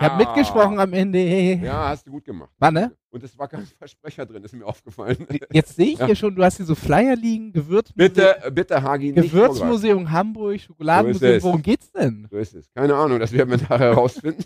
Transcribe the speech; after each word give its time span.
Ich 0.00 0.06
habe 0.06 0.24
mitgesprochen 0.24 0.80
am 0.80 0.92
Ende. 0.92 1.18
Ja, 1.20 1.88
hast 1.90 2.06
du 2.06 2.10
gut 2.12 2.24
gemacht. 2.24 2.50
War, 2.58 2.70
ne? 2.70 2.92
Und 3.10 3.22
es 3.22 3.36
war 3.38 3.48
kein 3.48 3.66
Versprecher 3.66 4.24
drin, 4.24 4.42
ist 4.44 4.54
mir 4.54 4.64
aufgefallen. 4.64 5.26
Jetzt 5.52 5.76
sehe 5.76 5.88
ich 5.92 5.98
Ja. 5.98 6.06
hier 6.06 6.16
schon, 6.16 6.34
du 6.34 6.42
hast 6.42 6.56
hier 6.56 6.66
so 6.66 6.74
Flyer 6.74 7.16
liegen, 7.16 7.52
Gewürzmuseum, 7.52 7.94
Bitte, 8.14 8.50
bitte, 8.52 8.82
Hagi, 8.82 9.12
nicht. 9.12 9.30
Gewürzmuseum 9.32 10.10
Hamburg, 10.10 10.58
So 10.60 10.66
Schokoladenmuseum. 10.68 11.36
es. 11.36 11.42
Worum 11.42 11.62
geht's 11.62 11.92
denn? 11.92 12.26
So 12.30 12.36
ist 12.38 12.54
es. 12.54 12.70
Keine 12.74 12.94
Ahnung, 12.94 13.18
das 13.18 13.32
werden 13.32 13.50
wir 13.50 13.58
nachher 13.58 13.78
herausfinden. 13.80 14.44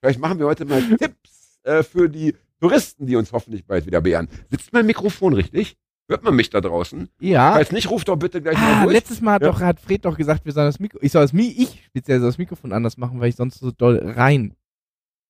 Vielleicht 0.00 0.20
machen 0.20 0.38
wir 0.38 0.46
heute 0.46 0.64
mal 0.64 0.80
Tipps 0.96 1.58
äh, 1.64 1.82
für 1.82 2.08
die 2.08 2.34
Touristen, 2.60 3.06
die 3.06 3.16
uns 3.16 3.32
hoffentlich 3.32 3.64
bald 3.66 3.86
wieder 3.86 4.00
beehren. 4.00 4.28
Sitzt 4.50 4.72
mein 4.72 4.86
Mikrofon 4.86 5.32
richtig? 5.32 5.76
Hört 6.10 6.22
man 6.24 6.36
mich 6.36 6.48
da 6.50 6.60
draußen? 6.60 7.08
Ja. 7.20 7.52
Falls 7.52 7.70
nicht, 7.72 7.90
ruft 7.90 8.08
doch 8.08 8.16
bitte 8.16 8.40
gleich 8.40 8.56
Ah, 8.56 8.60
mal 8.76 8.82
durch. 8.84 8.94
letztes 8.94 9.20
Mal 9.20 9.34
hat, 9.34 9.42
Ja. 9.42 9.48
doch, 9.50 9.60
hat 9.60 9.78
Fred 9.80 10.04
doch 10.04 10.16
gesagt, 10.16 10.44
wir 10.44 10.52
sollen 10.52 10.66
das 10.68 10.80
Mikro, 10.80 10.98
ich 11.02 11.12
soll 11.12 11.22
das 11.22 11.32
Mi 11.32 11.48
ich 11.48 11.84
speziell 11.86 12.20
soll 12.20 12.28
das 12.30 12.38
Mikrofon 12.38 12.72
anders 12.72 12.96
machen, 12.96 13.20
weil 13.20 13.28
ich 13.28 13.36
sonst 13.36 13.58
so 13.58 13.70
doll 13.70 13.98
rein 14.16 14.54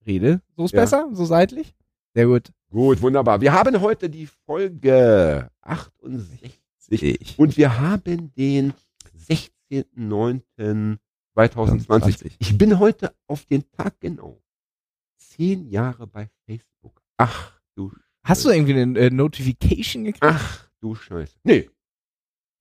rede. 0.09 0.41
So 0.57 0.65
ist 0.65 0.73
Ja. 0.75 0.81
besser? 0.81 1.09
So 1.13 1.25
seitlich? 1.25 1.75
Sehr 2.15 2.27
gut. 2.27 2.51
Gut, 2.71 3.01
wunderbar. 3.01 3.41
Wir 3.41 3.53
haben 3.53 3.81
heute 3.81 4.11
die 4.11 4.27
Folge 4.27 5.49
68 5.61 6.61
Ich. 6.91 7.39
und 7.39 7.57
wir 7.57 7.79
haben 7.79 8.33
den 8.35 8.73
16.09.2020. 9.29 10.99
2020. 11.35 12.37
Ich 12.41 12.59
bin 12.59 12.79
heute 12.79 13.15
auf 13.27 13.45
den 13.47 13.71
Tag 13.71 14.01
genau 14.01 14.43
zehn 15.17 15.67
Jahre 15.69 16.07
bei 16.07 16.29
Facebook. 16.47 17.01
Ach 17.17 17.53
du 17.77 17.93
Hast 18.25 18.45
du 18.45 18.51
irgendwie 18.51 18.75
eine 18.75 18.99
äh, 18.99 19.11
Notification 19.11 20.05
gekriegt? 20.05 20.25
Ach 20.25 20.69
du 20.81 20.95
Scheiße. 20.95 21.39
Nee. 21.45 21.71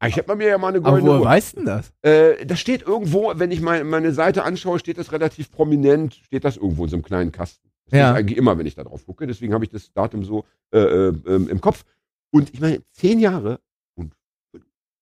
Ich 0.05 0.15
hätte 0.15 0.35
mir 0.35 0.47
ja 0.47 0.57
mal 0.59 0.67
eine 0.69 0.77
Aber 0.77 0.91
goldene 0.91 1.09
woher 1.11 1.19
Uhr. 1.21 1.25
weißt 1.25 1.57
denn 1.57 1.65
das? 1.65 1.91
Äh, 2.03 2.45
das 2.45 2.59
steht 2.59 2.83
irgendwo, 2.83 3.33
wenn 3.35 3.49
ich 3.51 3.61
mein, 3.61 3.87
meine 3.89 4.11
Seite 4.11 4.43
anschaue, 4.43 4.77
steht 4.77 4.97
das 4.99 5.11
relativ 5.11 5.51
prominent, 5.51 6.13
steht 6.15 6.43
das 6.43 6.57
irgendwo 6.57 6.83
in 6.83 6.89
so 6.89 6.95
einem 6.97 7.03
kleinen 7.03 7.31
Kasten. 7.31 7.67
Das 7.85 7.97
Ja. 7.97 8.11
ist 8.11 8.17
eigentlich 8.17 8.37
immer, 8.37 8.57
wenn 8.59 8.67
ich 8.67 8.75
da 8.75 8.83
drauf 8.83 9.05
gucke. 9.05 9.25
Deswegen 9.25 9.53
habe 9.53 9.63
ich 9.65 9.71
das 9.71 9.91
Datum 9.93 10.23
so 10.23 10.45
äh, 10.71 10.77
äh, 10.79 11.13
ähm, 11.27 11.49
im 11.49 11.61
Kopf. 11.61 11.83
Und 12.31 12.53
ich 12.53 12.59
meine, 12.59 12.83
zehn 12.91 13.19
Jahre 13.19 13.59
und 13.95 14.13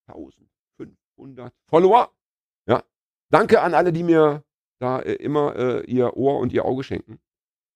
5500 0.08 1.54
Follower. 1.68 2.10
Ja. 2.68 2.84
Danke 3.32 3.62
an 3.62 3.74
alle, 3.74 3.92
die 3.92 4.04
mir 4.04 4.44
da 4.80 5.00
äh, 5.00 5.14
immer 5.14 5.56
äh, 5.56 5.86
ihr 5.86 6.16
Ohr 6.16 6.40
und 6.40 6.54
ihr 6.54 6.64
Auge 6.66 6.84
schenken. 6.84 7.20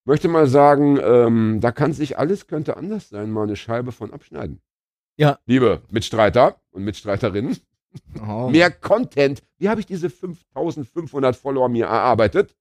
Möchte 0.06 0.28
mal 0.28 0.48
sagen, 0.48 0.98
ähm, 1.04 1.59
da 1.61 1.72
kann 1.72 1.94
sich 1.94 2.17
alles, 2.17 2.48
könnte 2.48 2.78
anders 2.78 3.09
sein, 3.09 3.30
mal 3.31 3.44
eine 3.44 3.56
Scheibe 3.56 3.92
von 3.92 4.11
abschneiden. 4.14 4.61
Ja. 5.20 5.38
Liebe 5.45 5.81
Mitstreiter 5.92 6.62
und 6.72 6.86
Mitstreiterinnen, 6.86 7.58
Oh. 8.25 8.50
mehr 8.50 8.72
Content. 8.72 9.42
Wie 9.58 9.67
habe 9.67 9.81
ich 9.81 9.86
diese 9.86 10.09
5500 10.09 11.36
Follower 11.36 11.67
mir 11.67 11.88
erarbeitet? 11.88 12.56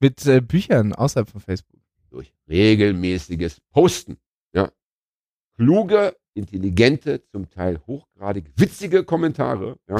Mit 0.00 0.24
äh, 0.24 0.40
Büchern 0.40 0.94
außerhalb 0.94 1.28
von 1.28 1.40
Facebook. 1.40 1.80
Durch 2.10 2.32
regelmäßiges 2.48 3.60
Posten. 3.72 4.16
Ja. 4.54 4.70
Kluge, 5.56 6.16
intelligente, 6.34 7.22
zum 7.26 7.50
Teil 7.50 7.78
hochgradig 7.86 8.52
witzige 8.56 9.04
Kommentare. 9.04 9.76
Ja. 9.88 9.96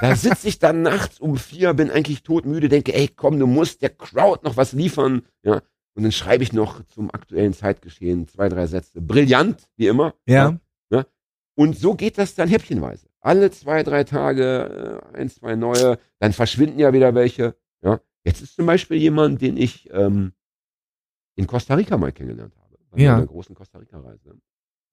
da 0.00 0.14
sitze 0.16 0.48
ich 0.48 0.58
dann 0.58 0.82
nachts 0.82 1.20
um 1.20 1.36
vier, 1.38 1.72
bin 1.72 1.90
eigentlich 1.90 2.22
todmüde, 2.22 2.68
denke, 2.68 2.92
ey, 2.94 3.08
komm, 3.08 3.38
du 3.38 3.46
musst 3.46 3.80
der 3.80 3.90
Crowd 3.90 4.40
noch 4.44 4.56
was 4.58 4.72
liefern. 4.72 5.22
Ja. 5.42 5.62
Und 5.94 6.02
dann 6.02 6.12
schreibe 6.12 6.42
ich 6.42 6.52
noch 6.52 6.84
zum 6.88 7.10
aktuellen 7.10 7.54
Zeitgeschehen 7.54 8.28
zwei, 8.28 8.48
drei 8.48 8.66
Sätze. 8.66 9.00
Brillant, 9.00 9.68
wie 9.76 9.86
immer. 9.86 10.14
Ja. 10.26 10.58
Und 11.60 11.76
so 11.78 11.94
geht 11.94 12.16
das 12.16 12.34
dann 12.34 12.48
häppchenweise. 12.48 13.06
Alle 13.20 13.50
zwei, 13.50 13.82
drei 13.82 14.04
Tage 14.04 15.02
äh, 15.12 15.18
ein, 15.18 15.28
zwei 15.28 15.56
neue, 15.56 15.98
dann 16.18 16.32
verschwinden 16.32 16.78
ja 16.78 16.94
wieder 16.94 17.14
welche. 17.14 17.54
Ja. 17.82 18.00
Jetzt 18.24 18.40
ist 18.40 18.54
zum 18.56 18.64
Beispiel 18.64 18.96
jemand, 18.96 19.42
den 19.42 19.58
ich 19.58 19.90
ähm, 19.92 20.32
in 21.36 21.46
Costa 21.46 21.74
Rica 21.74 21.98
mal 21.98 22.12
kennengelernt 22.12 22.56
habe. 22.56 22.78
Bei 22.90 22.98
Ja. 23.02 23.16
einer 23.16 23.26
großen 23.26 23.54
Costa 23.54 23.76
Rica-Reise. 23.78 24.40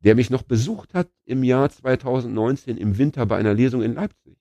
Der 0.01 0.13
mich 0.15 0.29
noch 0.29 0.43
besucht 0.43 0.93
hat 0.93 1.09
im 1.23 1.41
Jahr 1.45 1.69
2019 1.69 2.75
im 2.75 2.97
Winter 2.97 3.25
bei 3.25 3.37
einer 3.37 3.53
Lesung 3.53 3.81
in 3.81 3.93
Leipzig. 3.93 4.37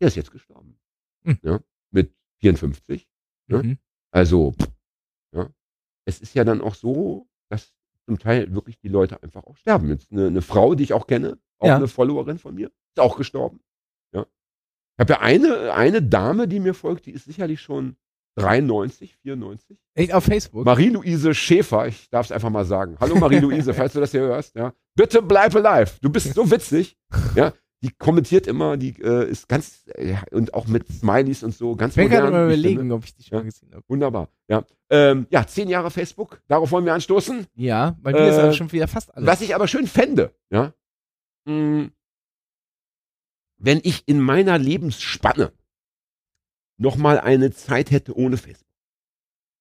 Der 0.00 0.06
ist 0.06 0.14
jetzt 0.14 0.30
gestorben. 0.30 0.78
Hm. 1.24 1.38
Ja. 1.42 1.60
Mit 1.90 2.14
54. 2.40 3.08
Ja. 3.48 3.64
Mhm. 3.64 3.78
Also, 4.12 4.52
pff, 4.52 4.70
ja. 5.34 5.50
Es 6.04 6.20
ist 6.20 6.34
ja 6.34 6.44
dann 6.44 6.60
auch 6.60 6.76
so, 6.76 7.26
dass 7.48 7.74
zum 8.06 8.20
Teil 8.20 8.54
wirklich 8.54 8.78
die 8.78 8.88
Leute 8.88 9.20
einfach 9.24 9.42
auch 9.42 9.56
sterben. 9.56 9.88
Jetzt 9.88 10.12
eine, 10.12 10.28
eine 10.28 10.42
Frau, 10.42 10.76
die 10.76 10.84
ich 10.84 10.92
auch 10.92 11.08
kenne, 11.08 11.38
auch 11.64 11.68
Ja. 11.68 11.76
eine 11.76 11.88
Followerin 11.88 12.38
von 12.38 12.54
mir, 12.54 12.66
ist 12.68 13.00
auch 13.00 13.16
gestorben. 13.16 13.60
Ja. 14.12 14.22
Ich 14.22 15.00
habe 15.00 15.12
ja 15.14 15.20
eine, 15.20 15.72
eine 15.72 16.02
Dame, 16.02 16.46
die 16.48 16.60
mir 16.60 16.74
folgt, 16.74 17.06
die 17.06 17.10
ist 17.12 17.24
sicherlich 17.24 17.60
schon 17.60 17.96
93, 18.36 19.16
94. 19.22 19.78
Echt 19.94 20.12
auf 20.12 20.24
Facebook? 20.24 20.64
Marie-Louise 20.64 21.34
Schäfer, 21.34 21.86
ich 21.86 22.10
darf 22.10 22.26
es 22.26 22.32
einfach 22.32 22.50
mal 22.50 22.64
sagen. 22.64 22.96
Hallo 23.00 23.14
Marie-Louise, 23.16 23.72
falls 23.74 23.92
du 23.92 24.00
das 24.00 24.10
hier 24.10 24.20
hörst, 24.22 24.54
ja. 24.56 24.72
Bitte 24.96 25.22
bleib 25.22 25.54
alive. 25.54 25.92
Du 26.00 26.10
bist 26.10 26.34
so 26.34 26.50
witzig. 26.50 26.96
Ja. 27.36 27.52
Die 27.82 27.90
kommentiert 27.90 28.46
immer, 28.46 28.78
die 28.78 28.98
äh, 29.02 29.28
ist 29.28 29.46
ganz, 29.46 29.84
äh, 29.96 30.16
und 30.30 30.54
auch 30.54 30.66
mit 30.66 30.88
Smileys 30.88 31.42
und 31.42 31.54
so, 31.54 31.76
ganz 31.76 31.94
ich 31.98 32.02
modern. 32.04 32.32
mal 32.32 32.48
ich 32.48 32.54
finde. 32.54 32.70
überlegen, 32.70 32.92
ob 32.92 33.04
ich 33.04 33.14
die 33.14 33.24
schon 33.24 33.38
Ja. 33.38 33.44
gesehen 33.44 33.74
habe. 33.74 33.84
Wunderbar. 33.88 34.30
Ja. 34.48 34.64
Ähm, 34.88 35.26
ja, 35.28 35.46
zehn 35.46 35.68
Jahre 35.68 35.90
Facebook, 35.90 36.40
darauf 36.48 36.70
wollen 36.72 36.86
wir 36.86 36.94
anstoßen. 36.94 37.46
Ja, 37.56 37.94
bei 38.00 38.12
mir 38.12 38.26
ist 38.26 38.36
Äh, 38.36 38.40
aber 38.40 38.52
schon 38.54 38.72
wieder 38.72 38.88
fast 38.88 39.14
alles. 39.14 39.26
Was 39.28 39.42
ich 39.42 39.54
aber 39.54 39.68
schön 39.68 39.86
fände, 39.86 40.32
ja, 40.48 40.72
mh, 41.44 41.90
wenn 43.58 43.80
ich 43.82 44.02
in 44.06 44.20
meiner 44.20 44.58
Lebensspanne 44.58 45.52
nochmal 46.76 47.18
eine 47.20 47.50
Zeit 47.52 47.90
hätte 47.90 48.16
ohne 48.16 48.36
Facebook. 48.36 48.68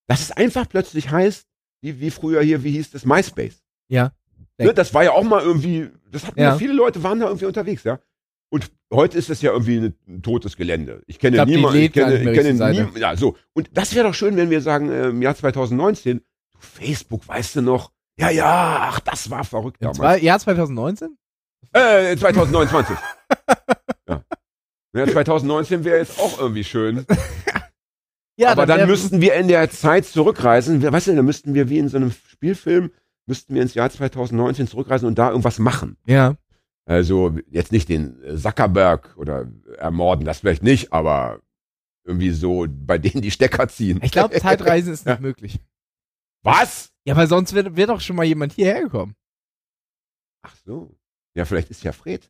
Dass 0.07 0.21
es 0.21 0.31
einfach 0.31 0.67
plötzlich 0.67 1.11
heißt, 1.11 1.47
wie, 1.81 1.99
wie 1.99 2.11
früher 2.11 2.41
hier, 2.41 2.63
wie 2.63 2.71
hieß 2.71 2.91
das, 2.91 3.05
MySpace. 3.05 3.63
Ja. 3.87 4.13
Ne, 4.57 4.73
das 4.73 4.93
war 4.93 5.03
ja 5.03 5.11
auch 5.11 5.23
mal 5.23 5.41
irgendwie, 5.41 5.89
das 6.11 6.25
hatten 6.27 6.39
Ja. 6.39 6.57
viele 6.57 6.73
Leute 6.73 7.03
waren 7.03 7.19
da 7.19 7.27
irgendwie 7.27 7.45
unterwegs, 7.45 7.83
ja. 7.83 7.99
Und 8.49 8.71
heute 8.93 9.17
ist 9.17 9.29
es 9.29 9.41
ja 9.41 9.51
irgendwie 9.51 9.77
ein, 10.07 10.21
totes 10.21 10.55
Gelände. 10.55 11.01
Ich 11.07 11.17
kenne 11.17 11.37
Ich 11.37 11.37
glaub, 11.37 11.47
die 11.47 11.55
niemanden, 11.55 11.79
ich 11.79 11.91
kenne, 11.91 12.13
ich 12.17 12.21
kenne 12.23 12.33
durch 12.35 12.47
die 12.47 12.57
Seite. 12.57 12.83
nie, 12.93 12.99
ja, 12.99 13.15
so. 13.17 13.35
Und 13.53 13.69
das 13.73 13.95
wäre 13.95 14.07
doch 14.07 14.13
schön, 14.13 14.37
wenn 14.37 14.49
wir 14.51 14.61
sagen, 14.61 14.89
äh, 14.91 15.09
im 15.09 15.21
Jahr 15.21 15.35
2019, 15.35 16.19
du 16.19 16.57
Facebook, 16.59 17.27
weißt 17.27 17.55
du 17.57 17.61
noch? 17.61 17.91
Ja, 18.19 18.29
ja, 18.29 18.89
ach, 18.91 18.99
das 18.99 19.29
war 19.31 19.43
verrückt 19.43 19.77
damals. 19.81 20.21
Jahr 20.21 20.39
2019? 20.39 21.17
Äh, 21.73 22.15
2029. 22.17 22.95
ja. 24.07 24.23
ja. 24.95 25.07
2019 25.07 25.83
wäre 25.83 25.97
jetzt 25.97 26.19
auch 26.19 26.39
irgendwie 26.39 26.63
schön. 26.63 27.05
Ja, 28.35 28.49
Aber 28.53 28.65
dann 28.65 28.79
wär- 28.79 28.87
müssten 28.87 29.21
wir 29.21 29.35
in 29.35 29.47
der 29.47 29.69
Zeit 29.69 30.05
zurückreisen. 30.05 30.81
Weißt 30.81 31.05
du, 31.05 31.15
dann 31.15 31.23
müssten 31.23 31.53
wir 31.53 31.69
wie 31.69 31.77
in 31.77 31.87
so 31.87 31.97
einem 31.97 32.09
Spielfilm, 32.09 32.91
müssten 33.27 33.53
wir 33.53 33.61
ins 33.61 33.75
Jahr 33.75 33.91
2019 33.91 34.67
zurückreisen 34.67 35.07
und 35.07 35.19
da 35.19 35.29
irgendwas 35.29 35.59
machen. 35.59 35.97
Ja. 36.07 36.35
Also 36.85 37.37
jetzt 37.51 37.71
nicht 37.71 37.89
den 37.89 38.17
Zuckerberg 38.35 39.15
oder 39.17 39.47
ermorden, 39.77 40.25
das 40.25 40.39
vielleicht 40.39 40.63
nicht, 40.63 40.91
aber 40.91 41.41
irgendwie 42.05 42.31
so 42.31 42.65
bei 42.67 42.97
denen 42.97 43.21
die 43.21 43.29
Stecker 43.29 43.67
ziehen. 43.67 43.99
Ich 44.01 44.11
glaube, 44.11 44.35
Zeitreisen 44.39 44.91
ist 44.93 45.05
nicht 45.05 45.15
Ja. 45.15 45.21
möglich. 45.21 45.59
Was? 46.41 46.89
Ja, 47.05 47.15
weil 47.15 47.27
sonst 47.27 47.53
wäre 47.53 47.75
wär 47.75 47.85
doch 47.85 48.01
schon 48.01 48.15
mal 48.15 48.25
jemand 48.25 48.53
hierher 48.53 48.81
gekommen. 48.81 49.13
Ach 50.41 50.55
so. 50.65 50.95
Ja, 51.35 51.45
vielleicht 51.45 51.69
ist 51.71 51.83
ja 51.83 51.91
Fred. 51.91 52.29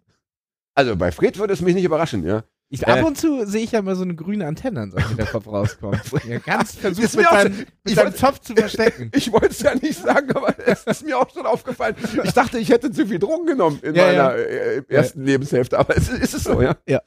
Also 0.76 0.96
bei 0.96 1.12
Fred 1.12 1.38
würde 1.38 1.54
es 1.54 1.62
mich 1.62 1.76
nicht 1.76 1.84
überraschen, 1.84 2.24
ja. 2.26 2.44
Ich, 2.70 2.82
Äh. 2.82 2.86
ab 2.92 3.04
und 3.06 3.18
zu 3.18 3.46
sehe 3.46 3.64
ich 3.64 3.72
ja 3.74 3.84
mal 3.84 3.96
so 3.96 4.02
eine 4.02 4.16
grüne 4.16 4.48
Antenne 4.48 4.82
an 4.82 4.92
seinem 4.92 5.08
Hinterkopf 5.10 5.46
rauskommen. 5.46 6.02
Ja, 6.28 6.40
ganz 6.40 6.74
versucht 6.76 7.06
Ist 7.06 7.16
mit 7.18 7.26
wollte- 7.30 8.16
Zopf 8.16 8.40
zu 8.40 8.56
verstecken. 8.56 9.12
Ich 9.14 9.32
wollte 9.32 9.48
es 9.50 9.60
ja 9.62 9.76
nicht 9.76 10.02
sagen, 10.02 10.32
aber 10.36 10.56
es 10.68 10.84
ist 10.86 11.06
mir 11.06 11.20
auch 11.20 11.30
schon 11.32 11.46
aufgefallen. 11.46 11.96
Ich 12.24 12.32
dachte, 12.34 12.58
ich 12.58 12.70
hätte 12.70 12.92
zu 12.92 13.06
viel 13.06 13.20
Drogen 13.20 13.46
genommen 13.46 13.80
in 13.84 13.94
Ja, 13.94 14.06
meiner 14.08 14.16
ja. 14.16 14.32
äh, 14.36 14.84
ersten 14.88 15.24
Lebenshälfte, 15.24 15.78
aber 15.78 15.96
es 15.96 16.10
ist 16.10 16.34
es 16.34 16.44
so, 16.46 16.62
ja? 16.62 16.76
Ja. 16.88 17.02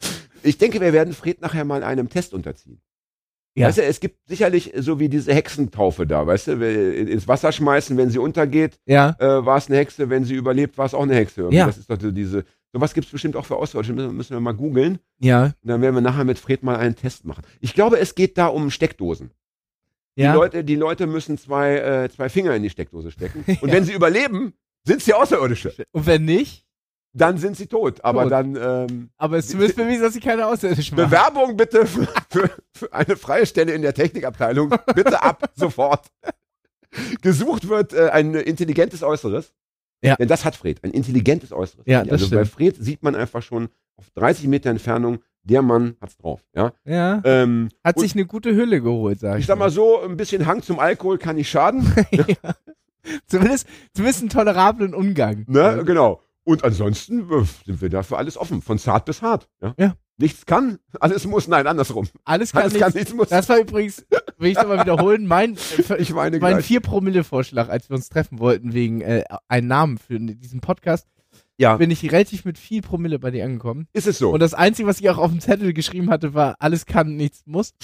Ich 0.45 0.59
denke, 0.59 0.81
wir 0.81 0.93
werden 0.93 1.13
Fred 1.15 1.41
nachher 1.41 1.65
mal 1.65 1.83
einem 1.83 2.09
Test 2.09 2.33
unterziehen. 2.35 2.81
Ja. 3.57 3.69
Weißt 3.69 3.79
du, 3.79 3.83
es 3.85 4.01
gibt 4.01 4.19
sicherlich 4.29 4.73
so 4.77 5.01
wie 5.01 5.09
diese 5.09 5.33
Hexentaufe 5.35 6.07
da, 6.07 6.27
weißt 6.27 6.49
du, 6.49 6.53
ins 7.11 7.27
Wasser 7.27 7.53
schmeißen, 7.53 7.97
wenn 7.97 8.11
sie 8.11 8.19
untergeht, 8.19 8.79
Ja. 8.85 9.17
äh, 9.19 9.47
war 9.47 9.57
es 9.57 9.69
eine 9.69 9.79
Hexe, 9.79 10.11
wenn 10.11 10.25
sie 10.25 10.35
überlebt, 10.35 10.77
war 10.77 10.85
es 10.85 10.93
auch 10.93 11.03
eine 11.05 11.15
Hexe. 11.15 11.49
Ja. 11.51 11.67
Das 11.67 11.79
ist 11.79 11.89
doch 11.89 11.99
so 11.99 12.11
diese, 12.11 12.45
sowas 12.75 12.93
gibt 12.93 13.07
es 13.07 13.13
bestimmt 13.13 13.35
auch 13.35 13.47
für 13.47 13.57
Ausdeutsche, 13.57 13.95
müssen 13.95 14.15
müssen 14.15 14.35
wir 14.37 14.41
mal 14.41 14.53
googeln. 14.53 14.99
Ja. 15.21 15.45
Und 15.45 15.55
dann 15.71 15.81
werden 15.81 15.95
wir 15.95 16.03
nachher 16.03 16.25
mit 16.25 16.39
Fred 16.39 16.63
mal 16.63 16.77
einen 16.77 16.97
Test 16.97 17.25
machen. 17.25 17.45
Ich 17.61 17.73
glaube, 17.73 17.99
es 17.99 18.15
geht 18.15 18.37
da 18.37 18.49
um 18.49 18.71
Steckdosen. 18.71 19.31
Ja. 20.17 20.33
Die, 20.33 20.37
Leute, 20.39 20.65
die 20.65 20.77
Leute 20.77 21.07
müssen 21.07 21.39
zwei, 21.39 21.77
äh, 21.77 22.09
zwei 22.11 22.29
Finger 22.29 22.55
in 22.55 22.63
die 22.63 22.71
Steckdose 22.71 23.11
stecken. 23.11 23.43
Und 23.63 23.73
wenn 23.73 23.85
sie 23.85 23.95
überleben, 23.95 24.53
sind 24.85 25.01
sie 25.01 25.15
Außerirdische. 25.15 25.73
Und 25.93 26.05
wenn 26.07 26.27
nicht? 26.27 26.66
Dann 27.17 27.39
sind 27.39 27.57
sie 27.57 27.67
tot. 27.67 28.05
Aber 28.05 28.25
Tot. 28.25 28.33
dann 28.33 28.57
ähm, 28.57 29.11
Aber 29.17 29.39
es 29.39 29.47
ist 29.47 29.53
zumindest 29.53 29.77
bewiesen, 29.77 30.03
dass 30.03 30.13
sie 30.13 30.21
keine 30.21 30.47
Außerirdischen 30.47 30.97
machen. 30.97 31.11
Bewerbung 31.11 31.57
bitte 31.57 31.87
für, 31.87 32.07
für, 32.29 32.51
für 32.73 32.93
eine 32.93 33.17
freie 33.17 33.47
Stelle 33.47 33.73
in 33.73 33.83
der 33.83 33.95
Technikabteilung. 33.95 34.75
Bitte 34.95 35.23
ab 35.23 35.51
sofort. 35.55 36.07
Gesucht 37.23 37.69
wird 37.69 37.95
äh, 37.95 38.11
ein 38.11 38.35
intelligentes 38.35 39.03
Äußeres. 39.03 39.53
Ja. 40.03 40.17
Denn 40.17 40.29
das 40.29 40.45
hat 40.45 40.57
Fred, 40.57 40.85
ein 40.85 40.91
intelligentes 40.91 41.53
Äußeres. 41.53 41.85
Ja, 41.87 42.03
das 42.05 42.13
also 42.13 42.37
bei 42.37 42.45
stimmt. 42.45 42.55
Fred 42.55 42.77
sieht 42.85 43.03
man 43.03 43.15
einfach 43.15 43.43
schon 43.43 43.71
auf 43.97 44.11
30 44.15 44.47
Meter 44.47 44.69
Entfernung, 44.69 45.21
der 45.43 45.63
Mann 45.63 45.97
hat's 46.03 46.19
drauf. 46.19 46.45
Ja? 46.55 46.73
Ja. 46.85 47.23
Ähm, 47.25 47.71
Hat 47.83 47.99
sich 47.99 48.15
eine 48.15 48.27
gute 48.27 48.55
Hülle 48.55 48.83
geholt, 48.83 49.21
sag 49.21 49.37
ich. 49.37 49.41
ich 49.41 49.47
sag 49.47 49.59
mal 49.59 49.71
so, 49.71 50.03
ein 50.03 50.19
bisschen 50.19 50.45
Hang 50.45 50.63
zum 50.63 50.79
Alkohol 50.79 51.17
kann 51.19 51.37
nicht 51.37 51.49
schaden. 51.49 51.91
ja. 52.11 52.25
Zumindest, 53.27 53.67
zumindest 53.95 54.21
einen 54.21 54.29
tolerablen 54.29 54.93
Umgang. 54.93 55.45
Ne? 55.49 55.83
Genau. 55.87 56.21
Und 56.47 56.63
ansonsten 56.65 57.29
äh, 57.31 57.45
sind 57.67 57.81
wir 57.81 57.89
dafür 57.91 58.19
alles 58.19 58.37
offen, 58.39 58.63
von 58.63 58.79
zart 58.79 59.05
bis 59.05 59.21
hart. 59.21 59.49
Ja? 59.61 59.75
Ja. 59.79 59.95
Nichts 60.17 60.47
kann, 60.47 60.79
alles 61.01 61.27
muss, 61.27 61.47
nein, 61.49 61.67
andersrum. 61.67 62.07
Alles 62.25 62.53
kann 62.53 62.63
Alles 62.63 62.73
nicht. 62.73 62.83
kann, 62.83 62.93
nichts 62.95 63.13
muss. 63.13 63.29
Das 63.29 63.49
war 63.51 63.59
übrigens, 63.59 64.07
will 64.39 64.51
ich 64.53 64.57
nochmal 64.57 64.81
wiederholen, 64.81 65.27
mein, 65.27 65.57
äh, 65.57 65.97
Ich 65.99 66.15
meine 66.15 66.39
mein 66.39 66.55
gleich. 66.59 66.67
4-Promille-Vorschlag, 66.71 67.69
als 67.69 67.91
wir 67.91 67.97
uns 67.97 68.09
treffen 68.09 68.39
wollten 68.39 68.73
wegen 68.73 69.01
äh, 69.03 69.25
einen 69.49 69.67
Namen 69.67 69.99
für 69.99 70.19
diesen 70.19 70.61
Podcast, 70.61 71.07
Ja, 71.59 71.77
bin 71.77 71.91
ich 71.91 72.03
relativ 72.13 72.45
mit 72.47 72.59
viel 72.59 72.81
Promille 72.81 73.19
bei 73.19 73.31
dir 73.33 73.45
angekommen. 73.45 73.89
ist 73.93 74.07
es 74.07 74.17
so. 74.19 74.31
Und 74.31 74.41
das 74.41 74.55
Einzige, 74.55 74.89
was 74.89 75.01
ich 75.01 75.11
auch 75.11 75.19
auf 75.19 75.31
dem 75.33 75.41
Zettel 75.41 75.73
geschrieben 75.75 76.09
hatte, 76.11 76.33
war, 76.33 76.55
alles 76.61 76.87
kann, 76.87 77.17
nichts 77.17 77.43
muss. 77.45 77.75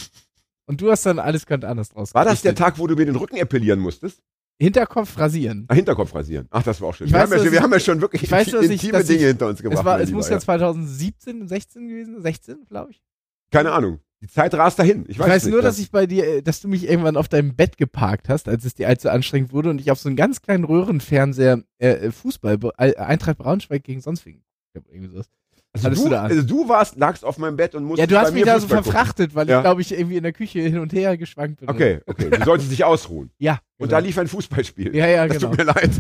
Und 0.67 0.81
du 0.81 0.91
hast 0.91 1.05
dann 1.05 1.19
alles 1.19 1.45
könnte 1.47 1.69
anders 1.69 1.89
draus 1.91 2.15
War 2.15 2.25
das 2.25 2.41
der. 2.43 2.55
Tag, 2.55 2.79
wo 2.79 2.87
du 2.87 2.95
mir 2.95 3.05
den 3.07 3.17
Rücken 3.17 3.37
epilieren 3.37 3.81
musstest? 3.81 4.23
Hinterkopf 4.61 5.19
rasieren. 5.19 5.65
Ah, 5.69 5.75
Hinterkopf 5.75 6.15
rasieren. 6.15 6.47
Ach, 6.51 6.63
das 6.63 6.81
war 6.81 6.89
auch 6.91 6.95
schön. 6.95 7.07
Ich 7.09 7.13
Wir, 7.13 7.21
weiß 7.21 7.31
haben, 7.31 7.39
ja, 7.39 7.45
wir 7.45 7.53
ich- 7.53 7.61
haben 7.63 7.73
ja 7.73 7.81
schon 7.81 8.01
wirklich 8.01 8.23
ich 8.23 8.31
weiß 8.31 8.47
ich- 8.49 8.55
intime 8.71 9.01
ich- 9.01 9.07
Dinge 9.07 9.27
hinter 9.27 9.49
uns 9.49 9.61
gebracht. 9.63 9.81
Es, 9.81 9.85
war, 9.85 10.01
es 10.01 10.11
muss 10.11 10.29
ja 10.29 10.39
2017, 10.39 11.49
16 11.49 11.89
gewesen, 11.89 12.21
16, 12.23 12.65
glaube 12.69 12.93
ich. 12.93 13.03
Keine 13.51 13.73
Ahnung. 13.73 13.99
Die 14.21 14.29
Zeit 14.29 14.55
rast 14.55 14.79
dahin. 14.79 15.03
Ich 15.05 15.11
Ich 15.13 15.19
weiß, 15.19 15.29
weiß, 15.29 15.45
nicht, 15.47 15.53
nur, 15.53 15.63
dass 15.63 15.81
ich 15.81 15.91
bei 15.91 16.07
dir, 16.07 16.25
äh, 16.25 16.43
dass 16.43 16.61
du 16.61 16.69
mich 16.69 16.89
irgendwann 16.89 17.17
auf 17.17 17.29
deinem 17.29 17.57
Bett 17.57 17.77
geparkt 17.77 18.29
hast, 18.29 18.49
als 18.49 18.65
es 18.65 18.75
dir 18.75 18.87
allzu 18.87 19.11
anstrengend 19.11 19.53
wurde 19.53 19.69
und 19.71 19.81
ich 19.81 19.91
auf 19.91 19.99
so 19.99 20.09
einen 20.09 20.15
ganz 20.17 20.41
kleinen 20.43 20.63
Röhrenfernseher 20.63 21.65
äh, 21.79 21.89
äh, 21.89 22.13
Fußball, 22.13 22.59
äh, 22.79 22.95
Eintracht 22.97 23.39
Braunschweig 23.39 23.83
gegen 23.83 24.01
sonst 24.01 24.25
wen. 24.25 24.45
Ich 24.75 24.81
irgendwie 24.89 25.09
sowas. 25.09 25.29
Also 25.75 25.87
hattest 25.87 26.05
du, 26.05 26.09
du 26.11 26.17
also 26.21 26.43
du 26.43 26.69
warst, 26.69 26.97
lagst 26.99 27.25
auf 27.25 27.39
meinem 27.39 27.57
Bett 27.57 27.75
und 27.75 27.85
musstest 27.85 28.11
Ja, 28.11 28.19
du 28.19 28.23
hast 28.25 28.35
mich 28.35 28.45
da 28.45 28.55
so 28.55 28.67
Fußball 28.67 28.79
gucken. 28.79 28.93
verfrachtet, 28.93 29.35
weil 29.35 29.49
Ja. 29.49 29.59
ich, 29.59 29.63
glaube 29.65 29.81
ich, 29.81 29.93
irgendwie 29.99 30.17
in 30.19 30.23
der 30.23 30.33
Küche 30.33 30.61
hin 30.61 30.79
und 30.79 30.93
her 30.93 31.17
geschwankt 31.17 31.61
bin. 31.61 31.69
Okay, 31.71 32.01
okay. 32.07 32.29
Du 32.31 32.45
solltest 32.45 32.71
dich 32.71 32.85
ausruhen. 32.85 33.31
Ja. 33.39 33.59
Und 33.79 33.89
genau. 33.89 34.01
da 34.01 34.07
lief 34.07 34.17
ein 34.19 34.29
Fußballspiel. 34.29 34.95
Ja, 34.95 35.07
ja, 35.09 35.27
das 35.27 35.39
genau. 35.39 35.49
tut 35.51 35.59
mir 35.59 35.65
leid. 35.65 35.91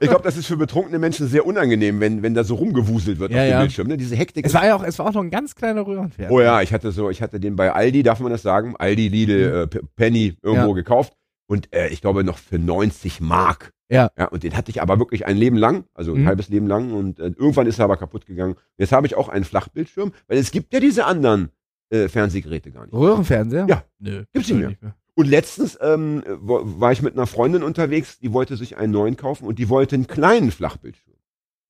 Ich 0.00 0.08
glaube, 0.08 0.22
das 0.24 0.36
ist 0.36 0.46
für 0.46 0.58
betrunkene 0.58 0.98
Menschen 0.98 1.26
sehr 1.28 1.46
unangenehm, 1.46 1.98
wenn, 1.98 2.22
wenn 2.22 2.34
da 2.34 2.44
so 2.44 2.56
rumgewuselt 2.56 3.18
wird 3.18 3.30
Ja, 3.32 3.38
auf 3.38 3.44
dem 3.46 3.50
ja. 3.52 3.60
Bildschirm. 3.60 3.86
Ne? 3.88 3.96
Diese 3.96 4.16
Hektik. 4.16 4.44
Es 4.44 4.52
war 4.52 4.66
ja 4.66 4.76
auch, 4.76 4.82
es 4.82 4.98
war 4.98 5.06
auch 5.06 5.14
noch 5.14 5.22
ein 5.22 5.30
ganz 5.30 5.54
kleiner 5.54 5.86
Röhrenfernseher. 5.86 6.30
Oh 6.30 6.40
ja, 6.42 6.60
ich 6.60 6.74
hatte 6.74 6.92
so, 6.92 7.08
ich 7.08 7.22
hatte 7.22 7.40
den 7.40 7.56
bei 7.56 7.72
Aldi, 7.72 8.02
darf 8.02 8.20
man 8.20 8.30
das 8.32 8.42
sagen? 8.42 8.74
Aldi, 8.76 9.08
Lidl, 9.08 9.62
äh, 9.62 9.66
P- 9.66 9.80
Penny 9.96 10.36
irgendwo 10.42 10.74
gekauft. 10.74 11.14
Und 11.48 11.72
äh, 11.74 11.88
ich 11.88 12.02
glaube 12.02 12.22
noch 12.24 12.36
für 12.38 12.58
90 12.58 13.20
Mark. 13.22 13.70
Ja. 13.88 14.10
ja. 14.18 14.26
Und 14.26 14.42
den 14.42 14.56
hatte 14.56 14.70
ich 14.70 14.82
aber 14.82 14.98
wirklich 14.98 15.26
ein 15.26 15.36
Leben 15.36 15.56
lang, 15.56 15.84
also 15.94 16.12
ein 16.14 16.22
Mhm. 16.22 16.26
halbes 16.26 16.48
Leben 16.48 16.66
lang. 16.66 16.92
Und 16.92 17.18
äh, 17.20 17.26
irgendwann 17.36 17.66
ist 17.66 17.78
er 17.78 17.84
aber 17.84 17.96
kaputt 17.96 18.26
gegangen. 18.26 18.56
Jetzt 18.78 18.92
habe 18.92 19.06
ich 19.06 19.14
auch 19.14 19.28
einen 19.28 19.44
Flachbildschirm, 19.44 20.12
weil 20.26 20.38
es 20.38 20.50
gibt 20.50 20.72
ja 20.72 20.80
diese 20.80 21.04
anderen 21.06 21.50
äh, 21.90 22.08
Fernsehgeräte 22.08 22.72
gar 22.72 22.84
nicht. 22.84 22.92
Röhrenfernseher? 22.94 23.66
Ja. 23.68 23.84
Nö. 24.00 24.24
Gibt's 24.32 24.48
nicht 24.50 24.58
mehr. 24.58 24.94
Und 25.14 25.28
letztens 25.28 25.78
ähm, 25.80 26.22
war 26.26 26.90
ich 26.92 27.00
mit 27.00 27.14
einer 27.14 27.26
Freundin 27.28 27.62
unterwegs, 27.62 28.18
die 28.18 28.32
wollte 28.32 28.56
sich 28.56 28.76
einen 28.76 28.92
neuen 28.92 29.16
kaufen 29.16 29.46
und 29.46 29.58
die 29.60 29.68
wollte 29.68 29.94
einen 29.94 30.06
kleinen 30.08 30.50
Flachbildschirm. 30.50 31.14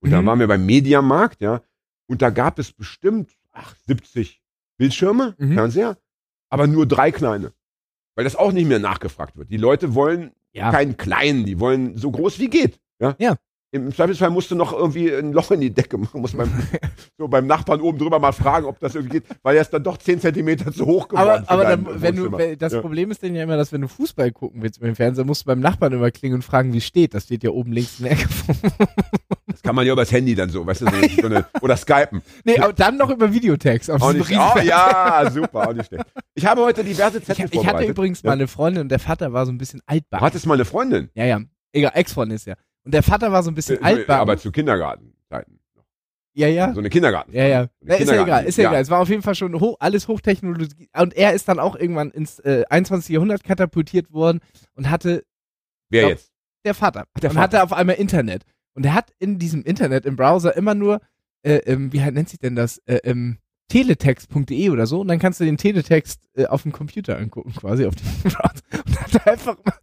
Und 0.00 0.10
da 0.10 0.22
Mhm. 0.22 0.26
waren 0.26 0.38
wir 0.40 0.46
beim 0.48 0.64
Mediamarkt, 0.66 1.40
ja, 1.42 1.60
und 2.08 2.22
da 2.22 2.30
gab 2.30 2.58
es 2.58 2.72
bestimmt 2.72 3.30
ach, 3.52 3.74
70 3.86 4.42
Bildschirme, 4.78 5.34
Mhm. 5.38 5.52
Fernseher, 5.54 5.96
aber 6.48 6.66
nur 6.66 6.86
drei 6.86 7.10
kleine. 7.12 7.52
Weil 8.14 8.24
das 8.24 8.36
auch 8.36 8.52
nicht 8.52 8.66
mehr 8.68 8.78
nachgefragt 8.78 9.36
wird. 9.36 9.50
Die 9.50 9.56
Leute 9.58 9.94
wollen 9.94 10.32
Ja. 10.56 10.70
keinen 10.70 10.96
kleinen, 10.96 11.44
die 11.44 11.60
wollen 11.60 11.96
so 11.96 12.10
groß 12.10 12.38
wie 12.38 12.48
geht. 12.48 12.78
Ja. 13.00 13.14
Ja. 13.18 13.36
Im 13.72 13.92
Zweifelsfall 13.92 14.30
musst 14.30 14.50
du 14.50 14.54
noch 14.54 14.72
irgendwie 14.72 15.12
ein 15.12 15.32
Loch 15.32 15.50
in 15.50 15.60
die 15.60 15.74
Decke 15.74 15.98
machen, 15.98 16.20
muss 16.20 16.32
beim, 16.32 16.50
so 17.18 17.28
beim 17.28 17.46
Nachbarn 17.46 17.80
oben 17.80 17.98
drüber 17.98 18.18
mal 18.18 18.32
fragen, 18.32 18.64
ob 18.64 18.78
das 18.78 18.94
irgendwie 18.94 19.20
geht, 19.20 19.28
weil 19.42 19.56
er 19.56 19.62
ist 19.62 19.70
dann 19.70 19.82
doch 19.82 19.98
10 19.98 20.20
Zentimeter 20.20 20.72
zu 20.72 20.86
hoch 20.86 21.08
geworden. 21.08 21.44
Aber, 21.46 21.50
aber 21.50 21.64
dann, 21.64 22.00
wenn 22.00 22.16
du, 22.16 22.32
wenn, 22.32 22.58
das 22.58 22.72
Ja. 22.72 22.80
Problem 22.80 23.10
ist 23.10 23.22
denn 23.22 23.34
ja 23.34 23.42
immer, 23.42 23.56
dass 23.56 23.72
wenn 23.72 23.82
du 23.82 23.88
Fußball 23.88 24.30
gucken 24.32 24.62
willst 24.62 24.80
mit 24.80 24.88
dem 24.88 24.96
Fernseher, 24.96 25.24
musst 25.24 25.42
du 25.42 25.46
beim 25.46 25.60
Nachbarn 25.60 25.92
immer 25.92 26.10
klingen 26.10 26.36
und 26.36 26.42
fragen, 26.42 26.72
wie 26.72 26.78
es 26.78 26.86
steht. 26.86 27.12
Das 27.12 27.24
steht 27.24 27.42
ja 27.42 27.50
oben 27.50 27.72
links 27.72 27.98
in 27.98 28.04
der 28.04 28.12
Ecke. 28.12 28.28
Kann 29.66 29.74
man 29.76 29.86
ja 29.86 29.92
übers 29.92 30.10
Handy 30.12 30.34
dann 30.34 30.48
so, 30.50 30.64
weißt 30.66 30.82
du, 30.82 30.86
so, 30.86 31.20
so 31.22 31.26
eine, 31.26 31.46
oder 31.60 31.76
Skypen. 31.76 32.22
nee, 32.44 32.58
aber 32.58 32.72
dann 32.72 32.96
noch 32.96 33.10
über 33.10 33.32
Videotext. 33.32 33.90
Auf 33.90 34.00
diesem 34.12 34.18
nicht, 34.28 34.32
oh, 34.40 34.58
ja, 34.60 35.28
super, 35.30 35.68
auch 35.68 35.72
nicht 35.74 35.86
schlecht. 35.88 36.04
Ich 36.34 36.46
habe 36.46 36.62
heute 36.62 36.82
diverse 36.84 37.18
ich, 37.18 37.24
Zettel 37.24 37.44
ich 37.46 37.58
hatte 37.58 37.64
vorbereitet. 37.66 37.88
übrigens 37.90 38.22
Ja. 38.22 38.30
mal 38.30 38.34
eine 38.34 38.48
Freundin 38.48 38.82
und 38.82 38.88
der 38.88 38.98
Vater 38.98 39.32
war 39.32 39.44
so 39.46 39.52
ein 39.52 39.58
bisschen 39.58 39.80
Du 39.80 39.84
altbacken. 39.86 40.24
hattest 40.26 40.46
mal 40.46 40.54
eine 40.54 40.64
Freundin, 40.64 41.10
Ja, 41.14 41.24
ja. 41.24 41.40
Egal, 41.72 41.92
Ex-Freundin 41.94 42.36
ist 42.36 42.46
ja. 42.46 42.54
Und 42.84 42.94
der 42.94 43.02
Vater 43.02 43.30
war 43.32 43.42
so 43.42 43.50
ein 43.50 43.54
bisschen 43.54 43.78
äh, 43.80 43.84
altbacken. 43.84 44.20
aber 44.22 44.38
zu 44.38 44.50
Kindergartenzeiten. 44.52 45.58
ja, 46.34 46.48
ja. 46.48 46.72
So 46.72 46.78
eine 46.80 46.88
Kindergarten. 46.90 47.32
Ja, 47.34 47.44
ja. 47.46 47.62
So 47.64 47.68
Na, 47.82 47.94
ist 47.96 48.10
ja 48.10 48.22
egal, 48.22 48.44
ist 48.44 48.56
ja, 48.58 48.64
ja. 48.64 48.70
egal. 48.70 48.82
Es 48.82 48.90
war 48.90 49.00
auf 49.00 49.08
jeden 49.08 49.22
Fall 49.22 49.34
schon 49.34 49.58
hoch, 49.58 49.76
alles 49.80 50.06
Hochtechnologie. 50.08 50.88
Und 50.96 51.14
er 51.16 51.32
ist 51.32 51.48
dann 51.48 51.58
auch 51.58 51.76
irgendwann 51.76 52.10
ins 52.10 52.38
äh, 52.40 52.64
21. 52.70 53.12
Jahrhundert 53.14 53.42
katapultiert 53.44 54.12
worden 54.12 54.40
und 54.74 54.88
hatte 54.90 55.24
Wer 55.90 56.02
Glaub- 56.02 56.10
jetzt? 56.12 56.30
der 56.64 56.74
Vater. 56.74 57.04
der 57.22 57.30
und 57.30 57.36
Vater. 57.36 57.40
hatte 57.58 57.62
auf 57.62 57.72
einmal 57.72 57.96
Internet. 57.96 58.42
Und 58.76 58.84
er 58.84 58.94
hat 58.94 59.10
in 59.18 59.38
diesem 59.38 59.62
Internet, 59.62 60.04
im 60.04 60.16
Browser, 60.16 60.54
immer 60.56 60.74
nur, 60.74 61.00
äh, 61.42 61.56
ähm, 61.64 61.92
wie 61.92 61.98
nennt 61.98 62.28
sich 62.28 62.38
denn 62.38 62.54
das? 62.54 62.78
Äh, 62.86 63.00
ähm, 63.04 63.38
teletext.de 63.68 64.70
oder 64.70 64.86
so. 64.86 65.00
Und 65.00 65.08
dann 65.08 65.18
kannst 65.18 65.40
du 65.40 65.44
den 65.44 65.56
Teletext 65.56 66.20
äh, 66.36 66.46
auf 66.46 66.62
dem 66.62 66.72
Computer 66.72 67.18
angucken, 67.18 67.52
quasi 67.54 67.86
auf 67.86 67.94
dem 67.94 68.06
Browser. 68.30 68.62
Und 68.86 69.00
hat 69.00 69.14
er 69.14 69.32
einfach 69.32 69.56
mal, 69.64 69.74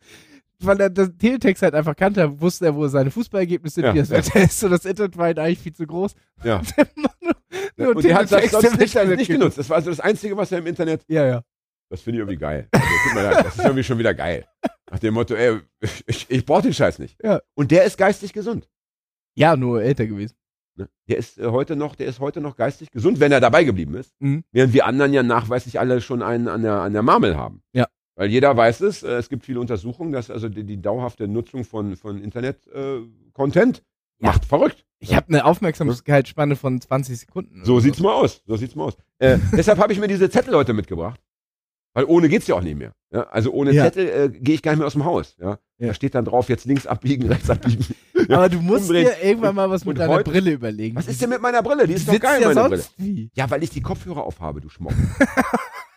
weil 0.59 0.79
er 0.79 0.89
das 0.91 1.09
Teletext 1.17 1.63
halt 1.63 1.73
einfach 1.73 1.95
kannte, 1.95 2.39
wusste 2.39 2.67
er, 2.67 2.75
wo 2.75 2.87
seine 2.87 3.09
Fußballergebnisse 3.11 3.75
sind, 3.75 3.85
Ja, 3.85 3.93
wie 3.95 3.99
das 3.99 4.09
ja. 4.09 4.17
Wetter 4.17 4.43
ist. 4.43 4.63
Und 4.63 4.71
das 4.71 4.85
Internet 4.85 5.17
war 5.17 5.25
halt 5.25 5.39
eigentlich 5.39 5.59
viel 5.59 5.73
zu 5.73 5.87
groß. 5.87 6.13
Ja. 6.43 6.61
nur, 6.95 7.35
nur 7.75 7.95
Und 7.95 8.03
der 8.03 8.15
hat 8.15 8.31
das 8.31 8.51
sonst 8.51 8.65
im 8.65 8.71
nicht, 8.73 8.95
Internet 8.95 9.17
nicht 9.17 9.27
genutzt. 9.27 9.57
Das 9.57 9.69
war 9.69 9.77
also 9.77 9.89
das 9.89 9.99
Einzige, 9.99 10.37
was 10.37 10.51
er 10.51 10.59
im 10.59 10.67
Internet. 10.67 11.03
Ja, 11.07 11.25
ja. 11.25 11.41
Das 11.89 12.01
finde 12.01 12.17
ich 12.17 12.21
irgendwie 12.21 12.39
geil. 12.39 12.69
Also, 12.71 13.19
leid, 13.19 13.45
das 13.45 13.55
ist 13.55 13.63
irgendwie 13.63 13.83
schon 13.83 13.97
wieder 13.97 14.13
geil. 14.13 14.47
Nach 14.89 14.99
dem 14.99 15.13
Motto, 15.13 15.33
ey, 15.33 15.59
ich, 16.05 16.29
ich 16.29 16.45
brauche 16.45 16.61
den 16.61 16.73
Scheiß 16.73 16.99
nicht. 16.99 17.17
Ja. 17.23 17.41
Und 17.55 17.71
der 17.71 17.83
ist 17.83 17.97
geistig 17.97 18.33
gesund. 18.33 18.67
Ja, 19.35 19.55
nur 19.55 19.81
älter 19.81 20.05
gewesen. 20.07 20.35
Ne? 20.75 20.89
Der 21.07 21.17
ist 21.17 21.37
äh, 21.37 21.47
heute 21.47 21.75
noch, 21.75 21.95
der 21.95 22.07
ist 22.07 22.19
heute 22.19 22.41
noch 22.41 22.55
geistig 22.55 22.89
gesund, 22.91 23.19
wenn 23.19 23.31
er 23.31 23.39
dabei 23.39 23.63
geblieben 23.63 23.95
ist. 23.95 24.13
Mhm. 24.19 24.43
Während 24.51 24.73
wir 24.73 24.85
anderen 24.85 25.13
ja 25.13 25.23
nachweislich 25.23 25.79
alle 25.79 26.01
schon 26.01 26.21
einen 26.21 26.47
an 26.47 26.63
der, 26.63 26.81
an 26.81 26.93
der 26.93 27.03
Marmel 27.03 27.37
haben. 27.37 27.61
Ja. 27.73 27.87
Weil 28.15 28.29
jeder 28.29 28.55
weiß 28.55 28.81
es, 28.81 29.03
äh, 29.03 29.11
es 29.13 29.29
gibt 29.29 29.43
viele 29.45 29.59
Untersuchungen, 29.59 30.11
dass 30.11 30.29
also 30.29 30.49
die, 30.49 30.63
die 30.63 30.81
dauerhafte 30.81 31.27
Nutzung 31.27 31.63
von, 31.63 31.95
von 31.95 32.21
Internet-Content 32.21 33.83
Ja. 34.19 34.27
macht 34.29 34.45
verrückt. 34.45 34.85
Ich 34.99 35.15
habe 35.15 35.27
eine 35.29 35.45
Aufmerksamkeitsspanne 35.45 36.55
von 36.55 36.79
20 36.79 37.19
Sekunden. 37.19 37.65
So 37.65 37.79
sieht's 37.79 37.99
mal 37.99 38.13
aus. 38.13 38.41
So 38.45 38.55
sieht's 38.55 38.75
mal 38.75 38.85
aus. 38.85 38.97
Äh, 39.19 39.37
deshalb 39.51 39.79
habe 39.79 39.93
ich 39.93 39.99
mir 39.99 40.07
diese 40.07 40.29
Zettel 40.29 40.55
heute 40.55 40.73
mitgebracht. 40.73 41.19
Weil 41.93 42.05
ohne 42.05 42.27
geht's 42.29 42.47
ja 42.47 42.55
auch 42.55 42.61
nicht 42.61 42.77
mehr. 42.77 42.93
Ja? 43.11 43.23
Also 43.29 43.51
ohne 43.51 43.71
Ja. 43.71 43.83
Zettel 43.85 44.07
äh, 44.09 44.29
gehe 44.29 44.55
ich 44.55 44.61
gar 44.63 44.71
nicht 44.71 44.79
mehr 44.79 44.87
aus 44.87 44.93
dem 44.93 45.05
Haus. 45.05 45.35
Ja? 45.39 45.59
Ja. 45.77 45.87
Da 45.87 45.93
steht 45.93 46.15
dann 46.15 46.25
drauf, 46.25 46.49
jetzt 46.49 46.65
links 46.65 46.87
abbiegen, 46.87 47.27
rechts 47.27 47.49
abbiegen. 47.49 47.85
Aber 48.29 48.49
du 48.49 48.59
musst 48.61 48.83
Umdrehen. 48.89 49.05
dir 49.21 49.27
irgendwann 49.27 49.53
mal 49.55 49.69
was 49.69 49.85
mit 49.85 49.97
deiner 49.99 50.13
heute- 50.13 50.31
Brille 50.31 50.51
überlegen. 50.51 50.95
Was 50.95 51.07
ist 51.07 51.21
denn 51.21 51.29
mit 51.29 51.41
meiner 51.41 51.61
Brille? 51.61 51.85
Die 51.87 51.93
ist 51.93 52.07
doch 52.07 52.19
geil, 52.19 52.41
ja 52.41 52.53
meine 52.53 52.69
Brille. 52.69 52.83
Wie? 52.97 53.29
Ja, 53.35 53.49
weil 53.51 53.61
ich 53.63 53.69
die 53.69 53.81
Kopfhörer 53.81 54.23
aufhabe, 54.23 54.61
du 54.61 54.69
Schmock. 54.69 54.93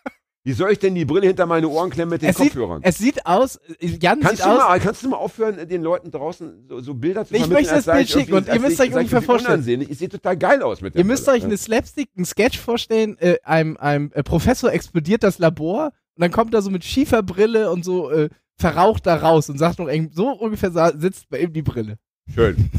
Wie 0.46 0.52
soll 0.52 0.70
ich 0.70 0.78
denn 0.78 0.94
die 0.94 1.04
Brille 1.04 1.26
hinter 1.26 1.44
meine 1.44 1.66
Ohren 1.68 1.90
klemmen 1.90 2.10
mit 2.10 2.22
den 2.22 2.28
Es 2.28 2.36
sieht, 2.36 2.52
Kopfhörern? 2.52 2.80
es 2.84 2.98
sieht 2.98 3.26
aus, 3.26 3.58
Jan 3.80 4.20
Kannst 4.20 4.36
sieht 4.36 4.46
du, 4.46 4.50
aus, 4.50 4.58
mal, 4.58 4.78
kannst 4.78 5.02
du 5.02 5.08
mal 5.08 5.16
aufhören, 5.16 5.68
den 5.68 5.82
Leuten 5.82 6.12
draußen 6.12 6.66
so, 6.68 6.78
so 6.78 6.94
Bilder 6.94 7.26
zu 7.26 7.34
Ich 7.34 7.48
möchte 7.48 7.74
das 7.74 7.86
Bild 7.86 8.08
schicken 8.08 8.32
und 8.32 8.46
ihr 8.46 8.60
müsst 8.60 8.80
euch 8.80 8.94
ungefähr 8.94 9.22
vorstellen. 9.22 9.84
Ich 9.88 9.98
sehe 9.98 10.08
total 10.08 10.36
geil 10.36 10.62
aus 10.62 10.82
mit 10.82 10.94
der 10.94 11.00
ihr 11.00 11.04
müsst 11.04 11.24
Brille. 11.24 11.38
euch 11.38 11.44
eine 11.46 11.56
Slapstick, 11.56 12.10
einen 12.16 12.26
Sketch 12.26 12.60
vorstellen, 12.60 13.18
äh, 13.18 13.38
einem, 13.42 13.76
einem 13.78 14.12
äh, 14.14 14.22
Professor 14.22 14.72
explodiert 14.72 15.24
das 15.24 15.40
Labor 15.40 15.86
und 16.14 16.22
dann 16.22 16.30
kommt 16.30 16.54
er 16.54 16.62
so 16.62 16.70
mit 16.70 16.84
schiefer 16.84 17.24
Brille 17.24 17.72
und 17.72 17.84
so 17.84 18.12
äh, 18.12 18.28
verraucht 18.56 19.04
da 19.04 19.16
raus 19.16 19.50
und 19.50 19.58
sagt 19.58 19.80
noch, 19.80 19.88
so 20.12 20.28
ungefähr 20.28 20.70
sitzt 20.96 21.28
bei 21.28 21.40
ihm 21.40 21.52
die 21.52 21.62
Brille. 21.62 21.98
Schön. 22.32 22.70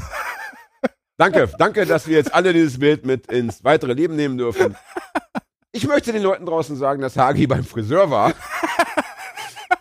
danke, 1.17 1.49
danke, 1.59 1.85
dass 1.85 2.07
wir 2.07 2.15
jetzt 2.15 2.33
alle 2.33 2.53
dieses 2.53 2.79
Bild 2.79 3.05
mit 3.05 3.29
ins 3.29 3.65
weitere 3.65 3.91
Leben 3.91 4.15
nehmen 4.15 4.37
dürfen. 4.37 4.77
Ich 5.77 5.87
möchte 5.87 6.11
den 6.11 6.23
Leuten 6.23 6.47
draußen 6.47 6.75
sagen, 6.75 7.03
dass 7.03 7.17
Hagi 7.17 7.45
beim 7.45 7.63
Friseur 7.63 8.09
war 8.09 8.33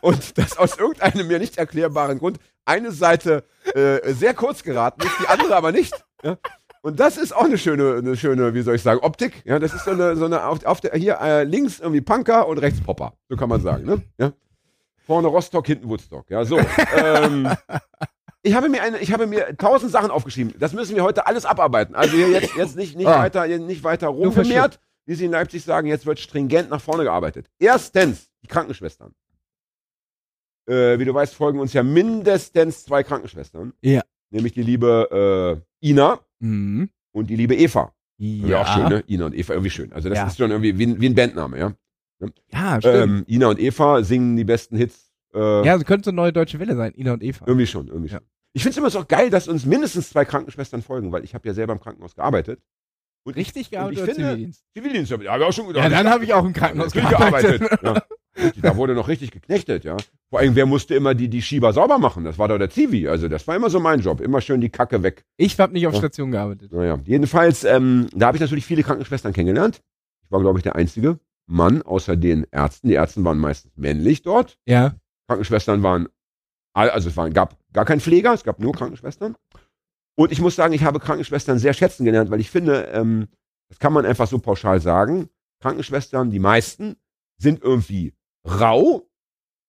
und 0.02 0.36
dass 0.36 0.58
aus 0.58 0.76
irgendeinem 0.76 1.26
mir 1.26 1.38
nicht 1.38 1.56
erklärbaren 1.56 2.18
Grund 2.18 2.38
eine 2.66 2.92
Seite 2.92 3.44
äh, 3.74 4.12
sehr 4.12 4.34
kurz 4.34 4.62
geraten 4.62 5.00
ist, 5.06 5.14
die 5.22 5.26
andere 5.26 5.56
aber 5.56 5.72
nicht. 5.72 5.94
Ja? 6.22 6.36
Und 6.82 7.00
das 7.00 7.16
ist 7.16 7.34
auch 7.34 7.44
eine 7.46 7.56
schöne, 7.56 7.96
eine 7.96 8.14
schöne, 8.14 8.52
wie 8.52 8.60
soll 8.60 8.74
ich 8.74 8.82
sagen, 8.82 9.00
Optik. 9.00 9.42
Ja, 9.46 9.58
das 9.58 9.72
ist 9.72 9.86
so 9.86 9.92
eine, 9.92 10.16
so 10.16 10.26
eine 10.26 10.44
auf, 10.44 10.62
auf 10.66 10.82
der, 10.82 10.92
hier 10.98 11.18
äh, 11.18 11.44
links 11.44 11.80
irgendwie 11.80 12.02
Punker 12.02 12.46
und 12.46 12.58
rechts 12.58 12.82
Popper. 12.82 13.14
So 13.30 13.36
kann 13.38 13.48
man 13.48 13.62
sagen, 13.62 13.86
ne? 13.86 14.02
Ja? 14.18 14.32
Vorne 15.06 15.28
Rostock, 15.28 15.66
hinten 15.66 15.88
Woodstock. 15.88 16.28
Ja, 16.28 16.44
so. 16.44 16.58
ähm, 16.94 17.48
ich 18.42 18.54
habe 18.54 18.68
mir 18.68 18.82
eine, 18.82 18.98
ich 18.98 19.14
habe 19.14 19.26
mir 19.26 19.56
tausend 19.56 19.90
Sachen 19.92 20.10
aufgeschrieben. 20.10 20.52
Das 20.58 20.74
müssen 20.74 20.94
wir 20.94 21.04
heute 21.04 21.26
alles 21.26 21.46
abarbeiten. 21.46 21.94
Also 21.94 22.18
jetzt, 22.18 22.54
jetzt 22.54 22.76
nicht, 22.76 22.96
nicht 22.98 23.06
Ah. 23.06 23.20
weiter, 23.20 23.46
nicht 23.46 23.82
weiter 23.82 24.08
rumgemehrt, 24.08 24.78
wie 25.06 25.14
sie 25.14 25.24
in 25.24 25.30
Leipzig 25.32 25.62
sagen. 25.64 25.86
Jetzt 25.88 26.04
wird 26.06 26.18
stringent 26.20 26.68
nach 26.70 26.80
vorne 26.80 27.04
gearbeitet. 27.04 27.46
Erstens 27.58 28.30
die 28.42 28.46
Krankenschwestern. 28.48 29.14
Äh, 30.68 30.98
wie 30.98 31.04
du 31.04 31.14
weißt, 31.14 31.34
folgen 31.34 31.60
uns 31.60 31.72
ja 31.72 31.82
mindestens 31.82 32.84
zwei 32.84 33.02
Krankenschwestern. 33.02 33.72
Ja. 33.82 34.02
Nämlich 34.30 34.52
die 34.52 34.62
liebe 34.62 35.62
äh, 35.82 35.88
Ina 35.88 36.20
Mhm. 36.40 36.90
und 37.12 37.30
die 37.30 37.36
liebe 37.36 37.54
Eva. 37.56 37.94
Ja. 38.18 38.48
Ja, 38.48 38.62
auch 38.62 38.74
schön, 38.74 38.88
ne? 38.88 39.04
Ina 39.08 39.26
und 39.26 39.34
Eva, 39.34 39.52
irgendwie 39.54 39.70
schön. 39.70 39.92
Also 39.92 40.08
das 40.08 40.18
Ja. 40.18 40.26
ist 40.26 40.36
schon 40.36 40.50
irgendwie 40.50 40.76
wie, 40.76 40.86
ein- 40.86 41.00
wie 41.00 41.08
ein 41.08 41.14
Bandname, 41.14 41.58
ja. 41.58 41.72
Ja, 42.50 42.80
stimmt. 42.80 42.96
Ähm, 42.96 43.24
Ina 43.28 43.48
und 43.48 43.60
Eva 43.60 44.02
singen 44.02 44.36
die 44.36 44.44
besten 44.44 44.76
Hits. 44.76 45.12
Äh, 45.34 45.64
ja, 45.66 45.78
sie 45.78 45.84
könnte 45.84 46.06
so 46.06 46.10
eine 46.10 46.16
neue 46.16 46.32
deutsche 46.32 46.58
Welle 46.58 46.74
sein, 46.76 46.92
Ina 46.94 47.12
und 47.12 47.22
Eva. 47.22 47.44
Irgendwie 47.46 47.66
schon, 47.66 47.88
irgendwie 47.88 48.10
Ja. 48.10 48.18
schon. 48.18 48.26
Ich 48.54 48.62
finde 48.62 48.72
es 48.72 48.78
immer 48.78 48.90
so 48.90 49.04
geil, 49.06 49.28
dass 49.30 49.48
uns 49.48 49.66
mindestens 49.66 50.08
zwei 50.10 50.24
Krankenschwestern 50.24 50.82
folgen, 50.82 51.12
weil 51.12 51.24
ich 51.24 51.34
habe 51.34 51.46
ja 51.46 51.54
selber 51.54 51.74
im 51.74 51.80
Krankenhaus 51.80 52.14
gearbeitet. 52.14 52.60
Und 53.26 53.34
Richtig 53.34 53.62
ich, 53.62 53.70
gearbeitet 53.70 53.98
oder 54.04 54.06
finde, 54.06 54.22
Zivildienst? 54.28 54.64
Zivildienst, 54.72 55.10
ja, 55.10 55.18
ich 55.20 55.28
auch 55.28 55.52
schon 55.52 55.66
gedacht. 55.66 55.82
Ja, 55.82 55.90
dann 55.90 56.08
habe 56.08 56.22
ich 56.22 56.32
auch 56.32 56.44
im 56.44 56.52
Krankenhaus 56.52 56.92
gearbeitet. 56.92 57.60
gearbeitet. 57.60 58.08
ja. 58.36 58.52
Da 58.62 58.76
wurde 58.76 58.94
noch 58.94 59.08
richtig 59.08 59.32
geknechtet, 59.32 59.82
ja. 59.82 59.96
Vor 60.30 60.38
allem, 60.38 60.54
wer 60.54 60.66
musste 60.66 60.94
immer 60.94 61.12
die, 61.14 61.28
die 61.28 61.42
Schieber 61.42 61.72
sauber 61.72 61.98
machen? 61.98 62.22
Das 62.22 62.38
war 62.38 62.46
doch 62.46 62.58
der 62.58 62.70
Zivi. 62.70 63.08
Also, 63.08 63.26
das 63.26 63.48
war 63.48 63.56
immer 63.56 63.68
so 63.68 63.80
mein 63.80 64.00
Job. 64.00 64.20
Immer 64.20 64.40
schön 64.40 64.60
die 64.60 64.68
Kacke 64.68 65.02
weg. 65.02 65.24
Ich 65.38 65.58
habe 65.58 65.72
nicht 65.72 65.86
auf 65.88 65.94
Ja. 65.94 65.98
Station 65.98 66.30
gearbeitet. 66.30 66.70
Naja, 66.70 67.00
jedenfalls, 67.04 67.64
ähm, 67.64 68.08
da 68.12 68.26
habe 68.28 68.36
ich 68.36 68.40
natürlich 68.42 68.64
viele 68.64 68.84
Krankenschwestern 68.84 69.32
kennengelernt. 69.32 69.80
Ich 70.22 70.30
war, 70.30 70.40
glaube 70.40 70.58
ich, 70.60 70.62
der 70.62 70.76
einzige 70.76 71.18
Mann 71.46 71.82
außer 71.82 72.14
den 72.14 72.46
Ärzten. 72.52 72.88
Die 72.88 72.94
Ärzte 72.94 73.24
waren 73.24 73.38
meistens 73.38 73.72
männlich 73.76 74.22
dort. 74.22 74.56
Ja. 74.66 74.94
Krankenschwestern 75.26 75.82
waren, 75.82 76.08
also 76.74 77.08
es 77.08 77.16
waren, 77.16 77.32
gab 77.32 77.56
gar 77.72 77.86
keinen 77.86 78.00
Pfleger, 78.00 78.34
es 78.34 78.44
gab 78.44 78.60
nur 78.60 78.72
Krankenschwestern. 78.72 79.34
Und 80.16 80.32
ich 80.32 80.40
muss 80.40 80.56
sagen, 80.56 80.72
ich 80.74 80.82
habe 80.82 80.98
Krankenschwestern 80.98 81.58
sehr 81.58 81.72
schätzen 81.74 82.04
gelernt, 82.04 82.30
weil 82.30 82.40
ich 82.40 82.50
finde, 82.50 82.88
ähm, 82.92 83.28
das 83.68 83.78
kann 83.78 83.92
man 83.92 84.04
einfach 84.06 84.26
so 84.26 84.38
pauschal 84.38 84.80
sagen. 84.80 85.28
Krankenschwestern, 85.60 86.30
die 86.30 86.38
meisten, 86.38 86.96
sind 87.38 87.62
irgendwie 87.62 88.14
rau, 88.46 89.08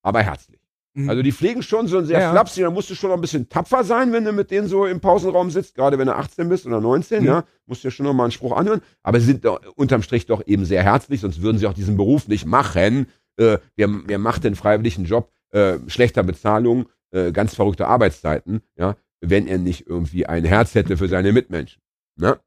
aber 0.04 0.22
herzlich. 0.24 0.60
Mhm. 0.94 1.10
Also 1.10 1.22
die 1.22 1.32
pflegen 1.32 1.62
schon 1.64 1.88
so 1.88 1.98
ein 1.98 2.06
sehr 2.06 2.20
Ja. 2.20 2.32
flapsig, 2.32 2.64
da 2.64 2.72
musst 2.72 2.90
du 2.90 2.96
schon 2.96 3.10
noch 3.10 3.18
ein 3.18 3.22
bisschen 3.22 3.50
tapfer 3.50 3.84
sein, 3.84 4.14
wenn 4.14 4.24
du 4.24 4.32
mit 4.32 4.52
denen 4.52 4.68
so 4.68 4.86
im 4.86 5.00
Pausenraum 5.02 5.52
sitzt, 5.52 5.76
gerade 5.76 5.98
wenn 5.98 6.08
du 6.08 6.16
18 6.16 6.48
bist 6.48 6.66
oder 6.66 6.80
19, 6.80 7.22
Mhm. 7.22 7.28
ja, 7.28 7.44
musst 7.66 7.84
du 7.84 7.88
ja 7.90 7.92
schon 7.92 8.06
noch 8.06 8.14
mal 8.14 8.24
einen 8.24 8.32
Spruch 8.32 8.56
anhören, 8.56 8.82
aber 9.04 9.20
sie 9.20 9.26
sind 9.28 9.44
doch, 9.46 9.60
unterm 9.76 10.02
Strich 10.02 10.26
doch 10.28 10.42
eben 10.46 10.64
sehr 10.66 10.84
herzlich, 10.84 11.22
sonst 11.22 11.42
würden 11.42 11.58
sie 11.58 11.68
auch 11.68 11.74
diesen 11.74 11.98
Beruf 11.98 12.28
nicht 12.28 12.46
machen. 12.46 13.08
Äh, 13.38 13.58
wer, 13.76 13.90
wer 14.06 14.18
macht 14.18 14.44
den 14.46 14.56
freiwilligen 14.56 15.06
Job, 15.06 15.30
äh, 15.52 15.78
schlechter 15.88 16.24
Bezahlung, 16.24 16.88
äh, 17.12 17.32
ganz 17.32 17.54
verrückte 17.54 17.88
Arbeitszeiten, 17.88 18.62
ja, 18.76 18.96
wenn 19.22 19.48
er 19.48 19.58
nicht 19.58 19.88
irgendwie 19.88 20.26
ein 20.26 20.46
Herz 20.46 20.76
hätte 20.76 20.98
für 20.98 21.08
seine 21.08 21.32
Mitmenschen. 21.34 21.82
Ne? 22.16 22.40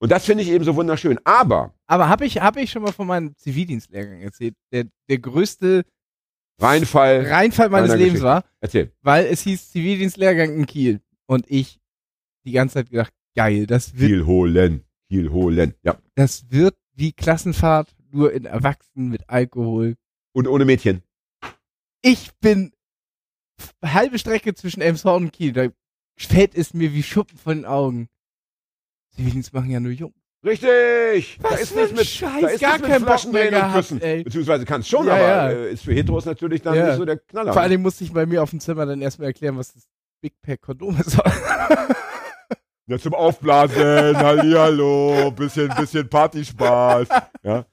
Und 0.00 0.10
das 0.10 0.24
finde 0.24 0.42
ich 0.42 0.50
eben 0.50 0.64
so 0.64 0.76
wunderschön. 0.76 1.18
Aber 1.24 1.74
Aber 1.86 2.08
habe 2.08 2.26
ich, 2.26 2.40
hab 2.40 2.56
ich 2.56 2.70
schon 2.70 2.82
mal 2.82 2.92
von 2.92 3.06
meinem 3.06 3.36
Zivildienstlehrgang 3.36 4.20
erzählt, 4.20 4.54
der, 4.72 4.84
der 5.08 5.18
größte 5.18 5.84
Reinfall, 6.60 7.26
Reinfall 7.26 7.68
meines 7.68 7.90
Lebens 7.90 8.04
Geschichte. 8.12 8.24
war, 8.24 8.44
erzähl. 8.60 8.92
weil 9.02 9.26
es 9.26 9.42
hieß 9.42 9.70
Zivildienstlehrgang 9.70 10.54
in 10.54 10.66
Kiel. 10.66 11.00
Und 11.26 11.46
ich 11.50 11.80
die 12.44 12.52
ganze 12.52 12.74
Zeit 12.74 12.90
gedacht, 12.90 13.12
geil, 13.34 13.66
das 13.66 13.98
wird, 13.98 14.10
Kiel 14.10 14.26
holen, 14.26 14.84
Kiel 15.08 15.30
holen. 15.30 15.74
Ja. 15.82 15.96
das 16.14 16.50
wird 16.50 16.76
wie 16.94 17.12
Klassenfahrt, 17.12 17.94
nur 18.10 18.32
in 18.32 18.44
Erwachsenen 18.44 19.08
mit 19.08 19.28
Alkohol. 19.28 19.96
Und 20.32 20.46
ohne 20.46 20.64
Mädchen. 20.64 21.02
Ich 22.02 22.32
bin 22.40 22.72
halbe 23.82 24.18
Strecke 24.18 24.54
zwischen 24.54 24.80
Elmshorn 24.82 25.24
und 25.24 25.32
Kiel. 25.32 25.52
Da 25.52 25.68
fällt 26.16 26.54
es 26.54 26.74
mir 26.74 26.92
wie 26.92 27.02
Schuppen 27.02 27.38
von 27.38 27.56
den 27.58 27.64
Augen. 27.64 28.08
Zivildienst 29.14 29.52
machen 29.52 29.70
ja 29.70 29.80
nur 29.80 29.92
Jung. 29.92 30.12
Richtig! 30.44 31.38
Was 31.40 31.50
da 31.52 31.56
ist 31.56 31.72
für 31.72 31.80
ein 31.80 31.94
mit, 31.94 32.06
Scheiß, 32.06 32.40
da 32.42 32.48
ist 32.48 32.60
gar 32.60 32.78
Bock 32.78 33.00
Flaschen 33.00 33.32
gehabt, 33.32 33.74
küssen. 33.74 34.02
ey. 34.02 34.24
Beziehungsweise 34.24 34.64
kann 34.66 34.82
es 34.82 34.88
schon, 34.88 35.06
Ja, 35.06 35.14
aber 35.14 35.22
ja. 35.22 35.48
Äh, 35.50 35.72
ist 35.72 35.84
für 35.84 35.94
Heteros 35.94 36.26
natürlich 36.26 36.60
dann 36.60 36.74
Ja. 36.74 36.88
nicht 36.88 36.96
so 36.96 37.04
der 37.06 37.16
Knaller. 37.18 37.52
Vor 37.54 37.62
allem 37.62 37.80
musste 37.80 38.04
ich 38.04 38.12
bei 38.12 38.26
mir 38.26 38.42
auf 38.42 38.50
dem 38.50 38.60
Zimmer 38.60 38.84
dann 38.84 39.00
erstmal 39.00 39.28
erklären, 39.28 39.56
was 39.56 39.72
das 39.72 39.84
Big 40.20 40.34
Pack 40.42 40.60
Kondom 40.60 40.98
ist. 41.00 41.16
ja, 42.86 42.98
zum 42.98 43.14
Aufblasen, 43.14 44.16
Hallihallo, 44.18 45.30
bisschen, 45.30 45.72
bisschen 45.78 46.08
Partyspaß. 46.08 47.08
Ja. 47.42 47.64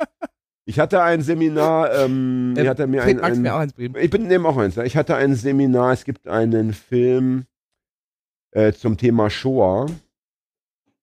Ich 0.63 0.79
hatte 0.79 1.01
ein 1.01 1.21
Seminar, 1.21 1.93
ähm, 1.93 2.53
ich 2.57 2.67
hatte 2.67 2.88
mir 2.88 3.03
ein, 3.03 3.19
ein 3.19 3.41
mir 3.41 3.53
auch 3.53 3.60
eins 3.60 3.74
bringen? 3.74 3.95
ich 4.00 4.10
bin 4.10 4.27
nehme 4.27 4.48
auch 4.48 4.55
eins. 4.57 4.75
ja. 4.75 4.83
Ich 4.83 4.95
hatte 4.95 5.15
ein 5.15 5.36
Seminar, 5.36 5.91
es 5.91 6.05
gibt 6.05 6.27
einen 6.29 6.71
Film 6.74 7.45
äh, 8.51 8.74
zum 8.74 8.98
Thema 8.98 9.29
Shoah, 9.29 9.88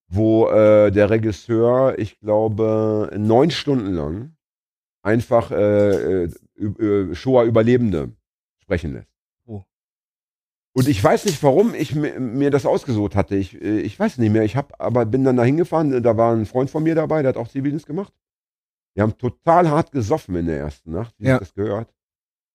wo 0.07 0.47
äh, 0.49 0.91
der 0.91 1.09
Regisseur, 1.09 1.97
ich 1.99 2.19
glaube, 2.19 3.11
neun 3.17 3.51
Stunden 3.51 3.93
lang 3.93 4.35
einfach 5.03 5.51
äh, 5.51 6.23
äh, 6.25 7.15
Shoah-Überlebende 7.15 8.11
sprechen 8.57 8.93
lässt. 8.93 9.11
Oh. 9.45 9.63
Und 10.73 10.87
ich 10.87 11.03
weiß 11.03 11.25
nicht, 11.25 11.41
warum 11.43 11.73
ich 11.73 11.93
mi- 11.95 12.19
mir 12.19 12.49
das 12.51 12.65
ausgesucht 12.65 13.15
hatte. 13.15 13.35
Ich, 13.35 13.55
ich 13.61 13.99
weiß 13.99 14.17
nicht 14.17 14.31
mehr. 14.31 14.43
Ich 14.43 14.55
habe, 14.55 14.79
aber 14.79 15.05
bin 15.05 15.23
dann 15.23 15.37
da 15.37 15.43
hingefahren. 15.43 16.03
Da 16.03 16.17
war 16.17 16.33
ein 16.35 16.45
Freund 16.45 16.69
von 16.69 16.83
mir 16.83 16.95
dabei, 16.95 17.21
der 17.21 17.29
hat 17.29 17.37
auch 17.37 17.47
Zivildienst 17.47 17.85
gemacht. 17.87 18.13
Wir 18.95 19.03
haben 19.03 19.17
total 19.17 19.69
hart 19.69 19.91
gesoffen 19.91 20.35
in 20.35 20.47
der 20.47 20.57
ersten 20.57 20.91
Nacht, 20.91 21.13
wie 21.19 21.27
Ja. 21.27 21.35
ich 21.35 21.39
das 21.41 21.53
gehört. 21.53 21.93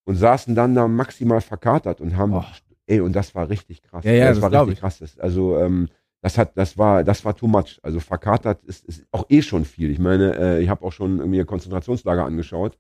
Und 0.07 0.17
saßen 0.17 0.55
dann 0.55 0.75
da 0.75 0.87
maximal 0.87 1.41
verkatert 1.41 2.01
und 2.01 2.17
haben, 2.17 2.35
Oh. 2.35 2.45
Ey, 2.87 3.01
und 3.01 3.15
das 3.15 3.35
war 3.35 3.49
richtig 3.49 3.83
krass. 3.83 4.05
Ja, 4.05 4.13
ja, 4.13 4.29
das, 4.29 4.41
das 4.41 4.43
war 4.53 4.61
richtig 4.63 4.75
ich. 4.75 4.81
krass. 4.81 4.99
Das, 4.99 5.19
also, 5.19 5.59
ähm, 5.59 5.89
das 6.23 6.39
hat, 6.39 6.57
das 6.57 6.79
war, 6.79 7.05
das 7.05 7.25
war 7.25 7.37
too 7.37 7.47
much. 7.49 7.79
Also 7.83 8.01
verkatert 8.01 8.65
ist, 8.65 8.85
ist 8.87 9.05
auch 9.13 9.27
eh 9.29 9.43
schon 9.43 9.65
viel. 9.65 9.91
Ich 9.91 9.99
meine, 9.99 10.35
äh, 10.39 10.63
ich 10.63 10.69
habe 10.71 10.85
auch 10.85 10.93
schon 10.93 11.29
mir 11.29 11.45
Konzentrationslager 11.45 12.25
angeschaut. 12.25 12.79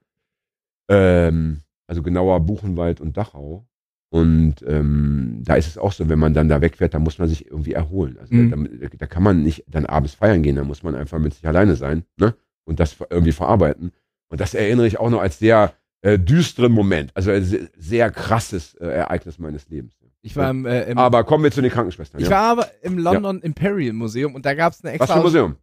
Ähm, 0.89 1.61
also 1.87 2.03
genauer 2.03 2.41
Buchenwald 2.41 3.01
und 3.01 3.17
Dachau. 3.17 3.67
Und 4.11 4.57
ähm, 4.67 5.43
da 5.45 5.57
ist 5.57 5.67
es 5.67 5.77
auch 5.77 5.93
so, 5.93 6.09
wenn 6.09 6.19
man 6.21 6.35
dann 6.35 6.49
da 6.49 6.61
wegfährt, 6.61 6.95
da 6.95 6.99
muss 7.01 7.19
man 7.19 7.29
sich 7.29 7.47
irgendwie 7.51 7.73
erholen. 7.73 8.17
Also 8.19 8.35
Mhm. 8.35 8.79
da, 8.81 8.89
da 8.97 9.07
kann 9.07 9.23
man 9.25 9.43
nicht 9.43 9.65
dann 9.67 9.87
abends 9.87 10.15
feiern 10.15 10.43
gehen, 10.43 10.57
da 10.57 10.63
muss 10.65 10.83
man 10.85 10.95
einfach 10.95 11.19
mit 11.19 11.35
sich 11.35 11.47
alleine 11.47 11.75
sein, 11.75 12.05
ne? 12.17 12.35
Und 12.65 12.81
das 12.81 12.97
irgendwie 13.11 13.33
verarbeiten. 13.33 13.93
Und 14.29 14.41
das 14.41 14.55
erinnere 14.55 14.87
ich 14.87 14.99
auch 15.01 15.11
noch 15.11 15.21
als 15.21 15.39
sehr 15.39 15.75
äh, 16.05 16.19
düsteren 16.19 16.73
Moment, 16.73 17.11
also 17.17 17.31
ein 17.31 17.45
sehr, 17.45 17.69
sehr 17.79 18.11
krasses 18.11 18.75
äh, 18.75 18.87
Ereignis 18.87 19.39
meines 19.39 19.69
Lebens. 19.71 19.95
Ich 20.21 20.37
war 20.37 20.51
im, 20.51 20.65
äh, 20.67 20.85
im 20.85 20.99
Aber 20.99 21.25
kommen 21.25 21.45
wir 21.45 21.51
zu 21.51 21.63
den 21.63 21.71
Krankenschwestern. 21.71 22.21
ich 22.21 22.29
ja? 22.29 22.33
war 22.33 22.43
aber 22.51 22.71
im 22.83 22.99
London 22.99 23.41
Imperial 23.43 23.93
Museum 23.95 24.35
und 24.35 24.45
da 24.47 24.55
gab 24.55 24.73
es 24.73 24.83
eine 24.85 24.93
Was 24.93 25.01
extra 25.01 25.15
für 25.15 25.21
ein 25.21 25.25
Museum? 25.25 25.57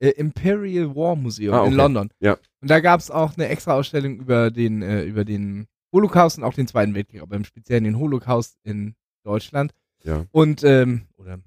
äh, 0.00 0.08
Imperial 0.10 0.94
War 0.94 1.16
Museum 1.16 1.54
Ah, 1.54 1.60
okay. 1.60 1.70
in 1.70 1.74
London. 1.76 2.10
Ja. 2.20 2.36
Und 2.60 2.70
da 2.70 2.80
gab 2.80 3.00
es 3.00 3.10
auch 3.10 3.34
eine 3.36 3.48
extra 3.48 3.74
Ausstellung 3.74 4.16
über 4.18 4.50
den, 4.50 4.82
äh, 4.82 5.02
über 5.04 5.24
den 5.24 5.66
Holocaust 5.92 6.38
und 6.38 6.44
auch 6.44 6.54
den 6.54 6.66
Zweiten 6.68 6.94
Weltkrieg, 6.94 7.22
aber 7.22 7.36
im 7.36 7.44
Speziellen 7.44 7.84
den 7.84 7.98
Holocaust 7.98 8.58
in 8.64 8.94
Deutschland. 9.24 9.72
Ja. 10.04 10.24
Und, 10.30 10.62
ähm, 10.64 11.02
oder 11.16 11.38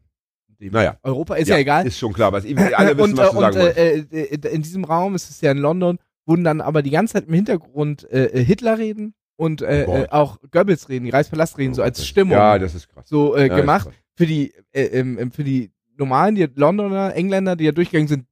Naja. 0.60 0.98
Europa, 1.04 1.36
ist 1.36 1.48
ja, 1.48 1.58
egal. 1.58 1.86
Ist 1.88 2.00
schon 2.00 2.14
klar, 2.14 2.32
was 2.32 2.46
alle 2.46 2.56
wissen, 2.98 3.02
und, 3.12 3.18
was 3.18 3.30
äh, 3.30 3.34
du 3.34 3.40
sagen 3.40 3.58
und 3.58 3.62
wolltest. 3.62 3.78
äh, 4.14 4.36
äh, 4.36 4.54
in 4.56 4.62
diesem 4.64 4.84
Raum, 4.86 5.16
es 5.16 5.30
ist 5.30 5.42
ja 5.42 5.52
in 5.52 5.60
London, 5.60 6.00
wurden 6.30 6.44
dann 6.44 6.62
aber 6.62 6.82
die 6.82 6.92
ganze 6.92 7.14
Zeit 7.14 7.28
im 7.28 7.34
Hintergrund 7.34 8.10
äh, 8.12 8.26
äh, 8.28 8.44
Hitler-Reden 8.44 9.16
und 9.36 9.62
äh, 9.62 9.86
Oh 9.88 9.96
äh, 9.98 10.08
auch 10.10 10.38
Goebbels-Reden, 10.52 11.06
die 11.06 11.12
Reichspalast-Reden, 11.12 11.74
so 11.74 11.82
als 11.82 12.06
Stimmung 12.06 12.34
Ja, 12.38 12.58
das 12.60 12.76
ist 12.76 12.88
krass. 12.88 13.10
so 13.10 13.36
äh, 13.36 13.48
Ja, 13.48 13.56
gemacht. 13.58 13.88
ist. 13.90 13.96
Für 14.16 14.26
die, 14.26 14.54
äh, 14.72 14.84
ähm, 14.84 15.18
ähm, 15.20 15.32
für 15.32 15.44
die 15.44 15.72
normalen, 15.98 16.36
die 16.36 16.48
Londoner, 16.56 17.16
Engländer, 17.16 17.56
die 17.56 17.66
da 17.66 17.72
durchgegangen 17.72 18.08
sind, 18.08 18.26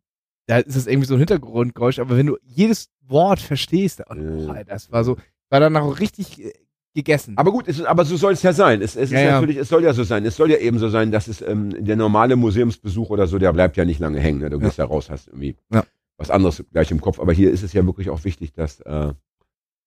da 0.46 0.60
ist 0.60 0.78
das 0.78 0.88
irgendwie 0.88 1.08
so 1.08 1.16
ein 1.16 1.20
Hintergrundgeräusch, 1.20 2.00
aber 2.00 2.16
wenn 2.18 2.28
du 2.28 2.38
jedes 2.44 2.90
Wort 3.08 3.40
verstehst, 3.40 4.02
oh, 4.10 4.14
Ja. 4.16 4.64
Das 4.64 4.92
war 4.92 5.04
so, 5.04 5.18
war 5.50 5.60
danach 5.60 5.82
auch 5.82 6.00
richtig 6.00 6.44
äh, 6.44 6.54
gegessen. 6.94 7.34
Aber 7.38 7.52
gut, 7.52 7.68
es 7.68 7.80
ist, 7.80 7.86
aber 7.86 8.06
so 8.06 8.16
soll 8.18 8.34
es 8.34 8.44
ja 8.44 8.54
sein. 8.54 8.82
Es, 8.82 8.96
es 8.96 9.04
ist 9.04 9.12
Ja, 9.12 9.20
ja. 9.22 9.32
natürlich, 9.34 9.58
es 9.58 9.70
soll 9.70 9.84
ja 9.84 9.94
so 9.94 10.04
sein. 10.04 10.26
Es 10.26 10.36
soll 10.36 10.52
ja 10.52 10.58
eben 10.58 10.78
so 10.80 10.90
sein, 10.90 11.12
dass 11.12 11.28
es 11.28 11.42
ähm, 11.42 11.74
der 11.86 11.96
normale 11.96 12.36
Museumsbesuch 12.36 13.10
oder 13.10 13.28
so, 13.28 13.38
der 13.40 13.54
bleibt 13.54 13.78
ja 13.78 13.86
nicht 13.86 14.00
lange 14.00 14.20
hängen. 14.20 14.40
Ne? 14.40 14.50
Du 14.50 14.58
Ja. 14.58 14.66
gehst 14.66 14.78
ja 14.78 14.86
raus, 14.86 15.10
hast 15.10 15.28
irgendwie 15.28 15.56
Ja. 15.72 15.84
Was 16.18 16.30
anderes 16.32 16.64
gleich 16.72 16.92
im 16.92 17.02
Kopf. 17.02 17.20
Aber 17.20 17.34
hier 17.34 17.52
ist 17.52 17.64
es 17.64 17.74
ja 17.74 17.86
wirklich 17.86 18.10
auch 18.10 18.24
wichtig, 18.24 18.54
dass 18.54 18.82
äh, 18.82 19.14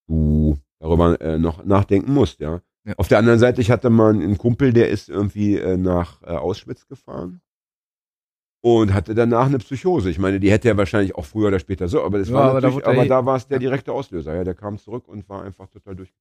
du 0.09 0.57
darüber 0.79 1.21
äh, 1.21 1.39
noch 1.39 1.65
nachdenken 1.65 2.13
musst, 2.13 2.41
ja. 2.41 2.61
Ja. 2.85 2.95
Auf 2.97 3.09
der 3.09 3.19
anderen 3.19 3.39
Seite, 3.39 3.61
ich 3.61 3.71
hatte 3.71 3.91
mal 3.91 4.15
einen 4.15 4.39
Kumpel, 4.39 4.73
der 4.73 4.89
ist 4.89 5.11
irgendwie 5.11 5.57
äh, 5.59 5.77
nach 5.77 6.23
äh, 6.23 6.29
Auschwitz 6.29 6.87
gefahren 6.89 7.43
und 8.63 8.95
hatte 8.95 9.15
danach 9.15 9.47
eine 9.47 9.59
Psychose. 9.59 10.09
Ich 10.09 10.19
meine, 10.19 10.41
die 10.41 10.51
hätte 10.51 10.69
er 10.69 10.79
wahrscheinlich 10.79 11.15
auch 11.15 11.27
früher 11.27 11.49
oder 11.49 11.59
später 11.59 11.89
so, 11.89 12.03
aber 12.03 12.19
das 12.19 12.29
Ja, 12.31 12.35
war 12.37 12.51
aber 12.53 12.61
da 12.63 12.69
er 12.69 12.87
aber 12.87 13.05
eh- 13.05 13.09
da 13.09 13.27
war 13.27 13.37
es 13.37 13.47
der 13.47 13.59
direkte 13.59 13.93
Auslöser. 13.93 14.35
Ja, 14.35 14.45
der 14.45 14.55
kam 14.55 14.79
zurück 14.79 15.09
und 15.09 15.29
war 15.29 15.43
einfach 15.43 15.67
total 15.69 15.95
durch. 15.95 16.13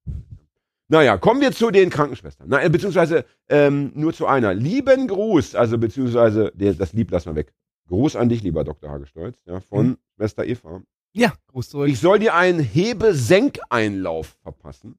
Naja, 0.89 1.17
kommen 1.17 1.39
wir 1.39 1.51
zu 1.51 1.71
den 1.71 1.89
Krankenschwestern. 1.89 2.47
Na, 2.49 2.61
äh, 2.63 2.69
beziehungsweise 2.69 3.23
ähm, 3.47 3.91
nur 3.95 4.13
zu 4.13 4.25
einer. 4.25 4.53
Lieben 4.53 5.07
Gruß, 5.07 5.55
also 5.55 5.77
beziehungsweise 5.77 6.51
das 6.55 6.91
Lieb 6.93 7.11
lassen 7.11 7.27
wir 7.29 7.35
weg. 7.35 7.53
Gruß 7.89 8.15
an 8.15 8.29
dich, 8.29 8.41
lieber 8.43 8.63
Dr. 8.63 8.89
Hagestolz, 8.89 9.37
ja, 9.45 9.59
von 9.59 9.87
Mhm. 9.89 9.97
Schwester 10.15 10.45
Eva. 10.45 10.81
ja, 11.13 11.33
Gruß 11.47 11.69
zurück. 11.69 11.89
Ich 11.89 11.99
soll 11.99 12.19
dir 12.19 12.33
einen 12.35 12.59
Hebe-Senk-Einlauf 12.59 14.37
verpassen. 14.41 14.97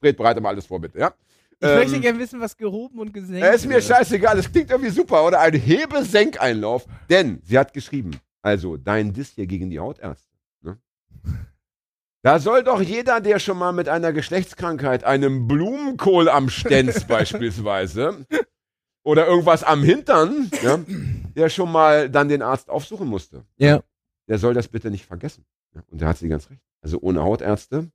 Fred, 0.00 0.16
bereite 0.16 0.40
mal 0.40 0.48
alles 0.50 0.66
vor, 0.66 0.80
bitte, 0.80 0.98
ja? 0.98 1.12
Ich 1.62 1.68
Ähm, 1.68 1.76
möchte 1.76 2.00
gerne 2.00 2.18
wissen, 2.18 2.40
was 2.40 2.56
gehoben 2.56 2.98
und 3.00 3.12
gesenkt 3.12 3.44
Äh, 3.44 3.54
ist 3.54 3.66
mir 3.66 3.82
scheißegal, 3.82 4.36
das 4.36 4.50
klingt 4.50 4.70
irgendwie 4.70 4.90
super, 4.90 5.26
oder? 5.26 5.40
Ein 5.40 5.52
Hebe-Senkeinlauf. 5.54 6.86
Denn 7.10 7.40
sie 7.44 7.58
hat 7.58 7.74
geschrieben, 7.74 8.12
also 8.40 8.78
dein 8.78 9.12
Diss 9.12 9.32
hier 9.34 9.46
gegen 9.46 9.68
die 9.68 9.78
Hautärzte. 9.78 10.34
Ne? 10.62 10.78
Da 12.22 12.38
soll 12.38 12.62
doch 12.62 12.82
jeder, 12.82 13.20
der 13.22 13.38
schon 13.38 13.56
mal 13.56 13.72
mit 13.72 13.88
einer 13.88 14.12
Geschlechtskrankheit, 14.12 15.04
einem 15.04 15.46
Blumenkohl 15.48 16.28
am 16.28 16.50
Stenz 16.50 17.04
beispielsweise, 17.08 18.26
oder 19.02 19.26
irgendwas 19.26 19.62
am 19.64 19.82
Hintern, 19.82 20.50
ja, 20.62 20.78
der 21.36 21.48
schon 21.48 21.70
mal 21.72 22.10
dann 22.10 22.28
den 22.28 22.42
Arzt 22.42 22.68
aufsuchen 22.68 23.08
musste, 23.08 23.44
Ja. 23.56 23.82
der 24.28 24.38
soll 24.38 24.54
das 24.54 24.68
bitte 24.68 24.90
nicht 24.90 25.06
vergessen. 25.06 25.44
Ja, 25.74 25.82
und 25.88 26.00
da 26.02 26.08
hat 26.08 26.18
sie 26.18 26.28
ganz 26.28 26.50
recht. 26.50 26.60
Also 26.82 26.98
ohne 27.00 27.22
Hautärzte. 27.22 27.90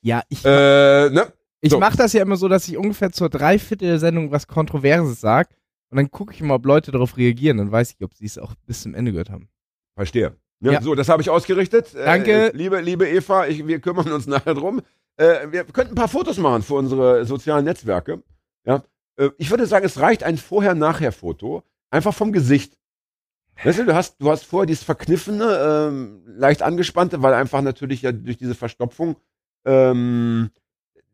Ja, 0.00 0.22
ich, 0.28 0.44
Äh, 0.44 1.10
ne? 1.10 1.32
ich 1.60 1.70
so. 1.72 1.78
mache 1.80 1.96
das 1.96 2.12
ja 2.12 2.22
immer 2.22 2.36
so, 2.36 2.48
dass 2.48 2.68
ich 2.68 2.76
ungefähr 2.76 3.10
zur 3.10 3.28
Dreiviertel 3.28 3.88
der 3.88 3.98
Sendung 3.98 4.30
was 4.30 4.46
Kontroverses 4.46 5.20
sage. 5.20 5.48
Und 5.90 5.96
dann 5.96 6.10
gucke 6.10 6.34
ich 6.34 6.42
mal, 6.42 6.54
ob 6.54 6.66
Leute 6.66 6.90
darauf 6.92 7.16
reagieren. 7.16 7.56
Dann 7.56 7.72
weiß 7.72 7.92
ich, 7.98 8.04
ob 8.04 8.14
sie 8.14 8.26
es 8.26 8.38
auch 8.38 8.54
bis 8.66 8.82
zum 8.82 8.94
Ende 8.94 9.10
gehört 9.10 9.30
haben. 9.30 9.48
Verstehe. 9.96 10.36
Ne? 10.60 10.72
Ja. 10.74 10.82
So, 10.82 10.94
das 10.94 11.08
habe 11.08 11.22
ich 11.22 11.30
ausgerichtet. 11.30 11.94
Danke. 11.94 12.52
Äh, 12.52 12.56
liebe, 12.56 12.80
liebe 12.80 13.08
Eva, 13.08 13.46
ich, 13.46 13.66
wir 13.66 13.80
kümmern 13.80 14.12
uns 14.12 14.26
nachher 14.26 14.54
drum. 14.54 14.82
Äh, 15.16 15.50
wir 15.50 15.64
könnten 15.64 15.92
ein 15.92 15.96
paar 15.96 16.08
Fotos 16.08 16.36
machen 16.38 16.62
für 16.62 16.74
unsere 16.74 17.24
sozialen 17.24 17.64
Netzwerke. 17.64 18.22
Ja? 18.66 18.82
Äh, 19.18 19.30
ich 19.36 19.50
würde 19.50 19.66
sagen, 19.66 19.84
es 19.84 20.00
reicht 20.00 20.22
ein 20.22 20.38
Vorher-Nachher-Foto. 20.38 21.62
Einfach 21.90 22.14
vom 22.14 22.32
Gesicht. 22.32 22.78
Weißt 23.64 23.80
du, 23.80 23.86
du 23.86 23.94
hast, 23.94 24.20
du 24.20 24.30
hast 24.30 24.44
vorher 24.44 24.66
dieses 24.66 24.84
verkniffene, 24.84 25.88
ähm, 25.90 26.22
leicht 26.26 26.62
angespannte, 26.62 27.22
weil 27.22 27.34
einfach 27.34 27.60
natürlich 27.60 28.02
ja 28.02 28.12
durch 28.12 28.36
diese 28.36 28.54
Verstopfung 28.54 29.16
ähm, 29.64 30.50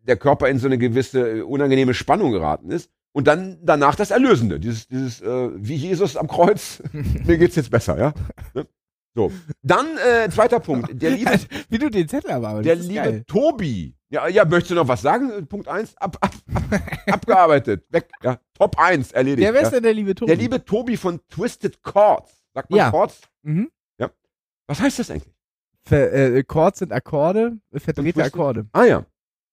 der 0.03 0.17
Körper 0.17 0.49
in 0.49 0.59
so 0.59 0.67
eine 0.67 0.77
gewisse 0.77 1.39
äh, 1.39 1.41
unangenehme 1.41 1.95
Spannung 1.95 2.33
geraten 2.33 2.71
ist. 2.71 2.91
Und 3.13 3.29
dann 3.29 3.59
danach 3.63 3.95
das 3.95 4.11
Erlösende, 4.11 4.59
dieses, 4.61 4.89
dieses 4.89 5.23
äh, 5.23 5.51
wie 5.55 5.77
Jesus 5.77 6.17
am 6.17 6.29
Kreuz, 6.29 6.83
mir 6.93 7.39
geht's 7.39 7.57
jetzt 7.57 7.71
besser, 7.71 7.97
ja. 7.97 8.13
Ne? 8.53 8.67
So. 9.15 9.33
Dann, 9.63 9.87
äh, 9.97 10.29
zweiter 10.29 10.59
Punkt. 10.61 11.01
Der 11.01 11.11
liebe, 11.17 11.31
Wie 11.71 11.79
du 11.79 11.89
den 11.89 12.09
Zettel 12.09 12.33
aber 12.33 12.61
der 12.63 12.75
liebe 12.75 13.25
Tobi. 13.27 13.95
Ja, 14.15 14.29
ja, 14.29 14.45
möchtest 14.45 14.71
du 14.71 14.75
noch 14.77 14.87
was 14.87 15.03
sagen? 15.03 15.47
Punkt 15.49 15.67
eins 15.67 15.97
ab, 15.97 16.17
ab, 16.21 16.35
ab, 16.55 16.81
abgearbeitet. 17.09 17.85
Weg. 17.91 18.09
Ja, 18.23 18.39
Top 18.57 18.79
1 18.79 19.11
erledigt. 19.11 19.45
Der 19.45 19.55
wer 19.55 19.63
ja. 19.63 19.67
ist 19.67 19.75
denn 19.75 19.83
der 19.83 19.93
liebe 19.93 20.15
Tobi? 20.15 20.29
der 20.29 20.37
liebe 20.37 20.65
Tobi 20.65 20.97
von 20.97 21.21
Twisted 21.29 21.83
Chords. 21.83 22.45
Sagt 22.55 22.71
man 22.71 22.79
Ja. 22.79 22.91
Chords? 22.91 23.23
Mhm. 23.43 23.71
Was 24.67 24.81
heißt 24.81 24.99
das 24.99 25.11
eigentlich? 25.11 25.35
Ver, 25.83 26.13
äh, 26.13 26.43
Chords 26.43 26.79
sind 26.79 26.93
Akkorde, 26.93 27.59
äh, 27.71 27.79
verdrehte 27.79 28.25
Akkorde. 28.25 28.67
Ah 28.73 28.85
ja. 28.85 29.05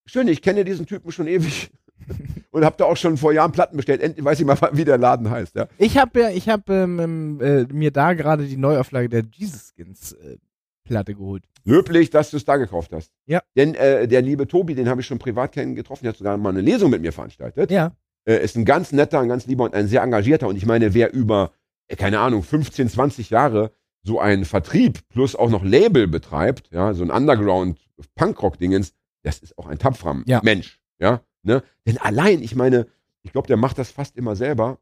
Schön, 0.05 0.27
ich 0.29 0.41
kenne 0.41 0.63
diesen 0.63 0.85
Typen 0.85 1.11
schon 1.11 1.27
ewig. 1.27 1.69
Und 2.51 2.63
hab 2.63 2.77
da 2.77 2.85
auch 2.85 2.95
schon 2.95 3.17
vor 3.17 3.33
Jahren 3.33 3.51
Platten 3.51 3.75
bestellt. 3.77 4.01
Endlich 4.01 4.23
weiß 4.23 4.39
ich 4.39 4.45
mal, 4.45 4.57
wie 4.71 4.85
der 4.85 4.97
Laden 4.97 5.29
heißt. 5.29 5.55
Ja. 5.55 5.67
Ich 5.77 5.97
habe 5.97 6.21
ja, 6.21 6.29
ich 6.29 6.49
habe 6.49 6.73
ähm, 6.73 6.99
ähm, 6.99 7.41
äh, 7.41 7.63
mir 7.73 7.91
da 7.91 8.13
gerade 8.13 8.45
die 8.45 8.57
Neuauflage 8.57 9.09
der 9.09 9.23
Jesus 9.33 9.73
Skins 9.75 10.13
äh, 10.13 10.37
Platte 10.83 11.13
geholt. 11.13 11.43
Löblich, 11.63 12.09
dass 12.09 12.31
du 12.31 12.37
es 12.37 12.45
da 12.45 12.57
gekauft 12.57 12.91
hast. 12.93 13.11
Ja. 13.25 13.41
Denn 13.55 13.75
äh, 13.75 14.07
der 14.07 14.21
liebe 14.21 14.47
Tobi, 14.47 14.75
den 14.75 14.89
habe 14.89 15.01
ich 15.01 15.07
schon 15.07 15.19
privat 15.19 15.51
kennen 15.51 15.75
getroffen, 15.75 16.03
der 16.03 16.13
hat 16.13 16.17
sogar 16.17 16.37
mal 16.37 16.49
eine 16.49 16.61
Lesung 16.61 16.89
mit 16.89 17.01
mir 17.01 17.13
veranstaltet. 17.13 17.69
Ja. 17.71 17.95
äh, 18.25 18.43
ist 18.43 18.55
ein 18.55 18.65
ganz 18.65 18.91
netter, 18.91 19.19
ein 19.19 19.27
ganz 19.29 19.45
lieber 19.47 19.63
und 19.63 19.73
ein 19.73 19.87
sehr 19.87 20.01
engagierter. 20.03 20.47
Und 20.47 20.55
ich 20.55 20.65
meine, 20.65 20.93
wer 20.93 21.13
über, 21.13 21.51
äh, 21.87 21.95
keine 21.95 22.19
Ahnung, 22.19 22.43
15, 22.43 22.89
20 22.89 23.29
Jahre 23.29 23.71
so 24.03 24.19
einen 24.19 24.45
Vertrieb 24.45 25.07
plus 25.09 25.35
auch 25.35 25.49
noch 25.49 25.63
Label 25.63 26.07
betreibt, 26.07 26.69
ja, 26.71 26.93
so 26.93 27.03
ein 27.03 27.11
Underground-Punkrock-Dingens, 27.11 28.93
das 29.23 29.39
ist 29.39 29.57
auch 29.57 29.67
ein 29.67 29.77
tapferer 29.77 30.23
Ja. 30.25 30.41
Mensch, 30.43 30.79
ja. 30.99 31.21
Ne? 31.43 31.63
Denn 31.85 31.97
allein, 31.97 32.41
ich 32.41 32.55
meine, 32.55 32.87
ich 33.23 33.31
glaube, 33.31 33.47
der 33.47 33.57
macht 33.57 33.77
das 33.77 33.91
fast 33.91 34.15
immer 34.17 34.35
selber. 34.35 34.79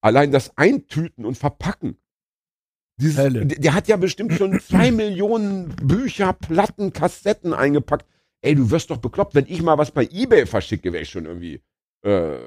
Allein 0.00 0.32
das 0.32 0.56
Eintüten 0.56 1.24
und 1.24 1.36
Verpacken. 1.36 1.96
Dieses, 2.96 3.18
Hölle. 3.18 3.46
der, 3.46 3.74
hat 3.74 3.88
ja 3.88 3.96
bestimmt 3.96 4.34
schon 4.34 4.60
zwei 4.60 4.90
Millionen 4.90 5.74
Bücher, 5.76 6.32
Platten, 6.32 6.92
Kassetten 6.92 7.52
eingepackt. 7.54 8.06
Ey, 8.42 8.54
du 8.54 8.70
wirst 8.70 8.90
doch 8.90 8.98
bekloppt, 8.98 9.34
wenn 9.34 9.46
ich 9.48 9.62
mal 9.62 9.78
was 9.78 9.90
bei 9.90 10.08
Ebay 10.10 10.46
verschicke, 10.46 10.92
wäre 10.92 11.02
ich 11.02 11.10
schon 11.10 11.26
irgendwie 11.26 11.60
äh, 12.02 12.38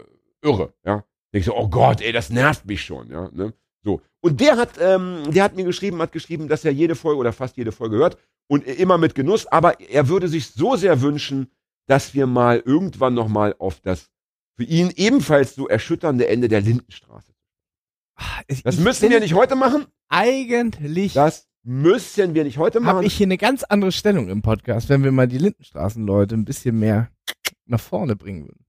irre, 0.42 0.74
ja. 0.86 1.04
Denk 1.34 1.42
ich 1.42 1.46
so, 1.46 1.56
oh 1.56 1.68
Gott, 1.68 2.02
ey, 2.02 2.12
das 2.12 2.30
nervt 2.30 2.66
mich 2.66 2.82
schon, 2.82 3.10
ja. 3.10 3.30
Ne? 3.34 3.54
So. 3.84 4.02
Und 4.22 4.40
der 4.40 4.58
hat, 4.58 4.72
ähm, 4.80 5.24
der 5.30 5.44
hat 5.44 5.56
mir 5.56 5.66
geschrieben, 5.66 6.02
hat 6.02 6.12
geschrieben, 6.12 6.48
dass 6.48 6.66
er 6.66 6.72
jede 6.72 6.96
Folge 6.96 7.20
oder 7.20 7.34
fast 7.34 7.58
jede 7.58 7.72
Folge 7.72 7.98
hört 7.98 8.18
und 8.48 8.66
immer 8.66 8.98
mit 8.98 9.16
Genuss, 9.16 9.48
aber 9.48 9.80
er 9.80 10.08
würde 10.08 10.28
sich 10.28 10.48
so 10.48 10.76
sehr 10.76 11.02
wünschen, 11.02 11.52
dass 11.88 12.14
wir 12.14 12.28
mal 12.28 12.62
irgendwann 12.66 13.14
nochmal 13.14 13.56
auf 13.60 13.80
das 13.82 14.10
für 14.56 14.64
ihn 14.64 14.92
ebenfalls 14.96 15.56
so 15.56 15.68
erschütternde 15.68 16.28
Ende 16.28 16.48
der 16.48 16.62
Lindenstraße. 16.62 17.35
Das 18.64 18.76
ich 18.76 18.80
müssen 18.82 19.10
wir 19.10 19.20
nicht 19.20 19.34
heute 19.34 19.56
machen. 19.56 19.86
Eigentlich 20.10 21.14
Das 21.14 21.48
müssen 21.64 22.34
wir 22.34 22.44
nicht 22.44 22.58
heute 22.58 22.80
machen. 22.80 22.98
habe 22.98 23.06
ich 23.06 23.14
hier 23.16 23.26
eine 23.28 23.38
ganz 23.38 23.64
andere 23.64 23.92
Stellung 23.92 24.30
im 24.30 24.42
Podcast, 24.42 24.88
wenn 24.90 25.04
wir 25.04 25.12
mal 25.12 25.28
die 25.28 25.38
Lindenstraßenleute 25.40 26.36
ein 26.36 26.46
bisschen 26.46 26.80
mehr 26.80 27.10
nach 27.66 27.80
vorne 27.80 28.16
bringen 28.16 28.44
würden. 28.48 28.66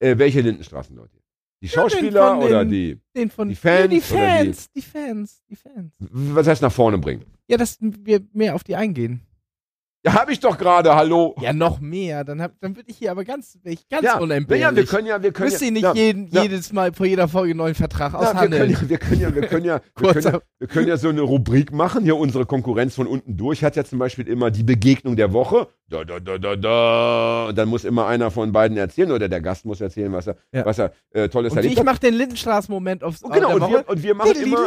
äh, 0.00 0.18
welche 0.18 0.40
Lindenstraßenleute? 0.40 1.16
Die 1.62 1.66
den 1.68 1.72
Schauspieler 1.72 2.30
von 2.32 2.40
den- 2.40 2.48
oder 2.48 2.64
die? 2.64 3.00
Den 3.16 3.30
von 3.30 3.48
Die 3.48 3.54
Fans 3.54 3.80
ja, 3.80 3.86
die 3.88 3.96
oder 3.96 4.42
die- 4.42 4.44
Fans, 4.44 4.70
die 4.72 4.82
Fans, 4.82 5.42
die 5.48 5.56
Fans. 5.56 5.94
Was 5.98 6.46
heißt 6.46 6.60
nach 6.62 6.72
vorne 6.72 6.98
bringen? 6.98 7.24
Ja, 7.48 7.56
dass 7.56 7.78
wir 7.80 8.20
mehr 8.32 8.54
auf 8.54 8.64
die 8.64 8.74
eingehen. 8.76 9.22
Ja, 10.04 10.12
habe 10.12 10.32
ich 10.32 10.40
doch 10.40 10.58
gerade, 10.58 10.94
hallo. 10.94 11.34
Ja, 11.40 11.54
noch 11.54 11.80
mehr. 11.80 12.24
Dann, 12.24 12.42
hab, 12.42 12.60
dann 12.60 12.76
würde 12.76 12.90
ich 12.90 12.98
hier 12.98 13.10
aber 13.10 13.24
ganz, 13.24 13.58
ich 13.64 13.88
ganz 13.88 14.04
ja, 14.04 14.18
unentbehrlich. 14.18 14.62
ja, 14.62 14.76
wir 14.76 14.84
können 14.84 15.06
ja, 15.06 15.22
wir 15.22 15.32
können 15.32 15.48
Müsst 15.48 15.62
ja, 15.62 15.66
ihr 15.66 15.72
nicht 15.72 15.82
ja, 15.82 15.94
jeden, 15.94 16.28
ja. 16.28 16.42
jedes 16.42 16.74
Mal 16.74 16.92
vor 16.92 17.06
jeder 17.06 17.26
Folge 17.26 17.52
einen 17.52 17.58
neuen 17.58 17.74
Vertrag 17.74 18.12
Ja, 18.12 18.20
wir, 18.20 18.26
können 18.26 18.36
aushandeln. 18.36 18.70
ja, 18.70 18.88
wir 18.90 18.98
können 18.98 19.20
ja, 19.22 19.34
wir 19.34 19.46
können 19.46 19.64
ja, 19.64 19.80
wir 19.96 20.12
können 20.12 20.24
ja, 20.24 20.40
wir 20.58 20.68
können 20.68 20.88
ja 20.88 20.96
so 20.98 21.08
eine 21.08 21.22
Rubrik 21.22 21.72
machen. 21.72 22.04
Hier 22.04 22.16
unsere 22.16 22.44
Konkurrenz 22.44 22.96
von 22.96 23.06
unten 23.06 23.38
durch 23.38 23.64
hat 23.64 23.76
ja 23.76 23.84
zum 23.84 23.98
Beispiel 23.98 24.28
immer 24.28 24.50
die 24.50 24.62
Begegnung 24.62 25.16
der 25.16 25.32
Woche. 25.32 25.68
Da, 25.88 26.04
da, 26.04 26.20
da, 26.20 26.36
da, 26.36 26.56
da. 26.56 27.46
Und 27.48 27.56
dann 27.56 27.68
muss 27.70 27.84
immer 27.84 28.06
einer 28.06 28.30
von 28.30 28.52
beiden 28.52 28.76
erzählen 28.76 29.10
oder 29.10 29.30
der 29.30 29.40
Gast 29.40 29.64
muss 29.64 29.80
erzählen, 29.80 30.12
was 30.12 30.26
er, 30.26 30.36
was 30.52 30.78
er 30.78 30.92
äh, 31.12 31.30
tolles 31.30 31.52
Und 31.52 31.58
erlebt 31.58 31.72
ich 31.72 31.78
hat. 31.78 31.86
mache 31.86 32.00
den 32.00 32.12
Lindenstraßen-Moment 32.12 33.04
aufs 33.04 33.22
Und 33.22 33.32
genau, 33.32 33.54
und 33.54 33.70
wir, 33.70 33.88
und 33.88 34.02
wir 34.02 34.14
machen 34.14 34.32
immer, 34.36 34.66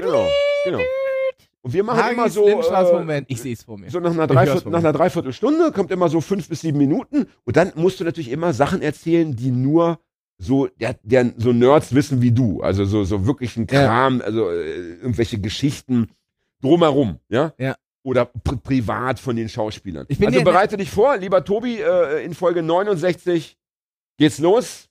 genau, 0.00 0.26
genau. 0.64 0.80
Und 1.62 1.72
wir 1.72 1.82
machen 1.82 2.12
immer 2.12 2.22
Hagis 2.22 2.34
so, 2.34 2.46
äh. 2.46 3.24
Ich 3.26 3.40
sehe 3.40 3.52
es 3.52 3.64
vor 3.64 3.78
mir. 3.78 3.90
so 3.90 3.98
nach 4.00 4.12
einer, 4.12 4.26
Dreiviertel, 4.26 4.70
nach 4.70 4.78
einer 4.78 4.92
Dreiviertelstunde 4.92 5.72
kommt 5.72 5.90
immer 5.90 6.08
so 6.08 6.20
fünf 6.20 6.48
bis 6.48 6.60
sieben 6.60 6.78
Minuten 6.78 7.26
und 7.44 7.56
dann 7.56 7.72
musst 7.74 7.98
du 8.00 8.04
natürlich 8.04 8.30
immer 8.30 8.52
Sachen 8.52 8.80
erzählen, 8.80 9.34
die 9.34 9.50
nur 9.50 9.98
so, 10.38 10.68
der, 10.80 10.94
der, 11.02 11.32
so 11.36 11.52
Nerds 11.52 11.94
wissen 11.94 12.22
wie 12.22 12.30
du. 12.30 12.60
Also 12.62 12.84
so, 12.84 13.02
so 13.02 13.26
wirklich 13.26 13.56
ein 13.56 13.66
Ja. 13.70 13.86
Kram, 13.86 14.22
also 14.24 14.50
äh, 14.50 14.94
irgendwelche 14.94 15.40
Geschichten 15.40 16.10
drumherum, 16.62 17.18
ja? 17.28 17.52
Ja. 17.58 17.76
Oder 18.04 18.26
pri 18.26 18.56
privat 18.56 19.18
von 19.18 19.34
den 19.34 19.48
Schauspielern. 19.48 20.06
Ich 20.08 20.18
bin 20.18 20.28
also 20.28 20.38
ja- 20.38 20.44
bereite 20.44 20.76
dich 20.76 20.90
vor, 20.90 21.16
lieber 21.16 21.44
Tobi, 21.44 21.80
äh, 21.80 22.24
in 22.24 22.34
Folge 22.34 22.62
69 22.62 23.56
geht's 24.16 24.38
los. 24.38 24.88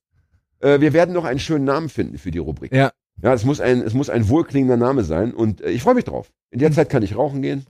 Äh, 0.60 0.82
wir 0.82 0.92
werden 0.92 1.14
noch 1.14 1.24
einen 1.24 1.40
schönen 1.40 1.64
Namen 1.66 1.88
finden 1.88 2.18
für 2.18 2.32
die 2.32 2.40
Rubrik. 2.40 2.74
Ja. 2.74 2.92
Ja, 3.22 3.34
es 3.34 3.46
muss 3.46 3.60
ein, 3.60 3.82
es 3.82 3.94
muss 3.94 4.10
ein 4.10 4.30
wohlklingender 4.30 4.78
Name 4.78 5.04
sein 5.04 5.34
und 5.34 5.62
äh, 5.62 5.70
ich 5.70 5.82
freue 5.82 5.96
mich 5.96 6.06
drauf. 6.06 6.32
In 6.52 6.60
der 6.60 6.70
Hm. 6.70 6.76
Zeit 6.76 6.90
kann 6.90 7.04
ich 7.04 7.16
rauchen 7.16 7.42
gehen 7.42 7.66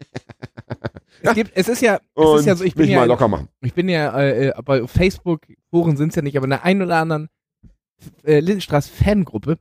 Es, 1.22 1.34
gibt, 1.34 1.52
es 1.54 1.68
ist 1.68 1.80
ja, 1.80 2.00
es 2.14 2.40
ist 2.40 2.46
ja 2.46 2.54
so, 2.54 2.64
ich 2.64 2.74
bin 2.74 2.82
mich 2.84 2.92
ja, 2.92 3.00
mal 3.00 3.06
locker 3.08 3.28
machen. 3.28 3.48
ich 3.62 3.72
bin 3.72 3.88
ja 3.88 4.14
äh, 4.18 4.48
äh, 4.48 4.62
bei 4.62 4.86
Facebook, 4.86 5.46
Foren 5.70 5.96
sind 5.96 6.10
es 6.10 6.16
ja 6.16 6.22
nicht, 6.22 6.36
aber 6.36 6.44
in 6.44 6.50
der 6.50 6.64
einen 6.64 6.82
oder 6.82 6.98
anderen 6.98 7.28
äh, 8.24 8.40
Lindenstraß-Fangruppe. 8.40 9.58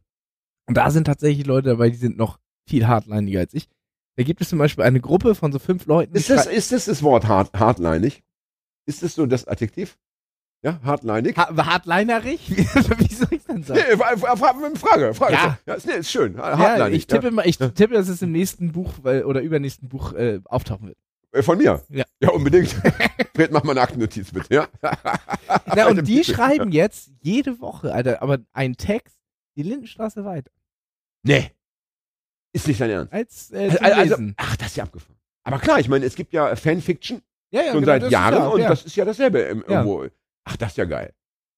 Und 0.67 0.76
da 0.76 0.91
sind 0.91 1.06
tatsächlich 1.06 1.46
Leute 1.46 1.69
dabei, 1.69 1.89
die 1.89 1.96
sind 1.96 2.17
noch 2.17 2.39
viel 2.67 2.88
hardliniger 2.88 3.39
als 3.39 3.54
ich. 3.54 3.69
Da 4.17 4.24
gibt 4.24 4.41
es 4.41 4.50
zum 4.50 4.60
Beispiel 4.60 4.84
eine 4.84 5.00
Gruppe 5.00 5.36
von 5.36 5.54
so 5.54 5.60
fünf 5.60 5.86
Leuten. 5.86 6.13
Ist 6.15 6.30
das, 6.30 6.48
ist 6.48 6.72
das 6.72 6.86
das 6.86 7.02
Wort 7.02 7.28
hart, 7.28 7.58
hartleinig? 7.58 8.24
Ist 8.86 9.02
das 9.02 9.15
so 9.15 9.26
das 9.26 9.48
Adjektiv? 9.48 9.98
Ja, 10.63 10.80
hartleinig? 10.84 11.36
ha 11.38 11.54
hardlinerig? 11.65 12.49
Wie 12.49 13.13
soll 13.13 13.28
ich 13.32 13.43
denn 13.43 13.63
sagen? 13.63 13.82
Nee, 13.89 13.97
fra- 13.97 14.15
fra- 14.17 14.36
fra- 14.38 14.76
Frage, 14.76 15.13
Frage. 15.13 15.34
Ja. 15.34 15.58
ja 15.65 15.73
ist, 15.73 15.86
nee, 15.86 15.93
ist 15.95 16.10
schön. 16.10 16.36
Ja, 16.38 16.58
Hartleinig. 16.58 16.99
ich 16.99 17.08
tippe, 17.08 17.32
mal, 17.32 17.45
ich 17.45 17.58
tippe, 17.58 17.93
dass 17.93 18.08
es 18.08 18.21
im 18.21 18.32
nächsten 18.32 18.71
Buch 18.71 18.93
weil, 19.02 19.26
oder 19.26 19.41
übernächsten 19.41 19.89
Buch 19.89 20.13
äh, 20.13 20.39
auftauchen 20.45 20.88
wird. 20.88 20.97
ja. 21.34 21.39
Äh, 21.39 21.43
Von 21.43 21.58
mir? 21.58 21.82
Ja. 21.89 22.06
Ja, 22.21 22.30
unbedingt. 22.30 22.69
Fred, 23.36 23.52
mach 23.52 23.63
mal 23.63 23.71
eine 23.71 23.82
Aktennotiz 23.82 24.32
bitte, 24.32 24.54
ja? 24.54 24.67
Na, 25.76 25.88
und 25.88 26.08
die 26.08 26.23
schreiben 26.23 26.71
jetzt 26.71 27.12
jede 27.21 27.60
Woche, 27.60 27.93
Alter, 27.93 28.21
aber 28.21 28.39
einen 28.54 28.78
Text 28.78 29.17
die 29.58 29.63
Lindenstraße 29.63 30.23
weiter. 30.23 30.52
Nee. 31.23 31.52
Ist 32.54 32.67
nicht 32.67 32.80
dein 32.80 32.89
Ernst. 32.89 33.12
Als 33.13 33.52
äh, 33.52 33.78
Also, 33.82 34.13
also, 34.13 34.32
ach, 34.38 34.56
das 34.56 34.67
ist 34.67 34.78
ja 34.78 34.84
abgefahren. 34.86 35.17
Aber 35.43 35.60
klar, 35.60 35.80
ich 35.80 35.89
meine, 35.89 36.06
es 36.06 36.15
gibt 36.15 36.32
ja 36.32 36.56
Fanfiction 36.56 37.21
ja, 37.52 37.62
ja, 37.63 37.71
schon 37.73 37.82
genau, 37.82 37.99
seit 37.99 38.12
Jahren 38.12 38.34
ja, 38.36 38.47
und 38.47 38.62
ja. 38.62 38.69
das 38.69 38.86
ist 38.86 38.95
ja 38.95 39.04
dasselbe 39.06 39.39
Ja. 39.39 39.47
irgendwo. 39.47 40.08
Ach, 40.45 40.58
das 40.58 40.71
ist 40.71 40.77
ja 40.77 40.86
geil. 40.86 41.13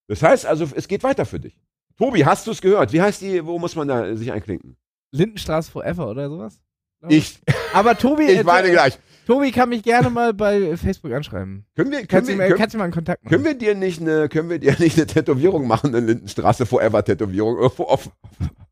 Das 0.08 0.22
heißt 0.22 0.46
also, 0.46 0.68
es 0.76 0.88
geht 0.88 1.04
weiter 1.04 1.26
für 1.26 1.40
dich. 1.40 1.60
Tobi, 1.98 2.26
hast 2.26 2.46
du 2.48 2.52
es 2.52 2.62
gehört? 2.62 2.94
Wie 2.94 3.02
heißt 3.02 3.22
die, 3.22 3.46
wo 3.46 3.58
muss 3.58 3.76
man 3.76 3.88
da 3.88 4.16
sich 4.16 4.32
einklinken? 4.32 4.78
Lindenstraße 5.12 5.72
Forever 5.72 6.10
oder 6.10 6.30
sowas? 6.30 6.60
Ich, 7.08 7.40
Aber 7.74 7.98
Tobi, 7.98 8.24
ich 8.30 8.40
äh, 8.40 8.44
meine 8.44 8.70
gleich. 8.72 8.98
Tobi 9.26 9.52
kann 9.52 9.70
mich 9.70 9.82
gerne 9.82 10.10
mal 10.10 10.34
bei 10.34 10.78
Facebook 10.78 11.12
anschreiben. 11.14 11.66
Können 11.76 11.92
wir, 11.92 11.98
können 12.00 12.08
Kannst 12.08 12.30
wir, 12.30 12.36
mir, 12.36 12.48
können, 12.48 12.60
kannst 12.60 12.74
du 12.74 12.78
mal 12.78 12.84
einen 12.86 12.94
Kontakt 12.94 13.24
machen? 13.24 13.32
können 13.32 13.46
wir 13.46 13.56
dir 13.56 13.74
nicht 13.76 14.02
eine, 14.02 14.30
können 14.30 14.50
wir 14.50 14.60
dir 14.60 14.76
nicht 14.80 14.98
eine 14.98 15.08
Tätowierung 15.08 15.68
machen, 15.68 15.96
eine 15.96 16.06
Lindenstraße 16.06 16.66
Forever 16.66 17.04
Tätowierung 17.04 17.58
irgendwo 17.58 17.84
auf, 17.84 18.10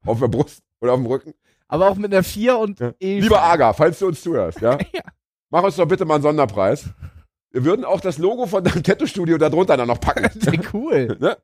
auf 0.05 0.19
der 0.19 0.27
Brust 0.27 0.59
oder 0.81 0.93
auf 0.93 0.99
dem 0.99 1.07
Rücken? 1.07 1.33
Aber 1.67 1.89
auch 1.89 1.95
mit 1.95 2.13
einer 2.13 2.23
4 2.23 2.57
und 2.57 2.79
Ja. 2.79 2.93
E. 2.99 3.19
Lieber 3.19 3.41
Aga, 3.41 3.73
falls 3.73 3.97
du 3.99 4.07
uns 4.07 4.21
zuhörst, 4.21 4.61
ja? 4.61 4.77
Ja. 4.93 5.01
Mach 5.49 5.63
uns 5.63 5.75
doch 5.75 5.87
bitte 5.87 6.05
mal 6.05 6.15
einen 6.15 6.23
Sonderpreis. 6.23 6.85
Wir 7.53 7.63
würden 7.65 7.85
auch 7.85 8.01
das 8.01 8.17
Logo 8.17 8.47
von 8.47 8.63
deinem 8.63 8.81
Tattoo-Studio 8.81 9.37
da 9.37 9.47
drunter 9.47 9.77
dann 9.77 9.87
noch 9.87 9.99
packen. 9.99 10.27
cool. 10.73 11.15
ne? 11.21 11.37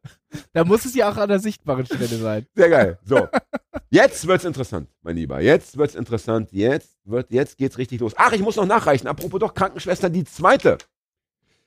Da 0.53 0.63
muss 0.63 0.83
es 0.83 0.95
ja 0.95 1.11
auch 1.11 1.17
an 1.17 1.29
der 1.29 1.37
sichtbaren 1.37 1.85
Stelle 1.85 2.07
sein. 2.07 2.47
Sehr 2.55 2.69
geil. 2.69 2.97
So. 3.05 3.27
Jetzt 3.91 4.25
wird's 4.27 4.43
interessant, 4.43 4.89
mein 5.03 5.15
Lieber. 5.15 5.39
Jetzt 5.39 5.77
wird's 5.77 5.93
interessant. 5.93 6.51
Jetzt 6.51 6.97
wird, 7.05 7.31
jetzt 7.31 7.57
geht's 7.57 7.79
richtig 7.79 7.99
los. 8.01 8.13
Ach, 8.17 8.31
ich 8.33 8.41
muss 8.41 8.55
noch 8.55 8.67
nachreichen. 8.67 9.07
Apropos 9.07 9.39
doch 9.39 9.55
Krankenschwester, 9.55 10.11
die 10.11 10.25
zweite. 10.25 10.77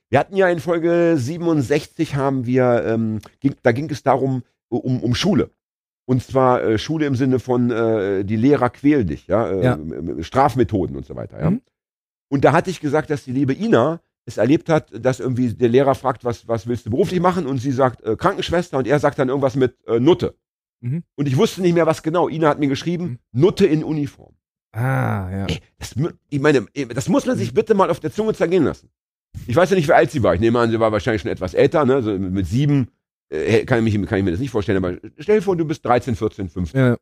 Wir 0.08 0.20
hatten 0.20 0.36
ja 0.36 0.48
in 0.48 0.60
Folge 0.60 1.14
67 1.16 2.14
haben 2.14 2.46
wir, 2.46 2.84
ähm, 2.86 3.20
ging, 3.40 3.56
da 3.62 3.72
ging 3.72 3.90
es 3.90 4.04
darum, 4.04 4.42
um, 4.68 5.02
um 5.02 5.14
Schule. 5.16 5.50
Und 6.04 6.22
zwar 6.22 6.62
äh, 6.62 6.78
Schule 6.78 7.06
im 7.06 7.16
Sinne 7.16 7.40
von, 7.40 7.70
äh, 7.70 8.24
die 8.24 8.36
Lehrer 8.36 8.70
quälen 8.70 9.06
dich, 9.06 9.26
ja, 9.26 9.48
äh, 9.48 9.64
Ja. 9.64 9.78
Strafmethoden 10.20 10.96
und 10.96 11.06
so 11.06 11.16
weiter, 11.16 11.40
ja. 11.40 11.50
Mhm. 11.50 11.62
Und 12.28 12.44
da 12.44 12.52
hatte 12.52 12.70
ich 12.70 12.80
gesagt, 12.80 13.10
dass 13.10 13.24
die 13.24 13.32
liebe 13.32 13.52
Ina 13.52 14.00
es 14.24 14.36
erlebt 14.36 14.68
hat, 14.68 14.90
dass 14.92 15.20
irgendwie 15.20 15.52
der 15.52 15.68
Lehrer 15.68 15.94
fragt, 15.94 16.24
was, 16.24 16.46
was 16.46 16.66
willst 16.66 16.86
du 16.86 16.90
beruflich 16.90 17.20
machen? 17.20 17.46
Und 17.46 17.58
sie 17.58 17.72
sagt 17.72 18.02
äh, 18.02 18.16
Krankenschwester 18.16 18.78
und 18.78 18.86
er 18.86 18.98
sagt 18.98 19.18
dann 19.18 19.28
irgendwas 19.28 19.56
mit 19.56 19.76
äh, 19.86 19.98
Nutte. 19.98 20.36
Mhm. 20.80 21.02
Und 21.16 21.28
ich 21.28 21.36
wusste 21.36 21.62
nicht 21.62 21.74
mehr, 21.74 21.86
was 21.86 22.02
genau. 22.02 22.28
Ina 22.28 22.48
hat 22.48 22.58
mir 22.58 22.68
geschrieben, 22.68 23.18
Nutte 23.32 23.66
in 23.66 23.82
Uniform. 23.84 24.34
Ah, 24.72 25.28
ja. 25.30 25.46
Ey, 25.46 25.58
das, 25.78 25.94
ich 26.30 26.40
meine, 26.40 26.66
das 26.94 27.08
muss 27.08 27.26
man 27.26 27.36
sich 27.36 27.52
bitte 27.52 27.74
mal 27.74 27.90
auf 27.90 28.00
der 28.00 28.12
Zunge 28.12 28.34
zergehen 28.34 28.64
lassen. 28.64 28.90
Ich 29.46 29.56
weiß 29.56 29.70
ja 29.70 29.76
nicht, 29.76 29.88
wie 29.88 29.92
alt 29.92 30.10
sie 30.10 30.22
war. 30.22 30.34
Ich 30.34 30.40
nehme 30.40 30.58
an, 30.58 30.70
sie 30.70 30.80
war 30.80 30.92
wahrscheinlich 30.92 31.22
schon 31.22 31.30
etwas 31.30 31.54
älter, 31.54 31.84
ne? 31.84 32.02
So 32.02 32.18
mit 32.18 32.46
sieben 32.46 32.88
äh, 33.28 33.64
kann, 33.64 33.84
ich 33.86 33.98
mich, 33.98 34.08
kann 34.08 34.18
ich 34.18 34.24
mir 34.24 34.30
das 34.30 34.40
nicht 34.40 34.50
vorstellen, 34.50 34.84
aber 34.84 34.98
stell 35.18 35.36
dir 35.36 35.42
vor, 35.42 35.56
du 35.56 35.64
bist 35.64 35.84
13, 35.84 36.16
14, 36.16 36.48
15. 36.48 36.80
ja. 36.80 36.96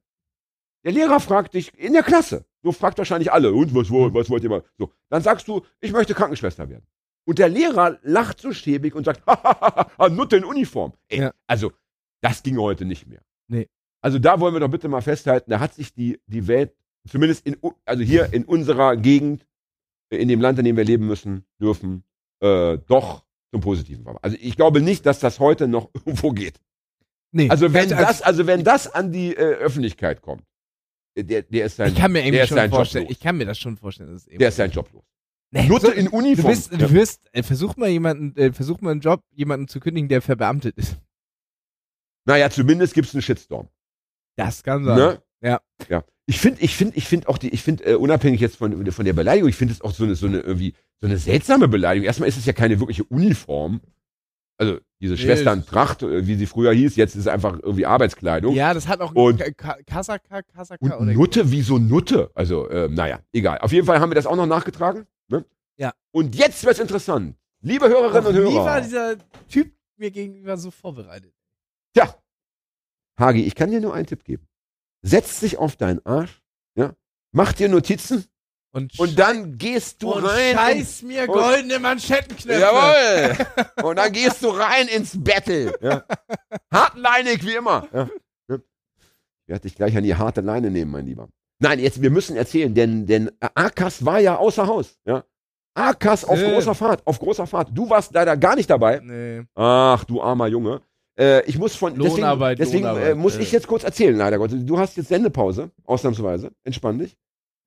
Der 0.83 0.93
Lehrer 0.93 1.21
fragt 1.21 1.53
dich 1.55 1.79
in 1.79 1.93
der 1.93 2.03
Klasse. 2.03 2.47
So 2.63 2.73
fragt 2.73 2.97
wahrscheinlich 2.97 3.31
alle. 3.31 3.53
Und 3.53 3.75
was, 3.75 3.91
wo, 3.91 4.13
was 4.15 4.31
wollt 4.31 4.43
ihr 4.43 4.49
mal? 4.49 4.65
So. 4.79 4.91
Dann 5.11 5.23
sagst 5.23 5.47
du, 5.47 5.63
ich 5.81 5.93
möchte 5.93 6.15
Krankenschwester 6.15 6.71
werden. 6.71 6.87
Und 7.27 7.39
der 7.39 7.49
Lehrer 7.49 7.99
lacht 8.03 8.41
so 8.41 8.53
schäbig 8.53 8.95
und 8.95 9.05
sagt, 9.05 9.23
hahaha, 9.27 10.09
Nutte 10.09 10.37
in 10.37 10.45
Uniform. 10.45 10.93
Ey, 11.09 11.21
Ja. 11.21 11.33
Also, 11.47 11.73
das 12.21 12.43
ging 12.43 12.59
heute 12.59 12.85
nicht 12.85 13.07
mehr. 13.07 13.23
Nee. 13.49 13.69
Also 14.03 14.19
da 14.19 14.41
wollen 14.41 14.55
wir 14.55 14.61
doch 14.61 14.71
bitte 14.71 14.89
mal 14.89 15.03
festhalten, 15.03 15.51
da 15.51 15.61
hat 15.61 15.75
sich 15.75 15.93
die, 15.93 16.21
die 16.27 16.47
Welt, 16.47 16.75
zumindest 17.09 17.47
in, 17.47 17.57
also 17.85 18.03
hier 18.03 18.33
in 18.33 18.45
unserer 18.45 18.97
Gegend, 18.97 19.47
in 20.11 20.29
dem 20.29 20.41
Land, 20.41 20.59
in 20.59 20.65
dem 20.65 20.77
wir 20.77 20.85
leben 20.85 21.07
müssen, 21.07 21.45
dürfen, 21.61 22.05
äh, 22.41 22.79
doch 22.87 23.25
zum 23.51 23.61
Positiven 23.61 24.05
war. 24.05 24.19
Also 24.23 24.37
ich 24.41 24.57
glaube 24.57 24.81
nicht, 24.81 25.05
dass 25.07 25.21
das 25.21 25.39
heute 25.39 25.69
noch 25.69 25.91
irgendwo 25.95 26.31
geht. 26.31 26.61
Nee. 27.33 27.49
Also 27.51 27.73
wenn 27.73 27.89
das, 27.91 28.23
also 28.23 28.47
wenn 28.47 28.65
das 28.65 28.93
an 28.93 29.13
die 29.13 29.35
äh, 29.37 29.55
Öffentlichkeit 29.55 30.21
kommt, 30.23 30.45
der, 31.17 31.43
der 31.43 31.67
ist 31.67 31.77
sein, 31.77 31.93
ich 31.93 31.99
kann 31.99 32.13
mir 32.13 32.25
irgendwie 32.25 32.47
schon 32.47 32.71
vorstellen. 32.71 33.05
los. 33.05 33.13
Ich 33.13 33.21
kann 33.21 33.37
mir 33.37 33.45
das 33.47 33.59
schon 33.59 33.77
vorstellen. 33.77 34.13
Dass 34.13 34.27
es 34.27 34.39
Der 34.39 34.49
ist 34.49 34.57
sein 34.57 34.71
Job 34.71 34.91
los. 34.93 35.05
Nee, 35.51 35.67
Nutte 35.69 35.87
so, 35.87 35.93
in 35.93 36.07
du 36.07 36.17
Uniform. 36.17 36.51
bist, 36.51 36.73
ja. 36.73 36.79
du 36.79 36.93
wirst, 36.93 37.21
äh, 37.33 37.43
versuch 37.43 37.77
mal 37.77 37.89
jemanden, 37.89 38.37
äh, 38.37 38.53
versuch 38.53 38.81
mal 38.81 38.91
einen 38.93 39.01
Job, 39.01 39.23
jemanden 39.33 39.69
zu 39.69 39.81
kündigen, 39.81 40.09
der 40.09 40.23
verbeamtet 40.23 40.77
ist. 40.77 40.97
Naja, 42.27 42.51
zumindest 42.51 42.95
gibt's 42.95 43.15
einen 43.15 43.23
Shitstorm. 43.23 43.69
Das 44.37 44.63
kann 44.63 44.85
sein. 44.85 44.97
Ne? 44.97 45.23
Ja. 45.43 45.61
Ja. 45.89 46.05
Ich 46.27 46.39
finde, 46.39 46.61
ich 46.61 46.77
finde, 46.77 46.97
ich 46.97 47.07
finde 47.09 47.29
auch 47.29 47.39
die, 47.39 47.49
ich 47.49 47.63
finde, 47.63 47.85
äh, 47.85 47.95
unabhängig 47.95 48.41
jetzt 48.41 48.57
von, 48.57 48.93
von 48.93 49.05
der 49.05 49.13
Beleidigung, 49.15 49.49
ich 49.49 49.57
finde 49.57 49.75
es 49.75 49.81
auch 49.81 49.93
so 49.93 50.05
eine, 50.05 50.15
so 50.15 50.27
eine 50.27 50.39
irgendwie, 50.41 50.75
so 51.01 51.07
eine 51.09 51.19
seltsame 51.19 51.67
Beleidigung. 51.67 52.07
Erstmal 52.07 52.29
ist 52.29 52.37
es 52.37 52.47
ja 52.47 52.53
keine 52.53 52.79
wirkliche 52.79 53.05
Uniform. 53.05 53.81
Also, 54.59 54.79
diese 55.01 55.15
Nee, 55.15 55.21
Schwesterntracht, 55.21 56.03
äh, 56.03 56.27
wie 56.27 56.35
sie 56.37 56.45
früher 56.47 56.73
hieß, 56.73 56.95
jetzt 56.97 57.15
ist 57.15 57.23
es 57.23 57.27
einfach 57.27 57.59
irgendwie 57.63 57.87
Arbeitskleidung. 57.87 58.55
Ja, 58.55 58.75
das 58.75 58.87
hat 58.87 59.01
auch 59.01 59.15
Und- 59.15 59.39
Ka- 59.41 59.51
Ka- 59.53 59.79
Kasaka, 59.87 60.43
Kasaka 60.43 60.95
Und 60.95 61.15
Nutte, 61.15 61.51
wieso 61.51 61.79
Nutte? 61.79 62.31
Also, 62.35 62.69
äh, 62.69 62.89
naja, 62.89 63.21
egal. 63.33 63.59
Auf 63.59 63.73
jeden 63.73 63.87
Fall 63.87 63.99
haben 64.01 64.11
wir 64.11 64.15
das 64.15 64.27
auch 64.27 64.37
noch 64.37 64.47
nachgetragen. 64.47 65.07
Ne? 65.31 65.45
Ja. 65.77 65.95
Und 66.13 66.35
jetzt 66.35 66.65
wird's 66.65 66.79
interessant. 66.81 67.37
Liebe 67.63 67.89
Hörerinnen 67.89 68.35
Noch 68.35 68.49
und 68.49 68.55
Hörer. 68.55 68.65
war 68.65 68.81
dieser 68.81 69.17
Typ 69.49 69.73
mir 69.97 70.11
gegenüber 70.11 70.57
so 70.57 70.71
vorbereitet. 70.71 71.33
Tja, 71.95 72.15
Hagi, 73.19 73.43
ich 73.45 73.55
kann 73.55 73.71
dir 73.71 73.81
nur 73.81 73.95
einen 73.95 74.07
Tipp 74.07 74.25
geben. 74.25 74.47
Setz 75.03 75.41
dich 75.41 75.59
auf 75.59 75.77
deinen 75.77 76.05
Arsch, 76.07 76.43
ja, 76.75 76.95
mach 77.33 77.53
dir 77.53 77.69
Notizen 77.69 78.25
Und, 78.73 78.99
und 78.99 79.19
dann 79.19 79.59
gehst 79.59 80.03
du 80.03 80.13
und 80.13 80.25
rein. 80.25 80.55
scheiß 80.57 81.03
mir 81.03 81.27
goldene 81.27 81.79
Manschettenknöpfe. 81.79 82.61
jawohl! 82.61 83.47
und 83.91 83.97
dann 83.97 84.13
gehst 84.13 84.43
du 84.43 84.49
rein 84.49 84.89
ins 84.89 85.23
Battle. 85.23 85.75
Ja. 85.83 86.05
Hartleinig 86.73 87.45
wie 87.45 87.55
immer. 87.55 87.89
Ja. 87.93 88.09
Ja. 88.49 88.57
Ich 88.57 89.49
werde 89.49 89.63
dich 89.63 89.75
gleich 89.75 89.97
an 89.97 90.05
die 90.05 90.15
harte 90.15 90.41
Leine 90.41 90.71
nehmen, 90.71 90.91
mein 90.93 91.07
Lieber. 91.07 91.29
Nein, 91.61 91.79
jetzt, 91.79 92.01
wir 92.03 92.11
müssen 92.11 92.37
erzählen, 92.37 92.75
denn, 92.75 93.07
denn 93.07 93.31
Akas 93.55 94.05
war 94.05 94.19
ja 94.19 94.37
außer 94.37 94.67
Haus. 94.67 94.99
Ja. 95.05 95.25
Akas 95.75 96.25
auf 96.25 96.39
Nee. 96.39 96.53
großer 96.53 96.75
Fahrt, 96.75 97.07
auf 97.07 97.19
großer 97.19 97.47
Fahrt. 97.47 97.69
Du 97.73 97.89
warst 97.89 98.13
leider 98.15 98.37
gar 98.37 98.57
nicht 98.57 98.69
dabei. 98.69 99.01
Nee. 99.03 99.43
Ach, 99.55 100.03
du 100.05 100.21
armer 100.21 100.49
Junge. 100.49 100.81
Äh, 101.19 101.45
ich 101.45 101.59
muss 101.59 101.77
von 101.77 101.95
deswegen, 101.95 102.17
Lohnarbeit, 102.17 102.59
deswegen 102.59 102.85
äh, 102.85 102.89
Lohnarbeit, 102.89 103.17
muss 103.17 103.37
äh. 103.37 103.43
ich 103.43 103.53
jetzt 103.53 103.67
kurz 103.67 103.85
erzählen, 103.85 104.17
leider 104.17 104.39
Gott. 104.39 104.51
Du 104.53 104.79
hast 104.79 104.97
jetzt 104.97 105.09
Sendepause, 105.09 105.71
ausnahmsweise. 105.85 106.51
Entspann 106.65 106.99
dich. 106.99 107.17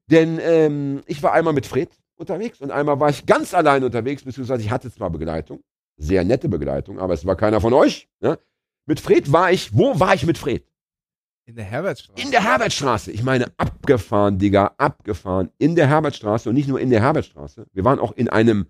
Denn 0.09 0.39
ähm, 0.41 1.01
ich 1.05 1.21
war 1.21 1.33
einmal 1.33 1.53
mit 1.53 1.65
Fred 1.65 1.89
unterwegs 2.17 2.61
und 2.61 2.71
einmal 2.71 2.99
war 2.99 3.09
ich 3.09 3.25
ganz 3.25 3.53
allein 3.53 3.83
unterwegs, 3.83 4.23
beziehungsweise 4.23 4.63
ich 4.63 4.71
hatte 4.71 4.91
zwar 4.91 5.09
Begleitung, 5.11 5.61
sehr 5.97 6.23
nette 6.23 6.49
Begleitung, 6.49 6.99
aber 6.99 7.13
es 7.13 7.25
war 7.25 7.35
keiner 7.35 7.61
von 7.61 7.73
euch. 7.73 8.09
Ja? 8.21 8.37
Mit 8.85 8.99
Fred 8.99 9.31
war 9.31 9.51
ich, 9.51 9.75
wo 9.75 9.99
war 9.99 10.13
ich 10.13 10.25
mit 10.25 10.37
Fred? 10.37 10.65
In 11.45 11.55
der 11.55 11.65
Herbertstraße. 11.65 12.21
In 12.21 12.31
der 12.31 12.43
Herbertstraße. 12.43 13.11
Ich 13.11 13.23
meine, 13.23 13.51
abgefahren, 13.57 14.39
Digga, 14.39 14.73
abgefahren. 14.77 15.49
In 15.57 15.75
der 15.75 15.87
Herbertstraße 15.87 16.49
und 16.49 16.55
nicht 16.55 16.69
nur 16.69 16.79
in 16.79 16.89
der 16.89 17.01
Herbertstraße. 17.01 17.67
Wir 17.73 17.83
waren 17.83 17.99
auch 17.99 18.13
in 18.13 18.29
einem 18.29 18.67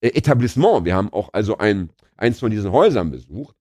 äh, 0.00 0.08
Etablissement. 0.08 0.84
Wir 0.84 0.96
haben 0.96 1.12
auch 1.12 1.30
also 1.32 1.58
ein, 1.58 1.90
eins 2.16 2.40
von 2.40 2.50
diesen 2.50 2.72
Häusern 2.72 3.10
besucht. 3.10 3.56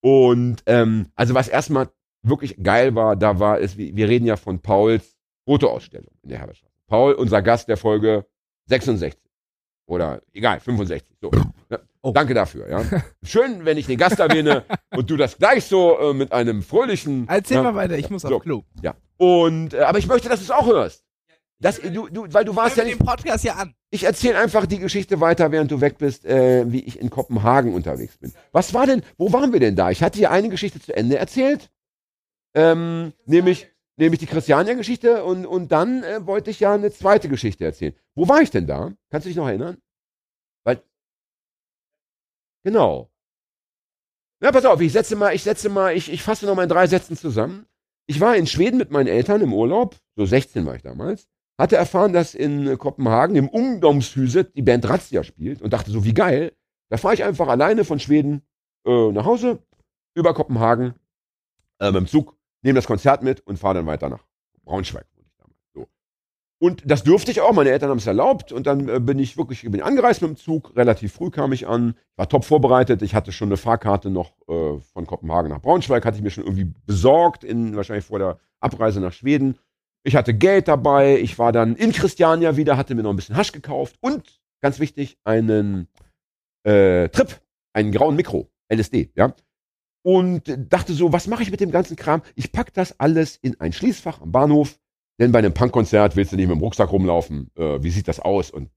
Und 0.00 0.62
ähm, 0.66 1.08
also 1.16 1.34
was 1.34 1.48
erstmal 1.48 1.88
wirklich 2.22 2.62
geil 2.62 2.94
war, 2.94 3.16
da 3.16 3.40
war 3.40 3.60
es, 3.60 3.76
wir 3.76 4.08
reden 4.08 4.26
ja 4.26 4.36
von 4.36 4.60
Pauls 4.60 5.16
Fotoausstellung 5.44 6.12
in 6.22 6.28
der 6.28 6.38
Herbertstraße. 6.38 6.74
Paul, 6.86 7.14
unser 7.14 7.42
Gast 7.42 7.68
der 7.68 7.76
Folge 7.76 8.26
66. 8.66 9.20
Oder 9.86 10.22
egal, 10.32 10.60
65. 10.60 11.08
So. 11.20 11.30
Oh. 12.06 12.12
Danke 12.12 12.34
dafür, 12.34 12.68
ja. 12.68 12.84
Schön, 13.24 13.64
wenn 13.64 13.76
ich 13.78 13.86
den 13.86 13.98
Gast 13.98 14.20
erwähne 14.20 14.64
und 14.94 15.10
du 15.10 15.16
das 15.16 15.38
gleich 15.38 15.64
so 15.64 15.98
äh, 15.98 16.14
mit 16.14 16.30
einem 16.30 16.62
fröhlichen. 16.62 17.26
Erzähl 17.28 17.56
ja, 17.56 17.62
mal 17.64 17.74
weiter, 17.74 17.98
ich 17.98 18.10
muss 18.10 18.22
So. 18.22 18.28
aufs 18.36 18.44
Klo. 18.44 18.62
ja. 18.80 18.94
Und 19.16 19.74
äh, 19.74 19.80
aber 19.80 19.98
ich 19.98 20.06
möchte, 20.06 20.28
dass 20.28 20.38
du 20.38 20.44
es 20.44 20.50
auch 20.52 20.66
hörst. 20.66 21.02
Das, 21.58 21.80
du, 21.80 22.06
du, 22.06 22.26
weil 22.30 22.44
du 22.44 22.54
warst 22.54 22.76
ja 22.76 22.84
nicht. 22.84 23.00
den 23.00 23.04
Podcast 23.04 23.42
ja 23.42 23.54
an. 23.54 23.74
Ich 23.90 24.04
erzähle 24.04 24.38
einfach 24.38 24.66
die 24.66 24.78
Geschichte 24.78 25.20
weiter, 25.20 25.50
während 25.50 25.72
du 25.72 25.80
weg 25.80 25.98
bist, 25.98 26.24
äh, 26.26 26.70
wie 26.70 26.84
ich 26.84 27.00
in 27.00 27.10
Kopenhagen 27.10 27.74
unterwegs 27.74 28.18
bin. 28.18 28.32
Was 28.52 28.72
war 28.72 28.86
denn? 28.86 29.02
Wo 29.18 29.32
waren 29.32 29.52
wir 29.52 29.58
denn 29.58 29.74
da? 29.74 29.90
Ich 29.90 30.00
hatte 30.04 30.20
ja 30.20 30.30
eine 30.30 30.48
Geschichte 30.48 30.80
zu 30.80 30.94
Ende 30.94 31.16
erzählt, 31.18 31.70
ähm, 32.54 33.14
nämlich 33.24 33.66
nämlich 33.96 34.20
die 34.20 34.26
Christiania-Geschichte 34.26 35.24
und 35.24 35.44
und 35.44 35.72
dann 35.72 36.04
äh, 36.04 36.24
wollte 36.24 36.50
ich 36.50 36.60
ja 36.60 36.72
eine 36.74 36.92
zweite 36.92 37.28
Geschichte 37.28 37.64
erzählen. 37.64 37.94
Wo 38.14 38.28
war 38.28 38.42
ich 38.42 38.50
denn 38.50 38.68
da? 38.68 38.92
Kannst 39.10 39.24
du 39.24 39.30
dich 39.30 39.36
noch 39.36 39.48
erinnern? 39.48 39.78
Genau. 42.66 43.12
Na, 44.40 44.50
pass 44.50 44.64
auf, 44.64 44.80
ich 44.80 44.90
setze 44.90 45.14
mal, 45.14 45.32
ich 45.32 45.44
setze 45.44 45.68
mal, 45.68 45.96
ich, 45.96 46.12
ich 46.12 46.20
fasse 46.20 46.46
noch 46.46 46.56
mal 46.56 46.64
in 46.64 46.68
drei 46.68 46.88
Sätzen 46.88 47.16
zusammen. 47.16 47.66
Ich 48.08 48.20
war 48.20 48.34
in 48.34 48.48
Schweden 48.48 48.76
mit 48.76 48.90
meinen 48.90 49.06
Eltern 49.06 49.40
im 49.40 49.52
Urlaub, 49.52 49.94
so 50.16 50.26
16 50.26 50.66
war 50.66 50.74
ich 50.74 50.82
damals, 50.82 51.28
hatte 51.60 51.76
erfahren, 51.76 52.12
dass 52.12 52.34
in 52.34 52.76
Kopenhagen 52.76 53.36
im 53.36 53.48
Ungdomshuset 53.48 54.56
die 54.56 54.62
Band 54.62 54.88
Razzia 54.88 55.22
spielt 55.22 55.62
und 55.62 55.72
dachte 55.72 55.92
so, 55.92 56.04
wie 56.04 56.12
geil. 56.12 56.56
Da 56.88 56.96
fahre 56.96 57.14
ich 57.14 57.22
einfach 57.22 57.46
alleine 57.46 57.84
von 57.84 58.00
Schweden 58.00 58.42
äh, 58.84 59.12
nach 59.12 59.26
Hause, 59.26 59.60
über 60.14 60.34
Kopenhagen, 60.34 60.94
äh, 61.78 61.92
mit 61.92 62.00
dem 62.00 62.06
Zug, 62.08 62.36
nehme 62.62 62.74
das 62.74 62.88
Konzert 62.88 63.22
mit 63.22 63.46
und 63.46 63.60
fahre 63.60 63.74
dann 63.74 63.86
weiter 63.86 64.08
nach 64.08 64.26
Braunschweig. 64.64 65.06
wohne 65.14 65.28
ich 65.28 65.36
damals. 65.36 65.60
So. 65.72 65.86
Und 66.58 66.82
das 66.90 67.04
durfte 67.04 67.30
ich 67.30 67.42
auch, 67.42 67.52
meine 67.52 67.70
Eltern 67.70 67.90
haben 67.90 67.98
es 67.98 68.06
erlaubt. 68.06 68.50
Und 68.50 68.66
dann 68.66 68.88
äh, 68.88 68.98
bin 68.98 69.18
ich 69.18 69.36
wirklich, 69.36 69.62
bin 69.62 69.82
angereist 69.82 70.22
mit 70.22 70.30
dem 70.30 70.36
Zug, 70.36 70.74
relativ 70.74 71.12
früh 71.12 71.30
kam 71.30 71.52
ich 71.52 71.66
an, 71.66 71.94
war 72.16 72.28
top 72.28 72.44
vorbereitet, 72.44 73.02
ich 73.02 73.14
hatte 73.14 73.32
schon 73.32 73.48
eine 73.48 73.58
Fahrkarte 73.58 74.08
noch 74.08 74.32
äh, 74.48 74.78
von 74.80 75.06
Kopenhagen 75.06 75.50
nach 75.50 75.60
Braunschweig, 75.60 76.04
hatte 76.04 76.16
ich 76.16 76.22
mir 76.22 76.30
schon 76.30 76.44
irgendwie 76.44 76.72
besorgt, 76.86 77.44
in, 77.44 77.76
wahrscheinlich 77.76 78.06
vor 78.06 78.18
der 78.18 78.38
Abreise 78.60 79.00
nach 79.00 79.12
Schweden. 79.12 79.58
Ich 80.02 80.16
hatte 80.16 80.32
Geld 80.32 80.68
dabei, 80.68 81.18
ich 81.18 81.38
war 81.38 81.52
dann 81.52 81.76
in 81.76 81.92
Christiania 81.92 82.56
wieder, 82.56 82.76
hatte 82.76 82.94
mir 82.94 83.02
noch 83.02 83.10
ein 83.10 83.16
bisschen 83.16 83.36
Hasch 83.36 83.52
gekauft. 83.52 83.96
Und, 84.00 84.40
ganz 84.62 84.78
wichtig, 84.78 85.18
einen 85.24 85.88
äh, 86.62 87.10
Trip, 87.10 87.38
einen 87.74 87.92
grauen 87.92 88.16
Mikro, 88.16 88.48
LSD, 88.72 89.10
ja. 89.14 89.34
Und 90.02 90.44
dachte 90.70 90.92
so, 90.92 91.12
was 91.12 91.26
mache 91.26 91.42
ich 91.42 91.50
mit 91.50 91.60
dem 91.60 91.72
ganzen 91.72 91.96
Kram? 91.96 92.22
Ich 92.36 92.52
pack 92.52 92.72
das 92.72 92.98
alles 93.00 93.36
in 93.36 93.60
ein 93.60 93.72
Schließfach 93.72 94.22
am 94.22 94.30
Bahnhof, 94.30 94.78
Denn 95.18 95.32
bei 95.32 95.38
einem 95.38 95.54
Punkkonzert 95.54 96.16
willst 96.16 96.32
du 96.32 96.36
nicht 96.36 96.48
mit 96.48 96.56
dem 96.56 96.60
Rucksack 96.60 96.92
rumlaufen. 96.92 97.50
Äh, 97.56 97.82
wie 97.82 97.90
sieht 97.90 98.08
das 98.08 98.20
aus? 98.20 98.50
Und 98.50 98.70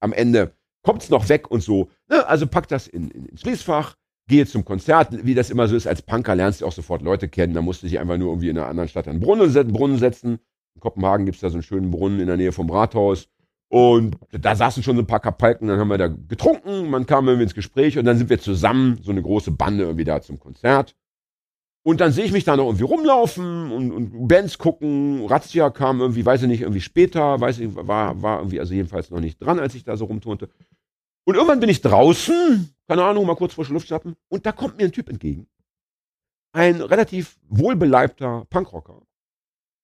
am 0.00 0.12
Ende 0.12 0.52
kommt's 0.82 1.10
noch 1.10 1.28
weg 1.28 1.50
und 1.50 1.62
so. 1.62 1.88
Ne? 2.08 2.26
Also 2.26 2.46
pack 2.46 2.68
das 2.68 2.86
in, 2.86 3.10
in, 3.10 3.26
ins 3.26 3.40
Schließfach, 3.40 3.96
gehe 4.28 4.46
zum 4.46 4.64
Konzert, 4.64 5.24
wie 5.24 5.34
das 5.34 5.50
immer 5.50 5.66
so 5.68 5.76
ist. 5.76 5.86
Als 5.86 6.02
Punker 6.02 6.34
lernst 6.36 6.60
du 6.60 6.66
auch 6.66 6.72
sofort 6.72 7.02
Leute 7.02 7.28
kennen. 7.28 7.54
Da 7.54 7.62
musst 7.62 7.82
du 7.82 7.86
dich 7.86 7.98
einfach 7.98 8.16
nur 8.16 8.28
irgendwie 8.28 8.48
in 8.48 8.58
einer 8.58 8.68
anderen 8.68 8.88
Stadt 8.88 9.08
einen 9.08 9.20
Brunnen, 9.20 9.50
setzen-. 9.50 10.38
In 10.76 10.80
Kopenhagen 10.80 11.26
gibt's 11.26 11.40
da 11.40 11.50
so 11.50 11.56
einen 11.56 11.62
schönen 11.64 11.90
Brunnen 11.90 12.20
in 12.20 12.28
der 12.28 12.36
Nähe 12.36 12.52
vom 12.52 12.70
Rathaus. 12.70 13.28
Und 13.68 14.16
da 14.32 14.56
saßen 14.56 14.82
schon 14.82 14.96
so 14.96 15.02
ein 15.02 15.06
paar 15.06 15.20
Kapalken, 15.20 15.68
dann 15.68 15.78
haben 15.78 15.88
wir 15.88 15.98
da 15.98 16.08
getrunken, 16.08 16.90
man 16.90 17.06
kam 17.06 17.28
irgendwie 17.28 17.44
ins 17.44 17.54
Gespräch 17.54 17.98
und 17.98 18.04
dann 18.04 18.18
sind 18.18 18.28
wir 18.28 18.40
zusammen, 18.40 18.98
so 19.00 19.12
eine 19.12 19.22
große 19.22 19.52
Bande 19.52 19.84
irgendwie 19.84 20.04
da 20.04 20.20
zum 20.20 20.40
Konzert. 20.40 20.96
Und 21.82 22.00
dann 22.00 22.12
sehe 22.12 22.24
ich 22.24 22.32
mich 22.32 22.44
da 22.44 22.56
noch 22.56 22.66
irgendwie 22.66 22.84
rumlaufen 22.84 23.72
und, 23.72 23.90
und 23.90 24.28
Bands 24.28 24.58
gucken. 24.58 25.24
Razzia 25.26 25.70
kam 25.70 26.00
irgendwie, 26.00 26.26
weiß 26.26 26.42
ich 26.42 26.48
nicht, 26.48 26.60
irgendwie 26.60 26.82
später, 26.82 27.40
weiß 27.40 27.58
ich, 27.60 27.74
war, 27.74 28.20
war 28.20 28.38
irgendwie 28.40 28.60
also 28.60 28.74
jedenfalls 28.74 29.10
noch 29.10 29.20
nicht 29.20 29.38
dran, 29.38 29.58
als 29.58 29.74
ich 29.74 29.84
da 29.84 29.96
so 29.96 30.04
rumturnte. 30.04 30.50
Und 31.24 31.34
irgendwann 31.36 31.60
bin 31.60 31.70
ich 31.70 31.80
draußen, 31.80 32.74
keine 32.86 33.04
Ahnung, 33.04 33.26
mal 33.26 33.36
kurz 33.36 33.54
frische 33.54 33.72
Luft 33.72 33.88
schnappen, 33.88 34.16
und 34.28 34.44
da 34.44 34.52
kommt 34.52 34.76
mir 34.76 34.84
ein 34.84 34.92
Typ 34.92 35.08
entgegen. 35.08 35.46
Ein 36.52 36.80
relativ 36.82 37.38
wohlbeleibter 37.48 38.46
Punkrocker 38.50 39.02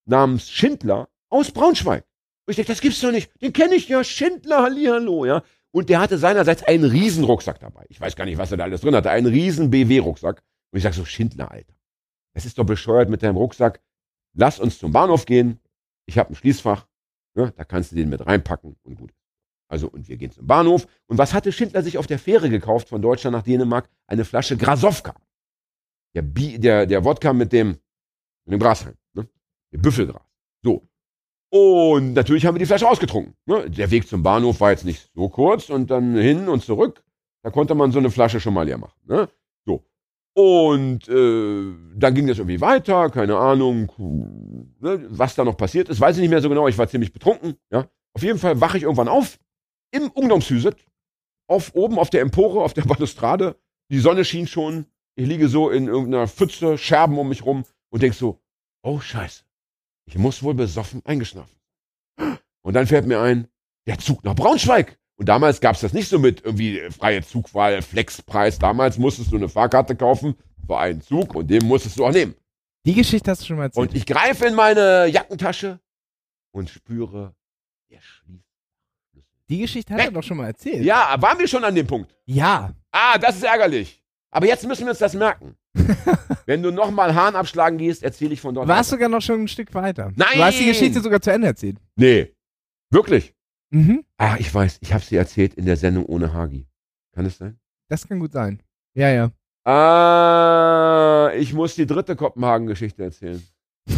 namens 0.06 0.50
Schindler 0.50 1.08
aus 1.28 1.50
Braunschweig. 1.50 2.04
Und 2.46 2.50
ich 2.50 2.56
dachte, 2.56 2.72
das 2.72 2.80
gibt's 2.80 3.00
doch 3.00 3.10
nicht. 3.10 3.30
Den 3.42 3.52
kenne 3.52 3.74
ich 3.74 3.88
ja, 3.88 4.04
Schindler, 4.04 4.62
Hallihallo, 4.62 5.24
ja. 5.24 5.42
Und 5.72 5.88
der 5.88 6.00
hatte 6.00 6.16
seinerseits 6.16 6.62
einen 6.62 6.84
riesen 6.84 7.24
Rucksack 7.24 7.60
dabei. 7.60 7.84
Ich 7.88 8.00
weiß 8.00 8.16
gar 8.16 8.24
nicht, 8.24 8.38
was 8.38 8.50
er 8.50 8.56
da 8.56 8.64
alles 8.64 8.80
drin 8.80 8.94
hatte. 8.94 9.10
Einen 9.10 9.26
riesen 9.26 9.70
BW-Rucksack. 9.70 10.42
Und 10.70 10.76
ich 10.76 10.82
sag 10.82 10.94
so, 10.94 11.04
Schindler, 11.04 11.50
Alter. 11.50 11.75
Das 12.36 12.44
ist 12.44 12.58
doch 12.58 12.64
bescheuert 12.64 13.08
mit 13.08 13.22
deinem 13.22 13.38
Rucksack. 13.38 13.80
Lass 14.34 14.60
uns 14.60 14.78
zum 14.78 14.92
Bahnhof 14.92 15.24
gehen. 15.24 15.58
Ich 16.04 16.18
habe 16.18 16.30
ein 16.30 16.34
Schließfach. 16.34 16.86
Ne, 17.34 17.50
da 17.56 17.64
kannst 17.64 17.92
du 17.92 17.96
den 17.96 18.10
mit 18.10 18.26
reinpacken 18.26 18.76
und 18.82 18.96
gut. 18.96 19.10
Also, 19.68 19.88
und 19.88 20.06
wir 20.06 20.18
gehen 20.18 20.30
zum 20.30 20.46
Bahnhof. 20.46 20.86
Und 21.06 21.16
was 21.16 21.32
hatte 21.32 21.50
Schindler 21.50 21.82
sich 21.82 21.96
auf 21.96 22.06
der 22.06 22.18
Fähre 22.18 22.50
gekauft 22.50 22.90
von 22.90 23.00
Deutschland 23.00 23.34
nach 23.34 23.42
Dänemark? 23.42 23.88
Eine 24.06 24.26
Flasche 24.26 24.58
Grasowka. 24.58 25.14
Der, 26.14 26.20
Bi 26.20 26.58
der, 26.58 26.84
der 26.84 27.04
Wodka 27.06 27.32
mit 27.32 27.54
dem, 27.54 27.68
mit 28.44 28.52
dem 28.52 28.60
Grashalm. 28.60 28.96
Ne? 29.14 29.26
Der 29.72 29.78
Büffelgras. 29.78 30.22
So. 30.62 30.86
Und 31.48 32.12
natürlich 32.12 32.44
haben 32.44 32.56
wir 32.56 32.60
die 32.60 32.66
Flasche 32.66 32.86
ausgetrunken. 32.86 33.34
Ne? 33.46 33.70
Der 33.70 33.90
Weg 33.90 34.06
zum 34.06 34.22
Bahnhof 34.22 34.60
war 34.60 34.72
jetzt 34.72 34.84
nicht 34.84 35.10
so 35.14 35.30
kurz 35.30 35.70
und 35.70 35.90
dann 35.90 36.14
hin 36.14 36.50
und 36.50 36.62
zurück. 36.62 37.02
Da 37.42 37.50
konnte 37.50 37.74
man 37.74 37.92
so 37.92 37.98
eine 37.98 38.10
Flasche 38.10 38.40
schon 38.40 38.52
mal 38.52 38.66
leer 38.66 38.76
machen. 38.76 39.00
Ne? 39.06 39.26
Und 40.36 41.08
äh, 41.08 41.74
dann 41.94 42.14
ging 42.14 42.26
das 42.26 42.36
irgendwie 42.36 42.60
weiter, 42.60 43.08
keine 43.08 43.38
Ahnung, 43.38 43.90
ne, 44.80 45.06
was 45.08 45.34
da 45.34 45.44
noch 45.44 45.56
passiert 45.56 45.88
ist, 45.88 45.98
weiß 45.98 46.16
ich 46.16 46.20
nicht 46.20 46.30
mehr 46.30 46.42
so 46.42 46.50
genau. 46.50 46.68
Ich 46.68 46.76
war 46.76 46.86
ziemlich 46.88 47.10
betrunken. 47.10 47.56
Ja? 47.72 47.88
Auf 48.12 48.22
jeden 48.22 48.38
Fall 48.38 48.60
wache 48.60 48.76
ich 48.76 48.82
irgendwann 48.82 49.08
auf 49.08 49.38
im 49.92 50.10
Ungdomshüset, 50.10 50.76
auf 51.48 51.74
oben 51.74 51.98
auf 51.98 52.10
der 52.10 52.20
Empore, 52.20 52.62
auf 52.62 52.74
der 52.74 52.82
Balustrade. 52.86 53.56
Die 53.90 53.98
Sonne 53.98 54.26
schien 54.26 54.46
schon. 54.46 54.84
Ich 55.14 55.26
liege 55.26 55.48
so 55.48 55.70
in 55.70 55.88
irgendeiner 55.88 56.28
Pfütze, 56.28 56.76
Scherben 56.76 57.16
um 57.16 57.30
mich 57.30 57.46
rum 57.46 57.64
und 57.88 58.02
denk 58.02 58.12
so, 58.12 58.38
oh 58.82 59.00
Scheiße, 59.00 59.42
ich 60.04 60.18
muss 60.18 60.42
wohl 60.42 60.52
besoffen 60.52 61.00
eingeschlafen. 61.06 61.56
Und 62.60 62.74
dann 62.74 62.86
fällt 62.86 63.06
mir 63.06 63.22
ein, 63.22 63.48
der 63.86 63.98
Zug 63.98 64.22
nach 64.22 64.34
Braunschweig. 64.34 64.98
Und 65.18 65.28
damals 65.28 65.60
gab's 65.60 65.80
das 65.80 65.92
nicht 65.92 66.08
so 66.08 66.18
mit 66.18 66.44
irgendwie 66.44 66.80
freie 66.90 67.22
Zugwahl, 67.22 67.80
Flexpreis. 67.82 68.58
Damals 68.58 68.98
musstest 68.98 69.32
du 69.32 69.36
eine 69.36 69.48
Fahrkarte 69.48 69.96
kaufen 69.96 70.36
für 70.66 70.78
einen 70.78 71.00
Zug 71.00 71.34
und 71.34 71.48
den 71.48 71.64
musstest 71.66 71.98
du 71.98 72.04
auch 72.04 72.12
nehmen. 72.12 72.34
Die 72.84 72.94
Geschichte 72.94 73.30
hast 73.30 73.40
du 73.42 73.46
schon 73.46 73.56
mal 73.56 73.64
erzählt. 73.64 73.88
Und 73.90 73.96
ich 73.96 74.06
greife 74.06 74.46
in 74.46 74.54
meine 74.54 75.06
Jackentasche 75.06 75.80
und 76.52 76.68
spüre, 76.70 77.34
der 77.90 78.00
schließt. 78.00 78.44
die 79.48 79.58
Geschichte 79.58 79.94
hat 79.94 80.00
er 80.00 80.10
doch 80.10 80.22
schon 80.22 80.36
mal 80.36 80.46
erzählt. 80.46 80.84
Ja, 80.84 81.16
waren 81.18 81.38
wir 81.38 81.48
schon 81.48 81.64
an 81.64 81.74
dem 81.74 81.86
Punkt? 81.86 82.14
Ja. 82.26 82.72
Ah, 82.92 83.18
das 83.18 83.36
ist 83.36 83.44
ärgerlich. 83.44 84.02
Aber 84.30 84.46
jetzt 84.46 84.66
müssen 84.66 84.82
wir 84.84 84.90
uns 84.90 84.98
das 84.98 85.14
merken. 85.14 85.56
Wenn 86.46 86.62
du 86.62 86.70
nochmal 86.70 87.14
Hahn 87.14 87.34
abschlagen 87.36 87.78
gehst, 87.78 88.02
erzähle 88.02 88.34
ich 88.34 88.40
von 88.40 88.54
dort. 88.54 88.68
Warst 88.68 88.90
weiter. 88.90 88.96
sogar 88.96 89.08
noch 89.08 89.22
schon 89.22 89.42
ein 89.42 89.48
Stück 89.48 89.72
weiter. 89.74 90.12
Nein! 90.14 90.28
Du 90.34 90.44
hast 90.44 90.58
die 90.58 90.66
Geschichte 90.66 91.00
sogar 91.00 91.20
zu 91.20 91.32
Ende 91.32 91.48
erzählt. 91.48 91.78
Nee. 91.96 92.32
Wirklich? 92.90 93.34
Mhm. 93.70 94.04
Ah, 94.16 94.36
ich 94.38 94.52
weiß, 94.52 94.78
ich 94.80 94.92
habe 94.92 95.04
sie 95.04 95.16
erzählt 95.16 95.54
in 95.54 95.66
der 95.66 95.76
Sendung 95.76 96.06
ohne 96.06 96.32
Hagi. 96.32 96.66
Kann 97.12 97.26
es 97.26 97.38
sein? 97.38 97.58
Das 97.88 98.06
kann 98.06 98.20
gut 98.20 98.32
sein. 98.32 98.62
Ja, 98.94 99.10
ja. 99.10 99.30
Ah, 99.64 101.32
ich 101.34 101.52
muss 101.52 101.74
die 101.74 101.86
dritte 101.86 102.16
Kopenhagen-Geschichte 102.16 103.02
erzählen. 103.02 103.42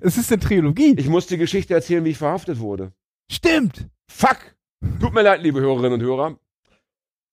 Es 0.00 0.18
ist 0.18 0.30
eine 0.30 0.40
Trilogie. 0.40 0.94
Ich 0.98 1.08
muss 1.08 1.26
die 1.26 1.38
Geschichte 1.38 1.74
erzählen, 1.74 2.04
wie 2.04 2.10
ich 2.10 2.18
verhaftet 2.18 2.58
wurde. 2.58 2.92
Stimmt. 3.30 3.88
Fuck! 4.08 4.38
Tut 5.00 5.14
mir 5.14 5.22
leid, 5.22 5.42
liebe 5.42 5.60
Hörerinnen 5.60 5.94
und 5.94 6.02
Hörer. 6.02 6.38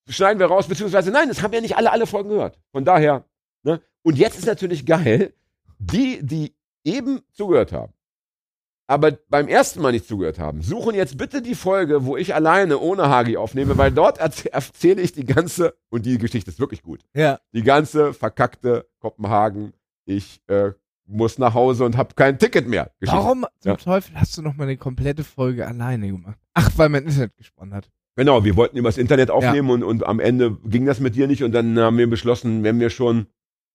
Schneiden 0.07 0.39
wir 0.39 0.47
raus, 0.47 0.67
beziehungsweise 0.67 1.11
nein, 1.11 1.27
das 1.27 1.41
haben 1.41 1.53
ja 1.53 1.61
nicht 1.61 1.77
alle, 1.77 1.91
alle 1.91 2.07
Folgen 2.07 2.29
gehört. 2.29 2.59
Von 2.71 2.85
daher, 2.85 3.25
ne? 3.63 3.81
Und 4.01 4.17
jetzt 4.17 4.37
ist 4.37 4.45
natürlich 4.45 4.85
geil, 4.85 5.33
die, 5.79 6.19
die 6.23 6.55
eben 6.83 7.21
zugehört 7.31 7.71
haben, 7.71 7.93
aber 8.87 9.13
beim 9.29 9.47
ersten 9.47 9.81
Mal 9.81 9.91
nicht 9.93 10.07
zugehört 10.07 10.39
haben, 10.39 10.61
suchen 10.61 10.95
jetzt 10.95 11.17
bitte 11.17 11.41
die 11.41 11.55
Folge, 11.55 12.05
wo 12.05 12.17
ich 12.17 12.35
alleine 12.35 12.79
ohne 12.79 13.09
Hagi 13.09 13.37
aufnehme, 13.37 13.77
weil 13.77 13.91
dort 13.91 14.21
erzäh- 14.21 14.49
erzähle 14.49 15.01
ich 15.01 15.13
die 15.13 15.25
ganze, 15.25 15.75
und 15.89 16.05
die 16.05 16.17
Geschichte 16.17 16.51
ist 16.51 16.59
wirklich 16.59 16.81
gut, 16.83 17.01
Ja. 17.15 17.39
die 17.53 17.63
ganze 17.63 18.13
verkackte 18.13 18.87
Kopenhagen, 18.99 19.73
ich 20.05 20.41
äh, 20.47 20.71
muss 21.05 21.37
nach 21.37 21.53
Hause 21.53 21.83
und 21.85 21.97
habe 21.97 22.13
kein 22.15 22.39
Ticket 22.39 22.67
mehr. 22.67 22.91
Geschichte. 22.99 23.17
Warum 23.21 23.45
zum 23.59 23.71
Ja. 23.71 23.75
Teufel 23.77 24.15
hast 24.19 24.37
du 24.37 24.41
noch 24.41 24.55
mal 24.55 24.63
eine 24.63 24.77
komplette 24.77 25.23
Folge 25.23 25.67
alleine 25.67 26.07
gemacht? 26.07 26.37
Ach, 26.53 26.69
weil 26.77 26.89
mein 26.89 27.03
Internet 27.03 27.35
gesponnen 27.37 27.73
hat. 27.73 27.89
Genau, 28.15 28.43
wir 28.45 28.55
wollten 28.55 28.77
übers 28.77 28.97
Internet 28.97 29.31
aufnehmen 29.31 29.69
und, 29.71 29.83
und 29.83 30.05
am 30.05 30.19
Ende 30.19 30.57
ging 30.65 30.85
das 30.85 30.99
mit 30.99 31.15
dir 31.15 31.27
nicht 31.27 31.43
und 31.43 31.51
dann 31.51 31.77
haben 31.79 31.97
wir 31.97 32.09
beschlossen, 32.09 32.63
wenn 32.63 32.79
wir 32.79 32.89
schon 32.89 33.25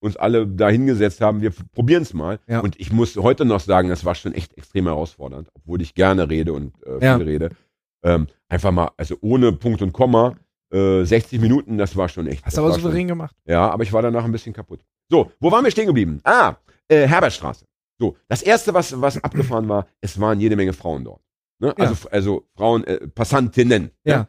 uns 0.01 0.17
alle 0.17 0.47
da 0.47 0.69
hingesetzt 0.69 1.21
haben, 1.21 1.41
wir 1.41 1.51
probieren 1.73 2.03
es 2.03 2.15
mal. 2.15 2.39
Ja. 2.47 2.61
Und 2.61 2.79
ich 2.81 2.93
muss 2.93 3.17
heute 3.17 3.45
noch 3.45 3.61
sagen, 3.61 3.89
das 3.89 4.05
war 4.05 4.15
schon 4.15 4.33
echt 4.35 4.57
extrem 4.57 4.87
herausfordernd, 4.87 5.49
obwohl 5.55 5.83
ich 5.83 5.95
gerne 5.95 6.29
rede 6.29 6.53
und 6.53 6.75
äh, 6.85 6.99
viel 6.99 7.03
Ja. 7.03 7.17
rede. 7.17 7.51
Ähm, 8.05 8.29
einfach 8.49 8.71
mal, 8.71 8.91
also 8.97 9.17
ohne 9.21 9.53
Punkt 9.53 9.83
und 9.83 9.93
Komma, 9.93 10.37
äh, 10.73 11.05
60 11.05 11.41
Minuten, 11.41 11.79
das 11.79 11.97
war 11.97 12.09
schon 12.09 12.27
echt. 12.27 12.45
Hast 12.45 12.57
du 12.57 12.61
aber 12.63 12.73
souverän 12.73 13.09
gemacht. 13.09 13.35
Schon, 13.45 13.53
ja, 13.53 13.69
aber 13.71 13.83
ich 13.83 13.93
war 13.93 14.03
danach 14.03 14.25
ein 14.25 14.33
bisschen 14.33 14.53
kaputt. 14.53 14.81
So, 15.11 15.33
wo 15.41 15.51
waren 15.51 15.65
wir 15.65 15.71
stehen 15.71 15.87
geblieben? 15.87 16.21
Ah, 16.25 16.57
äh, 16.89 17.07
Herbertstraße. 17.09 17.65
So, 17.99 18.17
das 18.29 18.43
erste, 18.43 18.73
was, 18.75 19.01
was 19.01 19.23
abgefahren 19.25 19.69
war, 19.69 19.87
es 20.01 20.21
waren 20.21 20.39
jede 20.39 20.55
Menge 20.55 20.73
Frauen 20.73 21.05
dort. 21.05 21.21
Ne? 21.61 21.75
Ja. 21.77 21.87
Also, 21.87 22.09
also 22.11 22.49
Frauen, 22.55 22.85
äh, 22.85 23.09
Passantinnen. 23.09 23.91
Ja. 24.05 24.19
Ne? 24.19 24.29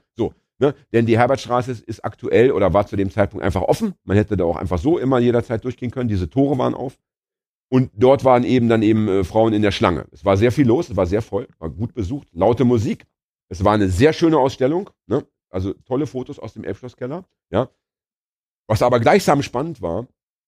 Ne? 0.59 0.75
Denn 0.91 1.05
die 1.05 1.17
Herbertstraße 1.17 1.71
ist, 1.71 1.83
ist 1.83 2.03
aktuell 2.03 2.51
oder 2.51 2.73
war 2.73 2.85
zu 2.85 2.95
dem 2.95 3.09
Zeitpunkt 3.09 3.45
einfach 3.45 3.61
offen. 3.61 3.93
Man 4.03 4.17
hätte 4.17 4.35
da 4.35 4.43
auch 4.43 4.57
einfach 4.57 4.77
so 4.77 4.99
immer 4.99 5.19
jederzeit 5.19 5.63
durchgehen 5.63 5.91
können. 5.91 6.09
Diese 6.09 6.29
Tore 6.29 6.57
waren 6.57 6.75
auf. 6.75 6.99
Und 7.69 7.91
dort 7.95 8.25
waren 8.25 8.43
eben 8.43 8.67
dann 8.67 8.81
eben 8.81 9.07
äh, 9.07 9.23
Frauen 9.23 9.53
in 9.53 9.61
der 9.61 9.71
Schlange. 9.71 10.07
Es 10.11 10.25
war 10.25 10.37
sehr 10.37 10.51
viel 10.51 10.67
los, 10.67 10.89
es 10.89 10.95
war 10.95 11.05
sehr 11.05 11.21
voll, 11.21 11.47
war 11.59 11.69
gut 11.69 11.93
besucht, 11.93 12.27
laute 12.33 12.65
Musik. 12.65 13.05
Es 13.47 13.63
war 13.63 13.73
eine 13.73 13.89
sehr 13.89 14.11
schöne 14.11 14.37
Ausstellung, 14.37 14.89
ne? 15.07 15.25
also 15.49 15.73
tolle 15.85 16.07
Fotos 16.07 16.39
aus 16.39 16.53
dem 16.53 16.63
Elbschlosskeller. 16.63 17.25
Ja. 17.51 17.69
Was 18.67 18.81
aber 18.81 18.99
gleichsam 18.99 19.43
spannend 19.43 19.81
war, 19.81 20.07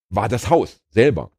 war 0.09 0.29
das 0.29 0.49
Haus 0.49 0.81
selber. 0.89 1.31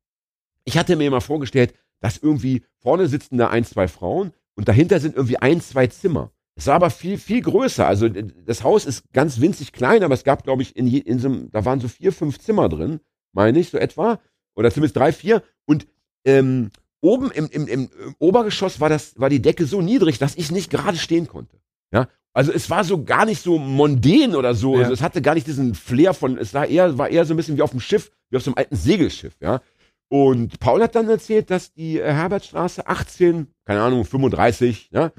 Ich 0.64 0.78
hatte 0.78 0.96
mir 0.96 1.06
immer 1.06 1.20
vorgestellt, 1.20 1.74
dass 2.00 2.18
irgendwie 2.18 2.64
vorne 2.78 3.06
sitzen 3.06 3.38
da 3.38 3.48
ein, 3.48 3.64
zwei 3.64 3.87
Frauen 3.88 4.32
und 4.54 4.68
dahinter 4.68 4.98
sind 5.00 5.16
irgendwie 5.16 5.38
ein, 5.38 5.61
zwei 5.61 5.88
Zimmer. 5.88 6.32
Es 6.55 6.67
war 6.67 6.75
aber 6.75 6.91
viel, 6.91 7.19
viel 7.19 7.41
größer. 7.41 7.87
Also 7.87 8.09
d- 8.09 8.27
das 8.45 8.62
Haus 8.62 8.85
ist 8.85 9.05
ganz 9.12 9.41
winzig 9.41 9.73
klein, 9.73 10.03
aber 10.03 10.15
es 10.15 10.25
gab, 10.25 10.45
glaube 10.45 10.62
ich, 10.62 10.77
in, 10.77 10.87
je, 10.87 10.99
in 10.99 11.19
so 11.19 11.29
da 11.51 11.65
waren 11.65 11.81
so 11.81 11.88
vier, 11.88 12.12
fünf 12.12 12.38
Zimmer 12.38 12.69
drin, 12.69 13.01
meine 13.33 13.59
ich, 13.59 13.71
so 13.71 13.79
etwa. 13.79 14.21
Oder 14.55 14.71
zumindest 14.71 14.97
drei, 14.97 15.12
vier. 15.12 15.43
Und 15.67 15.87
ähm, 16.27 16.71
oben 17.01 17.31
im, 17.31 17.49
im, 17.51 17.67
im, 17.67 17.91
im 18.05 18.15
Obergeschoss 18.19 18.81
war, 18.81 18.88
das, 18.91 19.19
war 19.19 19.31
die 19.31 19.41
Decke 19.43 19.65
so 19.67 19.81
niedrig, 19.81 20.19
dass 20.19 20.37
ich 20.37 20.51
nicht 20.51 20.71
gerade 20.71 20.99
stehen 20.99 21.27
konnte. 21.27 21.59
Ja. 21.93 22.09
Also 22.35 22.53
es 22.53 22.71
war 22.71 22.85
so 22.85 23.03
gar 23.05 23.25
nicht 23.27 23.43
so 23.43 23.59
mondän 23.59 24.35
oder 24.35 24.55
so. 24.55 24.75
Ja. 24.75 24.81
Also 24.83 24.93
es 24.93 25.03
hatte 25.03 25.21
gar 25.23 25.35
nicht 25.35 25.47
diesen 25.47 25.75
Flair 25.75 26.15
von, 26.15 26.38
es 26.38 26.53
war 26.55 26.67
eher, 26.67 26.97
war 26.99 27.09
eher 27.09 27.25
so 27.25 27.35
ein 27.35 27.37
bisschen 27.37 27.57
wie 27.57 27.62
auf 27.62 27.71
dem 27.73 27.81
Schiff, 27.81 28.11
wie 28.31 28.37
auf 28.37 28.43
so 28.43 28.51
einem 28.51 28.59
alten 28.59 28.77
Segelschiff, 28.77 29.35
ja. 29.41 29.61
Und 30.09 30.61
Paul 30.61 30.83
hat 30.83 30.95
dann 30.95 31.09
erzählt, 31.09 31.51
dass 31.51 31.73
die 31.73 31.99
äh, 31.99 32.12
Herbertstraße 32.12 32.87
18, 32.87 33.47
keine 33.65 33.81
Ahnung, 33.81 34.05
35, 34.05 34.91
ja, 34.93 35.11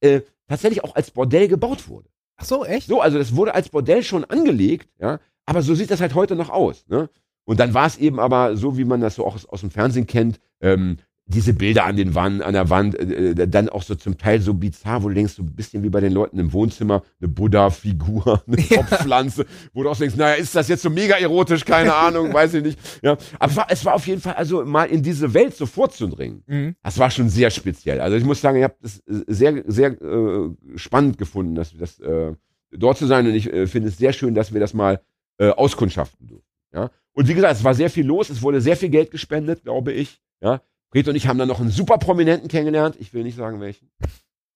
äh, 0.00 0.20
tatsächlich 0.52 0.84
auch 0.84 0.94
als 0.94 1.10
Bordell 1.10 1.48
gebaut 1.48 1.88
wurde. 1.88 2.08
Ach 2.36 2.44
so, 2.44 2.64
echt? 2.64 2.88
So, 2.88 3.00
also 3.00 3.18
das 3.18 3.34
wurde 3.36 3.54
als 3.54 3.68
Bordell 3.68 4.02
schon 4.02 4.24
angelegt, 4.24 4.88
ja, 4.98 5.18
aber 5.46 5.62
so 5.62 5.74
sieht 5.74 5.90
das 5.90 6.00
halt 6.00 6.14
heute 6.14 6.36
noch 6.36 6.50
aus, 6.50 6.86
ne? 6.88 7.08
Und 7.44 7.58
dann 7.58 7.74
war 7.74 7.86
es 7.86 7.96
eben 7.96 8.20
aber 8.20 8.56
so, 8.56 8.78
wie 8.78 8.84
man 8.84 9.00
das 9.00 9.16
so 9.16 9.26
auch 9.26 9.34
aus, 9.34 9.46
aus 9.46 9.60
dem 9.60 9.70
Fernsehen 9.70 10.06
kennt, 10.06 10.38
ähm, 10.60 10.98
diese 11.26 11.54
Bilder 11.54 11.84
an 11.86 11.96
den 11.96 12.14
Wand, 12.14 12.42
an 12.42 12.52
der 12.52 12.68
Wand, 12.68 12.98
äh, 12.98 13.30
äh, 13.30 13.48
dann 13.48 13.68
auch 13.68 13.82
so 13.82 13.94
zum 13.94 14.18
Teil 14.18 14.40
so 14.40 14.54
bizarr, 14.54 15.02
wo 15.02 15.08
du 15.08 15.14
denkst, 15.14 15.34
so 15.34 15.42
ein 15.42 15.54
bisschen 15.54 15.82
wie 15.82 15.88
bei 15.88 16.00
den 16.00 16.12
Leuten 16.12 16.38
im 16.38 16.52
Wohnzimmer, 16.52 17.02
eine 17.20 17.28
Buddha-Figur, 17.28 18.42
eine 18.48 18.56
Topfpflanze, 18.56 19.46
wo 19.72 19.82
du 19.82 19.88
auch 19.90 19.96
denkst, 19.96 20.16
naja, 20.16 20.34
ist 20.34 20.54
das 20.54 20.68
jetzt 20.68 20.82
so 20.82 20.90
mega 20.90 21.14
erotisch, 21.16 21.64
keine 21.64 21.94
Ahnung, 21.94 22.32
weiß 22.34 22.54
ich 22.54 22.64
nicht. 22.64 22.78
Ja, 23.02 23.16
aber 23.38 23.50
es 23.50 23.56
war, 23.56 23.66
es 23.70 23.84
war 23.84 23.94
auf 23.94 24.06
jeden 24.06 24.20
Fall, 24.20 24.34
also 24.34 24.64
mal 24.64 24.84
in 24.84 25.02
diese 25.02 25.32
Welt 25.32 25.56
so 25.56 25.66
vorzudringen, 25.66 26.42
Mhm. 26.46 26.74
das 26.82 26.98
war 26.98 27.10
schon 27.10 27.28
sehr 27.28 27.50
speziell. 27.50 28.00
Also 28.00 28.16
ich 28.16 28.24
muss 28.24 28.40
sagen, 28.40 28.58
ich 28.58 28.64
habe 28.64 28.74
das 28.82 28.98
äh, 29.00 29.24
sehr, 29.28 29.62
sehr 29.66 29.90
äh, 30.02 30.50
spannend 30.76 31.18
gefunden, 31.18 31.54
dass 31.54 31.76
das 31.76 32.00
äh, 32.00 32.32
dort 32.72 32.98
zu 32.98 33.06
sein 33.06 33.26
und 33.26 33.34
ich 33.34 33.52
äh, 33.52 33.66
finde 33.66 33.88
es 33.88 33.96
sehr 33.98 34.12
schön, 34.12 34.34
dass 34.34 34.52
wir 34.52 34.60
das 34.60 34.74
mal 34.74 35.00
äh, 35.38 35.48
auskundschaften 35.50 36.26
durften. 36.26 36.48
Ja, 36.74 36.90
und 37.12 37.28
wie 37.28 37.34
gesagt, 37.34 37.54
es 37.54 37.64
war 37.64 37.74
sehr 37.74 37.90
viel 37.90 38.06
los, 38.06 38.28
es 38.30 38.42
wurde 38.42 38.60
sehr 38.60 38.76
viel 38.76 38.88
Geld 38.88 39.10
gespendet, 39.10 39.62
glaube 39.62 39.92
ich. 39.92 40.20
Ja, 40.40 40.60
Fred 40.92 41.08
und 41.08 41.16
ich 41.16 41.26
haben 41.26 41.38
dann 41.38 41.48
noch 41.48 41.60
einen 41.60 41.70
super 41.70 41.96
Prominenten 41.96 42.48
kennengelernt. 42.48 42.96
Ich 42.98 43.14
will 43.14 43.22
nicht 43.22 43.36
sagen 43.36 43.60
welchen. 43.60 43.90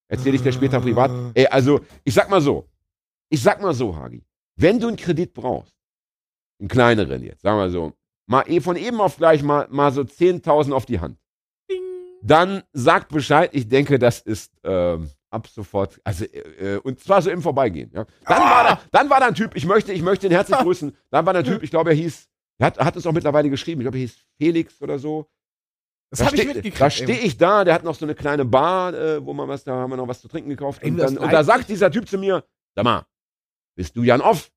Erzähle 0.08 0.36
ich 0.36 0.42
dir 0.42 0.52
später 0.52 0.80
privat. 0.80 1.10
Ey, 1.34 1.46
also, 1.46 1.80
ich 2.04 2.14
sag 2.14 2.28
mal 2.28 2.40
so. 2.40 2.68
Ich 3.30 3.42
sag 3.42 3.60
mal 3.60 3.74
so, 3.74 3.96
Hagi. 3.96 4.22
Wenn 4.56 4.78
du 4.78 4.88
einen 4.88 4.96
Kredit 4.96 5.32
brauchst, 5.32 5.74
einen 6.60 6.68
kleineren 6.68 7.22
jetzt, 7.22 7.42
sagen 7.42 7.58
wir 7.58 7.70
so, 7.70 7.92
mal 8.26 8.44
eh 8.46 8.60
von 8.60 8.76
eben 8.76 9.00
auf 9.00 9.16
gleich 9.16 9.42
mal, 9.42 9.66
mal 9.70 9.92
so 9.92 10.02
10.000 10.02 10.72
auf 10.72 10.86
die 10.86 11.00
Hand. 11.00 11.18
Dann 12.22 12.62
sag 12.72 13.08
Bescheid. 13.08 13.50
Ich 13.52 13.68
denke, 13.68 13.98
das 13.98 14.20
ist 14.20 14.52
ähm, 14.62 15.10
ab 15.30 15.46
sofort, 15.48 16.00
also, 16.04 16.24
äh, 16.24 16.74
äh, 16.74 16.78
und 16.78 17.00
zwar 17.00 17.22
so 17.22 17.30
im 17.30 17.40
Vorbeigehen. 17.40 17.90
Ja. 17.94 18.06
Dann, 18.26 18.42
war 18.42 18.64
da, 18.64 18.80
dann 18.92 19.10
war 19.10 19.20
da 19.20 19.26
ein 19.26 19.34
Typ, 19.34 19.56
ich 19.56 19.66
möchte, 19.66 19.92
ich 19.92 20.02
möchte 20.02 20.26
ihn 20.26 20.32
herzlich 20.32 20.58
grüßen. 20.58 20.94
Dann 21.10 21.26
war 21.26 21.32
da 21.32 21.40
ein 21.40 21.44
Typ, 21.44 21.62
ich 21.62 21.70
glaube, 21.70 21.90
er 21.90 21.96
hieß, 21.96 22.28
er 22.58 22.66
hat, 22.66 22.78
hat 22.78 22.96
es 22.96 23.06
auch 23.06 23.12
mittlerweile 23.12 23.48
geschrieben, 23.50 23.80
ich 23.80 23.84
glaube, 23.84 23.98
er 23.98 24.02
hieß 24.02 24.16
Felix 24.38 24.82
oder 24.82 24.98
so. 24.98 25.28
Das 26.10 26.20
Da 26.20 26.26
habe 26.26 26.36
ich 26.36 26.44
mitgekriegt. 26.46 26.80
Da 26.80 26.88
stehe 26.90 27.18
ich 27.18 27.36
da, 27.36 27.64
der 27.64 27.74
hat 27.74 27.82
noch 27.84 27.94
so 27.94 28.04
eine 28.06 28.14
kleine 28.14 28.44
Bar, 28.44 28.94
äh, 28.94 29.24
wo 29.24 29.32
man 29.32 29.48
was, 29.48 29.64
da 29.64 29.74
haben 29.74 29.90
wir 29.90 29.96
noch 29.96 30.06
was 30.08 30.20
zu 30.20 30.28
trinken 30.28 30.50
gekauft. 30.50 30.82
Und, 30.84 30.96
dann, 30.98 31.18
und 31.18 31.32
da 31.32 31.42
sagt 31.42 31.68
dieser 31.68 31.90
Typ 31.90 32.08
zu 32.08 32.16
mir, 32.18 32.44
sag 32.74 32.84
mal, 32.84 33.06
bist 33.76 33.96
du 33.96 34.02
Jan 34.04 34.20
Off? 34.20 34.50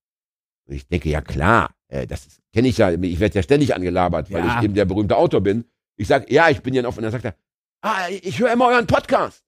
Und 0.67 0.75
ich 0.75 0.87
denke, 0.87 1.09
ja 1.09 1.21
klar, 1.21 1.71
äh, 1.87 2.05
das 2.05 2.27
kenne 2.53 2.67
ich 2.67 2.77
ja, 2.77 2.91
ich 2.91 3.19
werde 3.19 3.35
ja 3.35 3.43
ständig 3.43 3.73
angelabert, 3.75 4.31
weil 4.31 4.45
Ja. 4.45 4.59
ich 4.59 4.65
eben 4.65 4.75
der 4.75 4.85
berühmte 4.85 5.17
Autor 5.17 5.41
bin. 5.41 5.65
Ich 5.97 6.07
sage, 6.07 6.31
ja, 6.31 6.49
ich 6.49 6.61
bin 6.61 6.73
Jan 6.73 6.85
Off. 6.85 6.97
Und 6.97 7.03
dann 7.03 7.11
sagt 7.11 7.25
er, 7.25 7.35
ah, 7.81 8.07
ich 8.09 8.39
höre 8.39 8.53
immer 8.53 8.67
euren 8.67 8.85
Podcast. 8.87 9.43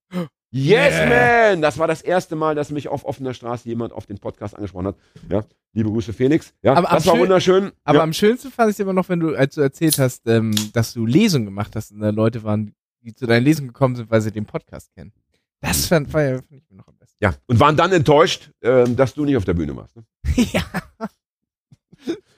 Yes, 0.53 0.93
Yeah. 0.93 1.51
man! 1.51 1.61
Das 1.61 1.77
war 1.77 1.87
das 1.87 2.01
erste 2.01 2.35
Mal, 2.35 2.55
dass 2.55 2.71
mich 2.71 2.87
auf 2.89 3.05
offener 3.05 3.33
Straße 3.33 3.67
jemand 3.69 3.93
auf 3.93 4.05
den 4.05 4.17
Podcast 4.17 4.53
angesprochen 4.55 4.87
hat. 4.87 4.95
Ja, 5.29 5.43
liebe 5.73 5.89
Grüße, 5.89 6.11
Felix. 6.11 6.53
Ja, 6.61 6.73
Aber 6.73 6.89
das 6.89 7.05
war 7.05 7.13
schön- 7.13 7.21
wunderschön. 7.21 7.71
Aber 7.85 7.99
ja. 7.99 8.03
am 8.03 8.11
schönsten 8.13 8.51
fand 8.51 8.69
ich 8.69 8.75
es 8.75 8.79
immer 8.81 8.91
noch, 8.93 9.07
wenn 9.07 9.21
du, 9.21 9.35
als 9.35 9.55
du 9.55 9.61
erzählt 9.61 9.97
hast, 9.97 10.27
ähm, 10.27 10.53
dass 10.73 10.93
du 10.93 11.05
Lesungen 11.05 11.45
gemacht 11.45 11.75
hast 11.75 11.91
und 11.93 12.01
da 12.01 12.09
Leute 12.09 12.43
waren, 12.43 12.73
die 13.01 13.13
zu 13.15 13.25
deinen 13.27 13.43
Lesungen 13.45 13.69
gekommen 13.69 13.95
sind, 13.95 14.11
weil 14.11 14.19
sie 14.21 14.31
den 14.31 14.45
Podcast 14.45 14.93
kennen. 14.93 15.13
Das 15.61 15.85
fand, 15.85 16.11
war 16.13 16.21
ja, 16.23 16.35
fand 16.35 16.51
ich 16.51 16.69
mir 16.69 16.75
noch 16.77 16.87
am 16.87 16.97
besten. 16.97 17.15
ja, 17.23 17.33
und 17.47 17.59
waren 17.59 17.77
dann 17.77 17.91
enttäuscht, 17.93 18.51
ähm, 18.61 18.95
dass 18.95 19.13
du 19.13 19.23
nicht 19.25 19.37
auf 19.37 19.45
der 19.45 19.53
Bühne 19.53 19.75
warst. 19.75 19.95
Ne? 19.95 20.03
ja. 20.51 20.63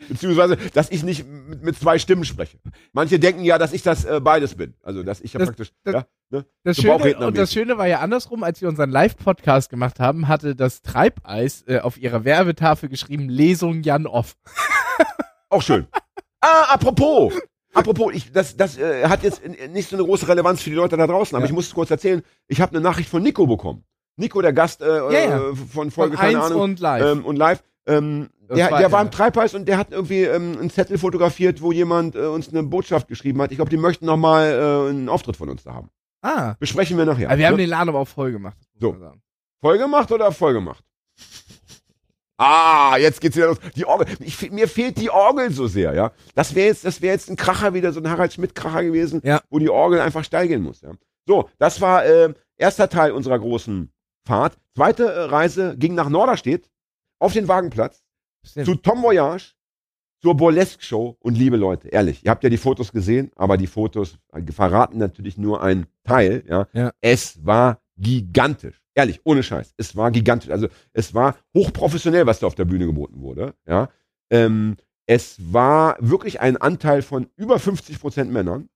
Beziehungsweise, 0.10 0.58
dass 0.74 0.89
ich 0.92 1.04
nicht 1.04 1.26
mit, 1.28 1.63
mit 1.63 1.78
zwei 1.78 2.00
Stimmen 2.00 2.26
spreche. 2.26 2.58
Manche 2.92 3.20
denken 3.20 3.44
ja, 3.44 3.58
dass 3.58 3.74
ich 3.74 3.82
das 3.84 4.06
äh, 4.06 4.20
beides 4.22 4.56
bin. 4.56 4.74
Also, 4.84 5.04
dass 5.04 5.22
ich 5.22 5.34
ja 5.34 5.39
Das- 5.39 5.50
praktisch. 5.50 5.72
das- 5.84 5.94
ja, 5.94 6.06
ne? 6.30 6.46
Das 6.63 6.78
So 6.78 6.82
Schöne, 6.84 7.18
und 7.28 7.38
das 7.38 7.54
Schöne 7.54 7.78
war 7.78 7.88
ja 7.88 8.00
andersrum, 8.00 8.44
als 8.44 8.62
wir 8.62 8.70
unseren 8.70 8.89
Live-Podcast 8.89 9.70
gemacht 9.70 10.00
haben, 10.00 10.28
hatte 10.28 10.56
das 10.56 10.82
Treibeis 10.82 11.63
äh, 11.68 11.80
auf 11.80 11.98
ihrer 11.98 12.24
Werbetafel 12.26 12.89
geschrieben, 12.89 13.30
Lesung 13.30 13.84
Jan 13.84 14.08
Off. 14.08 14.36
Auch 15.50 15.62
schön. 15.62 15.88
ah, 16.42 16.63
apropos. 16.74 17.34
Apropos, 17.76 18.13
ich, 18.13 18.32
das, 18.32 18.56
das 18.56 18.78
äh, 18.78 19.06
hat 19.08 19.24
jetzt 19.24 19.42
nicht 19.72 19.89
so 19.89 19.96
eine 19.96 20.06
große 20.06 20.28
Relevanz 20.28 20.62
für 20.62 20.70
die 20.70 20.76
Leute 20.76 20.96
da 20.96 21.08
draußen, 21.08 21.36
aber 21.36 21.46
Ja. 21.46 21.50
ich 21.50 21.54
muss 21.56 21.68
es 21.68 21.74
kurz 21.74 21.89
erzählen. 21.89 22.22
Ich 22.48 22.62
habe 22.62 22.72
eine 22.76 22.82
Nachricht 22.82 23.10
von 23.10 23.24
Nico 23.24 23.48
bekommen. 23.48 23.84
Nico, 24.16 24.42
der 24.44 24.54
Gast 24.54 24.82
äh, 24.84 24.86
ja. 24.88 25.10
äh, 25.50 25.56
von 25.56 25.56
Von 25.68 25.92
Folge, 25.92 26.18
keine 26.18 26.38
1 26.38 26.46
Ahnung. 26.52 26.62
und 26.62 26.80
live. 26.80 27.04
ähm, 27.04 27.26
und 27.26 27.36
live. 27.36 27.63
Ähm, 27.86 28.30
der, 28.50 28.72
war 28.72 28.80
der 28.80 28.91
war 28.91 29.02
im 29.02 29.12
Treibhaus 29.12 29.54
und 29.54 29.67
der 29.67 29.78
hat 29.78 29.91
irgendwie 29.91 30.24
ähm, 30.24 30.58
einen 30.60 30.69
Zettel 30.69 30.98
fotografiert, 30.98 31.62
wo 31.62 31.72
jemand 31.72 32.15
äh, 32.15 32.19
uns 32.28 32.50
eine 32.50 32.63
Botschaft 32.63 33.08
geschrieben 33.08 33.41
hat. 33.41 33.52
Ich 33.52 33.58
glaube, 33.58 33.69
die 33.72 33.78
möchten 33.78 34.06
noch 34.06 34.17
mal 34.17 34.46
äh, 34.52 34.89
einen 34.89 35.10
Auftritt 35.10 35.36
von 35.38 35.50
uns 35.50 35.63
da 35.63 35.74
haben. 35.74 35.89
ah, 36.22 36.56
Besprechen 36.60 36.98
wir 36.98 37.06
nachher. 37.06 37.30
aber 37.30 37.38
wir 37.38 37.48
haben 37.48 37.54
ne? 37.56 37.63
den 37.63 37.69
Laden 37.69 37.89
aber 37.89 38.00
auch 38.00 38.08
voll 38.08 38.32
gemacht. 38.32 38.58
So. 38.80 38.96
Voll 39.62 39.78
gemacht 39.78 40.12
oder 40.12 40.32
voll 40.32 40.54
gemacht? 40.54 40.84
Ah, 42.38 42.98
jetzt 42.98 43.22
geht's 43.22 43.36
wieder 43.38 43.48
los. 43.48 43.58
Die 43.76 43.86
Orgel. 43.86 44.08
Ich, 44.19 44.52
mir 44.52 44.67
fehlt 44.67 44.98
die 44.98 45.10
Orgel 45.10 45.52
so 45.52 45.67
sehr, 45.67 45.93
ja. 45.93 46.12
Das 46.36 46.56
wäre 46.56 46.67
jetzt, 46.67 46.84
das 46.84 47.02
wäre 47.02 47.13
jetzt 47.13 47.30
ein 47.30 47.36
Kracher 47.36 47.74
wieder, 47.74 47.93
so 47.93 48.00
ein 48.00 48.10
Harald 48.10 48.34
Schmidt-Kracher 48.34 48.84
gewesen, 48.84 49.22
Ja. 49.24 49.41
wo 49.50 49.60
die 49.60 49.69
Orgel 49.69 50.00
einfach 50.02 50.24
steil 50.24 50.48
gehen 50.48 50.63
muss, 50.63 50.82
ja. 50.82 50.91
So, 51.28 51.50
das 51.60 51.80
war 51.80 52.06
äh, 52.06 52.34
erster 52.58 52.89
Teil 52.89 53.12
unserer 53.12 53.39
großen 53.39 53.91
Fahrt. 54.28 54.58
Zweite 54.76 55.06
äh, 55.06 55.19
Reise 55.26 55.76
ging 55.78 55.93
nach 55.96 56.10
Norderstedt 56.10 56.69
auf 57.24 57.34
den 57.34 57.48
Wagenplatz 57.48 58.04
Stimmt. 58.46 58.66
zu 58.66 58.76
Tom 58.76 59.02
Voyage, 59.02 59.54
zur 60.22 60.36
Burlesque 60.36 60.84
Show 60.84 61.18
und 61.20 61.38
liebe 61.38 61.58
Leute, 61.58 61.88
ehrlich, 61.88 62.24
ihr 62.26 62.32
habt 62.32 62.44
ja 62.44 62.50
die 62.50 62.58
Fotos 62.58 62.92
gesehen, 62.92 63.32
aber 63.36 63.58
die 63.58 63.68
Fotos 63.68 64.18
verraten 64.52 64.98
natürlich 64.98 65.38
nur 65.38 65.64
einen 65.64 65.88
Teil, 66.04 66.44
ja. 66.48 66.68
Ja. 66.74 66.92
Es 67.02 67.46
war 67.46 67.82
gigantisch. 67.98 68.82
Ehrlich, 68.96 69.22
ohne 69.24 69.42
Scheiß. 69.42 69.74
Es 69.78 69.96
war 69.96 70.12
gigantisch. 70.12 70.52
Also 70.52 70.68
es 70.94 71.14
war 71.14 71.36
hochprofessionell, 71.56 72.28
was 72.28 72.40
da 72.40 72.48
auf 72.48 72.56
der 72.56 72.66
Bühne 72.66 72.86
geboten 72.86 73.22
wurde, 73.22 73.54
ja. 73.66 73.90
Ähm, 74.30 74.76
es 75.06 75.38
war 75.52 75.98
wirklich 76.00 76.40
ein 76.42 76.58
Anteil 76.58 77.02
von 77.02 77.28
über 77.36 77.60
50 77.60 78.00
Prozent 78.00 78.32
Männern. 78.32 78.70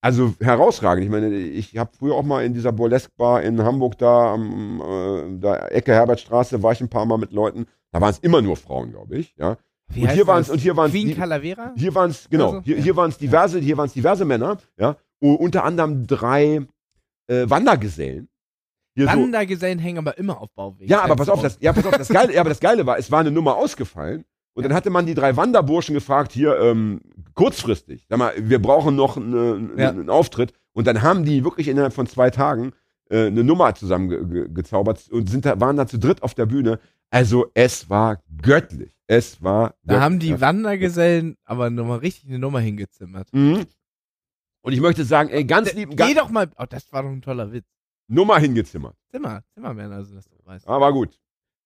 Also 0.00 0.34
herausragend. 0.40 1.04
Ich 1.04 1.10
meine, 1.10 1.36
ich 1.36 1.76
habe 1.76 1.90
früher 1.98 2.14
auch 2.14 2.22
mal 2.22 2.44
in 2.44 2.54
dieser 2.54 2.70
Burlesque 2.70 3.10
Bar 3.16 3.42
in 3.42 3.60
Hamburg 3.62 3.98
da 3.98 4.32
am 4.32 4.80
äh, 4.80 5.40
da 5.40 5.56
Ecke 5.68 5.92
Herbertstraße 5.92 6.62
war 6.62 6.72
ich 6.72 6.80
ein 6.80 6.88
paar 6.88 7.04
Mal 7.04 7.18
mit 7.18 7.32
Leuten. 7.32 7.66
Da 7.92 8.00
waren 8.00 8.10
es 8.10 8.18
immer 8.18 8.42
nur 8.42 8.56
Frauen, 8.56 8.90
glaube 8.90 9.16
ich. 9.18 9.34
Ja. 9.38 9.56
Wie 9.90 10.02
und 10.02 10.10
hier 10.12 10.26
waren's- 10.26 10.50
und 10.50 10.58
hier 10.58 10.76
waren's 10.76 10.92
Queen 10.92 11.08
die- 11.08 11.14
Calavera? 11.14 11.72
Hier 11.76 11.94
waren 11.94 12.10
es 12.10 12.28
genau. 12.28 12.48
Also, 12.50 12.60
hier 12.62 12.76
hier 12.76 12.96
waren 12.96 13.08
es 13.10 13.18
diverse, 13.18 13.58
hier 13.58 13.76
waren 13.78 13.86
es 13.86 13.94
diverse 13.94 14.24
Männer. 14.24 14.58
Ja. 14.78 14.96
U 15.22 15.32
unter 15.34 15.64
anderem 15.64 16.06
drei 16.06 16.66
äh, 17.26 17.48
Wandergesellen. 17.48 18.28
Hier 18.94 19.06
so, 19.08 19.12
Wandergesellen 19.18 19.78
hängen 19.78 19.98
aber 19.98 20.18
immer 20.18 20.40
auf 20.40 20.50
Bauwegen. 20.54 20.90
ja, 20.90 21.02
aber 21.02 21.16
pass 21.16 21.28
auf, 21.28 21.40
das, 21.40 21.56
ja, 21.60 21.72
pass 21.72 21.86
auf, 21.86 21.96
das 21.96 22.08
Geile, 22.08 22.34
ja, 22.34 22.40
aber 22.40 22.50
das 22.50 22.60
Geile 22.60 22.84
war, 22.84 22.98
es 22.98 23.10
war 23.10 23.20
eine 23.20 23.30
Nummer 23.30 23.56
ausgefallen. 23.56 24.24
Und 24.54 24.64
dann 24.64 24.74
hatte 24.74 24.90
man 24.90 25.06
die 25.06 25.14
drei 25.14 25.36
Wanderburschen 25.36 25.94
gefragt, 25.94 26.32
hier, 26.32 26.58
ähm, 26.58 27.00
kurzfristig, 27.34 28.04
sag 28.08 28.18
mal, 28.18 28.32
wir 28.36 28.60
brauchen 28.60 28.96
noch 28.96 29.16
eine, 29.16 29.70
Ja. 29.76 29.90
einen 29.90 30.10
Auftritt. 30.10 30.52
Und 30.72 30.86
dann 30.88 31.02
haben 31.02 31.24
die 31.24 31.44
wirklich 31.44 31.68
innerhalb 31.68 31.92
von 31.92 32.06
zwei 32.08 32.30
Tagen 32.30 32.72
äh, 33.10 33.26
eine 33.28 33.44
Nummer 33.44 33.74
zusammengezaubert 33.74 35.04
ge 35.08 35.18
und 35.18 35.30
sind 35.30 35.44
da, 35.46 35.60
waren 35.60 35.76
da 35.76 35.86
zu 35.86 35.98
dritt 35.98 36.22
auf 36.22 36.34
der 36.34 36.46
Bühne. 36.46 36.78
Also 37.10 37.50
es 37.54 37.88
war 37.88 38.22
göttlich. 38.42 38.92
Es 39.06 39.42
war 39.42 39.70
Da 39.82 39.94
göttlich. 39.94 40.00
haben 40.02 40.18
die. 40.18 40.40
Wandergesellen 40.40 41.36
aber 41.44 41.70
nochmal 41.70 41.98
richtig 41.98 42.28
eine 42.28 42.38
Nummer 42.38 42.60
hingezimmert. 42.60 43.28
Mhm. 43.32 43.64
Und 44.62 44.72
ich 44.72 44.80
möchte 44.80 45.04
sagen, 45.04 45.30
ey, 45.30 45.44
ganz 45.44 45.72
lieben, 45.72 45.96
Geh 45.96 46.14
doch 46.14 46.28
mal. 46.30 46.50
Oh, 46.58 46.64
das 46.68 46.92
war 46.92 47.02
doch 47.02 47.10
ein 47.10 47.22
toller 47.22 47.52
Witz. 47.52 47.64
Nummer 48.08 48.38
hingezimmert. 48.38 48.96
Zimmer, 49.10 49.42
Zimmermann, 49.54 49.92
also 49.92 50.14
dass 50.14 50.28
du 50.28 50.36
weißt. 50.44 50.66
Aber 50.68 50.92
gut. 50.92 51.18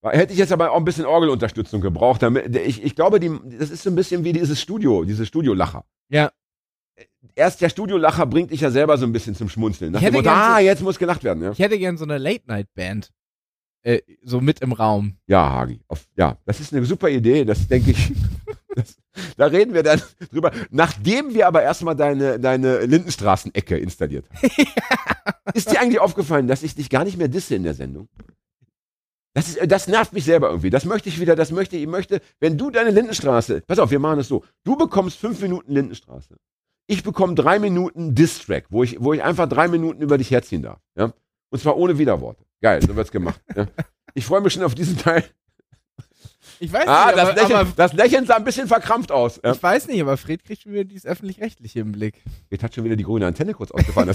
Hätte 0.05 0.33
ich 0.33 0.39
jetzt 0.41 0.51
aber 0.53 0.73
auch 0.73 0.77
ein 0.79 0.85
bisschen 0.85 1.07
Orgelunterstützung 1.07 1.81
gebraucht. 1.81 2.23
Damit, 2.23 2.55
ich, 2.57 2.83
ich 2.83 2.97
glaube, 2.97 3.21
die, 3.21 3.31
das 3.59 3.71
ist 3.71 3.85
so 3.85 3.91
ein 3.91 3.95
bisschen 3.95 4.25
wie 4.25 4.33
dieses 4.33 4.61
Studio, 4.61 5.05
diese 5.05 5.25
Studiolacher. 5.27 5.85
Ja. 6.09 6.33
Erst 7.37 7.61
der 7.61 7.69
Studiolacher 7.69 8.27
bringt 8.27 8.51
dich 8.51 8.61
ja 8.61 8.71
selber 8.73 8.99
so 8.99 9.07
ein 9.07 9.13
bisschen 9.13 9.35
zum 9.37 9.49
Schmunzeln. 9.49 9.93
Nach 9.93 10.01
Ich 10.01 10.07
dem 10.07 10.15
hätte 10.15 10.25
Motto, 10.29 10.35
gern 10.37 10.49
so- 10.51 10.55
ah, 10.57 10.59
jetzt 10.61 10.83
muss 10.83 10.99
gelacht 10.99 11.23
werden. 11.25 11.43
Ja, 11.45 11.53
Ich 11.53 11.59
hätte 11.61 11.79
gern 11.79 11.97
so 11.97 12.05
eine 12.05 12.19
Late-Night-Band. 12.19 13.11
Äh, 13.85 14.01
so 14.23 14.40
mit 14.40 14.61
im 14.61 14.73
Raum. 14.73 15.16
ja 15.27 15.51
Hagi. 15.51 15.81
Auf, 15.88 16.07
ja, 16.16 16.38
das 16.45 16.61
ist 16.61 16.73
eine 16.73 16.85
super 16.85 17.09
Idee. 17.09 17.45
Das 17.45 17.66
denke 17.66 17.90
ich. 17.90 18.12
das, 18.77 18.97
da 19.37 19.47
reden 19.47 19.75
wir 19.75 19.83
dann 19.83 20.01
drüber. 20.31 20.53
Nachdem 20.71 21.35
wir 21.35 21.49
aber 21.49 21.62
erstmal 21.62 21.97
deine, 21.97 22.38
deine 22.38 22.87
Lindenstraßen-Ecke 22.87 23.77
installiert 23.77 24.27
haben. 24.31 24.51
ist 25.55 25.71
dir 25.71 25.81
eigentlich 25.81 26.01
aufgefallen, 26.01 26.47
dass 26.47 26.62
ich 26.62 26.75
dich 26.75 26.90
gar 26.90 27.05
nicht 27.05 27.18
mehr 27.18 27.29
disse 27.29 27.57
in 27.57 27.64
der 27.64 27.75
Sendung? 27.75 28.09
Das, 29.35 29.49
ist, 29.49 29.59
das 29.66 29.88
nervt 29.88 30.12
mich 30.12 30.25
selber 30.25 30.49
irgendwie. 30.49 30.71
Das 30.71 30.85
möchte 30.85 31.09
ich 31.09 31.18
wieder, 31.18 31.35
das 31.35 31.51
möchte 31.51 31.77
ich, 31.77 31.83
ich 31.83 31.88
möchte, 31.88 32.21
wenn 32.38 32.59
du 32.59 32.71
deine 32.71 32.90
Lindenstraße, 32.90 33.62
pass 33.66 33.79
auf, 33.79 33.90
wir 33.90 33.99
machen 33.99 34.21
es 34.21 34.29
so. 34.29 34.45
Du 34.62 34.77
bekommst 34.77 35.18
fünf 35.18 35.40
Minuten 35.40 35.73
Lindenstraße. 35.73 36.37
Ich 36.87 37.03
bekomme 37.03 37.35
drei 37.35 37.59
Minuten 37.59 38.14
Distrack, 38.14 38.66
wo 38.71 38.83
ich, 38.83 39.01
wo 39.01 39.12
ich 39.12 39.23
einfach 39.23 39.49
drei 39.49 39.68
Minuten 39.68 40.03
über 40.03 40.18
dich 40.18 40.31
herziehen 40.31 40.62
darf. 40.62 40.81
Ja? 40.97 41.12
Und 41.53 41.59
zwar 41.61 41.77
ohne 41.77 41.99
Widerworte. 41.99 42.45
Geil, 42.62 42.81
so 42.83 42.97
wird's 42.97 43.12
gemacht. 43.12 43.41
ja? 43.55 43.67
Ich 44.15 44.27
freue 44.27 44.41
mich 44.43 44.53
schon 44.53 44.62
auf 44.62 44.75
diesen 44.75 44.99
Teil. 44.99 45.25
Ich 46.61 46.71
weiß 46.71 46.87
Ah, 46.87 47.07
nicht, 47.07 47.17
das, 47.19 47.29
aber, 47.29 47.35
Lächeln, 47.41 47.59
aber 47.59 47.73
das 47.77 47.93
Lächeln 47.95 48.27
sah 48.27 48.37
ein 48.37 48.44
bisschen 48.44 48.69
verkrampft 48.69 49.11
aus. 49.11 49.40
Ja? 49.42 49.53
ich 49.53 49.63
weiß 49.63 49.87
nicht, 49.88 50.00
aber 50.03 50.17
Fred 50.19 50.44
kriegt 50.44 50.63
schon 50.63 50.73
wieder 50.73 50.85
dieses 50.85 51.07
öffentlich-rechtliche 51.07 51.81
im 51.81 51.92
Blick. 51.92 52.21
Jetzt 52.50 52.63
hat 52.63 52.75
schon 52.75 52.85
wieder 52.85 52.96
die 52.96 53.05
grüne 53.05 53.27
Antenne 53.27 53.55
kurz 53.55 53.71
ausgefahren. 53.71 54.15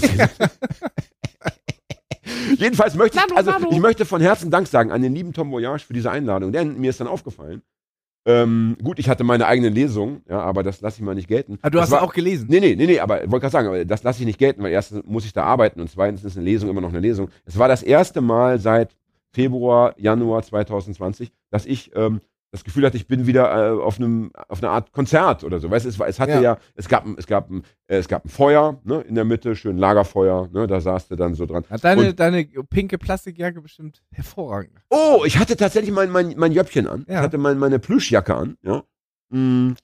Jedenfalls 2.58 2.94
möchte 2.94 3.18
ich, 3.18 3.36
also 3.36 3.52
ich 3.70 3.78
möchte 3.78 4.04
von 4.04 4.20
Herzen 4.20 4.50
Dank 4.50 4.68
sagen 4.68 4.92
an 4.92 5.02
den 5.02 5.14
lieben 5.14 5.32
Tom 5.32 5.50
Voyage 5.50 5.84
für 5.84 5.92
diese 5.94 6.10
Einladung, 6.10 6.52
denn 6.52 6.78
mir 6.78 6.90
ist 6.90 7.00
dann 7.00 7.08
aufgefallen, 7.08 7.62
Ähm, 8.28 8.76
gut, 8.84 8.98
ich 8.98 9.08
hatte 9.08 9.24
meine 9.24 9.46
eigene 9.46 9.70
Lesung, 9.70 10.20
ja, 10.28 10.40
aber 10.40 10.62
das 10.62 10.82
lasse 10.82 10.98
ich 10.98 11.02
mal 11.02 11.14
nicht 11.14 11.28
gelten. 11.28 11.58
Ah, 11.62 11.70
du 11.70 11.78
das 11.78 11.86
hast 11.86 11.92
war, 11.92 12.02
auch 12.02 12.12
gelesen. 12.12 12.46
Nee, 12.50 12.60
nee, 12.60 12.76
nee, 12.76 12.86
nee, 12.86 13.00
aber 13.00 13.24
ich 13.24 13.30
wollte 13.30 13.44
gerade 13.44 13.52
sagen, 13.52 13.68
aber 13.68 13.82
das 13.86 14.02
lasse 14.02 14.20
ich 14.20 14.26
nicht 14.26 14.38
gelten, 14.38 14.62
weil 14.62 14.70
erstens 14.70 15.02
muss 15.06 15.24
ich 15.24 15.32
da 15.32 15.44
arbeiten 15.44 15.80
und 15.80 15.88
zweitens 15.88 16.24
ist 16.24 16.36
eine 16.36 16.44
Lesung 16.44 16.68
immer 16.68 16.82
noch 16.82 16.90
eine 16.90 17.00
Lesung. 17.00 17.30
Es 17.46 17.58
war 17.58 17.68
das 17.68 17.82
erste 17.82 18.20
Mal 18.20 18.58
seit 18.58 18.94
Februar, 19.32 19.94
Januar 19.96 20.42
2020, 20.42 21.32
dass 21.50 21.64
ich 21.64 21.90
ähm, 21.96 22.20
das 22.50 22.64
Gefühl 22.64 22.86
hatte, 22.86 22.96
ich 22.96 23.06
bin 23.06 23.26
wieder 23.26 23.74
äh, 23.74 23.78
auf 23.80 23.98
einem 23.98 24.30
auf 24.48 24.62
einer 24.62 24.72
Art 24.72 24.92
Konzert 24.92 25.44
oder 25.44 25.60
so. 25.60 25.70
Weißt 25.70 25.84
es, 25.84 25.98
war- 25.98 26.08
es 26.08 26.18
hatte 26.18 26.32
ja, 26.32 26.40
Ja. 26.40 26.58
es 26.74 26.88
gab 26.88 27.04
ein- 27.04 27.16
es 27.18 27.26
gab 27.26 27.50
ein- 27.50 27.62
äh, 27.88 27.96
es 27.98 28.08
gab 28.08 28.24
ein 28.24 28.28
Feuer, 28.30 28.80
ne, 28.84 29.00
in 29.02 29.14
der 29.14 29.24
Mitte, 29.24 29.54
schön 29.54 29.76
Lagerfeuer, 29.76 30.48
ne, 30.52 30.66
da 30.66 30.80
saß 30.80 31.08
du 31.08 31.16
dann 31.16 31.34
so 31.34 31.44
dran. 31.46 31.64
Hat 31.68 31.84
deine, 31.84 32.08
Und- 32.08 32.20
deine 32.20 32.44
pinke 32.44 32.96
Plastikjacke 32.96 33.60
bestimmt 33.60 34.02
hervorragend. 34.12 34.78
Oh, 34.88 35.24
ich 35.26 35.38
hatte 35.38 35.56
tatsächlich 35.56 35.92
mein, 35.92 36.10
mein, 36.10 36.34
mein 36.38 36.52
Jöppchen 36.52 36.86
an. 36.86 37.04
Ja. 37.06 37.16
Ich 37.16 37.20
hatte 37.20 37.36
mein, 37.38 37.58
meine 37.58 37.78
Plüschjacke 37.78 38.34
an, 38.34 38.56
ja. 38.62 38.82
Mm. 39.30 39.74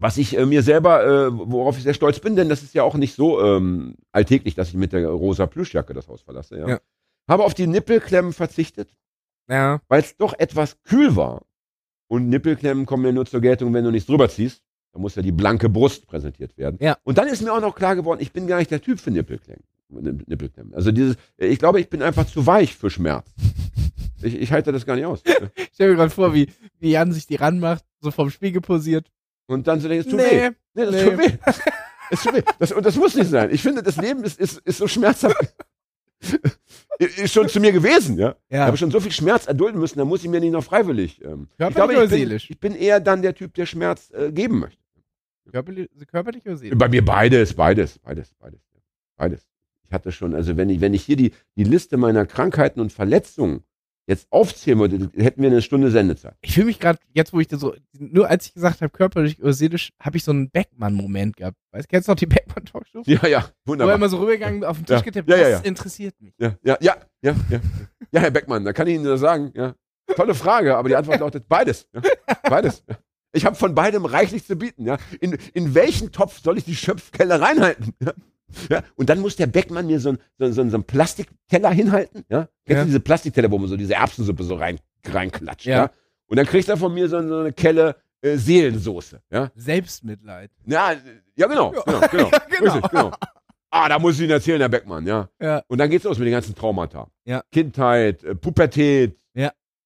Was 0.00 0.16
ich 0.16 0.36
äh, 0.38 0.46
mir 0.46 0.62
selber, 0.62 1.04
äh, 1.04 1.30
worauf 1.32 1.76
ich 1.76 1.82
sehr 1.82 1.92
stolz 1.94 2.20
bin, 2.20 2.36
denn 2.36 2.48
das 2.48 2.62
ist 2.62 2.72
ja 2.72 2.84
auch 2.84 2.94
nicht 2.94 3.16
so 3.16 3.42
ähm, 3.44 3.96
alltäglich, 4.12 4.54
dass 4.54 4.68
ich 4.68 4.74
mit 4.74 4.92
der 4.92 5.08
rosa 5.08 5.46
Plüschjacke 5.46 5.92
das 5.92 6.06
Haus 6.06 6.22
verlasse, 6.22 6.56
ja. 6.56 6.68
Ja. 6.68 6.78
Habe 7.28 7.42
auf 7.44 7.52
die 7.54 7.66
Nippelklemmen 7.66 8.32
verzichtet, 8.32 8.94
Ja. 9.48 9.80
weil 9.88 10.02
es 10.02 10.16
doch 10.16 10.34
etwas 10.38 10.82
kühl 10.82 11.16
war. 11.16 11.42
Und 12.08 12.28
Nippelklemmen 12.28 12.86
kommen 12.86 13.04
ja 13.04 13.12
nur 13.12 13.26
zur 13.26 13.40
Geltung, 13.40 13.72
wenn 13.74 13.84
du 13.84 13.90
nichts 13.90 14.06
drüber 14.06 14.28
ziehst. 14.28 14.62
Da 14.92 14.98
muss 14.98 15.14
ja 15.14 15.22
die 15.22 15.32
blanke 15.32 15.68
Brust 15.68 16.06
präsentiert 16.06 16.56
werden. 16.56 16.78
Ja. 16.80 16.96
Und 17.04 17.18
dann 17.18 17.28
ist 17.28 17.42
mir 17.42 17.52
auch 17.52 17.60
noch 17.60 17.74
klar 17.74 17.94
geworden, 17.96 18.20
ich 18.20 18.32
bin 18.32 18.46
gar 18.46 18.58
nicht 18.58 18.70
der 18.70 18.80
Typ 18.80 18.98
für 18.98 19.10
Nippelklemmen. 19.10 19.64
Nippelklemmen. 19.90 20.74
Also 20.74 20.92
dieses, 20.92 21.16
ich 21.36 21.58
glaube, 21.58 21.80
ich 21.80 21.88
bin 21.88 22.02
einfach 22.02 22.26
zu 22.26 22.46
weich 22.46 22.74
für 22.74 22.90
Schmerz. 22.90 23.26
Ich, 24.22 24.34
ich 24.34 24.52
halte 24.52 24.72
das 24.72 24.84
gar 24.84 24.96
nicht 24.96 25.06
aus. 25.06 25.22
Ich 25.56 25.70
stell 25.74 25.90
mir 25.90 25.96
gerade 25.96 26.10
vor, 26.10 26.34
wie, 26.34 26.48
wie 26.80 26.90
Jan 26.90 27.12
sich 27.12 27.26
die 27.26 27.36
ranmacht, 27.36 27.84
so 28.00 28.10
vom 28.10 28.30
Spiegel 28.30 28.60
posiert. 28.60 29.06
Und 29.46 29.68
dann 29.68 29.80
so 29.80 29.88
denke 29.88 30.00
ich, 30.00 30.06
es 30.06 30.10
tut 30.10 30.20
weh. 30.20 30.50
Nee, 30.74 30.84
das 30.84 30.90
nee. 30.90 31.04
tut 31.04 31.18
weh. 31.18 31.38
Es 32.10 32.22
tut 32.22 32.34
weh. 32.34 32.42
Das, 32.58 32.72
und 32.72 32.84
das 32.84 32.96
muss 32.96 33.14
nicht 33.14 33.30
sein. 33.30 33.50
Ich 33.52 33.62
finde, 33.62 33.82
das 33.82 33.96
Leben 33.96 34.24
ist, 34.24 34.40
ist, 34.40 34.58
ist 34.58 34.78
so 34.78 34.88
schmerzhaft. 34.88 35.36
ist 36.98 37.32
schon 37.32 37.48
zu 37.48 37.60
mir 37.60 37.72
gewesen, 37.72 38.18
ja. 38.18 38.34
Ich 38.48 38.56
Ja. 38.56 38.66
habe 38.66 38.76
schon 38.76 38.90
so 38.90 39.00
viel 39.00 39.12
Schmerz 39.12 39.46
erdulden 39.46 39.80
müssen, 39.80 39.98
da 39.98 40.04
muss 40.04 40.22
ich 40.24 40.28
mir 40.30 40.40
nicht 40.40 40.52
noch 40.52 40.64
freiwillig. 40.64 41.22
Ähm, 41.24 41.46
ich 41.50 41.56
Körperlich 41.58 41.74
glaube, 41.76 41.92
oder 41.94 42.04
ich 42.04 42.10
bin, 42.10 42.18
seelisch? 42.18 42.50
ich 42.50 42.58
bin 42.60 42.74
eher 42.74 43.00
dann 43.00 43.22
der 43.22 43.34
Typ, 43.34 43.54
der 43.54 43.66
Schmerz 43.66 44.10
äh, 44.10 44.32
geben 44.32 44.58
möchte. 44.58 44.82
Körperlich, 45.50 45.88
körperlich 46.10 46.44
oder 46.46 46.56
seelisch? 46.56 46.78
Bei 46.78 46.88
mir 46.88 47.04
beides, 47.04 47.54
beides, 47.54 47.98
beides, 47.98 48.34
beides. 48.38 48.60
Beides. 49.16 49.46
Ich 49.84 49.92
hatte 49.92 50.12
schon, 50.12 50.34
also 50.34 50.56
wenn 50.56 50.68
ich, 50.68 50.80
wenn 50.80 50.92
ich 50.92 51.02
hier 51.04 51.16
die, 51.16 51.32
die 51.56 51.64
Liste 51.64 51.96
meiner 51.96 52.26
Krankheiten 52.26 52.80
und 52.80 52.92
Verletzungen 52.92 53.62
jetzt 54.08 54.26
aufzählen 54.30 54.78
würde, 54.80 55.10
hätten 55.16 55.42
wir 55.42 55.50
eine 55.50 55.62
Stunde 55.62 55.90
Sendezeit. 55.90 56.34
Ich 56.40 56.54
fühle 56.54 56.66
mich 56.66 56.80
gerade, 56.80 56.98
jetzt 57.12 57.32
wo 57.32 57.40
ich 57.40 57.46
das 57.46 57.60
so, 57.60 57.74
nur 57.92 58.28
als 58.28 58.46
ich 58.46 58.54
gesagt 58.54 58.80
habe, 58.80 58.90
körperlich 58.90 59.40
oder 59.42 59.52
seelisch, 59.52 59.90
habe 60.00 60.16
ich 60.16 60.24
so 60.24 60.30
einen 60.32 60.50
Beckmann-Moment 60.50 61.36
gehabt. 61.36 61.56
Weißt 61.72 61.84
du, 61.84 61.88
kennst 61.90 62.08
du 62.08 62.12
noch 62.12 62.16
die 62.18 62.26
Beckmann-Talkshow? 62.26 63.02
Ja, 63.06 63.26
ja, 63.28 63.40
Wo 63.64 63.72
er 63.72 63.72
wunderbar. 63.72 63.94
immer 63.96 64.08
so 64.08 64.16
rübergegangen, 64.18 64.64
auf 64.64 64.78
den 64.78 64.86
Tisch 64.86 64.96
Ja. 64.96 65.02
getippt, 65.02 65.28
Ja, 65.30 65.36
ja, 65.36 65.50
das 65.50 65.60
ja. 65.60 65.66
interessiert 65.68 66.14
mich. 66.20 66.32
Ja, 66.38 66.56
ja, 66.64 66.76
ja, 66.80 66.96
ja, 67.22 67.34
ja. 67.50 67.60
Ja, 68.10 68.20
Herr 68.20 68.30
Beckmann, 68.30 68.64
da 68.64 68.72
kann 68.72 68.86
ich 68.86 68.94
Ihnen 68.94 69.04
nur 69.04 69.18
sagen, 69.18 69.52
ja. 69.54 69.74
Tolle 70.16 70.34
Frage, 70.34 70.74
aber 70.76 70.88
die 70.88 70.96
Antwort 70.96 71.20
lautet 71.20 71.46
beides. 71.48 71.86
Ja. 71.94 72.00
Beides. 72.44 72.82
Ja. 72.88 72.96
Ich 73.34 73.44
habe 73.44 73.56
von 73.56 73.74
beidem 73.74 74.06
reichlich 74.06 74.46
zu 74.46 74.56
bieten. 74.56 74.86
Ja. 74.86 74.96
In, 75.20 75.36
in 75.52 75.74
welchen 75.74 76.12
Topf 76.12 76.40
soll 76.42 76.56
ich 76.56 76.64
die 76.64 76.74
Schöpfkelle 76.74 77.38
reinhalten? 77.42 77.92
Ja. 78.00 78.14
Ja. 78.70 78.82
Und 78.96 79.08
dann 79.10 79.20
muss 79.20 79.36
der 79.36 79.46
Beckmann 79.46 79.86
mir 79.86 80.00
so 80.00 80.10
einen 80.10 80.18
so, 80.38 80.46
so, 80.50 80.52
so 80.68 80.76
einen 80.76 80.84
Plastikteller 80.84 81.70
hinhalten. 81.70 82.24
Ja. 82.28 82.48
Kennst 82.64 82.78
Ja. 82.78 82.80
du 82.80 82.86
diese 82.86 83.00
Plastikteller, 83.00 83.50
wo 83.50 83.58
man 83.58 83.68
so 83.68 83.76
diese 83.76 83.94
Erbsensuppe 83.94 84.42
so 84.44 84.54
rein, 84.54 84.78
reinklatscht? 85.06 85.66
Ja. 85.66 85.76
Ja. 85.76 85.90
Und 86.26 86.36
dann 86.36 86.46
kriegt 86.46 86.68
er 86.68 86.76
von 86.76 86.92
mir 86.94 87.08
so, 87.08 87.26
so 87.26 87.38
eine 87.40 87.52
Kelle 87.52 87.96
äh, 88.22 88.36
Seelensoße. 88.36 89.20
Ja. 89.30 89.50
Selbstmitleid. 89.54 90.50
Ja, 90.66 90.92
ja, 91.36 91.46
genau. 91.46 91.72
Ja. 91.74 91.82
genau, 91.82 92.08
genau, 92.08 92.30
Ja, 92.32 92.38
genau. 92.58 92.72
Richtig, 92.74 92.90
genau. 92.90 93.10
Ah, 93.70 93.88
da 93.88 93.98
muss 93.98 94.14
ich 94.14 94.22
Ihnen 94.22 94.30
erzählen, 94.30 94.60
Herr 94.60 94.68
Beckmann, 94.70 95.06
ja. 95.06 95.28
Ja. 95.40 95.62
Und 95.68 95.78
dann 95.78 95.90
geht's 95.90 96.04
los 96.04 96.18
mit 96.18 96.26
den 96.26 96.32
ganzen 96.32 96.54
Traumata. 96.54 97.06
Ja. 97.26 97.42
Kindheit, 97.52 98.24
äh, 98.24 98.34
Pubertät, 98.34 99.18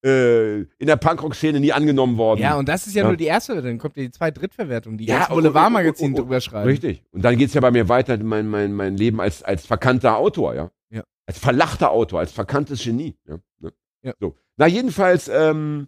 in 0.04 0.86
der 0.86 0.96
Punkrock-Szene 0.96 1.60
nie 1.60 1.72
angenommen 1.72 2.16
worden. 2.18 2.40
Ja, 2.40 2.56
und 2.56 2.68
das 2.68 2.86
ist 2.88 2.94
ja, 2.94 3.02
Ja. 3.02 3.08
nur 3.08 3.16
die 3.16 3.26
erste, 3.26 3.62
dann 3.62 3.78
kommt 3.78 3.96
ja 3.96 4.02
die 4.02 4.10
Zwei 4.10 4.32
Drittverwertung, 4.32 4.98
die 4.98 5.04
Ja, 5.06 5.26
und- 5.28 5.34
Boulevardmagazin 5.34 6.14
drüber 6.14 6.40
schreiben. 6.40 6.68
Richtig. 6.68 7.04
Und 7.12 7.22
dann 7.24 7.38
geht's 7.38 7.54
ja 7.54 7.60
bei 7.60 7.70
mir 7.70 7.88
weiter, 7.88 8.18
mein, 8.18 8.48
mein, 8.48 8.72
mein 8.72 8.96
Leben 8.96 9.20
als, 9.20 9.42
als 9.44 9.64
verkannter 9.64 10.16
Autor, 10.16 10.54
ja. 10.54 10.70
Ja. 10.90 11.04
Als 11.26 11.38
verlachter 11.38 11.92
Autor, 11.92 12.18
als 12.20 12.32
verkanntes 12.32 12.82
Genie. 12.82 13.14
Ja. 13.28 13.38
Ne? 13.60 13.72
Ja. 14.02 14.14
So. 14.18 14.34
Na, 14.56 14.66
jedenfalls 14.66 15.28
ähm, 15.28 15.86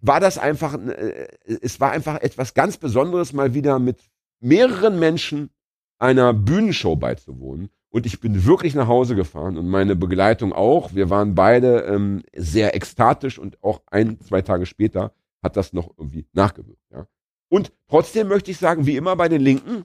war 0.00 0.20
das 0.20 0.38
einfach, 0.38 0.74
äh, 0.74 1.26
es 1.60 1.80
war 1.80 1.90
einfach 1.90 2.20
etwas 2.22 2.54
ganz 2.54 2.76
Besonderes, 2.76 3.32
mal 3.32 3.52
wieder 3.54 3.78
mit 3.80 3.98
mehreren 4.40 4.98
Menschen 5.00 5.50
einer 5.98 6.32
Bühnenshow 6.32 6.94
beizuwohnen. 6.96 7.68
Und 7.92 8.06
ich 8.06 8.20
bin 8.20 8.46
wirklich 8.46 8.74
nach 8.74 8.88
Hause 8.88 9.14
gefahren 9.14 9.58
und 9.58 9.68
meine 9.68 9.94
Begleitung 9.94 10.54
auch. 10.54 10.94
Wir 10.94 11.10
waren 11.10 11.34
beide 11.34 11.80
ähm, 11.82 12.22
sehr 12.34 12.74
ekstatisch 12.74 13.38
und 13.38 13.62
auch 13.62 13.82
ein, 13.90 14.18
zwei 14.20 14.40
Tage 14.40 14.64
später 14.64 15.12
hat 15.42 15.58
das 15.58 15.74
noch 15.74 15.90
irgendwie 15.98 16.26
nachgewirkt. 16.32 16.80
Ja. 16.90 17.06
Und 17.50 17.70
trotzdem 17.88 18.28
möchte 18.28 18.50
ich 18.50 18.56
sagen, 18.56 18.86
wie 18.86 18.96
immer 18.96 19.14
bei 19.14 19.28
den 19.28 19.42
Linken, 19.42 19.84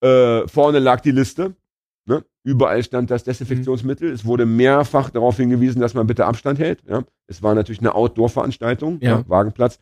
äh, 0.00 0.48
vorne 0.48 0.80
lag 0.80 1.00
die 1.02 1.12
Liste. 1.12 1.54
Ne? 2.06 2.24
Überall 2.42 2.82
stand 2.82 3.12
das 3.12 3.22
Desinfektionsmittel. 3.22 4.10
Es 4.10 4.24
wurde 4.24 4.44
mehrfach 4.44 5.08
darauf 5.10 5.36
hingewiesen, 5.36 5.80
dass 5.80 5.94
man 5.94 6.08
bitte 6.08 6.26
Abstand 6.26 6.58
hält. 6.58 6.82
Ja? 6.88 7.04
Es 7.28 7.44
war 7.44 7.54
natürlich 7.54 7.78
eine 7.78 7.94
Outdoor-Veranstaltung, 7.94 8.98
ja. 9.00 9.18
Ja. 9.18 9.28
Wagenplatz. 9.28 9.78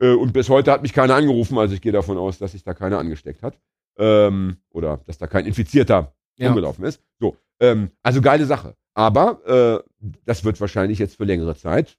Äh, 0.00 0.14
und 0.14 0.32
bis 0.32 0.48
heute 0.48 0.72
hat 0.72 0.82
mich 0.82 0.92
keiner 0.92 1.14
angerufen, 1.14 1.56
also 1.58 1.74
ich 1.74 1.80
gehe 1.80 1.92
davon 1.92 2.18
aus, 2.18 2.38
dass 2.38 2.52
sich 2.52 2.64
da 2.64 2.74
keiner 2.74 2.98
angesteckt 2.98 3.44
hat. 3.44 3.56
Ähm, 3.98 4.56
oder 4.70 5.00
dass 5.06 5.18
da 5.18 5.28
kein 5.28 5.46
Infizierter 5.46 6.12
Ja. 6.38 6.48
rumgelaufen 6.48 6.84
ist. 6.84 7.00
So, 7.20 7.36
ähm, 7.60 7.90
also 8.02 8.20
geile 8.20 8.46
Sache. 8.46 8.74
Aber 8.94 9.40
äh, 9.46 10.06
das 10.24 10.44
wird 10.44 10.60
wahrscheinlich 10.60 10.98
jetzt 10.98 11.16
für 11.16 11.24
längere 11.24 11.56
Zeit 11.56 11.96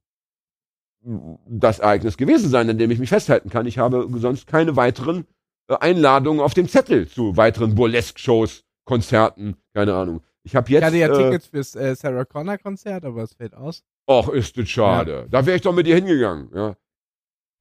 das 1.48 1.80
Ereignis 1.80 2.16
gewesen 2.18 2.50
sein, 2.50 2.70
an 2.70 2.78
dem 2.78 2.90
ich 2.92 3.00
mich 3.00 3.10
festhalten 3.10 3.50
kann. 3.50 3.66
Ich 3.66 3.78
habe 3.78 4.08
sonst 4.16 4.48
keine 4.48 4.76
weiteren 4.78 5.26
äh, 5.68 5.76
Einladungen 5.76 6.40
auf 6.42 6.54
dem 6.54 6.68
Zettel 6.70 7.08
zu 7.08 7.36
weiteren 7.36 7.76
Burlesque-Shows, 7.76 8.64
Konzerten, 8.86 9.56
keine 9.74 9.94
Ahnung. 9.96 10.22
Ich 10.44 10.56
habe 10.56 10.68
Ich 10.68 10.74
jetzt. 10.74 10.84
hatte 10.86 10.98
ja 10.98 11.08
äh, 11.08 11.24
Tickets 11.24 11.48
fürs 11.48 11.76
äh, 11.76 11.96
Sarah 11.96 12.26
Connor 12.26 12.58
Konzert, 12.58 13.04
aber 13.06 13.24
es 13.24 13.34
fällt 13.34 13.54
aus. 13.54 13.84
Och, 14.10 14.30
ist 14.30 14.58
das 14.58 14.70
schade. 14.70 15.28
Da 15.30 15.46
wäre 15.46 15.56
ich 15.58 15.62
doch 15.62 15.74
mit 15.74 15.88
dir 15.88 15.96
hingegangen. 15.96 16.50
Ja. 16.54 16.76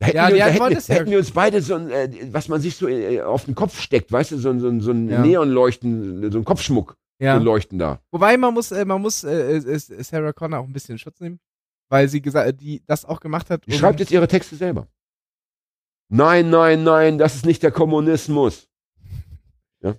Hätten, 0.02 0.16
Ja, 0.16 0.28
wir, 0.34 0.44
hätten, 0.44 0.72
ja- 0.72 0.94
hätten 0.96 1.10
wir 1.10 1.18
uns 1.18 1.30
beide 1.30 1.62
so 1.62 1.74
ein, 1.74 1.90
äh, 1.90 2.10
was 2.32 2.48
man 2.48 2.60
sich 2.60 2.76
so 2.76 2.88
äh, 2.88 3.20
auf 3.22 3.44
den 3.44 3.54
Kopf 3.54 3.80
steckt, 3.80 4.10
weißt 4.10 4.32
du, 4.32 4.38
so, 4.38 4.50
ein- 4.50 4.60
so, 4.60 4.80
so 4.80 4.90
ein 4.90 5.08
Ja. 5.08 5.20
Neonleuchten, 5.22 6.30
so 6.32 6.38
ein 6.38 6.44
Kopfschmuck, 6.44 6.96
so 7.20 7.24
Ja. 7.24 7.36
ein 7.36 7.42
Leuchten 7.42 7.78
da. 7.78 8.00
Wobei 8.10 8.36
man 8.36 8.52
muss, 8.54 8.72
äh, 8.72 8.84
man 8.84 9.00
muss 9.00 9.22
äh, 9.24 9.56
äh, 9.58 9.78
Sarah 9.78 10.32
Connor 10.32 10.58
auch 10.60 10.64
ein 10.66 10.72
bisschen 10.72 10.98
Schutz 10.98 11.20
nehmen, 11.20 11.38
weil 11.88 12.08
sie 12.08 12.20
gesagt, 12.20 12.60
die 12.60 12.82
das 12.86 13.04
auch 13.04 13.20
gemacht 13.20 13.48
hat. 13.50 13.64
Die 13.66 13.72
schreibt 13.72 14.00
jetzt 14.00 14.10
ihre 14.10 14.26
Texte 14.28 14.56
selber. 14.56 14.88
Nein, 16.08 16.50
nein, 16.50 16.82
nein, 16.84 17.16
das 17.18 17.36
ist 17.36 17.46
nicht 17.46 17.62
der 17.62 17.70
Kommunismus. 17.70 18.68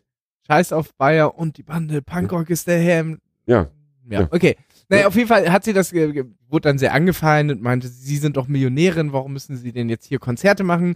Scheiß 0.48 0.74
auf 0.74 0.94
Bayer 0.96 1.38
und 1.38 1.58
die 1.58 1.64
Bande, 1.64 2.02
Punkrock 2.02 2.50
ist 2.50 2.68
der 2.68 2.78
Herr. 2.80 3.06
Ja. 3.46 3.70
Ja, 4.10 4.20
Ja. 4.22 4.28
okay. 4.32 4.58
Naja, 4.90 5.04
Ja. 5.04 5.08
auf 5.08 5.16
jeden 5.16 5.28
Fall 5.28 5.52
hat 5.52 5.64
sie 5.64 5.74
das, 5.74 5.94
wurde 5.94 6.62
dann 6.62 6.78
sehr 6.78 6.94
angefeindet, 6.94 7.62
meinte, 7.62 7.88
sie 7.88 8.18
sind 8.18 8.38
doch 8.38 8.48
Millionärin, 8.48 9.14
warum 9.14 9.34
müssen 9.34 9.58
sie 9.58 9.72
denn 9.72 9.90
jetzt 9.90 10.06
hier 10.06 10.20
Konzerte 10.20 10.64
machen? 10.64 10.96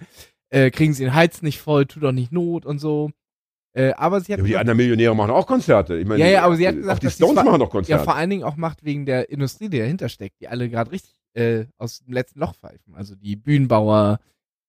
Äh, 0.50 0.72
kriegen 0.72 0.94
sie 0.94 1.04
den 1.04 1.14
Heiz 1.14 1.42
nicht 1.42 1.60
voll, 1.60 1.86
tut 1.86 2.04
doch 2.04 2.12
nicht 2.12 2.32
Not 2.32 2.66
und 2.66 2.80
so. 2.80 3.12
Äh, 3.74 3.92
aber 3.94 4.22
sie 4.22 4.34
hat 4.34 4.40
Ja, 4.40 4.44
aber 4.44 4.48
die 4.48 4.58
anderen 4.58 4.78
Millionäre 4.78 5.16
machen 5.16 5.32
auch 5.32 5.46
Konzerte. 5.46 5.98
Ich 5.98 6.08
meine, 6.08 6.24
Ja, 6.24 6.30
ja, 6.30 6.44
aber 6.44 6.56
sie 6.56 6.68
hat 6.68 6.76
auch 6.76 6.80
gesagt, 6.80 7.02
die 7.04 7.08
dass 7.08 7.18
sie 7.18 7.24
Stones 7.24 7.36
machen 7.44 7.60
doch 7.60 7.68
ja 7.68 7.72
Konzerte. 7.72 8.04
vor 8.04 8.16
allen 8.16 8.30
Dingen 8.30 8.44
auch 8.44 8.56
macht 8.56 8.84
wegen 8.84 9.06
der 9.06 9.30
Industrie, 9.30 9.70
die 9.70 9.80
dahinter 9.80 10.10
steckt, 10.10 10.40
die 10.42 10.48
alle 10.48 10.70
gerade 10.70 10.92
richtig 10.92 11.14
äh, 11.34 11.66
aus 11.78 12.00
dem 12.00 12.14
letzten 12.14 12.40
Loch 12.40 12.56
pfeifen. 12.56 12.96
Also 12.96 13.14
die 13.16 13.36
Bühnenbauer 13.36 14.20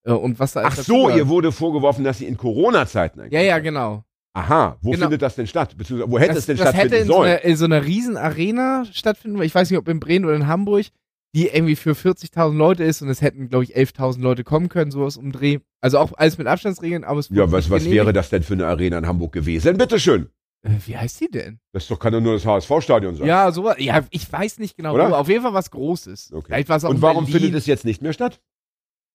äh, 0.04 0.12
und 0.12 0.38
was 0.38 0.52
da 0.52 0.62
Ach 0.64 0.76
so, 0.76 1.08
ihr 1.10 1.28
wurde 1.28 1.52
vorgeworfen, 1.52 2.04
dass 2.04 2.18
sie 2.18 2.26
in 2.26 2.36
Corona-Zeiten 2.36 3.22
Ja, 3.30 3.40
ja, 3.40 3.58
genau. 3.60 4.04
Aha, 4.38 4.76
wo 4.82 4.90
Genau. 4.92 5.04
findet 5.06 5.22
das 5.22 5.34
denn 5.36 5.46
statt? 5.46 5.76
Beziehungsweise, 5.76 6.10
wo 6.12 6.18
hätte 6.18 6.28
das, 6.30 6.38
es 6.38 6.46
denn 6.46 6.56
das 6.56 6.66
hätte 6.68 6.76
stattfinden 6.88 7.02
in 7.02 7.06
so, 7.08 7.20
einer, 7.22 7.44
in 7.44 7.56
so 7.56 7.64
einer 7.64 7.84
riesen 7.84 8.16
Arena 8.16 8.84
stattfinden, 8.92 9.42
ich 9.42 9.54
weiß 9.54 9.70
nicht, 9.70 9.78
ob 9.78 9.88
in 9.88 10.00
Bremen 10.00 10.24
oder 10.24 10.34
in 10.36 10.46
Hamburg, 10.46 10.86
die 11.34 11.46
irgendwie 11.48 11.76
für 11.76 11.92
40.000 11.92 12.56
Leute 12.56 12.84
ist 12.84 13.02
und 13.02 13.08
es 13.08 13.20
hätten, 13.20 13.48
glaube 13.48 13.64
ich, 13.64 13.76
11.000 13.76 14.20
Leute 14.20 14.44
kommen 14.44 14.68
können, 14.68 14.90
sowas 14.90 15.16
um 15.16 15.32
Dreh. 15.32 15.58
Also 15.80 15.98
auch 15.98 16.12
alles 16.16 16.38
mit 16.38 16.46
Abstandsregeln, 16.46 17.04
aber 17.04 17.20
es 17.20 17.28
Ja, 17.30 17.50
was, 17.52 17.68
was 17.70 17.82
genehmigt. 17.82 17.94
wäre 17.96 18.12
das 18.12 18.30
denn 18.30 18.42
für 18.42 18.54
eine 18.54 18.66
Arena 18.66 18.98
in 18.98 19.06
Hamburg 19.06 19.32
gewesen? 19.32 19.76
Bitteschön. 19.76 20.28
Äh, 20.62 20.70
wie 20.86 20.96
heißt 20.96 21.20
die 21.20 21.28
denn? 21.30 21.60
Das 21.72 21.86
doch, 21.86 21.98
kann 21.98 22.12
doch 22.12 22.20
nur 22.20 22.32
das 22.34 22.44
HSV-Stadion 22.46 23.14
sein. 23.16 23.26
Ja, 23.28 23.52
sowas. 23.52 23.76
Ja, 23.78 24.04
ich 24.10 24.30
weiß 24.32 24.58
nicht 24.58 24.76
genau, 24.76 24.94
Oder? 24.94 25.16
Auf 25.18 25.28
jeden 25.28 25.42
Fall 25.42 25.54
was 25.54 25.70
Großes. 25.70 26.32
Okay. 26.32 26.46
Vielleicht 26.64 26.70
auch 26.84 26.88
Und 26.90 27.02
warum 27.02 27.24
Berlin. 27.26 27.42
findet 27.42 27.58
es 27.60 27.66
jetzt 27.66 27.84
nicht 27.84 28.02
mehr 28.02 28.12
statt? 28.12 28.40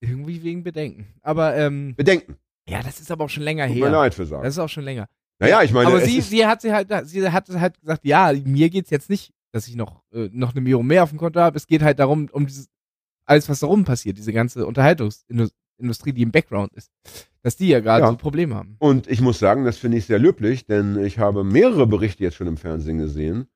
Irgendwie 0.02 0.44
wegen 0.44 0.64
Bedenken. 0.64 1.08
Aber, 1.22 1.56
ähm, 1.58 1.96
Bedenken. 1.96 2.36
Ja, 2.68 2.82
das 2.84 3.00
ist 3.00 3.12
aber 3.12 3.26
auch 3.26 3.30
schon 3.30 3.44
länger 3.44 3.68
Tut 3.68 3.76
mir 3.76 3.84
her. 3.84 3.92
leid 3.92 4.14
für 4.14 4.26
sagen. 4.26 4.44
Das 4.44 4.54
ist 4.54 4.60
auch 4.60 4.70
schon 4.70 4.84
länger. 4.84 5.08
Naja, 5.40 5.62
ich 5.64 5.74
meine, 5.74 5.88
aber 5.88 5.98
es 5.98 6.06
sie, 6.06 6.22
sie 6.22 6.46
hat 6.46 6.62
sie 6.62 6.72
halt, 6.72 6.90
sie 7.06 7.28
hat 7.30 7.50
halt 7.50 7.80
gesagt, 7.82 8.06
ja, 8.06 8.32
mir 8.46 8.70
geht's 8.70 8.90
jetzt 8.92 9.10
nicht, 9.10 9.34
dass 9.52 9.68
ich 9.68 9.76
noch, 9.76 10.04
äh, 10.14 10.30
noch 10.32 10.52
eine 10.52 10.62
Million 10.62 10.86
mehr 10.86 11.04
auf 11.04 11.10
dem 11.10 11.18
Konto 11.20 11.40
habe. 11.40 11.58
Es 11.58 11.68
geht 11.68 11.82
halt 11.82 12.00
darum, 12.00 12.30
um 12.32 12.46
dieses 12.46 12.70
alles, 13.26 13.50
was 13.50 13.60
darum 13.60 13.84
passiert, 13.84 14.18
diese 14.18 14.34
ganze 14.34 14.66
Unterhaltungsindustrie, 14.66 16.14
die 16.14 16.22
im 16.22 16.32
Background 16.32 16.74
ist, 16.74 16.92
dass 17.42 17.56
die 17.56 17.68
ja 17.70 17.80
gerade 17.80 18.04
Ja. 18.06 18.12
so 18.12 18.18
Probleme 18.18 18.56
haben. 18.56 18.76
Und 18.80 19.08
ich 19.08 19.22
muss 19.22 19.40
sagen, 19.40 19.66
das 19.66 19.78
finde 19.78 19.98
ich 19.98 20.06
sehr 20.06 20.20
löblich, 20.20 20.66
denn 20.66 21.04
ich 21.04 21.20
habe 21.20 21.44
mehrere 21.44 21.88
Berichte 21.88 22.24
jetzt 22.24 22.36
schon 22.36 22.48
im 22.48 22.58
Fernsehen 22.58 22.98
gesehen 23.00 23.48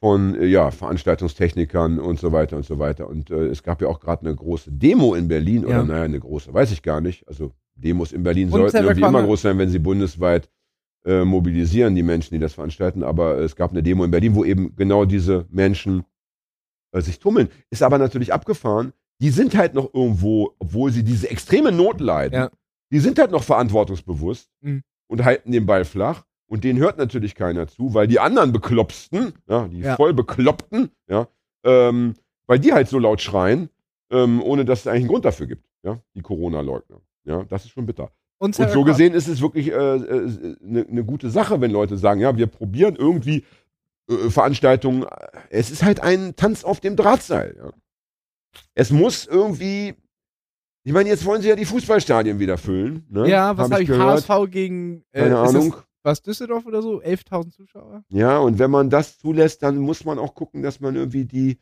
von 0.00 0.34
äh, 0.34 0.46
ja, 0.46 0.70
Veranstaltungstechnikern 0.70 1.98
und 2.00 2.18
so 2.18 2.32
weiter 2.32 2.56
und 2.56 2.64
so 2.64 2.78
weiter. 2.78 3.08
Und 3.08 3.30
äh, 3.30 3.46
es 3.46 3.62
gab 3.62 3.80
ja 3.82 3.88
auch 3.88 4.00
gerade 4.00 4.26
eine 4.26 4.34
große 4.34 4.72
Demo 4.72 5.14
in 5.14 5.28
Berlin, 5.28 5.64
oder 5.64 5.76
Ja. 5.76 5.84
naja, 5.84 6.02
eine 6.04 6.18
große, 6.20 6.52
weiß 6.52 6.72
ich 6.72 6.82
gar 6.82 7.00
nicht. 7.00 7.26
Also 7.28 7.52
Demos 7.82 8.12
in 8.12 8.22
Berlin 8.22 8.50
sollten 8.50 8.76
irgendwie 8.78 9.02
immer 9.02 9.22
groß 9.22 9.42
sein, 9.42 9.58
wenn 9.58 9.68
sie 9.68 9.78
bundesweit 9.78 10.48
äh, 11.04 11.24
mobilisieren, 11.24 11.94
die 11.94 12.02
Menschen, 12.02 12.34
die 12.34 12.38
das 12.40 12.54
veranstalten. 12.54 13.02
Aber 13.02 13.38
es 13.38 13.56
gab 13.56 13.72
eine 13.72 13.82
Demo 13.82 14.04
in 14.04 14.10
Berlin, 14.10 14.34
wo 14.34 14.44
eben 14.44 14.74
genau 14.76 15.04
diese 15.04 15.46
Menschen 15.50 16.04
äh, 16.92 17.00
sich 17.00 17.18
tummeln. 17.18 17.48
Ist 17.70 17.82
aber 17.82 17.98
natürlich 17.98 18.32
abgefahren. 18.32 18.92
Die 19.20 19.30
sind 19.30 19.54
halt 19.56 19.74
noch 19.74 19.92
irgendwo, 19.94 20.54
obwohl 20.58 20.90
sie 20.92 21.04
diese 21.04 21.28
extreme 21.30 21.72
Not 21.72 22.00
leiden, 22.00 22.34
Ja. 22.34 22.50
die 22.92 22.98
sind 23.00 23.18
halt 23.18 23.30
noch 23.30 23.42
verantwortungsbewusst 23.42 24.48
Mhm. 24.62 24.82
und 25.08 25.24
halten 25.24 25.52
den 25.52 25.66
Ball 25.66 25.84
flach. 25.84 26.24
Und 26.46 26.64
denen 26.64 26.78
hört 26.80 26.98
natürlich 26.98 27.34
keiner 27.34 27.66
zu, 27.66 27.94
weil 27.94 28.06
die 28.06 28.20
anderen 28.20 28.52
Beklopsten, 28.52 29.32
ja, 29.48 29.68
die 29.68 29.80
Ja. 29.80 29.96
voll 29.96 30.12
Bekloppten, 30.12 30.90
ja, 31.08 31.26
ähm, 31.64 32.14
weil 32.46 32.58
die 32.58 32.72
halt 32.72 32.88
so 32.88 32.98
laut 32.98 33.20
schreien, 33.22 33.70
ähm, 34.10 34.42
ohne 34.42 34.64
dass 34.66 34.80
es 34.80 34.86
eigentlich 34.86 35.02
einen 35.02 35.08
Grund 35.08 35.24
dafür 35.24 35.46
gibt, 35.46 35.64
ja, 35.82 35.98
die 36.14 36.20
Corona-Leugner. 36.20 37.00
Ja, 37.24 37.44
das 37.44 37.64
ist 37.64 37.70
schon 37.70 37.86
bitter. 37.86 38.10
Und, 38.38 38.58
Und 38.58 38.70
so 38.70 38.82
gesehen 38.82 39.14
ist 39.14 39.28
es 39.28 39.40
wirklich 39.40 39.72
eine 39.72 40.04
äh, 40.04 40.16
äh, 40.16 40.56
ne- 40.60 40.86
ne 40.88 41.04
gute 41.04 41.30
Sache, 41.30 41.60
wenn 41.60 41.70
Leute 41.70 41.96
sagen, 41.96 42.20
ja, 42.20 42.36
wir 42.36 42.48
probieren 42.48 42.96
irgendwie 42.96 43.44
äh, 44.10 44.30
Veranstaltungen. 44.30 45.06
Es 45.50 45.70
ist 45.70 45.84
halt 45.84 46.00
ein 46.00 46.34
Tanz 46.34 46.64
auf 46.64 46.80
dem 46.80 46.96
Drahtseil. 46.96 47.54
Ja. 47.56 47.72
Es 48.74 48.90
muss 48.90 49.26
irgendwie. 49.26 49.94
Ich 50.84 50.92
meine, 50.92 51.08
jetzt 51.08 51.24
wollen 51.24 51.40
sie 51.40 51.48
ja 51.48 51.54
die 51.54 51.64
Fußballstadien 51.64 52.40
wieder 52.40 52.58
füllen. 52.58 53.06
Ne? 53.08 53.28
Ja, 53.28 53.56
was 53.56 53.70
habe 53.70 53.82
ich, 53.82 53.88
gehört. 53.88 54.28
HSV 54.28 54.50
gegen, 54.50 55.04
äh, 55.12 55.20
Keine 55.22 55.38
Ahnung. 55.38 55.76
Was 56.02 56.20
Düsseldorf 56.20 56.66
oder 56.66 56.82
so? 56.82 57.00
11.000 57.00 57.52
Zuschauer? 57.52 58.02
Ja, 58.08 58.38
und 58.38 58.58
wenn 58.58 58.72
man 58.72 58.90
das 58.90 59.20
zulässt, 59.20 59.62
dann 59.62 59.76
muss 59.78 60.04
man 60.04 60.18
auch 60.18 60.34
gucken, 60.34 60.64
dass 60.64 60.80
man 60.80 60.96
irgendwie 60.96 61.24
die, 61.24 61.60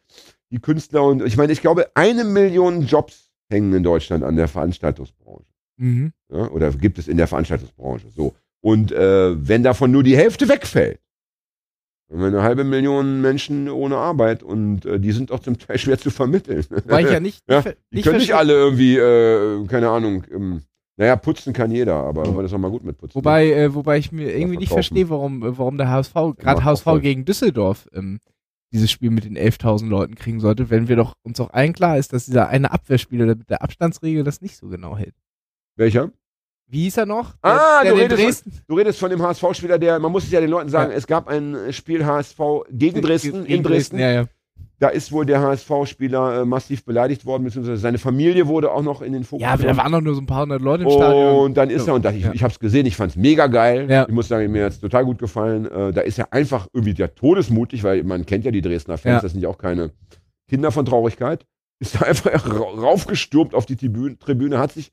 die 0.51 0.59
Künstler 0.61 1.03
und 1.05 1.23
ich 1.23 1.37
meine, 1.37 1.53
ich 1.53 1.61
glaube, 1.61 1.91
eine 1.95 2.25
Million 2.25 2.87
Jobs 2.87 3.31
hängen 3.51 3.75
in 3.75 3.83
Deutschland 3.83 4.25
an 4.25 4.37
der 4.37 4.49
Veranstaltungsbranche. 4.49 5.45
Mhm. 5.81 6.13
Ja, 6.31 6.49
oder 6.49 6.71
gibt 6.73 6.99
es 6.99 7.09
in 7.09 7.17
der 7.17 7.27
Veranstaltungsbranche 7.27 8.11
so. 8.15 8.35
Und 8.61 8.93
äh, 8.93 9.49
wenn 9.49 9.63
davon 9.63 9.91
nur 9.91 10.03
die 10.03 10.17
Hälfte 10.17 10.49
wegfällt, 10.49 11.01
haben 12.11 12.21
wir 12.21 12.27
eine 12.27 12.43
halbe 12.43 12.65
Million 12.65 13.21
Menschen 13.21 13.69
ohne 13.69 13.97
Arbeit 13.97 14.43
und 14.43 14.85
äh, 14.85 15.01
die 15.01 15.13
sind 15.13 15.33
auch 15.33 15.41
zum 15.41 15.59
Teil 15.59 15.79
schwer 15.79 15.99
zu 15.99 16.11
vermitteln. 16.11 16.65
Weil 16.85 17.07
ich 17.07 17.13
ja 17.13 17.21
nicht, 17.21 17.43
Ja, 17.49 17.63
die 17.63 17.73
nicht 17.93 18.05
können 18.05 18.19
nicht 18.19 18.35
alle 18.35 18.53
irgendwie, 18.53 18.97
äh, 18.97 19.67
keine 19.67 19.89
Ahnung, 19.89 20.25
ähm, 20.31 20.63
naja, 20.99 21.17
putzen 21.17 21.55
kann 21.55 21.71
jeder, 21.71 21.95
aber 21.95 22.27
wir 22.37 22.43
das 22.43 22.53
auch 22.53 22.59
mal 22.59 22.71
gut 22.71 22.85
mit 22.85 22.99
putzen. 22.99 23.15
Wobei, 23.15 23.53
äh, 23.53 23.75
wobei 23.75 23.97
ich 23.97 24.13
mir 24.13 24.37
irgendwie 24.37 24.59
nicht 24.59 24.73
verstehe, 24.73 25.09
warum, 25.09 25.43
äh, 25.43 25.57
warum 25.57 25.79
der 25.79 25.89
HSV, 25.89 26.15
gerade 26.37 26.63
HSV 26.63 27.01
gegen 27.01 27.25
Düsseldorf, 27.25 27.89
ähm, 27.95 28.19
dieses 28.73 28.91
Spiel 28.91 29.11
mit 29.11 29.25
den 29.25 29.37
11.000 29.37 29.89
Leuten 29.89 30.15
kriegen 30.15 30.41
sollte, 30.41 30.69
wenn 30.69 30.89
wir 30.89 30.97
doch 30.97 31.15
uns 31.23 31.41
auch 31.41 31.51
allen 31.53 31.73
klar 31.73 31.97
ist, 31.97 32.13
dass 32.13 32.27
dieser 32.27 32.49
eine 32.49 32.71
Abwehrspieler 32.71 33.27
mit 33.27 33.49
der 33.49 33.63
Abstandsregel 33.63 34.25
das 34.25 34.43
nicht 34.43 34.57
so 34.57 34.69
genau 34.69 34.97
hält. 34.97 35.15
Welcher? 35.81 36.11
Wie 36.69 36.83
hieß 36.83 36.99
er 36.99 37.07
noch? 37.07 37.35
Ah, 37.43 37.83
der, 37.83 37.93
du 37.93 37.97
der 37.97 38.05
in 38.07 38.13
redest 38.13 38.45
Dresden. 38.45 38.63
Du 38.69 38.75
redest 38.77 38.99
von 39.01 39.11
dem 39.11 39.23
HSV-Spieler, 39.23 39.79
der, 39.79 39.99
man 39.99 40.13
muss 40.13 40.25
es 40.25 40.31
ja 40.31 40.41
den 40.41 40.51
Leuten 40.51 40.69
sagen, 40.69 40.91
Ja. 40.93 40.97
es 40.99 41.07
gab 41.07 41.27
ein 41.27 41.57
Spiel 41.73 42.05
HSV 42.05 42.39
gegen 42.71 43.01
Dresden, 43.01 43.45
Gegen 43.45 43.47
in 43.47 43.63
Dresden. 43.63 43.99
Ja, 43.99 44.11
ja. 44.13 44.25
Da 44.79 44.89
ist 44.89 45.11
wohl 45.11 45.25
der 45.27 45.41
HSV-Spieler 45.41 46.43
äh, 46.43 46.45
massiv 46.45 46.85
beleidigt 46.85 47.25
worden, 47.27 47.45
beziehungsweise 47.45 47.79
seine 47.81 47.99
Familie 47.99 48.47
wurde 48.47 48.71
auch 48.71 48.83
noch 48.83 49.01
in 49.03 49.13
den 49.15 49.25
Fokus 49.25 49.43
Ja, 49.43 49.57
da 49.57 49.77
waren 49.77 49.91
doch 49.93 50.01
nur 50.03 50.15
so 50.15 50.21
ein 50.21 50.27
paar 50.27 50.43
hundert 50.43 50.61
Leute 50.63 50.85
im 50.85 50.91
Stadion. 50.91 51.37
Und 51.47 51.57
dann 51.57 51.71
ist 51.71 51.89
er, 51.89 51.95
und 51.95 52.05
da, 52.05 52.13
ich, 52.13 52.25
Ja. 52.25 52.33
ich 52.35 52.43
habe 52.43 52.53
es 52.53 52.59
gesehen, 52.61 52.85
ich 52.87 52.97
fand 52.97 53.13
es 53.13 53.17
mega 53.17 53.47
geil. 53.47 54.07
Ich 54.09 54.15
muss 54.15 54.29
sagen, 54.29 54.51
mir 54.53 54.65
hat 54.67 54.73
es 54.73 54.81
total 54.81 55.05
gut 55.07 55.19
gefallen. 55.19 55.65
Äh, 55.67 55.93
da 55.93 56.03
ist 56.03 56.19
er 56.19 56.33
einfach 56.33 56.69
irgendwie 56.75 56.95
der 56.95 57.15
todesmutig, 57.15 57.85
weil 57.85 58.05
man 58.05 58.27
kennt 58.27 58.45
ja 58.45 58.51
die 58.51 58.61
Dresdner 58.63 58.99
Fans, 58.99 59.23
das 59.23 59.33
sind 59.33 59.41
ja 59.41 59.49
auch 59.49 59.59
keine 59.59 59.93
Kinder 60.49 60.71
von 60.73 60.85
Traurigkeit. 60.85 61.47
Ist 61.81 61.95
da 62.01 62.07
einfach 62.07 62.31
ra- 62.47 62.81
raufgestürmt 62.81 63.55
auf 63.55 63.65
die 63.67 63.77
Tribüne, 63.77 64.19
Tribüne 64.19 64.59
hat 64.59 64.73
sich 64.73 64.93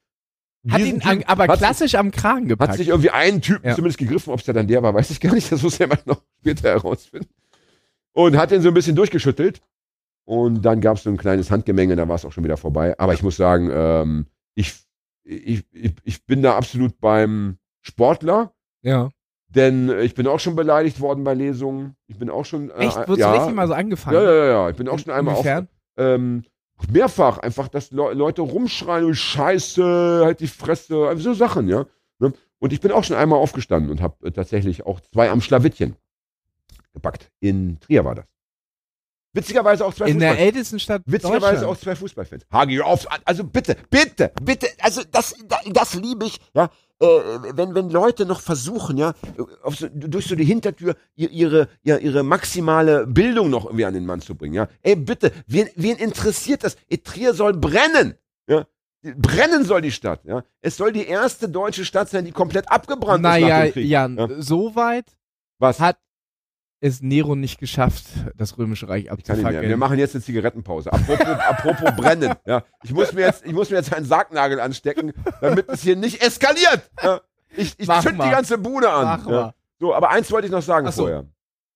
Hat 0.72 0.82
ihn 0.82 1.02
an, 1.04 1.24
aber 1.28 1.48
hat 1.48 1.58
klassisch 1.60 1.96
am 1.96 2.12
Kragen 2.12 2.42
Sich, 2.42 2.50
gepackt. 2.50 2.72
hat 2.72 2.78
sich 2.78 2.88
irgendwie 2.90 3.10
einen 3.12 3.42
Typen 3.42 3.68
Ja. 3.68 3.76
zumindest 3.76 4.00
gegriffen, 4.00 4.32
ob 4.34 4.40
es 4.40 4.48
ja 4.48 4.54
dann 4.54 4.68
der 4.68 4.84
war, 4.84 4.94
weiß 4.94 5.10
ich 5.12 5.20
gar 5.20 5.34
nicht. 5.34 5.52
Das 5.52 5.62
muss 5.62 5.80
mal 5.80 5.98
noch 6.06 6.22
später 6.40 6.70
herausfinden. 6.70 7.30
Und 8.14 8.38
hat 8.38 8.52
den 8.52 8.62
so 8.62 8.68
ein 8.70 8.74
bisschen 8.74 8.96
durchgeschüttelt. 8.96 9.62
Und 10.26 10.64
dann 10.64 10.82
gab 10.82 10.98
es 10.98 11.04
so 11.04 11.10
ein 11.10 11.18
kleines 11.18 11.52
Handgemenge, 11.52 11.96
da 11.96 12.08
war 12.08 12.16
es 12.16 12.26
auch 12.26 12.32
schon 12.34 12.44
wieder 12.44 12.58
vorbei. 12.58 12.98
Aber 13.00 13.14
ich 13.14 13.24
muss 13.24 13.38
sagen, 13.38 13.70
ähm, 13.72 14.26
ich, 14.56 14.74
ich, 15.24 15.64
ich, 15.72 15.94
ich 16.04 16.26
bin 16.26 16.42
da 16.42 16.58
absolut 16.58 17.00
beim 17.00 17.58
Sportler. 17.82 18.52
ja. 18.82 19.10
Denn 19.50 19.88
äh, 19.88 20.02
ich 20.02 20.14
bin 20.14 20.28
auch 20.28 20.42
schon 20.42 20.58
beleidigt 20.58 21.00
worden 21.00 21.24
bei 21.24 21.34
Lesungen. 21.34 21.96
Ich 22.08 22.18
bin 22.20 22.30
auch 22.30 22.44
schon. 22.44 22.70
Äh, 22.70 22.80
Echt? 22.88 22.98
Wurdest 22.98 23.20
ja, 23.20 23.32
du 23.32 23.38
richtig 23.38 23.56
mal 23.56 23.66
so 23.68 23.74
angefangen? 23.74 24.18
ja, 24.18 24.24
ja, 24.24 24.46
ja. 24.46 24.70
Ich 24.70 24.76
bin 24.76 24.90
auch 24.90 25.00
schon 25.00 25.14
einmal 25.14 25.36
auf, 25.36 25.46
Inwiefern? 25.46 25.68
ähm, 25.96 26.44
mehrfach 26.92 27.38
einfach, 27.40 27.68
dass 27.68 27.92
Le 27.92 28.14
Leute 28.14 28.42
rumschreien 28.42 29.06
und 29.06 29.16
Scheiße, 29.16 30.22
halt 30.24 30.40
die 30.40 30.48
Fresse, 30.48 31.08
also 31.08 31.22
so 31.22 31.34
Sachen, 31.34 31.68
ja. 31.68 31.86
Ne? 32.20 32.34
Und 32.60 32.74
ich 32.74 32.82
bin 32.82 32.92
auch 32.92 33.04
schon 33.04 33.16
einmal 33.16 33.40
aufgestanden 33.40 33.92
und 33.92 34.02
habe 34.02 34.28
äh, 34.28 34.32
tatsächlich 34.32 34.86
auch 34.86 35.00
zwei 35.00 35.30
am 35.30 35.42
Schlawittchen 35.42 35.96
gepackt. 36.94 37.32
In 37.40 37.80
Trier 37.80 38.06
war 38.06 38.16
das. 38.16 38.26
Witzigerweise 39.34 39.86
auch 39.86 39.94
zwei 39.94 40.10
In 40.10 40.20
der 40.20 40.34
Fußball- 40.34 40.38
ältesten 40.38 40.80
Stadt 40.80 41.02
Witzigerweise 41.06 41.68
auch 41.68 41.78
zwei 41.78 41.96
Fußballfans. 41.96 42.48
Hagi, 42.52 42.82
auf, 42.82 43.06
also 43.26 43.44
bitte, 43.44 43.76
bitte, 43.90 44.32
bitte, 44.42 44.68
also 44.80 45.04
das, 45.12 45.36
das 45.68 45.94
liebe 45.94 46.26
ich, 46.26 46.40
ja, 46.56 46.70
äh, 47.00 47.06
wenn, 47.56 47.76
wenn 47.76 47.90
Leute 47.90 48.26
noch 48.26 48.42
versuchen, 48.42 48.98
ja, 48.98 49.14
auf 49.64 49.76
so, 49.76 49.88
durch 49.94 50.26
so 50.28 50.36
die 50.36 50.46
Hintertür 50.46 50.96
ihr- 51.16 51.30
ihre, 51.32 51.68
ja, 51.84 51.98
ihre 51.98 52.24
maximale 52.24 53.06
Bildung 53.08 53.50
noch 53.50 53.66
irgendwie 53.66 53.86
an 53.86 53.94
den 53.94 54.06
Mann 54.06 54.22
zu 54.22 54.36
bringen, 54.36 54.54
ja. 54.56 54.68
Ey, 54.82 54.96
bitte, 54.96 55.32
wen, 55.48 55.68
wen 55.76 55.98
interessiert 55.98 56.64
das? 56.64 56.76
Ey, 56.90 56.98
Trier 56.98 57.34
soll 57.34 57.54
brennen, 57.54 58.16
ja. 58.48 58.66
Brennen 59.16 59.64
soll 59.64 59.82
die 59.82 59.92
Stadt, 59.92 60.26
ja. 60.26 60.44
Es 60.62 60.76
soll 60.78 60.92
die 60.92 61.06
erste 61.06 61.48
deutsche 61.48 61.86
Stadt 61.86 62.10
sein, 62.10 62.26
die 62.26 62.32
komplett 62.32 62.70
abgebrannt 62.72 63.20
ist 63.20 63.24
nach 63.24 63.40
Naja, 63.40 63.64
dem 63.64 63.74
Krieg. 63.74 63.88
Jan, 63.88 64.18
Ja. 64.18 64.28
so 64.40 64.76
weit 64.76 65.06
Was? 65.60 65.80
hat 65.80 65.98
es 66.80 67.02
Nero 67.02 67.36
nicht 67.36 67.60
geschafft, 67.60 68.06
das 68.36 68.58
Römische 68.58 68.88
Reich 68.88 69.12
abzufackeln. 69.12 69.68
Wir 69.68 69.78
machen 69.78 69.98
jetzt 69.98 70.16
eine 70.16 70.24
Zigarettenpause. 70.24 70.92
Apropos, 70.94 71.26
apropos 71.48 71.96
brennen. 71.96 72.36
Ja, 72.46 72.64
ich 72.84 72.94
muss 72.94 73.14
mir 73.14 73.22
jetzt, 73.22 73.46
ich 73.46 73.54
muss 73.54 73.70
mir 73.70 73.78
jetzt 73.78 73.94
einen 73.94 74.06
Sargnagel 74.06 74.60
anstecken, 74.60 75.14
damit 75.42 75.68
es 75.70 75.82
hier 75.82 75.96
nicht 75.96 76.22
eskaliert. 76.22 76.90
Ja, 77.02 77.22
ich 77.56 77.74
ich 77.78 77.88
zünd 77.88 78.22
die 78.24 78.30
ganze 78.30 78.58
Bude 78.58 78.90
an. 78.92 79.26
Ja. 79.28 79.54
So, 79.80 79.94
aber 79.96 80.10
eins 80.10 80.32
wollte 80.32 80.48
ich 80.48 80.52
noch 80.52 80.62
sagen 80.62 80.92
so. 80.92 81.04
vorher. 81.04 81.26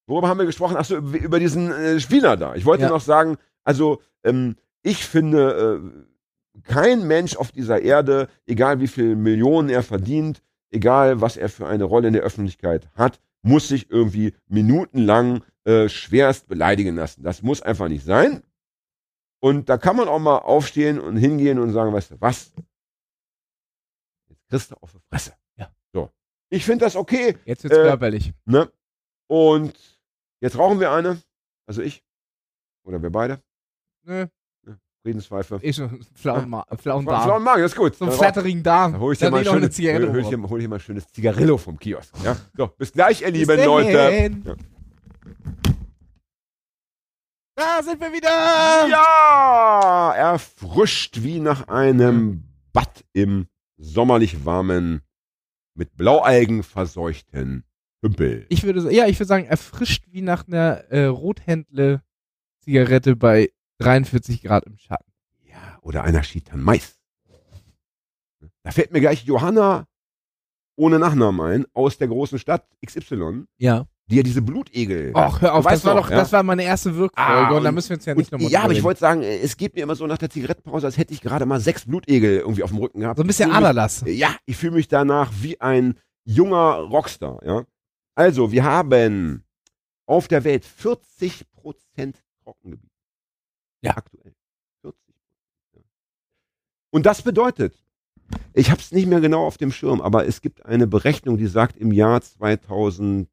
Worüber 0.07 0.27
haben 0.27 0.39
wir 0.39 0.45
gesprochen? 0.45 0.75
Achso, 0.77 0.97
über 0.97 1.39
diesen 1.39 1.71
äh, 1.71 1.99
Spieler 1.99 2.35
da. 2.37 2.55
Ich 2.55 2.65
wollte 2.65 2.83
Ja. 2.83 2.89
noch 2.89 3.01
sagen, 3.01 3.37
also 3.63 4.01
ähm, 4.23 4.55
ich 4.83 5.05
finde, 5.05 5.81
äh, 5.83 6.61
kein 6.63 7.07
Mensch 7.07 7.35
auf 7.37 7.51
dieser 7.51 7.81
Erde, 7.81 8.27
egal 8.45 8.79
wie 8.81 8.87
viel 8.87 9.15
Millionen 9.15 9.69
er 9.69 9.83
verdient, 9.83 10.41
egal 10.69 11.21
was 11.21 11.37
er 11.37 11.49
für 11.49 11.67
eine 11.67 11.85
Rolle 11.85 12.07
in 12.07 12.13
der 12.13 12.23
Öffentlichkeit 12.23 12.89
hat, 12.95 13.19
muss 13.41 13.67
sich 13.67 13.89
irgendwie 13.89 14.35
minutenlang 14.47 15.43
äh, 15.63 15.89
schwerst 15.89 16.47
beleidigen 16.47 16.95
lassen. 16.95 17.23
Das 17.23 17.41
muss 17.41 17.61
einfach 17.61 17.87
nicht 17.87 18.03
sein. 18.05 18.43
Und 19.39 19.69
da 19.69 19.77
kann 19.77 19.95
man 19.95 20.07
auch 20.07 20.19
mal 20.19 20.37
aufstehen 20.37 20.99
und 20.99 21.17
hingehen 21.17 21.59
und 21.59 21.71
sagen, 21.71 21.93
weißt 21.93 22.11
du 22.11 22.21
was? 22.21 22.53
Jetzt 24.29 24.47
kriegst 24.49 24.71
du 24.71 24.75
auf 24.75 24.91
die 24.91 24.99
Fresse. 25.09 25.33
Ja. 25.57 25.73
So. 25.93 26.11
Ich 26.49 26.65
finde 26.65 26.85
das 26.85 26.95
okay. 26.95 27.37
Jetzt 27.45 27.63
wird's 27.63 27.77
Äh, 27.77 27.81
körperlich. 27.83 28.33
Ne? 28.45 28.71
Und 29.27 29.75
jetzt 30.41 30.57
rauchen 30.57 30.79
wir 30.79 30.91
eine. 30.91 31.21
Also 31.65 31.81
ich. 31.81 32.03
Oder 32.83 33.01
wir 33.01 33.09
beide. 33.09 33.41
Nö, 34.03 34.27
Friedenspfeife. 35.03 35.59
eh 35.61 35.73
schon 35.73 36.03
flauen, 36.13 36.49
Ma 36.49 36.63
flauen 36.77 37.03
Flauen 37.03 37.05
Darm. 37.05 37.43
Magen, 37.43 37.61
das 37.63 37.71
ist 37.71 37.77
gut. 37.77 37.95
So 37.95 38.05
ein 38.05 38.09
Dann 38.09 38.17
flatterigen 38.19 38.63
Darm. 38.63 38.91
Dann 38.93 39.01
hol 39.01 39.13
ich 39.13 39.19
dir 39.19 39.31
mal 39.31 39.43
schönes, 39.43 39.75
Zigarette 39.75 40.07
hol, 40.07 40.13
hol, 40.23 40.33
ich 40.33 40.49
hol 40.49 40.61
ich 40.61 40.67
mal 40.67 40.75
ein 40.75 40.79
schönes 40.79 41.07
Zigarillo 41.11 41.57
vom 41.57 41.77
Kiosk. 41.79 42.13
Ja? 42.23 42.37
So, 42.55 42.67
bis 42.67 42.91
gleich, 42.91 43.21
ihr 43.21 43.31
Bis 43.31 43.47
lieben 43.47 43.65
Leute. 43.65 43.93
dahin. 43.93 44.43
Ja. 44.45 44.55
Da 47.55 47.81
sind 47.83 47.99
wir 47.99 48.11
wieder! 48.13 48.87
Ja, 48.89 50.13
erfrischt 50.15 51.21
wie 51.21 51.39
nach 51.39 51.67
einem 51.67 52.43
Bad 52.73 53.03
im 53.13 53.47
sommerlich 53.77 54.45
warmen, 54.45 55.01
mit 55.75 55.95
Blaualgen 55.97 56.63
verseuchten 56.63 57.63
Hümpel. 58.01 58.45
Ich 58.49 58.63
würde, 58.63 58.91
ja, 58.93 59.05
ich 59.07 59.19
würde 59.19 59.27
sagen, 59.27 59.45
erfrischt 59.45 60.05
wie 60.11 60.21
nach 60.21 60.47
einer 60.47 60.85
äh, 60.89 61.05
Rothändle-Zigarette 61.05 63.15
bei 63.15 63.51
43 63.81 64.43
Grad 64.43 64.65
im 64.65 64.77
Schatten. 64.77 65.11
Ja, 65.43 65.77
oder 65.81 66.03
einer 66.03 66.23
Schitan 66.23 66.61
Mais. 66.61 66.97
Da 68.63 68.71
fällt 68.71 68.91
mir 68.91 69.01
gleich 69.01 69.23
Johanna 69.23 69.87
ohne 70.75 70.99
Nachnamen 70.99 71.41
ein, 71.41 71.65
aus 71.73 71.97
der 71.97 72.07
großen 72.07 72.39
Stadt 72.39 72.65
XY. 72.85 73.45
Ja. 73.57 73.85
die 74.07 74.15
ja 74.17 74.23
diese 74.23 74.41
Blutegel. 74.41 75.11
Ach, 75.15 75.41
hör 75.41 75.53
auf, 75.55 75.65
das 75.65 75.83
war 75.85 75.95
doch, 75.95 76.09
ja. 76.09 76.15
das 76.17 76.31
war 76.31 76.43
meine 76.43 76.63
erste 76.63 76.95
Wirkfolge 76.95 77.29
Ah, 77.31 77.49
und 77.55 77.63
da 77.63 77.69
und- 77.69 77.75
müssen 77.75 77.89
wir 77.89 77.97
uns 77.97 78.05
ja 78.05 78.15
nicht 78.15 78.31
nochmal 78.31 78.49
ja, 78.49 78.61
aber 78.63 78.73
ich 78.73 78.83
wollte 78.83 78.99
sagen, 78.99 79.21
es 79.23 79.57
geht 79.57 79.75
mir 79.75 79.83
immer 79.83 79.95
so 79.95 80.05
nach 80.07 80.17
der 80.17 80.29
Zigarettenpause, 80.29 80.85
als 80.87 80.97
hätte 80.97 81.13
ich 81.13 81.21
gerade 81.21 81.45
mal 81.45 81.59
sechs 81.59 81.85
Blutegel 81.85 82.39
irgendwie 82.39 82.63
auf 82.63 82.71
dem 82.71 82.79
Rücken 82.79 83.01
gehabt. 83.01 83.17
So 83.17 83.23
ein 83.23 83.27
bisschen 83.27 83.51
Aderlass. 83.51 84.03
Ja, 84.05 84.35
ich 84.45 84.57
fühle 84.57 84.73
mich 84.73 84.87
danach 84.87 85.31
wie 85.41 85.59
ein 85.61 85.95
junger 86.23 86.75
Rockstar, 86.75 87.39
ja. 87.45 87.63
Also, 88.15 88.51
wir 88.51 88.63
haben 88.63 89.43
auf 90.05 90.27
der 90.27 90.43
Welt 90.43 90.65
40 90.65 91.49
Prozent 91.51 92.21
Trockengebiet. 92.43 92.90
Ja. 93.81 93.97
Aktuell. 93.97 94.35
40 94.81 95.15
Ja. 95.73 95.81
Und 96.91 97.05
das 97.05 97.21
bedeutet, 97.21 97.81
ich 98.53 98.69
habe 98.71 98.81
es 98.81 98.91
nicht 98.91 99.07
mehr 99.07 99.21
genau 99.21 99.45
auf 99.45 99.57
dem 99.57 99.71
Schirm, 99.71 100.01
aber 100.01 100.25
es 100.25 100.41
gibt 100.41 100.65
eine 100.65 100.87
Berechnung, 100.87 101.37
die 101.37 101.47
sagt, 101.47 101.77
im 101.77 101.91
Jahr 101.91 102.21
2050, 102.21 103.29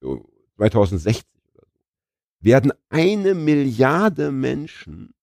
so 0.00 0.28
2060 0.56 1.26
oder 1.54 1.66
so, 1.66 1.80
werden 2.40 2.72
eine 2.88 3.34
Milliarde 3.34 4.30
Menschen 4.30 5.14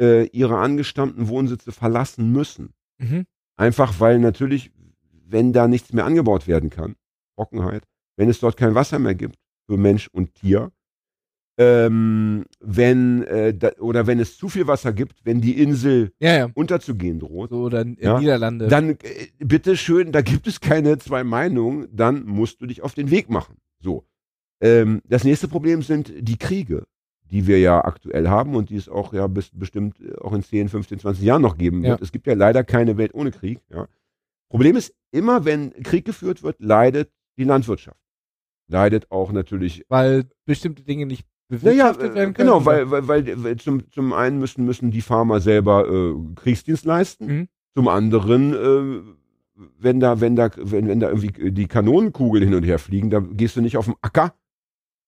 äh, 0.00 0.26
ihre 0.28 0.58
angestammten 0.58 1.28
Wohnsitze 1.28 1.72
verlassen 1.72 2.32
müssen. 2.32 2.74
Mhm. 2.98 3.26
Einfach 3.56 4.00
weil 4.00 4.18
natürlich, 4.18 4.70
wenn 5.10 5.52
da 5.52 5.68
nichts 5.68 5.92
mehr 5.92 6.04
angebaut 6.04 6.46
werden 6.46 6.70
kann, 6.70 6.96
Trockenheit, 7.36 7.84
wenn 8.16 8.28
es 8.28 8.40
dort 8.40 8.56
kein 8.56 8.74
Wasser 8.74 8.98
mehr 8.98 9.14
gibt 9.14 9.38
für 9.66 9.76
Mensch 9.76 10.08
und 10.08 10.34
Tier, 10.34 10.72
ähm, 11.86 12.44
wenn 12.60 13.22
äh, 13.24 13.54
da, 13.54 13.70
oder 13.78 14.06
wenn 14.06 14.18
es 14.20 14.36
zu 14.36 14.48
viel 14.48 14.66
Wasser 14.66 14.92
gibt, 14.92 15.24
wenn 15.24 15.40
die 15.40 15.60
Insel 15.62 16.12
Ja, 16.20 16.36
ja. 16.36 16.48
unterzugehen 16.54 17.18
droht, 17.20 17.50
So, 17.50 17.62
oder 17.62 17.82
in 17.82 17.96
Ja. 18.00 18.18
Niederlande. 18.18 18.68
dann 18.68 18.90
äh, 18.90 18.96
bitte 19.38 19.76
schön, 19.76 20.12
da 20.12 20.22
gibt 20.22 20.46
es 20.46 20.60
keine 20.60 20.98
zwei 20.98 21.24
Meinungen, 21.24 21.88
dann 21.92 22.24
musst 22.24 22.60
du 22.60 22.66
dich 22.66 22.82
auf 22.82 22.94
den 22.94 23.10
Weg 23.10 23.30
machen. 23.30 23.56
So. 23.80 24.04
Ähm, 24.60 25.02
das 25.08 25.24
nächste 25.24 25.48
Problem 25.48 25.82
sind 25.82 26.12
die 26.20 26.36
Kriege, 26.38 26.84
die 27.30 27.46
wir 27.46 27.58
ja 27.58 27.84
aktuell 27.84 28.28
haben 28.28 28.54
und 28.54 28.70
die 28.70 28.76
es 28.76 28.88
auch 28.88 29.12
ja 29.12 29.26
bis, 29.26 29.50
bestimmt 29.52 29.98
äh, 30.00 30.14
auch 30.20 30.32
in 30.32 30.42
10, 30.42 30.68
15, 30.68 30.98
20 31.00 31.24
Jahren 31.24 31.42
noch 31.42 31.56
geben 31.58 31.82
wird. 31.82 32.00
Es 32.02 32.12
gibt 32.12 32.26
ja 32.26 32.34
leider 32.34 32.62
keine 32.64 32.96
Welt 32.96 33.14
ohne 33.14 33.30
Krieg. 33.30 33.58
Ja. 33.70 33.88
Problem 34.48 34.76
ist, 34.76 34.94
immer 35.12 35.44
wenn 35.44 35.72
Krieg 35.82 36.04
geführt 36.04 36.42
wird, 36.42 36.56
leidet 36.60 37.10
die 37.38 37.44
Landwirtschaft. 37.44 37.98
Leidet 38.68 39.10
auch 39.10 39.32
natürlich 39.32 39.84
weil 39.88 40.24
bestimmte 40.46 40.82
Dinge 40.82 41.04
nicht 41.06 41.26
bewirtschaftet 41.60 42.12
äh, 42.12 42.14
werden 42.14 42.34
können. 42.34 42.48
genau, 42.48 42.64
weil, 42.64 42.90
weil, 42.90 43.06
weil, 43.08 43.56
zum, 43.56 43.90
zum 43.90 44.12
einen 44.12 44.38
müssen, 44.38 44.64
müssen 44.64 44.90
die 44.90 45.02
Farmer 45.02 45.40
selber 45.40 45.88
äh, 45.88 46.14
Kriegsdienst 46.36 46.84
leisten, 46.84 47.26
Mhm. 47.26 47.48
zum 47.76 47.88
anderen, 47.88 48.52
äh, 48.54 49.00
wenn 49.78 50.00
da, 50.00 50.20
wenn 50.20 50.34
da, 50.36 50.50
wenn, 50.56 50.88
wenn 50.88 51.00
da 51.00 51.08
irgendwie 51.08 51.52
die 51.52 51.66
Kanonenkugeln 51.66 52.44
hin 52.44 52.54
und 52.54 52.62
her 52.64 52.78
fliegen, 52.78 53.10
da 53.10 53.20
gehst 53.20 53.56
du 53.56 53.60
nicht 53.60 53.76
auf 53.76 53.84
den 53.86 53.94
Acker 54.00 54.34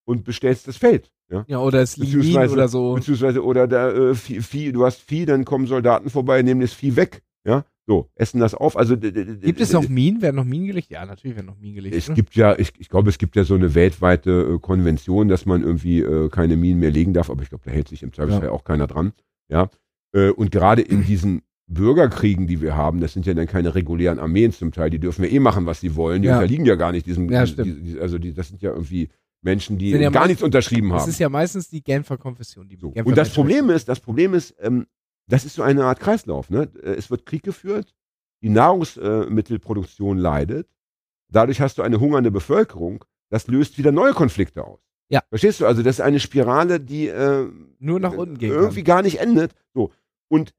und 0.04 0.24
bestellst 0.24 0.68
das 0.68 0.76
Feld. 0.76 1.10
Ja? 1.30 1.44
Ja, 1.48 1.58
oder 1.60 1.80
es 1.80 1.98
Beziehungsweise- 1.98 2.52
oder 2.52 2.68
so. 2.68 2.94
Beziehungsweise, 2.94 3.42
oder 3.42 3.66
da, 3.66 3.90
äh, 3.90 4.14
Vieh, 4.14 4.40
Vieh, 4.42 4.72
du 4.72 4.84
hast 4.84 5.00
Vieh, 5.00 5.24
dann 5.24 5.44
kommen 5.44 5.66
Soldaten 5.66 6.10
vorbei, 6.10 6.42
nehmen 6.42 6.60
das 6.60 6.72
Vieh 6.74 6.94
weg. 6.96 7.22
Ja, 7.46 7.64
so, 7.86 8.08
essen 8.14 8.40
das 8.40 8.54
auf. 8.54 8.76
Also, 8.78 8.96
Gibt 8.96 9.60
es 9.60 9.72
noch 9.72 9.88
Minen? 9.88 10.22
Werden 10.22 10.36
noch 10.36 10.44
Minen 10.44 10.66
gelegt? 10.66 10.90
Ja, 10.90 11.04
natürlich 11.04 11.36
werden 11.36 11.46
noch 11.46 11.58
Minen 11.58 11.74
gelegt. 11.74 11.94
es 11.94 12.08
ne? 12.08 12.14
gibt 12.14 12.34
ja, 12.34 12.58
ich, 12.58 12.72
ich 12.78 12.88
glaube, 12.88 13.10
es 13.10 13.18
gibt 13.18 13.36
ja 13.36 13.44
so 13.44 13.54
eine 13.54 13.74
weltweite 13.74 14.54
äh, 14.54 14.58
Konvention, 14.58 15.28
dass 15.28 15.44
man 15.46 15.62
irgendwie 15.62 16.00
äh, 16.00 16.28
keine 16.30 16.56
Minen 16.56 16.80
mehr 16.80 16.90
legen 16.90 17.12
darf, 17.12 17.28
aber 17.30 17.42
ich 17.42 17.50
glaube, 17.50 17.64
da 17.66 17.70
hält 17.70 17.88
sich 17.88 18.02
im 18.02 18.12
Zweifelsfall 18.12 18.48
auch 18.48 18.64
keiner 18.64 18.86
dran. 18.86 19.12
Ja. 19.48 19.68
Äh, 20.12 20.30
und 20.30 20.50
gerade 20.50 20.80
in 20.82 21.04
diesen 21.06 21.42
Bürgerkriegen, 21.66 22.46
die 22.46 22.60
wir 22.60 22.76
haben, 22.76 23.00
das 23.00 23.12
sind 23.14 23.26
ja 23.26 23.34
dann 23.34 23.46
keine 23.46 23.74
regulären 23.74 24.18
Armeen 24.18 24.52
zum 24.52 24.72
Teil, 24.72 24.90
die 24.90 24.98
dürfen 24.98 25.24
ja 25.24 25.30
eh 25.30 25.38
machen, 25.40 25.66
was 25.66 25.80
sie 25.80 25.96
wollen, 25.96 26.22
die 26.22 26.28
Ja. 26.28 26.34
unterliegen 26.36 26.66
ja 26.66 26.74
gar 26.74 26.92
nicht 26.92 27.06
diesem, 27.06 27.30
Ja, 27.30 27.44
die, 27.44 27.98
also 28.00 28.18
die, 28.18 28.32
das 28.34 28.48
sind 28.48 28.60
ja 28.62 28.70
irgendwie 28.70 29.08
Menschen, 29.42 29.76
die 29.78 29.90
ja 29.90 30.08
gar 30.10 30.20
meist- 30.22 30.28
nichts 30.28 30.42
unterschrieben 30.42 30.90
Das 30.90 31.02
haben. 31.02 31.10
ist 31.10 31.18
ja 31.18 31.28
meistens 31.28 31.68
die 31.68 31.82
Genfer 31.82 32.16
Konfession. 32.16 32.68
Die 32.68 32.76
So. 32.76 32.90
Genfer 32.90 33.08
Und 33.08 33.16
das. 33.18 33.30
Problem 33.32 33.68
ist, 33.70 33.88
das 33.88 34.00
Problem 34.00 34.32
ist, 34.34 34.54
ähm, 34.60 34.86
das 35.26 35.44
ist 35.44 35.54
so 35.54 35.62
eine 35.62 35.84
Art 35.84 36.00
Kreislauf. 36.00 36.50
Ne? 36.50 36.68
Äh, 36.82 36.94
Es 36.94 37.10
wird 37.10 37.26
Krieg 37.26 37.42
geführt, 37.42 37.94
die 38.42 38.48
Nahrungsmittelproduktion 38.50 40.18
leidet, 40.18 40.68
dadurch 41.28 41.60
hast 41.60 41.78
du 41.78 41.82
eine 41.82 42.00
hungernde 42.00 42.30
Bevölkerung, 42.30 43.04
das 43.30 43.46
löst 43.48 43.78
wieder 43.78 43.92
neue 43.92 44.12
Konflikte 44.12 44.64
aus. 44.64 44.80
Ja. 45.08 45.22
Verstehst 45.28 45.60
du? 45.60 45.66
Also 45.66 45.82
das 45.82 45.96
ist 45.96 46.00
eine 46.00 46.20
Spirale, 46.20 46.80
die 46.80 47.08
äh, 47.08 47.48
Nur 47.78 48.00
nach 48.00 48.12
unten 48.14 48.38
gehen 48.38 48.52
irgendwie 48.52 48.82
kann. 48.82 48.96
gar 48.96 49.02
nicht 49.02 49.20
endet. 49.20 49.54
So. 49.74 49.92
Und 50.28 50.54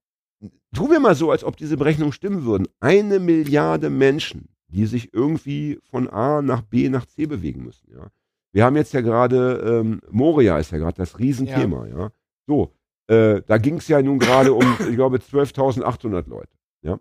tun 0.73 0.91
wir 0.91 0.99
mal 0.99 1.15
so, 1.15 1.31
als 1.31 1.43
ob 1.43 1.57
diese 1.57 1.77
Berechnungen 1.77 2.13
stimmen 2.13 2.45
würden. 2.45 2.67
Eine 2.79 3.19
Milliarde 3.19 3.89
Menschen, 3.89 4.49
die 4.67 4.85
sich 4.85 5.13
irgendwie 5.13 5.79
von 5.89 6.09
A 6.09 6.41
nach 6.41 6.61
B 6.61 6.89
nach 6.89 7.05
C 7.05 7.25
bewegen 7.25 7.63
müssen. 7.63 7.91
Ja. 7.91 8.07
Wir 8.51 8.65
haben 8.65 8.75
jetzt 8.75 8.93
ja 8.93 9.01
gerade, 9.01 9.81
ähm, 9.81 10.01
Moria 10.09 10.57
ist 10.59 10.71
ja 10.71 10.77
gerade 10.77 10.97
das 10.97 11.17
Riesenthema. 11.19 11.87
Ja. 11.87 12.11
So, 12.47 12.71
äh, 13.07 13.41
da 13.45 13.57
ging 13.57 13.75
es 13.77 13.87
ja 13.87 14.01
nun 14.01 14.19
gerade 14.19 14.53
um, 14.53 14.63
ich 14.89 14.95
glaube, 14.95 15.17
12.800 15.17 16.27
Leute. 16.29 16.51
Ja. 16.81 16.99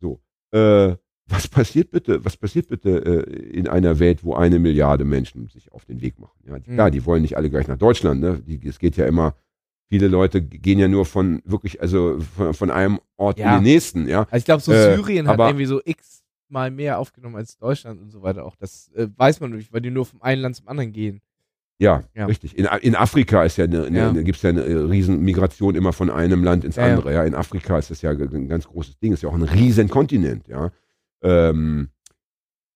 So. 0.00 0.20
Äh, 0.52 0.96
was 1.28 1.48
passiert 1.48 1.90
bitte, 1.90 2.24
was 2.24 2.36
passiert 2.36 2.68
bitte 2.68 3.04
äh, 3.04 3.32
in 3.50 3.66
einer 3.68 3.98
Welt, 3.98 4.22
wo 4.24 4.34
eine 4.34 4.58
Milliarde 4.60 5.04
Menschen 5.04 5.48
sich 5.48 5.72
auf 5.72 5.84
den 5.84 6.00
Weg 6.00 6.18
machen? 6.20 6.38
Ja, 6.46 6.58
die, 6.58 6.70
Mhm. 6.70 6.74
klar, 6.74 6.90
die 6.90 7.04
wollen 7.04 7.22
nicht 7.22 7.36
alle 7.36 7.50
gleich 7.50 7.66
nach 7.66 7.78
Deutschland. 7.78 8.20
Ne? 8.20 8.40
Die, 8.46 8.64
es 8.68 8.78
geht 8.78 8.96
ja 8.96 9.06
immer, 9.06 9.34
viele 9.88 10.06
Leute 10.06 10.40
gehen 10.40 10.78
ja 10.78 10.86
nur 10.86 11.04
von 11.04 11.42
wirklich, 11.44 11.80
also 11.80 12.18
von, 12.36 12.54
von 12.54 12.70
einem 12.70 13.00
Ort 13.16 13.38
Ja. 13.40 13.56
in 13.58 13.64
den 13.64 13.72
nächsten. 13.72 14.06
Ja, 14.08 14.20
Also 14.30 14.36
ich 14.36 14.44
glaube, 14.44 14.62
so 14.62 14.72
Äh, 14.72 14.94
Syrien 14.96 15.26
hat 15.26 15.34
aber- 15.34 15.48
irgendwie 15.48 15.66
so 15.66 15.80
x 15.84 16.22
mal 16.48 16.70
mehr 16.70 17.00
aufgenommen 17.00 17.34
als 17.34 17.58
Deutschland 17.58 18.00
und 18.00 18.10
so 18.10 18.22
weiter. 18.22 18.44
Auch 18.44 18.54
das 18.54 18.88
äh, 18.94 19.08
weiß 19.16 19.40
man 19.40 19.50
nicht, 19.50 19.72
weil 19.72 19.80
die 19.80 19.90
nur 19.90 20.06
vom 20.06 20.22
einen 20.22 20.42
Land 20.42 20.54
zum 20.54 20.68
anderen 20.68 20.92
gehen. 20.92 21.20
Ja, 21.78 22.02
Ja. 22.14 22.26
richtig. 22.26 22.56
In, 22.56 22.66
in 22.82 22.94
Afrika 22.94 23.44
ist 23.44 23.56
ja 23.58 23.64
eine, 23.64 23.84
eine, 23.84 23.98
Ja. 23.98 24.08
eine 24.10 24.24
gibt's 24.24 24.42
ja 24.42 24.50
eine 24.50 24.62
äh, 24.64 24.74
Riesenmigration 24.74 25.74
immer 25.74 25.92
von 25.92 26.10
einem 26.10 26.42
Land 26.44 26.64
ins 26.64 26.76
Ja, 26.76 26.86
ja. 26.86 26.94
andere. 26.94 27.12
Ja. 27.12 27.24
in 27.24 27.34
Afrika 27.34 27.78
ist 27.78 27.90
das 27.90 28.02
ja 28.02 28.10
ein 28.10 28.48
ganz 28.48 28.66
großes 28.66 28.98
Ding. 28.98 29.12
Ist 29.12 29.22
ja 29.22 29.28
auch 29.28 29.34
ein 29.34 29.42
Riesenkontinent. 29.42 30.48
Ja. 30.48 30.70
Ähm, 31.22 31.88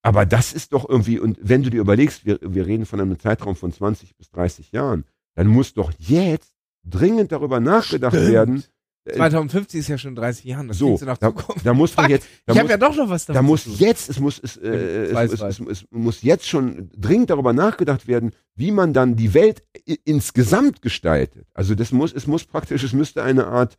aber 0.02 0.24
das 0.26 0.52
ist 0.52 0.72
doch 0.72 0.88
irgendwie, 0.88 1.18
und 1.18 1.38
wenn 1.42 1.62
du 1.62 1.70
dir 1.70 1.80
überlegst, 1.80 2.24
wir, 2.24 2.38
wir 2.42 2.66
reden 2.66 2.86
von 2.86 3.00
einem 3.00 3.18
Zeitraum 3.18 3.54
von 3.56 3.72
20 3.72 4.16
bis 4.16 4.30
30 4.30 4.72
Jahren, 4.72 5.04
dann 5.34 5.46
muss 5.46 5.74
doch 5.74 5.92
jetzt 5.98 6.52
dringend 6.84 7.32
darüber 7.32 7.60
nachgedacht 7.60 8.14
Stimmt. 8.14 8.32
werden. 8.32 8.64
Äh, 9.04 9.14
2050 9.14 9.80
ist 9.80 9.88
ja 9.88 9.98
schon 9.98 10.14
30 10.14 10.44
Jahren. 10.44 10.68
Das 10.68 10.78
so, 10.78 10.98
nach 11.02 11.18
da, 11.18 11.32
da 11.64 11.74
muss 11.74 11.92
Fuck, 11.92 12.08
jetzt, 12.08 12.26
da 12.46 12.52
ich 12.52 12.58
habe 12.58 12.68
ja 12.68 12.76
doch 12.76 12.94
noch 12.94 13.08
was 13.08 13.26
da 13.26 13.32
damit 13.32 13.50
muss 13.50 13.78
jetzt, 13.78 14.10
es 14.10 14.20
muss, 14.20 14.38
es, 14.38 14.56
äh, 14.56 14.68
es, 14.68 15.32
es, 15.32 15.40
es, 15.40 15.60
es 15.60 15.86
muss 15.90 16.22
jetzt 16.22 16.48
schon 16.48 16.90
dringend 16.96 17.30
darüber 17.30 17.52
nachgedacht 17.52 18.06
werden, 18.06 18.32
wie 18.54 18.72
man 18.72 18.92
dann 18.92 19.16
die 19.16 19.32
Welt 19.34 19.62
insgesamt 20.04 20.82
gestaltet. 20.82 21.46
Also 21.54 21.74
das 21.74 21.92
muss, 21.92 22.12
es 22.12 22.26
muss 22.26 22.44
praktisch, 22.44 22.82
es 22.82 22.92
müsste 22.92 23.22
eine 23.22 23.46
Art 23.46 23.78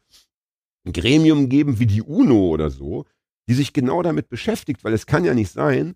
Gremium 0.91 1.49
geben 1.49 1.79
wie 1.79 1.85
die 1.85 2.01
UNO 2.01 2.49
oder 2.49 2.69
so, 2.69 3.05
die 3.47 3.53
sich 3.53 3.73
genau 3.73 4.01
damit 4.01 4.29
beschäftigt, 4.29 4.83
weil 4.83 4.93
es 4.93 5.05
kann 5.05 5.23
ja 5.23 5.33
nicht 5.33 5.51
sein, 5.51 5.95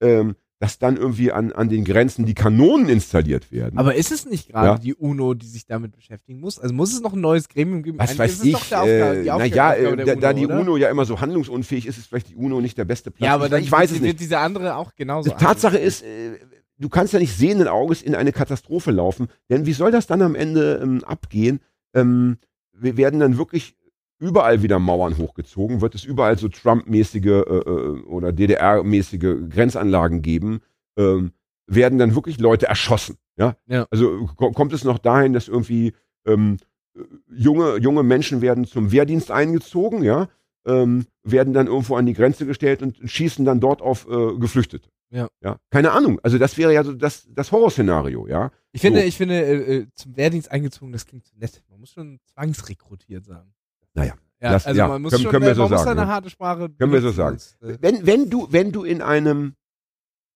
ähm, 0.00 0.36
dass 0.58 0.78
dann 0.78 0.96
irgendwie 0.96 1.32
an, 1.32 1.52
an 1.52 1.68
den 1.68 1.84
Grenzen 1.84 2.24
die 2.24 2.32
Kanonen 2.34 2.88
installiert 2.88 3.52
werden. 3.52 3.78
Aber 3.78 3.94
ist 3.94 4.10
es 4.10 4.24
nicht 4.24 4.48
gerade 4.48 4.66
Ja. 4.68 4.78
die 4.78 4.94
UNO, 4.94 5.34
die 5.34 5.46
sich 5.46 5.66
damit 5.66 5.94
beschäftigen 5.94 6.40
muss? 6.40 6.58
Also 6.58 6.74
muss 6.74 6.94
es 6.94 7.00
noch 7.02 7.12
ein 7.12 7.20
neues 7.20 7.48
Gremium 7.48 7.82
geben? 7.82 7.98
was 7.98 8.08
Eigentlich 8.10 8.18
weiß 8.20 8.32
ist 8.32 8.44
es 8.46 8.52
doch 8.52 8.60
ich, 8.66 8.74
Aufgabe- 8.74 8.88
äh, 9.16 9.22
die 9.22 9.28
naja, 9.28 9.74
äh, 9.74 9.96
da, 10.04 10.14
da 10.14 10.32
die 10.32 10.46
oder? 10.46 10.60
UNO 10.60 10.76
ja 10.78 10.88
immer 10.88 11.04
so 11.04 11.20
handlungsunfähig 11.20 11.86
ist, 11.86 11.98
ist 11.98 12.06
vielleicht 12.06 12.30
die 12.30 12.36
UNO 12.36 12.60
nicht 12.62 12.78
der 12.78 12.86
beste 12.86 13.10
Platz. 13.10 13.26
Ja, 13.26 13.34
aber 13.34 13.44
ich, 13.46 13.50
dann 13.50 13.62
ich 13.62 13.70
weiß 13.70 13.90
es 13.90 13.96
wird 13.96 14.02
nicht. 14.04 14.20
diese 14.20 14.38
andere 14.38 14.76
auch 14.76 14.94
genauso. 14.94 15.30
Tatsache 15.30 15.74
angehen. 15.76 15.88
ist, 15.88 16.02
äh, 16.02 16.38
du 16.78 16.88
kannst 16.88 17.12
ja 17.12 17.18
nicht 17.18 17.36
sehenden 17.36 17.68
Auges 17.68 18.00
in 18.00 18.14
eine 18.14 18.32
Katastrophe 18.32 18.92
laufen, 18.92 19.28
denn 19.50 19.66
wie 19.66 19.72
soll 19.74 19.90
das 19.90 20.06
dann 20.06 20.22
am 20.22 20.34
Ende 20.34 20.80
ähm, 20.82 21.04
abgehen? 21.04 21.60
Ähm, 21.94 22.38
wir 22.72 22.96
werden 22.96 23.20
dann 23.20 23.36
wirklich 23.36 23.76
überall 24.18 24.62
wieder 24.62 24.78
Mauern 24.78 25.16
hochgezogen, 25.18 25.80
wird 25.80 25.94
es 25.94 26.04
überall 26.04 26.38
so 26.38 26.48
Trump-mäßige 26.48 27.24
äh, 27.26 27.40
äh, 27.40 28.02
oder 28.04 28.32
DDR-mäßige 28.32 29.48
Grenzanlagen 29.50 30.22
geben, 30.22 30.60
ähm, 30.96 31.32
werden 31.66 31.98
dann 31.98 32.14
wirklich 32.14 32.38
Leute 32.38 32.66
erschossen. 32.66 33.16
Ja? 33.36 33.56
Ja. 33.66 33.86
Also 33.90 34.26
ko- 34.36 34.52
kommt 34.52 34.72
es 34.72 34.84
noch 34.84 34.98
dahin, 34.98 35.32
dass 35.32 35.48
irgendwie 35.48 35.92
ähm, 36.26 36.56
äh, 36.96 37.00
junge, 37.34 37.76
junge 37.78 38.02
Menschen 38.02 38.40
werden 38.40 38.64
zum 38.64 38.92
Wehrdienst 38.92 39.30
eingezogen, 39.30 40.02
ja, 40.02 40.28
ähm, 40.66 41.06
werden 41.22 41.52
dann 41.52 41.66
irgendwo 41.66 41.96
an 41.96 42.06
die 42.06 42.14
Grenze 42.14 42.46
gestellt 42.46 42.82
und 42.82 42.96
schießen 43.04 43.44
dann 43.44 43.60
dort 43.60 43.82
auf 43.82 44.08
äh, 44.08 44.36
Geflüchtete. 44.38 44.88
Ja. 45.10 45.28
ja. 45.40 45.58
Keine 45.70 45.92
Ahnung. 45.92 46.18
Also 46.24 46.36
das 46.38 46.58
wäre 46.58 46.72
ja 46.74 46.82
so 46.82 46.92
das, 46.92 47.28
das 47.30 47.52
Horrorszenario, 47.52 48.26
ja. 48.26 48.50
Ich 48.72 48.80
finde, 48.80 49.00
So. 49.02 49.06
ich 49.06 49.16
finde, 49.16 49.40
äh, 49.44 49.76
äh, 49.76 49.86
zum 49.94 50.16
Wehrdienst 50.16 50.50
eingezogen, 50.50 50.92
das 50.92 51.06
klingt 51.06 51.24
zu 51.24 51.36
nett. 51.38 51.62
Man 51.70 51.78
muss 51.80 51.90
schon 51.90 52.18
zwangsrekrutiert 52.34 53.24
sagen. 53.24 53.52
Naja, 53.96 54.14
Ja, 54.40 54.52
das- 54.52 54.66
also 54.66 54.78
ja, 54.78 54.88
man 54.88 55.02
muss 55.02 55.12
können- 55.12 55.22
schon, 55.22 55.32
können 55.32 55.46
wir 55.46 55.54
so 55.54 55.66
sagen, 55.66 55.88
eine 55.90 56.00
ne? 56.02 56.06
harte 56.08 56.30
Sprache 56.30 56.68
Können 56.70 56.92
wir 56.92 57.00
so 57.00 57.10
sagen. 57.10 57.38
äh, 57.62 57.78
Wenn, 57.80 58.06
wenn 58.06 58.30
du, 58.30 58.46
wenn 58.52 58.70
du 58.72 58.84
in 58.84 59.00
einem, 59.02 59.56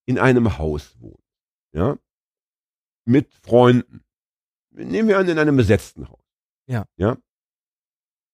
in 0.05 0.17
einem 0.19 0.57
Haus 0.57 0.95
wohnst, 0.99 1.21
ja, 1.73 1.97
mit 3.05 3.33
Freunden, 3.43 4.03
nehmen 4.71 5.07
wir 5.07 5.17
an, 5.19 5.27
in 5.29 5.37
einem 5.39 5.55
besetzten 5.55 6.09
Haus. 6.09 6.23
Ja. 6.67 6.85
Ja. 6.97 7.17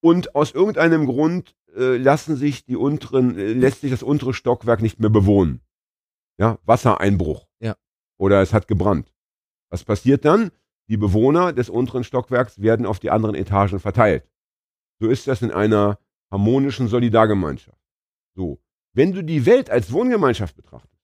Und 0.02 0.36
aus 0.36 0.52
irgendeinem 0.52 1.06
Grund 1.06 1.56
äh, 1.76 1.98
lassen 1.98 2.36
sich 2.38 2.64
die 2.66 2.76
unteren, 2.76 3.38
äh, 3.38 3.54
lässt 3.54 3.82
sich 3.82 3.92
das 3.92 4.04
untere 4.04 4.34
Stockwerk 4.34 4.82
nicht 4.82 5.00
mehr 5.00 5.10
bewohnen. 5.10 5.62
Ja, 6.40 6.58
Wassereinbruch. 6.64 7.48
Ja. 7.60 7.76
oder 8.20 8.42
es 8.42 8.54
hat 8.54 8.68
gebrannt. 8.68 9.14
Was 9.70 9.84
passiert 9.84 10.24
dann? 10.26 10.52
Die 10.90 10.98
Bewohner 10.98 11.52
des 11.54 11.70
unteren 11.70 12.04
Stockwerks 12.04 12.62
werden 12.62 12.86
auf 12.86 13.00
die 13.00 13.12
anderen 13.12 13.36
Etagen 13.36 13.80
verteilt. 13.80 14.28
So 15.00 15.10
ist 15.10 15.28
das 15.28 15.42
in 15.42 15.52
einer 15.52 16.00
harmonischen 16.32 16.88
Solidargemeinschaft. 16.88 17.82
So. 18.36 18.60
Wenn 18.94 19.14
du 19.14 19.24
die 19.24 19.46
Welt 19.46 19.70
als 19.70 19.92
Wohngemeinschaft 19.92 20.56
betrachtest, 20.56 21.04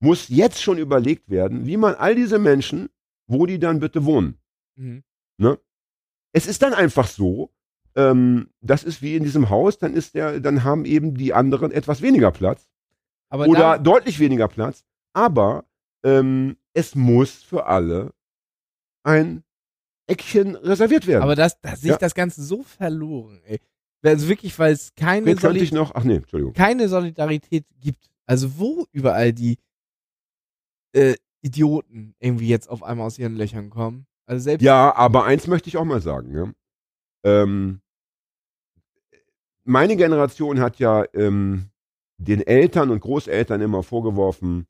muss 0.00 0.28
jetzt 0.28 0.60
schon 0.60 0.78
überlegt 0.78 1.30
werden, 1.30 1.66
wie 1.66 1.76
man 1.76 1.94
all 1.94 2.14
diese 2.14 2.38
Menschen, 2.38 2.88
wo 3.26 3.46
die 3.46 3.58
dann 3.58 3.80
bitte 3.80 4.04
wohnen. 4.04 4.38
Mhm. 4.76 5.04
Es 6.32 6.46
ist 6.46 6.62
dann 6.62 6.72
einfach 6.72 7.06
so, 7.06 7.52
ähm, 7.94 8.48
das 8.60 8.84
ist 8.84 9.02
wie 9.02 9.16
in 9.16 9.22
diesem 9.22 9.50
Haus, 9.50 9.78
dann 9.78 9.94
ist 9.94 10.14
der, 10.14 10.40
dann 10.40 10.64
haben 10.64 10.84
eben 10.84 11.14
die 11.14 11.34
anderen 11.34 11.70
etwas 11.70 12.00
weniger 12.00 12.30
Platz 12.30 12.68
Aber 13.28 13.46
oder 13.46 13.78
deutlich 13.78 14.18
weniger 14.18 14.48
Platz, 14.48 14.84
aber 15.12 15.66
ähm, 16.02 16.56
es 16.72 16.94
muss 16.94 17.42
für 17.42 17.66
alle 17.66 18.14
ein 19.04 19.44
Eckchen 20.06 20.56
reserviert 20.56 21.06
werden. 21.06 21.22
aber 21.22 21.36
das, 21.36 21.60
da 21.60 21.76
sehe 21.76 21.90
ich 21.90 21.94
Ja. 21.94 21.98
das 21.98 22.14
Ganze 22.14 22.42
so 22.42 22.62
verloren, 22.62 23.40
ey. 23.44 23.60
Also 24.04 24.28
wirklich, 24.28 24.58
weil 24.58 24.72
es 24.72 24.92
keine, 24.96 25.26
Wen 25.26 25.36
könnte 25.36 25.46
Soli 25.58 25.60
ich 25.60 25.72
noch? 25.72 25.94
Ach 25.94 26.02
nee, 26.02 26.20
keine 26.54 26.88
Solidarität 26.88 27.64
gibt. 27.80 28.10
Also 28.26 28.58
wo 28.58 28.86
überall 28.90 29.32
die 29.32 29.58
äh, 30.92 31.14
Idioten 31.40 32.14
irgendwie 32.18 32.48
jetzt 32.48 32.68
auf 32.68 32.82
einmal 32.82 33.06
aus 33.06 33.18
ihren 33.18 33.36
Löchern 33.36 33.70
kommen. 33.70 34.06
Also 34.26 34.42
selbst 34.42 34.64
Ja, 34.64 34.94
aber 34.96 35.24
eins 35.24 35.46
möchte 35.46 35.68
ich 35.68 35.76
auch 35.76 35.84
mal 35.84 36.00
sagen. 36.00 36.34
Ja? 36.34 36.52
Ähm, 37.24 37.80
meine 39.64 39.96
Generation 39.96 40.60
hat 40.60 40.78
ja 40.78 41.04
ähm, 41.14 41.70
den 42.18 42.40
Eltern 42.44 42.90
und 42.90 43.00
Großeltern 43.00 43.60
immer 43.60 43.82
vorgeworfen, 43.82 44.66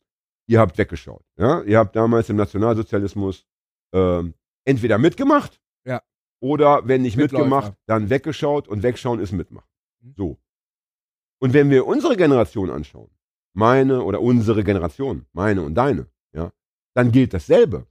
ihr 0.47 0.61
habt 0.61 0.76
weggeschaut. 0.78 1.24
Ja? 1.37 1.62
Ihr 1.62 1.78
habt 1.78 1.97
damals 1.97 2.28
im 2.28 2.37
Nationalsozialismus 2.37 3.47
ähm, 3.93 4.35
entweder 4.64 4.98
mitgemacht 4.98 5.60
Ja. 5.84 6.02
oder 6.40 6.86
wenn 6.88 7.02
nicht 7.02 7.16
Mitläufer. 7.16 7.44
mitgemacht, 7.44 7.74
dann 7.86 8.10
weggeschaut 8.10 8.68
und 8.68 8.82
wegschauen 8.82 9.20
ist 9.20 9.32
mitmachen. 9.32 9.68
Mhm. 10.00 10.14
So. 10.16 10.38
Und 11.40 11.52
wenn 11.54 11.70
wir 11.70 11.86
unsere 11.86 12.16
Generation 12.16 12.70
anschauen, 12.70 13.10
meine 13.54 14.02
oder 14.02 14.20
unsere 14.20 14.64
Generation, 14.64 15.26
meine 15.32 15.62
und 15.62 15.74
deine, 15.74 16.06
ja, 16.32 16.52
dann 16.94 17.10
gilt 17.12 17.34
dasselbe. 17.34 17.86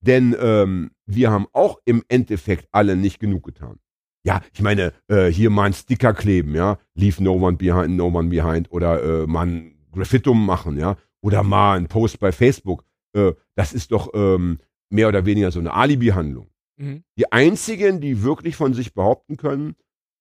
Denn 0.00 0.36
ähm, 0.38 0.90
wir 1.06 1.30
haben 1.30 1.46
auch 1.52 1.80
im 1.84 2.04
Endeffekt 2.08 2.68
alle 2.70 2.96
nicht 2.96 3.18
genug 3.18 3.44
getan. 3.44 3.78
Ja, 4.24 4.42
ich 4.52 4.60
meine, 4.60 4.92
äh, 5.08 5.26
hier 5.28 5.50
mal 5.50 5.64
einen 5.64 5.74
Sticker 5.74 6.12
kleben, 6.12 6.54
ja, 6.54 6.78
leave 6.94 7.22
no 7.22 7.32
one 7.34 7.56
behind, 7.56 7.96
no 7.96 8.06
one 8.08 8.28
behind, 8.28 8.70
oder 8.72 9.22
äh, 9.22 9.26
mal 9.26 9.46
ein 9.46 9.78
Graffitum 9.92 10.44
machen, 10.44 10.76
ja, 10.78 10.96
oder 11.22 11.42
mal 11.42 11.76
einen 11.76 11.86
Post 11.88 12.18
bei 12.20 12.30
Facebook. 12.32 12.84
Äh, 13.14 13.32
das 13.54 13.72
ist 13.72 13.92
doch 13.92 14.10
ähm, 14.14 14.58
mehr 14.90 15.08
oder 15.08 15.24
weniger 15.26 15.50
so 15.50 15.58
eine 15.60 15.72
Alibi-Handlung. 15.74 16.48
Mhm. 16.78 17.02
Die 17.18 17.30
einzigen, 17.32 18.00
die 18.00 18.22
wirklich 18.22 18.56
von 18.56 18.74
sich 18.74 18.94
behaupten 18.94 19.36
können, 19.36 19.74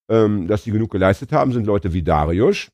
ähm, 0.10 0.48
dass 0.48 0.64
sie 0.64 0.72
genug 0.72 0.92
geleistet 0.92 1.32
haben, 1.32 1.52
sind 1.52 1.66
Leute 1.66 1.94
wie 1.94 2.04
Darius, 2.04 2.70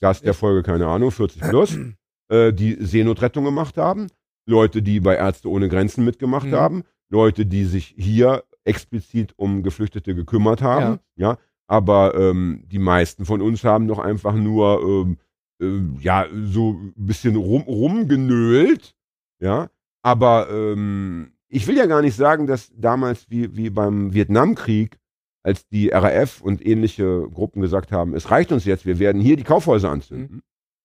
Gast 0.00 0.24
der 0.24 0.34
Folge, 0.34 0.62
keine 0.62 0.86
Ahnung, 0.88 1.10
40 1.10 1.42
plus, 1.42 1.76
äh, 2.28 2.52
die 2.52 2.76
Seenotrettung 2.80 3.44
gemacht 3.44 3.76
haben, 3.76 4.08
Leute, 4.46 4.82
die 4.82 5.00
bei 5.00 5.16
Ärzte 5.16 5.48
ohne 5.48 5.68
Grenzen 5.68 6.04
mitgemacht 6.04 6.48
Mhm. 6.48 6.54
haben, 6.54 6.82
Leute, 7.10 7.46
die 7.46 7.64
sich 7.64 7.94
hier 7.96 8.44
explizit 8.64 9.32
um 9.36 9.62
Geflüchtete 9.62 10.14
gekümmert 10.14 10.60
haben, 10.62 10.98
ja, 11.16 11.38
aber 11.66 12.14
ähm, 12.16 12.64
die 12.66 12.78
meisten 12.80 13.24
von 13.24 13.40
uns 13.42 13.62
haben 13.64 13.86
doch 13.88 13.98
einfach 14.00 14.34
nur 14.34 14.82
ähm, 14.82 15.18
ähm, 15.62 15.96
ja 16.00 16.26
so 16.44 16.72
ein 16.72 16.92
bisschen 16.96 17.36
rum, 17.36 17.62
rumgenölt, 17.62 18.94
ja, 19.40 19.70
aber 20.02 20.48
ähm, 20.50 21.32
ich 21.48 21.66
will 21.66 21.76
ja 21.76 21.86
gar 21.86 22.02
nicht 22.02 22.16
sagen, 22.16 22.46
dass 22.46 22.72
damals 22.74 23.28
wie, 23.28 23.56
wie 23.56 23.70
beim 23.70 24.14
Vietnamkrieg, 24.14 24.98
als 25.42 25.66
die 25.68 25.88
RAF 25.88 26.40
und 26.42 26.64
ähnliche 26.64 27.28
Gruppen 27.32 27.62
gesagt 27.62 27.92
haben, 27.92 28.14
es 28.14 28.30
reicht 28.30 28.52
uns 28.52 28.64
jetzt, 28.64 28.86
wir 28.86 28.98
werden 28.98 29.20
hier 29.20 29.36
die 29.36 29.44
Kaufhäuser 29.44 29.90
anzünden. 29.90 30.42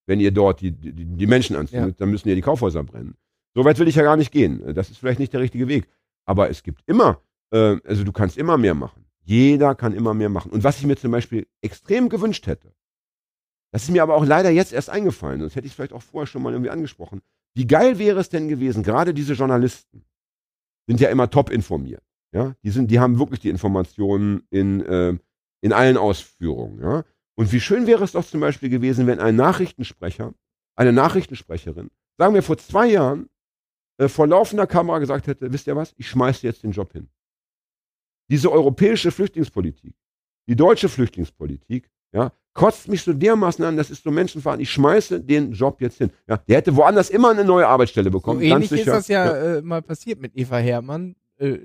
Wenn 0.07 0.19
ihr 0.19 0.31
dort 0.31 0.61
die, 0.61 0.71
die, 0.71 0.93
die 0.93 1.27
Menschen 1.27 1.55
anzündet, 1.55 1.99
dann 1.99 2.09
müssen 2.09 2.29
hier 2.29 2.35
die 2.35 2.41
Kaufhäuser 2.41 2.83
brennen. 2.83 3.15
So 3.55 3.65
weit 3.65 3.79
will 3.79 3.87
ich 3.87 3.95
ja 3.95 4.03
gar 4.03 4.17
nicht 4.17 4.31
gehen. 4.31 4.73
Das 4.73 4.89
ist 4.89 4.97
vielleicht 4.97 5.19
nicht 5.19 5.33
der 5.33 5.41
richtige 5.41 5.67
Weg. 5.67 5.87
Aber 6.25 6.49
es 6.49 6.61
gibt 6.61 6.83
immer, 6.85 7.21
äh, 7.51 7.77
also 7.83 8.03
du 8.03 8.11
kannst 8.11 8.37
immer 8.37 8.57
mehr 8.57 8.75
machen. 8.75 9.05
Jeder 9.23 9.73
kann 9.73 9.93
immer 9.93 10.13
mehr 10.13 10.29
machen. 10.29 10.51
Und 10.51 10.63
was 10.63 10.77
ich 10.77 10.85
mir 10.85 10.95
zum 10.95 11.11
Beispiel 11.11 11.47
extrem 11.61 12.09
gewünscht 12.09 12.45
hätte, 12.47 12.73
das 13.71 13.83
ist 13.83 13.91
mir 13.91 14.03
aber 14.03 14.15
auch 14.15 14.25
leider 14.25 14.51
jetzt 14.51 14.73
erst 14.73 14.89
eingefallen, 14.89 15.39
sonst 15.39 15.55
hätte 15.55 15.65
ich 15.65 15.71
es 15.71 15.75
vielleicht 15.75 15.93
auch 15.93 16.01
vorher 16.01 16.27
schon 16.27 16.41
mal 16.43 16.53
irgendwie 16.53 16.69
angesprochen. 16.69 17.21
Wie 17.55 17.65
geil 17.65 17.97
wäre 17.97 18.19
es 18.19 18.29
denn 18.29 18.49
gewesen, 18.49 18.83
gerade 18.83 19.13
diese 19.13 19.33
Journalisten 19.33 20.05
sind 20.87 20.99
ja 20.99 21.09
immer 21.09 21.29
top 21.29 21.49
informiert. 21.49 22.03
Ja? 22.33 22.53
Die, 22.63 22.69
sind, 22.69 22.91
die 22.91 22.99
haben 22.99 23.17
wirklich 23.17 23.39
die 23.39 23.49
Informationen 23.49 24.45
in, 24.49 24.81
äh, 24.81 25.17
in 25.61 25.73
allen 25.73 25.97
Ausführungen. 25.97 26.81
Ja? 26.81 27.03
Und 27.35 27.51
wie 27.51 27.61
schön 27.61 27.87
wäre 27.87 28.03
es 28.03 28.11
doch 28.11 28.25
zum 28.25 28.41
Beispiel 28.41 28.69
gewesen, 28.69 29.07
wenn 29.07 29.19
ein 29.19 29.35
Nachrichtensprecher, 29.35 30.33
eine 30.75 30.93
Nachrichtensprecherin, 30.93 31.89
sagen 32.17 32.33
wir 32.33 32.43
vor 32.43 32.57
zwei 32.57 32.87
Jahren, 32.87 33.29
äh, 33.97 34.09
vor 34.09 34.27
laufender 34.27 34.67
Kamera 34.67 34.99
gesagt 34.99 35.27
hätte, 35.27 35.51
wisst 35.51 35.67
ihr 35.67 35.75
was, 35.75 35.93
ich 35.97 36.09
schmeiße 36.09 36.45
jetzt 36.45 36.63
den 36.63 36.71
Job 36.71 36.91
hin. 36.91 37.09
Diese 38.29 38.51
europäische 38.51 39.11
Flüchtlingspolitik, 39.11 39.95
die 40.47 40.55
deutsche 40.55 40.89
Flüchtlingspolitik, 40.89 41.89
ja, 42.15 42.31
kotzt 42.53 42.87
mich 42.87 43.01
so 43.03 43.13
dermaßen 43.13 43.63
an, 43.65 43.75
das 43.77 43.91
ist 43.91 44.03
so 44.03 44.11
menschenverachtend, 44.11 44.63
ich 44.63 44.71
schmeiße 44.71 45.19
den 45.19 45.51
Job 45.51 45.81
jetzt 45.81 45.97
hin. 45.97 46.09
Ja, 46.27 46.37
der 46.37 46.57
hätte 46.57 46.75
woanders 46.75 47.09
immer 47.09 47.29
eine 47.31 47.43
neue 47.43 47.67
Arbeitsstelle 47.67 48.09
So 48.09 48.17
bekommen, 48.17 48.41
ähnlich 48.41 48.69
ganz 48.69 48.69
sicher. 48.69 48.81
ist 48.93 48.97
das 48.97 49.07
ja, 49.09 49.57
Äh, 49.57 49.61
mal 49.61 49.81
passiert 49.81 50.21
mit 50.21 50.31
Eva 50.35 50.57
Hermann. 50.57 51.15
Äh, 51.37 51.57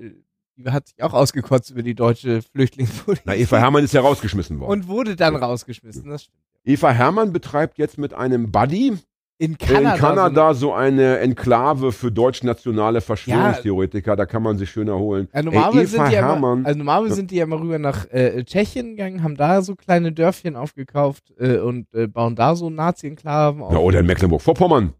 die 0.57 0.69
hat 0.69 0.87
sich 0.89 1.01
auch 1.01 1.13
ausgekotzt 1.13 1.71
über 1.71 1.81
die 1.81 1.95
deutsche 1.95 2.41
Flüchtlingspolitik. 2.41 3.23
Na, 3.25 3.35
Eva 3.35 3.57
Hermann 3.57 3.83
ist 3.85 3.93
ja 3.93 4.01
rausgeschmissen 4.01 4.59
worden. 4.59 4.69
Und 4.71 4.87
wurde 4.87 5.15
dann 5.15 5.35
rausgeschmissen. 5.37 6.09
Das 6.09 6.23
stimmt. 6.23 6.37
Eva 6.65 6.91
Hermann 6.91 7.31
betreibt 7.31 7.77
jetzt 7.77 7.97
mit 7.97 8.13
einem 8.13 8.51
Buddy 8.51 8.97
In 9.41 9.53
in 9.53 9.57
Kanada. 9.57 9.97
Kanada 9.97 10.53
so 10.53 10.71
eine 10.71 11.17
Enklave 11.17 11.91
für 11.91 12.11
deutschnationale 12.11 13.01
Verschwörungstheoretiker, 13.01 14.15
da 14.15 14.27
kann 14.27 14.43
man 14.43 14.57
sich 14.59 14.69
schön 14.69 14.87
erholen. 14.87 15.27
Ja, 15.33 15.41
normalerweise 15.41 15.87
sind 15.87 16.07
die 16.09 16.13
ja 16.13 16.35
immer, 16.35 16.59
also 16.63 16.77
normalerweise 16.77 17.09
Ja. 17.09 17.15
sind 17.15 17.31
die 17.31 17.35
ja 17.37 17.45
mal 17.47 17.57
rüber 17.57 17.79
nach 17.79 18.05
äh, 18.11 18.43
Tschechien 18.43 18.91
gegangen, 18.95 19.23
haben 19.23 19.35
da 19.35 19.63
so 19.63 19.75
kleine 19.75 20.11
Dörfchen 20.11 20.55
aufgekauft 20.55 21.33
äh, 21.39 21.57
und 21.57 21.91
äh, 21.93 22.05
bauen 22.07 22.35
da 22.35 22.55
so 22.55 22.69
Nazi-Enklaven 22.69 23.63
auf. 23.63 23.73
Ja, 23.73 23.79
oder 23.79 23.99
in 24.01 24.05
Mecklenburg-Vorpommern. 24.05 24.93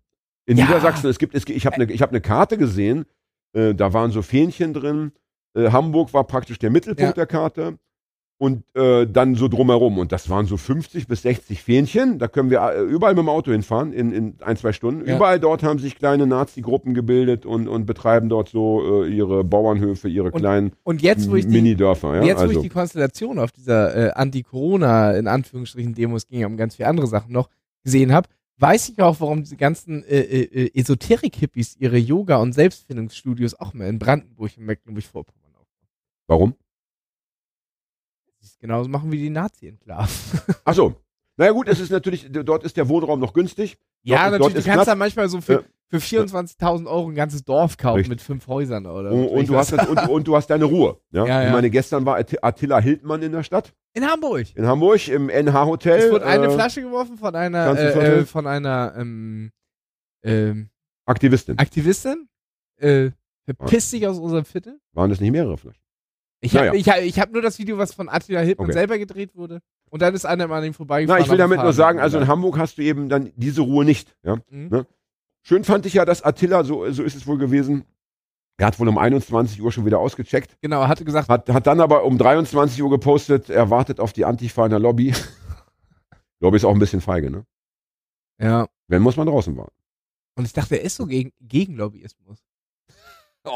In 0.48 0.58
Ja. 0.58 0.66
Niedersachsen, 0.66 1.08
es 1.12 1.20
gibt, 1.20 1.36
es, 1.36 1.48
ich 1.48 1.66
habe 1.68 1.76
eine 1.76 1.94
hab 1.94 2.12
ne 2.12 2.20
Karte 2.20 2.58
gesehen, 2.58 3.06
äh, 3.54 3.76
da 3.76 3.94
waren 3.94 4.10
so 4.10 4.24
Fähnchen 4.24 4.74
drin. 4.74 5.12
Äh, 5.54 5.70
Hamburg 5.70 6.14
war 6.16 6.24
praktisch 6.24 6.58
der 6.58 6.72
Mittelpunkt 6.72 7.16
Ja. 7.16 7.26
der 7.26 7.28
Karte. 7.28 7.78
Und 8.42 8.64
äh, 8.76 9.06
dann 9.06 9.36
so 9.36 9.48
drumherum. 9.48 10.00
Und 10.00 10.12
das 10.12 10.28
waren 10.28 10.48
so 10.48 10.58
50 10.58 11.08
bis 11.08 11.22
60 11.22 11.62
Fähnchen. 11.62 12.18
Da 12.18 12.28
können 12.28 12.50
wir 12.50 12.60
äh, 12.60 12.82
überall 12.82 13.14
mit 13.14 13.22
dem 13.22 13.30
Auto 13.30 13.52
hinfahren 13.52 13.94
in, 13.94 14.12
in 14.12 14.34
ein, 14.42 14.58
zwei 14.58 14.74
Stunden. 14.74 15.08
Ja. 15.08 15.16
Überall 15.16 15.40
dort 15.40 15.62
haben 15.62 15.78
sich 15.78 15.96
kleine 15.96 16.26
Nazi-Gruppen 16.26 16.96
gebildet 16.96 17.46
und, 17.46 17.68
und 17.68 17.86
betreiben 17.86 18.30
dort 18.30 18.50
so 18.50 19.04
äh, 19.04 19.16
ihre 19.16 19.44
Bauernhöfe, 19.44 20.08
ihre 20.10 20.32
Und 20.32 20.40
kleinen 20.40 20.72
Und 20.82 21.04
jetzt, 21.04 21.30
wo 21.30 21.36
ich 21.36 21.46
die, 21.46 21.52
Minidörfer. 21.52 22.16
Ja? 22.16 22.24
jetzt, 22.24 22.40
wo 22.40 22.42
also, 22.42 22.54
ich 22.54 22.62
die 22.62 22.70
Konstellation 22.70 23.38
auf 23.38 23.52
dieser 23.52 23.96
äh, 23.96 24.12
Anti-Corona, 24.14 25.12
in 25.12 25.28
Anführungsstrichen, 25.28 25.94
Demos 25.94 26.26
ging 26.26 26.44
um 26.44 26.58
ganz 26.58 26.78
viele 26.78 26.90
andere 26.90 27.06
Sachen 27.06 27.32
noch, 27.32 27.48
gesehen 27.84 28.12
habe, 28.12 28.28
weiß 28.58 28.90
ich 28.90 29.00
auch, 29.04 29.20
warum 29.20 29.44
diese 29.44 29.56
ganzen 29.56 30.04
äh, 30.06 30.20
äh, 30.20 30.66
äh, 30.66 30.80
Esoterik-Hippies 30.80 31.76
ihre 31.78 31.98
Yoga- 31.98 32.38
und 32.38 32.54
Selbstfindungsstudios 32.54 33.60
auch 33.60 33.76
mal 33.76 33.88
in 33.88 34.00
Brandenburg 34.00 34.52
und 34.58 34.66
Mecklenburg-Vorpommern 34.66 35.52
aufbauen. 35.54 35.88
warum? 36.26 36.56
Es 38.42 38.58
genauso 38.60 38.90
machen 38.90 39.12
wie 39.12 39.18
die 39.18 39.30
Nazi-Enklaven. 39.30 40.10
Ach 40.66 40.74
so. 40.74 40.96
Naja 41.38 41.52
gut, 41.54 41.68
es 41.68 41.80
ist 41.80 41.92
natürlich, 41.92 42.28
dort 42.32 42.64
ist 42.64 42.76
der 42.78 42.88
Wohnraum 42.90 43.20
noch 43.20 43.34
günstig. 43.34 43.78
Ja, 44.04 44.30
Dort- 44.30 44.42
dort 44.42 44.42
natürlich, 44.54 44.66
du 44.66 44.72
kannst 44.72 44.88
da 44.88 44.96
manchmal 44.96 45.30
so 45.30 45.42
für, 45.42 45.64
für 45.90 45.98
24.000 45.98 46.88
Euro 46.88 47.08
ein 47.10 47.16
ganzes 47.16 47.44
Dorf 47.44 47.78
kaufen 47.78 47.98
Richtig. 47.98 48.10
mit 48.10 48.22
fünf 48.22 48.48
Häusern 48.48 48.86
oder 48.86 49.12
Und, 49.12 49.28
und, 49.28 49.50
du 49.50 49.56
hast 49.56 49.72
das, 49.72 49.88
und, 49.88 49.98
und 50.10 50.28
du 50.28 50.36
hast 50.36 50.48
deine 50.48 50.66
Ruhe. 50.66 50.98
Ja? 51.12 51.26
Ja, 51.26 51.42
ja. 51.42 51.48
Ich 51.48 51.54
meine, 51.54 51.70
gestern 51.70 52.06
war 52.06 52.18
Att- 52.18 52.44
Attila 52.44 52.80
Hildmann 52.80 53.22
in 53.22 53.32
der 53.32 53.44
Stadt, 53.44 53.74
In 53.94 54.06
Hamburg. 54.06 54.48
in 54.56 54.66
Hamburg, 54.66 55.08
im 55.08 55.30
NH-Hotel. 55.30 56.00
Es 56.00 56.12
wurde 56.12 56.26
eine 56.26 56.48
äh, 56.48 56.52
Flasche 56.52 56.82
geworfen 56.82 57.18
von 57.18 57.36
einer, 57.36 57.78
äh, 57.78 58.20
äh, 58.20 58.26
von 58.26 58.46
einer 58.48 58.94
ähm, 58.98 59.52
ähm, 60.24 60.70
Aktivistin. 61.06 61.58
Aktivistin. 61.60 62.28
Äh, 62.78 63.12
verpiss 63.46 63.90
dich 63.92 64.06
aus 64.08 64.18
unserem 64.20 64.46
Viertel. 64.46 64.80
Waren 64.94 65.10
das 65.10 65.20
nicht 65.20 65.32
mehrere 65.32 65.58
Flaschen? 65.58 65.81
Ich 66.44 66.56
habe 66.56 66.68
Naja. 66.68 66.80
ich 66.80 66.90
hab, 66.90 66.98
ich 67.02 67.20
hab 67.20 67.32
nur 67.32 67.42
das 67.44 67.60
Video, 67.60 67.78
was 67.78 67.94
von 67.94 68.10
Attila 68.10 68.40
Hildmann 68.42 68.66
Okay. 68.70 68.74
selber 68.74 68.98
gedreht 68.98 69.36
wurde. 69.36 69.60
Und 69.90 70.02
dann 70.02 70.14
ist 70.16 70.26
einer 70.26 70.48
mal 70.48 70.58
an 70.58 70.64
ihm 70.66 70.72
Na, 70.72 70.78
vorbeigefahren. 70.78 71.24
ich 71.24 71.30
will 71.30 71.38
damit 71.38 71.62
nur 71.62 71.74
sagen, 71.74 72.00
also 72.00 72.18
in 72.18 72.28
Hamburg 72.28 72.58
hast 72.58 72.78
du 72.78 72.82
eben 72.82 73.10
dann 73.10 73.32
diese 73.36 73.62
Ruhe 73.62 73.86
nicht. 73.86 74.16
Ja? 74.24 74.38
Mhm. 74.50 74.70
Ne? 74.70 74.88
Schön 75.44 75.64
fand 75.64 75.86
ich 75.86 75.94
ja, 75.94 76.04
dass 76.06 76.24
Attila, 76.24 76.64
so, 76.64 76.90
so 76.92 77.04
ist 77.04 77.16
es 77.16 77.28
wohl 77.28 77.38
gewesen, 77.38 77.84
er 78.58 78.68
hat 78.68 78.80
wohl 78.80 78.88
um 78.88 78.98
21 78.98 79.62
Uhr 79.62 79.72
schon 79.72 79.86
wieder 79.86 80.00
ausgecheckt, 80.00 80.58
Genau, 80.62 80.82
er 80.82 80.88
hatte 80.88 81.04
gesagt, 81.06 81.30
hat, 81.30 81.50
hat 81.50 81.68
dann 81.68 81.80
aber 81.80 82.04
um 82.04 82.18
23 82.18 82.82
Uhr 82.84 82.90
gepostet, 82.92 83.50
er 83.50 83.70
wartet 83.70 84.00
auf 84.00 84.14
die 84.14 84.24
Antifa 84.26 84.66
in 84.66 84.70
der 84.72 84.80
Lobby. 84.80 85.14
Lobby 86.40 86.58
ist 86.58 86.66
auch 86.66 86.74
ein 86.74 86.80
bisschen 86.80 87.02
feige, 87.02 87.30
ne? 87.32 87.46
ja, 88.40 88.68
Wenn 88.88 89.02
muss 89.02 89.18
man 89.18 89.28
draußen 89.28 89.56
warten. 89.58 89.76
Und 90.36 90.46
ich 90.46 90.54
dachte, 90.54 90.76
er 90.76 90.84
ist 90.84 90.96
so 90.96 91.06
gegen, 91.06 91.32
gegen 91.40 91.76
Lobbyismus. 91.76 92.40
Oh, 93.44 93.50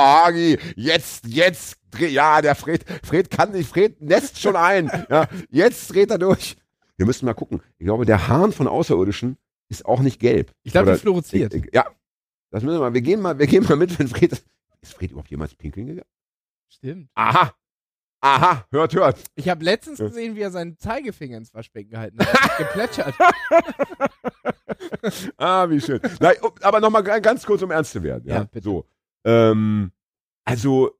Hagi, 0.00 0.58
jetzt, 0.76 1.26
jetzt, 1.26 1.76
ja, 1.98 2.42
der 2.42 2.54
Fred, 2.54 2.84
Fred 3.04 3.30
kann 3.30 3.52
nicht, 3.52 3.68
Fred 3.70 4.00
nässt 4.00 4.40
schon 4.40 4.56
ein. 4.56 4.90
Ja, 5.08 5.28
jetzt 5.50 5.92
dreht 5.92 6.10
er 6.10 6.18
durch. 6.18 6.56
Wir 6.96 7.06
müssen 7.06 7.26
mal 7.26 7.34
gucken. 7.34 7.62
Ich 7.78 7.86
glaube, 7.86 8.04
der 8.04 8.28
Hahn 8.28 8.52
von 8.52 8.66
Außerirdischen 8.66 9.36
ist 9.68 9.86
auch 9.86 10.00
nicht 10.00 10.18
gelb. 10.20 10.50
Ich 10.64 10.72
glaube, 10.72 10.86
Oder- 10.86 10.96
er 10.96 10.98
fluoresziert. 11.00 11.54
Ja, 11.72 11.86
das 12.50 12.62
müssen 12.62 12.76
wir 12.76 12.80
mal. 12.80 12.94
Wir 12.94 13.00
gehen 13.00 13.20
mal, 13.20 13.38
wir 13.38 13.46
gehen 13.46 13.64
mal 13.64 13.76
mit, 13.76 13.96
wenn 13.98 14.08
Fred. 14.08 14.32
Ist 14.80 14.94
Fred 14.94 15.10
überhaupt 15.12 15.30
jemals 15.30 15.54
pinkeln 15.54 15.86
gegangen? 15.86 16.08
Stimmt. 16.68 17.08
Aha. 17.14 17.54
Aha, 18.24 18.64
hört, 18.70 18.94
hört. 18.94 19.18
Ich 19.34 19.48
habe 19.48 19.64
letztens 19.64 19.98
gesehen, 19.98 20.36
wie 20.36 20.40
er 20.42 20.50
seinen 20.52 20.78
Zeigefinger 20.78 21.38
ins 21.38 21.52
Waschbecken 21.54 21.90
gehalten 21.90 22.18
hat. 22.20 22.58
geplätschert. 22.58 23.14
Ah, 25.36 25.68
wie 25.68 25.80
schön. 25.80 26.00
Nein, 26.20 26.34
um- 26.42 26.52
aber 26.60 26.80
nochmal 26.80 27.02
ganz 27.02 27.44
kurz, 27.44 27.62
um 27.62 27.70
ernst 27.70 27.92
zu 27.92 28.02
werden. 28.02 28.22
Ja, 28.28 28.36
Ja, 28.38 28.44
bitte. 28.44 28.64
So. 28.64 28.86
Ähm, 29.24 29.92
also, 30.44 30.92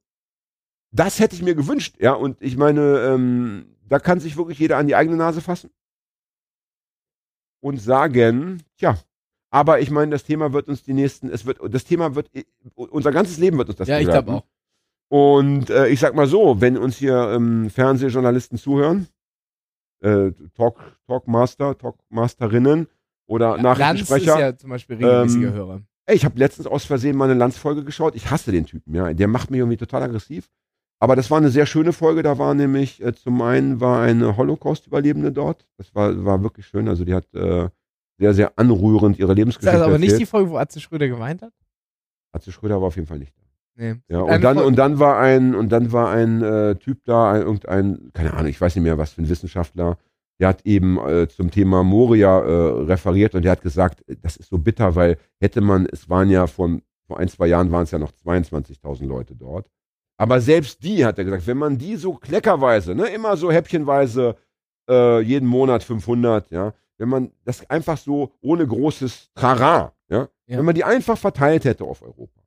das 0.91 1.19
hätte 1.21 1.35
ich 1.35 1.43
mir 1.43 1.55
gewünscht, 1.55 1.97
ja. 1.99 2.13
Und 2.13 2.41
ich 2.41 2.57
meine, 2.57 2.99
ähm, 3.01 3.77
da 3.89 3.99
kann 3.99 4.21
sich 4.21 4.37
wirklich 4.37 4.59
jeder 4.59 4.77
an 4.79 4.87
die 4.87 4.95
eigene 4.95 5.17
Nase 5.17 5.41
fassen 5.41 5.71
und 7.61 7.79
sagen, 7.79 8.63
tja, 8.77 8.99
aber 9.51 9.81
ich 9.81 9.91
meine, 9.91 10.13
das 10.13 10.25
Thema 10.25 10.53
wird 10.53 10.69
uns 10.69 10.83
die 10.83 10.95
nächsten, 10.95 11.29
es 11.29 11.45
wird, 11.45 11.59
das 11.71 11.85
Thema 11.85 12.15
wird, 12.15 12.31
unser 12.75 13.13
ganzes 13.13 13.39
Leben 13.39 13.59
wird 13.59 13.69
uns 13.69 13.79
das 13.79 13.89
ja, 13.89 13.99
ich 13.99 14.07
glaube 14.07 14.33
auch. 14.33 14.45
Und 15.09 15.69
äh, 15.69 15.89
ich 15.89 16.01
sag 16.01 16.15
mal 16.15 16.27
so, 16.27 16.61
wenn 16.61 16.79
uns 16.79 16.97
hier 16.97 17.33
ähm, 17.35 17.69
Fernsehjournalisten 17.69 18.57
zuhören, 18.57 19.09
äh, 20.01 20.33
Talk, 20.55 20.81
Talkmaster, 21.07 21.77
Talkmasterinnen 21.77 22.89
oder 23.27 23.59
Lanz 23.59 23.59
ist 23.59 23.63
Nachrichtensprecher, 23.63 24.41
ja 24.41 24.57
zum 24.57 24.71
Beispiel 24.71 24.97
regelmäßiger 24.97 25.49
Ähm, 25.49 25.55
Hörer. 25.55 25.83
Ey, 26.07 26.17
ich 26.17 26.25
habe 26.25 26.39
letztens 26.39 26.67
aus 26.67 26.85
Versehen 26.85 27.17
mal 27.17 27.31
eine 27.31 27.39
Landsfolge 27.39 27.85
geschaut. 27.85 28.15
Ich 28.17 28.31
hasse 28.31 28.51
den 28.51 28.67
Typen, 28.67 28.95
ja. 28.95 29.13
Der 29.13 29.29
macht 29.29 29.51
mich 29.51 29.59
irgendwie 29.59 29.77
total 29.77 30.03
aggressiv. 30.03 30.49
Aber 30.99 31.17
das 31.17 31.31
war 31.31 31.39
eine 31.39 31.51
sehr 31.51 31.67
schöne 31.67 31.93
Folge. 31.93 32.23
Da 32.23 32.39
war 32.39 32.55
nämlich, 32.55 33.03
äh, 33.03 33.13
zum 33.15 33.41
einen 33.43 33.81
war 33.81 34.03
eine 34.03 34.37
Holocaust-Überlebende 34.37 35.33
dort. 35.33 35.67
Das 35.77 35.95
war, 35.95 36.25
war 36.25 36.43
wirklich 36.43 36.67
schön. 36.67 36.89
Also 36.89 37.05
die 37.05 37.15
hat 37.15 37.33
äh, 37.35 37.69
sehr, 38.19 38.35
sehr 38.35 38.53
anrührend 38.57 39.19
ihre 39.19 39.33
Ist 39.33 39.39
Lebensgeschichte 39.39 39.79
das 39.79 39.87
aber 39.87 39.99
nicht 39.99 40.11
die 40.11 40.13
erzählt. 40.13 40.29
Folge, 40.29 40.51
wo 40.51 40.57
Atze 40.59 40.81
Schröder 40.81 41.09
geweint 41.09 41.43
hat? 41.43 41.53
Atze 42.33 42.53
Schröder 42.53 42.81
war 42.81 42.89
auf 42.89 42.97
jeden 42.97 43.09
Fall 43.09 43.19
nicht 43.19 43.37
da. 43.37 43.43
Nee. 43.75 43.97
Ja, 44.09 44.21
und 44.21 44.43
dann, 44.43 44.57
Folge- 44.57 44.69
und 44.69 44.77
dann 44.77 44.99
war 44.99 45.19
ein, 45.19 45.55
und 45.55 45.71
dann 45.71 45.93
war 45.93 46.11
ein 46.11 46.43
äh, 46.43 46.77
Typ 46.77 47.05
da, 47.05 47.33
ein, 47.33 47.43
irgendein, 47.43 48.11
keine 48.13 48.35
Ahnung, 48.35 48.49
ich 48.49 48.61
weiß 48.61 48.75
nicht 48.77 48.85
mehr, 48.85 48.99
was 48.99 49.13
für 49.13 49.23
ein 49.23 49.29
Wissenschaftler, 49.29 49.99
der 50.43 50.49
hat 50.49 50.67
eben 50.67 50.99
äh, 50.99 51.29
zum 51.29 51.53
Thema 51.53 51.85
Moria 51.85 52.41
äh, 52.41 52.83
referiert 52.83 53.37
und 53.37 53.43
der 53.45 53.53
hat 53.53 53.63
gesagt, 53.63 54.03
äh, 54.09 54.17
das 54.21 54.37
ist 54.37 54.51
so 54.51 54.59
bitter, 54.59 54.97
weil 54.97 55.17
hätte 55.41 55.61
man, 55.61 55.87
es 55.93 56.09
waren 56.09 56.29
ja 56.31 56.49
von, 56.49 56.83
vor 57.07 57.21
ein, 57.21 57.29
zwei 57.29 57.47
Jahren 57.47 57.71
waren 57.71 57.85
es 57.85 57.93
ja 57.93 58.01
noch 58.01 58.11
22.000 58.11 59.07
Leute 59.07 59.37
dort. 59.37 59.71
Aber 60.17 60.41
selbst 60.41 60.83
die, 60.83 61.05
hat 61.05 61.17
er 61.19 61.25
gesagt, 61.25 61.47
wenn 61.47 61.59
man 61.59 61.79
die 61.79 61.95
so 61.95 62.15
kleckerweise, 62.15 62.97
ne, 62.97 63.07
immer 63.07 63.37
so 63.37 63.53
häppchenweise, 63.53 64.35
äh, 64.91 65.21
jeden 65.21 65.47
Monat 65.47 65.85
500, 65.85 66.51
ja, 66.51 66.75
wenn 66.99 67.09
man 67.09 67.31
das 67.45 67.71
einfach 67.71 67.97
so 67.97 68.33
ohne 68.41 68.67
großes 68.67 69.31
Trara, 69.37 69.93
ja, 70.09 70.29
Ja. 70.49 70.59
wenn 70.59 70.65
man 70.65 70.75
die 70.75 70.83
einfach 70.83 71.19
verteilt 71.19 71.65
hätte 71.65 71.85
auf 71.85 72.03
Europa. 72.03 72.41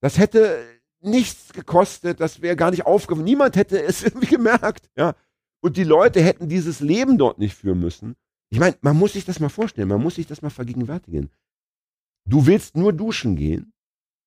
Das 0.00 0.18
hätte 0.18 0.58
nichts 1.02 1.52
gekostet, 1.52 2.18
das 2.20 2.42
wäre 2.42 2.56
gar 2.56 2.72
nicht 2.72 2.84
aufgefallen. 2.84 3.24
Niemand 3.24 3.54
hätte 3.54 3.80
es 3.80 4.02
irgendwie 4.04 4.26
gemerkt, 4.26 4.90
ja. 4.96 5.14
Und 5.60 5.76
die 5.76 5.84
Leute 5.84 6.22
hätten 6.22 6.48
dieses 6.48 6.80
Leben 6.80 7.18
dort 7.18 7.38
nicht 7.38 7.54
führen 7.54 7.80
müssen. 7.80 8.14
Ich 8.50 8.58
meine, 8.58 8.76
man 8.80 8.96
muss 8.96 9.12
sich 9.14 9.24
das 9.24 9.40
mal 9.40 9.48
vorstellen, 9.48 9.88
man 9.88 10.02
muss 10.02 10.14
sich 10.14 10.26
das 10.26 10.40
mal 10.42 10.50
vergegenwärtigen. 10.50 11.30
Du 12.26 12.46
willst 12.46 12.76
nur 12.76 12.92
duschen 12.92 13.36
gehen, 13.36 13.72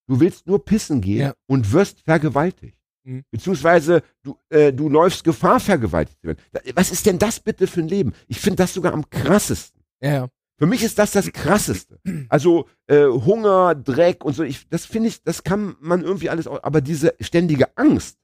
du 0.07 0.19
willst 0.19 0.47
nur 0.47 0.63
pissen 0.63 1.01
gehen 1.01 1.19
Ja. 1.19 1.33
und 1.47 1.71
wirst 1.71 2.01
vergewaltigt. 2.01 2.77
Mhm. 3.03 3.23
Beziehungsweise 3.31 4.03
du, 4.23 4.37
äh, 4.49 4.71
du 4.73 4.89
läufst 4.89 5.23
Gefahr, 5.23 5.59
vergewaltigt 5.59 6.19
zu 6.21 6.27
werden. 6.27 6.39
Was 6.75 6.91
ist 6.91 7.05
denn 7.05 7.17
das 7.17 7.39
bitte 7.39 7.65
für 7.67 7.81
ein 7.81 7.87
Leben? 7.87 8.13
Ich 8.27 8.39
finde 8.39 8.57
das 8.57 8.73
sogar 8.73 8.93
am 8.93 9.09
krassesten. 9.09 9.81
Ja. 10.01 10.27
Für 10.59 10.67
mich 10.67 10.83
ist 10.83 10.99
das 10.99 11.11
das 11.11 11.31
Krasseste. 11.31 11.99
Also 12.29 12.67
äh, 12.85 13.05
Hunger, 13.05 13.73
Dreck 13.73 14.23
und 14.23 14.33
so. 14.35 14.43
Ich, 14.43 14.67
das 14.69 14.85
finde 14.85 15.09
ich, 15.09 15.23
das 15.23 15.43
kann 15.43 15.75
man 15.79 16.03
irgendwie 16.03 16.29
alles. 16.29 16.45
Aber 16.45 16.81
diese 16.81 17.15
ständige 17.19 17.75
Angst, 17.77 18.19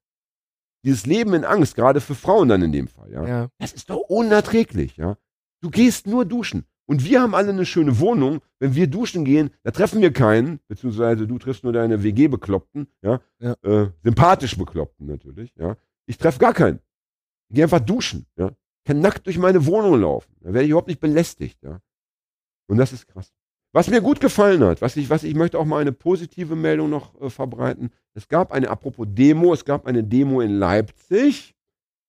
dieses 0.88 1.06
Leben 1.06 1.34
in 1.34 1.44
Angst, 1.44 1.76
gerade 1.76 2.00
für 2.00 2.16
Frauen 2.16 2.48
dann 2.48 2.62
in 2.62 2.72
dem 2.72 2.88
Fall, 2.88 3.12
ja, 3.12 3.28
ja. 3.28 3.48
das 3.60 3.74
ist 3.74 3.90
doch 3.90 4.00
unerträglich, 4.08 4.96
ja. 4.96 5.18
Du 5.62 5.70
gehst 5.70 6.08
nur 6.08 6.24
duschen. 6.24 6.66
Und 6.86 7.04
wir 7.04 7.22
haben 7.22 7.36
alle 7.36 7.50
eine 7.50 7.66
schöne 7.66 8.00
Wohnung. 8.00 8.40
Wenn 8.60 8.74
wir 8.74 8.88
duschen 8.88 9.26
gehen, 9.26 9.50
da 9.64 9.72
treffen 9.72 10.02
wir 10.02 10.14
keinen, 10.14 10.62
beziehungsweise 10.70 11.28
du 11.28 11.38
triffst 11.38 11.66
nur 11.66 11.74
deine 11.74 12.04
WG-Bekloppten, 12.04 12.88
ja. 13.02 13.20
Ja. 13.40 13.56
Äh, 13.64 13.90
sympathisch 14.02 14.58
Bekloppten 14.58 15.08
natürlich, 15.08 15.54
ja. 15.58 15.76
Ich 16.06 16.18
treffe 16.18 16.40
gar 16.40 16.54
keinen. 16.54 16.80
Ich 17.50 17.56
gehe 17.56 17.66
einfach 17.66 17.82
duschen, 17.82 18.26
ja. 18.38 18.48
Ich 18.48 18.86
kann 18.86 19.02
nackt 19.02 19.26
durch 19.26 19.38
meine 19.38 19.66
Wohnung 19.66 20.00
laufen. 20.00 20.34
Da 20.40 20.54
werde 20.54 20.64
ich 20.64 20.70
überhaupt 20.70 20.88
nicht 20.88 21.02
belästigt, 21.02 21.62
ja. 21.64 21.82
Und 22.68 22.78
das 22.78 22.94
ist 22.94 23.08
krass. 23.08 23.34
Was 23.74 23.90
mir 23.90 24.02
gut 24.02 24.20
gefallen 24.20 24.64
hat, 24.64 24.82
was 24.82 24.96
ich, 24.96 25.10
was 25.10 25.24
ich 25.24 25.36
möchte 25.36 25.60
auch 25.60 25.66
mal 25.66 25.80
eine 25.80 25.92
positive 25.92 26.56
Meldung 26.56 26.90
noch 26.90 27.20
äh, 27.22 27.30
verbreiten. 27.30 27.92
Es 28.14 28.28
gab 28.28 28.52
eine, 28.52 28.70
apropos 28.70 29.06
Demo, 29.10 29.54
es 29.54 29.66
gab 29.66 29.86
eine 29.86 30.04
Demo 30.04 30.42
in 30.42 30.58
Leipzig. 30.58 31.56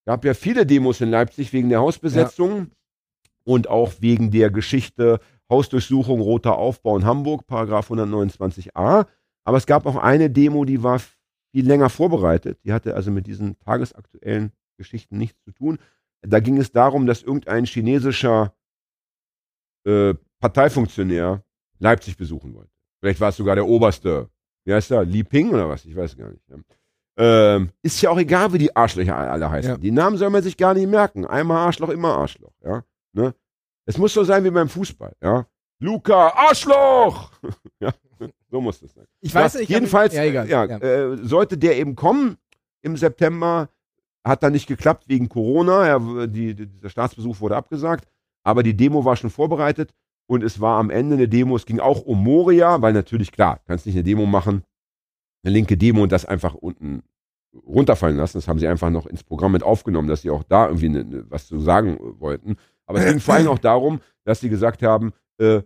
gab 0.07 0.25
ja 0.25 0.35
viele 0.35 0.65
Demos 0.65 1.01
in 1.01 1.11
Leipzig 1.11 1.53
wegen 1.53 1.69
der 1.69 1.81
Hausbesetzung 1.81 2.71
und 3.45 3.69
auch 3.69 3.93
wegen 4.01 4.31
der 4.31 4.51
Geschichte 4.51 5.21
Hausdurchsuchung, 5.51 6.21
roter 6.21 6.57
Aufbau 6.59 6.97
in 6.97 7.05
Hamburg, 7.05 7.47
Paragraph 7.47 7.91
129a. 7.91 9.07
Aber 9.45 9.57
es 9.57 9.67
gab 9.67 9.87
auch 9.87 9.97
eine 9.97 10.31
Demo, 10.31 10.65
die 10.65 10.83
war 10.83 10.99
viel 10.99 11.67
länger 11.67 11.89
vorbereitet. 11.89 12.59
Die 12.65 12.73
hatte 12.73 12.95
also 12.95 13.11
mit 13.11 13.27
diesen 13.27 13.59
tagesaktuellen 13.61 14.53
Geschichten 14.77 15.17
nichts 15.19 15.43
zu 15.43 15.53
tun. 15.53 15.79
Da 16.21 16.41
ging 16.41 16.59
es 16.59 16.73
darum, 16.73 17.07
dass 17.07 17.23
irgendein 17.23 17.65
chinesischer 17.65 18.55
äh, 19.85 20.15
Parteifunktionär 20.41 21.43
Leipzig 21.79 22.17
besuchen 22.17 22.55
wollte. 22.55 22.71
Vielleicht 23.01 23.21
war 23.21 23.29
es 23.31 23.37
sogar 23.37 23.55
der 23.55 23.67
oberste. 23.67 24.29
Wie 24.65 24.75
heißt 24.75 24.91
der? 24.91 25.05
Li 25.05 25.23
Ping 25.25 25.51
oder 25.51 25.69
was? 25.69 25.85
Ich 25.85 25.97
weiß 25.97 26.17
gar 26.17 26.31
nicht. 26.31 26.43
Ja. 26.49 26.57
Ähm, 27.21 27.71
ist 27.83 28.01
ja 28.01 28.11
auch 28.11 28.19
egal, 28.19 28.53
wie 28.53 28.59
die 28.59 28.75
Arschlöcher 28.75 29.17
alle 29.17 29.51
heißen. 29.51 29.71
Ja. 29.73 29.77
Die 29.77 29.91
Namen 29.91 30.17
soll 30.17 30.31
man 30.31 30.43
sich 30.43 30.57
gar 30.57 30.75
nicht 30.75 30.89
merken. 30.89 31.27
Einmal 31.27 31.59
Arschloch, 31.59 31.89
immer 31.89 32.17
Arschloch. 32.17 32.53
Ja? 32.65 32.85
Ne? 33.13 33.35
Es 33.87 33.99
muss 33.99 34.15
so 34.15 34.23
sein 34.25 34.45
wie 34.45 34.51
beim 34.51 34.69
Fußball. 34.69 35.15
Ja? 35.23 35.47
Luca, 35.81 36.29
Arschloch! 36.29 37.33
ja? 37.81 37.93
So 38.51 38.61
muss 38.61 38.81
das 38.81 38.95
sein. 38.95 39.05
Ich 39.21 39.35
weiß 39.35 39.55
nicht. 39.55 39.69
jedenfalls, 39.69 40.15
egal. 40.15 40.49
ja, 40.49 40.65
Ja. 40.65 40.79
Äh, 40.79 41.17
sollte 41.19 41.59
der 41.59 41.77
eben 41.77 41.95
kommen 41.95 42.37
im 42.83 42.97
September, 42.97 43.69
hat 44.25 44.43
dann 44.43 44.53
nicht 44.53 44.67
geklappt 44.67 45.09
wegen 45.09 45.29
Corona. 45.29 45.87
Er, 45.87 46.27
die, 46.27 46.55
die, 46.55 46.67
dieser 46.67 46.91
Staatsbesuch 46.91 47.41
wurde 47.41 47.57
abgesagt, 47.57 48.09
aber 48.43 48.63
die 48.63 48.77
Demo 48.77 49.05
war 49.05 49.17
schon 49.17 49.31
vorbereitet 49.31 49.93
und 50.29 50.45
es 50.45 50.61
war 50.61 50.79
am 50.79 50.91
Ende 50.91 51.17
eine 51.17 51.27
Demo. 51.27 51.57
Es 51.57 51.67
ging 51.67 51.81
auch 51.81 52.03
um 52.03 52.23
Moria, 52.23 52.81
weil 52.83 52.93
natürlich 52.93 53.33
klar, 53.33 53.61
kannst 53.67 53.87
nicht 53.87 53.95
eine 53.97 54.05
Demo 54.05 54.27
machen, 54.27 54.63
eine 55.43 55.55
linke 55.55 55.77
Demo 55.77 56.03
und 56.03 56.13
das 56.13 56.27
einfach 56.27 56.55
unten 56.55 57.03
runterfallen 57.67 58.17
lassen. 58.17 58.37
Das 58.37 58.47
haben 58.47 58.59
sie 58.59 58.69
einfach 58.69 58.91
noch 58.91 59.07
ins 59.07 59.25
Programm 59.25 59.53
mit 59.53 59.63
aufgenommen, 59.63 60.07
dass 60.07 60.23
sie 60.23 60.31
auch 60.31 60.45
da 60.45 60.67
irgendwie 60.67 60.91
ne, 60.91 61.05
ne, 61.05 61.25
was 61.29 61.47
zu 61.47 61.59
sagen 61.61 61.99
wollten. 62.19 62.57
Aber 62.87 63.01
es 63.01 63.07
ging 63.11 63.21
vor 63.21 63.35
allem 63.35 63.49
auch 63.49 63.59
darum, 63.59 64.01
dass 64.25 64.41
sie 64.41 64.51
gesagt 64.51 64.83
haben, 64.83 65.13
äh, 65.39 65.63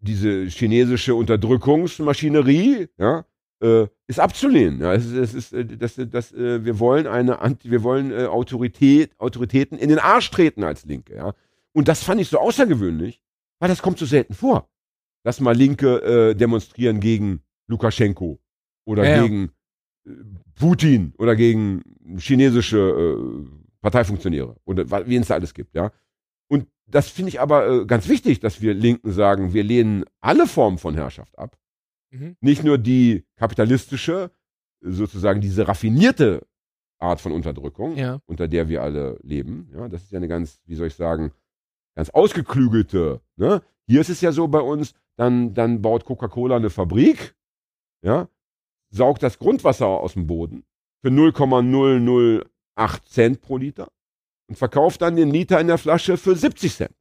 diese 0.00 0.46
chinesische 0.46 1.14
Unterdrückungsmaschinerie, 1.14 2.88
ja, 2.98 3.24
äh, 3.62 3.86
ist 4.08 4.18
abzulehnen. 4.18 4.80
Ja, 4.80 4.94
es 4.94 5.06
es 5.06 5.32
ist, 5.32 5.52
äh, 5.52 5.64
das, 5.64 5.94
das, 5.96 6.32
äh, 6.32 6.64
wir 6.64 6.80
wollen 6.80 7.06
eine 7.06 7.40
Anti, 7.40 7.70
wir 7.70 7.84
wollen 7.84 8.10
äh, 8.10 8.24
Autorität, 8.24 9.12
Autoritäten 9.18 9.78
in 9.78 9.90
den 9.90 10.00
Arsch 10.00 10.30
treten 10.32 10.64
als 10.64 10.84
Linke, 10.84 11.14
ja. 11.14 11.34
Und 11.74 11.88
das 11.88 12.02
fand 12.02 12.20
ich 12.20 12.28
so 12.28 12.38
außergewöhnlich, 12.38 13.22
weil 13.60 13.68
das 13.68 13.82
kommt 13.82 13.98
so 13.98 14.06
selten 14.06 14.34
vor, 14.34 14.68
dass 15.24 15.40
mal 15.40 15.54
Linke 15.56 16.02
äh, 16.02 16.34
demonstrieren 16.34 17.00
gegen 17.00 17.42
Lukaschenko 17.68 18.40
oder 18.84 19.04
Ja, 19.04 19.16
ja. 19.16 19.22
gegen 19.22 19.52
äh, 20.06 20.10
Putin 20.54 21.14
oder 21.18 21.36
gegen 21.36 21.82
chinesische 22.18 22.78
äh, 22.78 23.46
Parteifunktionäre 23.80 24.56
oder 24.64 24.88
wen 25.06 25.22
es 25.22 25.28
da 25.28 25.34
alles 25.34 25.54
gibt, 25.54 25.74
ja. 25.74 25.90
Und 26.48 26.68
das 26.86 27.08
finde 27.08 27.30
ich 27.30 27.40
aber 27.40 27.66
äh, 27.68 27.86
ganz 27.86 28.08
wichtig, 28.08 28.40
dass 28.40 28.60
wir 28.60 28.74
Linken 28.74 29.12
sagen, 29.12 29.54
wir 29.54 29.64
lehnen 29.64 30.04
alle 30.20 30.46
Formen 30.46 30.78
von 30.78 30.94
Herrschaft 30.94 31.38
ab. 31.38 31.56
Mhm. 32.10 32.36
Nicht 32.40 32.62
nur 32.64 32.76
die 32.78 33.24
kapitalistische, 33.36 34.30
sozusagen 34.80 35.40
diese 35.40 35.66
raffinierte 35.66 36.46
Art 36.98 37.20
von 37.20 37.32
Unterdrückung, 37.32 37.96
Ja. 37.96 38.20
unter 38.26 38.46
der 38.48 38.68
wir 38.68 38.82
alle 38.82 39.18
leben. 39.22 39.68
Ja, 39.72 39.88
das 39.88 40.02
ist 40.02 40.12
ja 40.12 40.18
eine 40.18 40.28
ganz, 40.28 40.60
wie 40.66 40.74
soll 40.74 40.88
ich 40.88 40.94
sagen, 40.94 41.32
ganz 41.94 42.10
ausgeklügelte. 42.10 43.20
Ne? 43.36 43.62
Hier 43.86 44.00
ist 44.00 44.10
es 44.10 44.20
ja 44.20 44.32
so 44.32 44.48
bei 44.48 44.60
uns, 44.60 44.94
dann, 45.16 45.54
dann 45.54 45.82
baut 45.82 46.04
Coca-Cola 46.04 46.56
eine 46.56 46.70
Fabrik, 46.70 47.34
ja, 48.02 48.28
saugt 48.90 49.22
das 49.22 49.38
Grundwasser 49.38 49.86
aus 49.86 50.14
dem 50.14 50.26
Boden 50.26 50.64
für 51.02 51.10
0,008 51.10 53.08
Cent 53.08 53.40
pro 53.40 53.56
Liter 53.56 53.88
und 54.48 54.56
verkauft 54.56 55.02
dann 55.02 55.16
den 55.16 55.30
Liter 55.30 55.60
in 55.60 55.66
der 55.66 55.78
Flasche 55.78 56.16
für 56.16 56.36
70 56.36 56.74
Cent. 56.74 56.94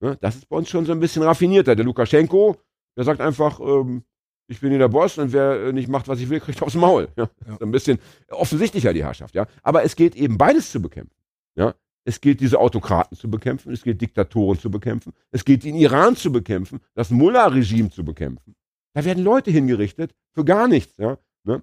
Ne? 0.00 0.16
Das 0.20 0.36
ist 0.36 0.48
bei 0.48 0.56
uns 0.56 0.68
schon 0.68 0.86
so 0.86 0.92
ein 0.92 1.00
bisschen 1.00 1.22
raffinierter. 1.22 1.76
Der 1.76 1.84
Lukaschenko, 1.84 2.56
der 2.96 3.04
sagt 3.04 3.20
einfach, 3.20 3.60
ähm, 3.60 4.02
ich 4.48 4.60
bin 4.60 4.70
hier 4.70 4.78
der 4.78 4.88
Boss 4.88 5.16
und 5.18 5.32
wer 5.32 5.72
nicht 5.72 5.88
macht, 5.88 6.08
was 6.08 6.18
ich 6.20 6.28
will, 6.28 6.40
kriegt 6.40 6.60
aufs 6.62 6.74
Maul. 6.74 7.08
Ja? 7.16 7.30
Ja. 7.46 7.58
Ein 7.60 7.70
bisschen 7.70 7.98
offensichtlicher 8.30 8.92
die 8.92 9.04
Herrschaft, 9.04 9.34
ja. 9.34 9.46
Aber 9.62 9.84
es 9.84 9.94
geht 9.94 10.16
eben 10.16 10.38
beides 10.38 10.72
zu 10.72 10.82
bekämpfen. 10.82 11.14
Ja. 11.54 11.74
Es 12.04 12.20
gilt, 12.20 12.40
diese 12.40 12.58
Autokraten 12.58 13.16
zu 13.16 13.30
bekämpfen, 13.30 13.72
es 13.72 13.82
gilt, 13.82 14.00
Diktatoren 14.00 14.58
zu 14.58 14.70
bekämpfen, 14.70 15.12
es 15.32 15.44
gilt, 15.44 15.64
den 15.64 15.74
Iran 15.76 16.16
zu 16.16 16.32
bekämpfen, 16.32 16.80
das 16.94 17.10
Mullah-Regime 17.10 17.90
zu 17.90 18.04
bekämpfen. 18.04 18.54
Da 18.94 19.04
werden 19.04 19.22
Leute 19.22 19.50
hingerichtet 19.50 20.14
für 20.32 20.44
gar 20.44 20.66
nichts, 20.66 20.94
ja. 20.96 21.18
Ne? 21.44 21.62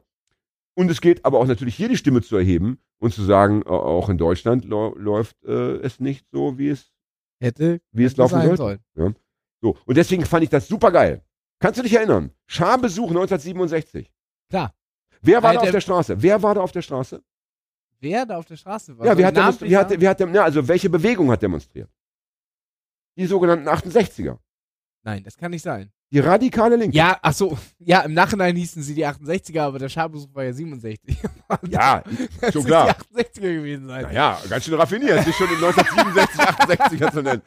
Und 0.76 0.92
es 0.92 1.02
gilt 1.02 1.26
aber 1.26 1.40
auch 1.40 1.48
natürlich 1.48 1.76
hier 1.76 1.90
die 1.90 1.98
Stimme 1.98 2.22
zu 2.22 2.38
erheben 2.38 2.80
und 3.00 3.14
zu 3.14 3.24
sagen, 3.24 3.64
auch 3.64 4.10
in 4.10 4.18
Deutschland 4.20 4.64
läuft 4.66 5.44
äh, 5.44 5.78
es 5.78 6.00
nicht 6.00 6.28
so, 6.32 6.58
wie 6.58 6.70
es, 6.70 6.92
Hätte, 7.40 7.82
wie 7.92 8.04
es 8.06 8.16
laufen 8.16 8.42
sollte. 8.42 8.80
sollen. 8.96 9.16
So. 9.62 9.76
Und 9.86 9.98
deswegen 9.98 10.24
fand 10.26 10.44
ich 10.44 10.50
das 10.50 10.68
super 10.68 10.92
geil. 10.92 11.24
Kannst 11.60 11.80
du 11.80 11.84
dich 11.84 11.94
erinnern? 11.96 12.32
Scharbesuch 12.46 13.10
1967. 13.10 14.12
Klar. 14.50 14.74
Wer 15.22 15.42
war 15.42 15.54
da 15.54 15.60
Alter- 15.60 15.70
auf 15.70 15.72
der 15.72 15.82
Straße? 15.82 16.22
Wer 16.22 16.44
war 16.44 16.54
da 16.56 16.62
auf 16.62 16.72
der 16.72 16.84
Straße? 16.84 17.24
Wer 18.00 18.26
da 18.26 18.38
auf 18.38 18.46
der 18.46 18.58
Straße 18.58 18.98
war. 18.98 19.06
ja, 19.06 19.18
wer 19.18 19.20
ich 19.20 19.26
hat, 19.26 19.36
demonstri- 19.56 19.70
wer 19.70 19.80
hat, 19.80 20.02
wer 20.02 20.10
hat, 20.10 20.20
dem- 20.20 20.34
ja, 20.34 20.44
also 20.44 20.68
welche 20.68 20.90
Bewegung 20.90 21.32
hat 21.32 21.42
demonstriert? 21.42 21.90
Die 23.18 23.26
sogenannten 23.26 23.68
68er. 23.68 24.38
Nein, 25.08 25.24
das 25.24 25.38
kann 25.38 25.52
nicht 25.52 25.62
sein. 25.64 25.90
Die 26.12 26.20
radikale 26.20 26.76
Linke. 26.76 26.96
Ja, 26.98 27.18
ach 27.22 27.32
so. 27.34 27.58
Ja, 27.80 28.02
im 28.02 28.14
Nachhinein 28.14 28.58
hießen 28.58 28.84
sie 28.84 28.94
die 28.94 29.06
68er, 29.06 29.62
aber 29.62 29.80
der 29.80 29.88
Scharbesuch 29.88 30.28
war 30.34 30.44
ja 30.44 30.52
67. 30.52 31.18
Ja, 31.70 32.04
Das 32.42 32.52
schon 32.54 32.66
klar. 32.66 32.94
die 33.16 33.24
68er 33.24 33.40
gewesen 33.42 33.88
sein. 33.88 34.04
Naja, 34.04 34.38
ganz 34.50 34.66
schön 34.66 34.74
raffiniert, 34.74 35.24
sich 35.24 35.34
schon 35.36 35.48
in 35.48 35.64
1967, 35.64 36.42
68er 36.42 37.12
zu 37.14 37.22
nennen. 37.22 37.42